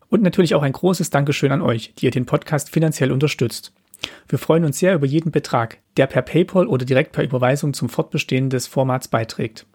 Und 0.07 0.23
natürlich 0.23 0.55
auch 0.55 0.63
ein 0.63 0.71
großes 0.71 1.09
Dankeschön 1.09 1.51
an 1.51 1.61
euch, 1.61 1.93
die 1.97 2.05
ihr 2.05 2.11
den 2.11 2.25
Podcast 2.25 2.69
finanziell 2.69 3.11
unterstützt. 3.11 3.73
Wir 4.29 4.39
freuen 4.39 4.63
uns 4.63 4.79
sehr 4.79 4.95
über 4.95 5.05
jeden 5.05 5.31
Betrag, 5.31 5.79
der 5.97 6.07
per 6.07 6.21
PayPal 6.21 6.67
oder 6.67 6.85
direkt 6.85 7.11
per 7.11 7.25
Überweisung 7.25 7.73
zum 7.73 7.89
Fortbestehen 7.89 8.49
des 8.49 8.67
Formats 8.67 9.09
beiträgt. 9.09 9.65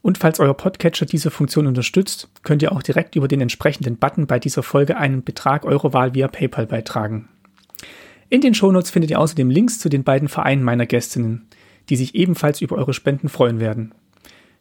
Und 0.03 0.19
falls 0.19 0.41
euer 0.41 0.55
Podcatcher 0.55 1.07
diese 1.07 1.31
Funktion 1.31 1.67
unterstützt, 1.67 2.29
könnt 2.43 2.61
ihr 2.63 2.73
auch 2.73 2.83
direkt 2.83 3.17
über 3.17 3.29
den 3.29 3.41
entsprechenden 3.41 3.97
Button 3.97 4.27
bei 4.27 4.39
dieser 4.39 4.63
Folge 4.63 4.99
einen 4.99 5.25
Betrag 5.25 5.65
eurer 5.65 5.95
Wahl 5.95 6.15
via 6.15 6.29
PayPal 6.29 6.67
beitragen. 6.67 7.31
In 8.29 8.43
den 8.43 8.53
Shownotes 8.53 8.91
findet 8.91 9.11
ihr 9.11 9.21
außerdem 9.21 9.49
Links 9.49 9.79
zu 9.79 9.89
den 9.89 10.05
beiden 10.05 10.29
Vereinen 10.29 10.63
meiner 10.63 10.85
Gästinnen, 10.85 11.47
die 11.89 11.97
sich 11.97 12.15
ebenfalls 12.15 12.61
über 12.61 12.77
eure 12.77 12.95
Spenden 12.95 13.29
freuen 13.29 13.61
werden. 13.61 13.95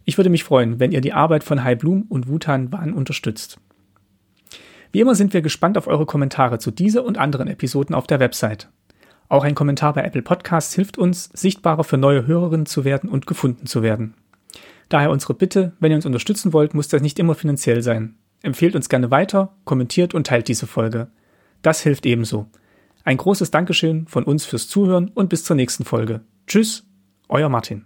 Ich 0.05 0.17
würde 0.17 0.29
mich 0.29 0.43
freuen, 0.43 0.79
wenn 0.79 0.91
ihr 0.91 1.01
die 1.01 1.13
Arbeit 1.13 1.43
von 1.43 1.63
Hai 1.63 1.75
Blum 1.75 2.03
und 2.09 2.27
Wutan 2.27 2.71
Wan 2.71 2.93
unterstützt. 2.93 3.59
Wie 4.91 4.99
immer 4.99 5.15
sind 5.15 5.33
wir 5.33 5.41
gespannt 5.41 5.77
auf 5.77 5.87
eure 5.87 6.05
Kommentare 6.05 6.59
zu 6.59 6.69
dieser 6.69 7.03
und 7.03 7.17
anderen 7.17 7.47
Episoden 7.47 7.95
auf 7.95 8.05
der 8.05 8.19
Website. 8.19 8.69
Auch 9.29 9.43
ein 9.43 9.55
Kommentar 9.55 9.93
bei 9.93 10.03
Apple 10.03 10.21
Podcasts 10.21 10.75
hilft 10.75 10.97
uns, 10.97 11.29
sichtbarer 11.33 11.83
für 11.83 11.97
neue 11.97 12.27
Hörerinnen 12.27 12.67
zu 12.67 12.85
werden 12.85 13.09
und 13.09 13.25
gefunden 13.25 13.65
zu 13.65 13.81
werden. 13.81 14.13
Daher 14.89 15.09
unsere 15.09 15.33
Bitte, 15.33 15.73
wenn 15.79 15.91
ihr 15.91 15.95
uns 15.95 16.05
unterstützen 16.05 16.53
wollt, 16.53 16.75
muss 16.75 16.89
das 16.89 17.01
nicht 17.01 17.17
immer 17.17 17.33
finanziell 17.33 17.81
sein. 17.81 18.15
Empfehlt 18.43 18.75
uns 18.75 18.89
gerne 18.89 19.09
weiter, 19.09 19.55
kommentiert 19.63 20.13
und 20.13 20.27
teilt 20.27 20.47
diese 20.47 20.67
Folge. 20.67 21.07
Das 21.63 21.81
hilft 21.81 22.05
ebenso. 22.05 22.47
Ein 23.05 23.17
großes 23.17 23.49
Dankeschön 23.49 24.05
von 24.07 24.23
uns 24.23 24.45
fürs 24.45 24.67
Zuhören 24.67 25.09
und 25.13 25.29
bis 25.29 25.43
zur 25.43 25.55
nächsten 25.55 25.85
Folge. 25.85 26.21
Tschüss, 26.45 26.85
euer 27.33 27.49
Martin. 27.49 27.81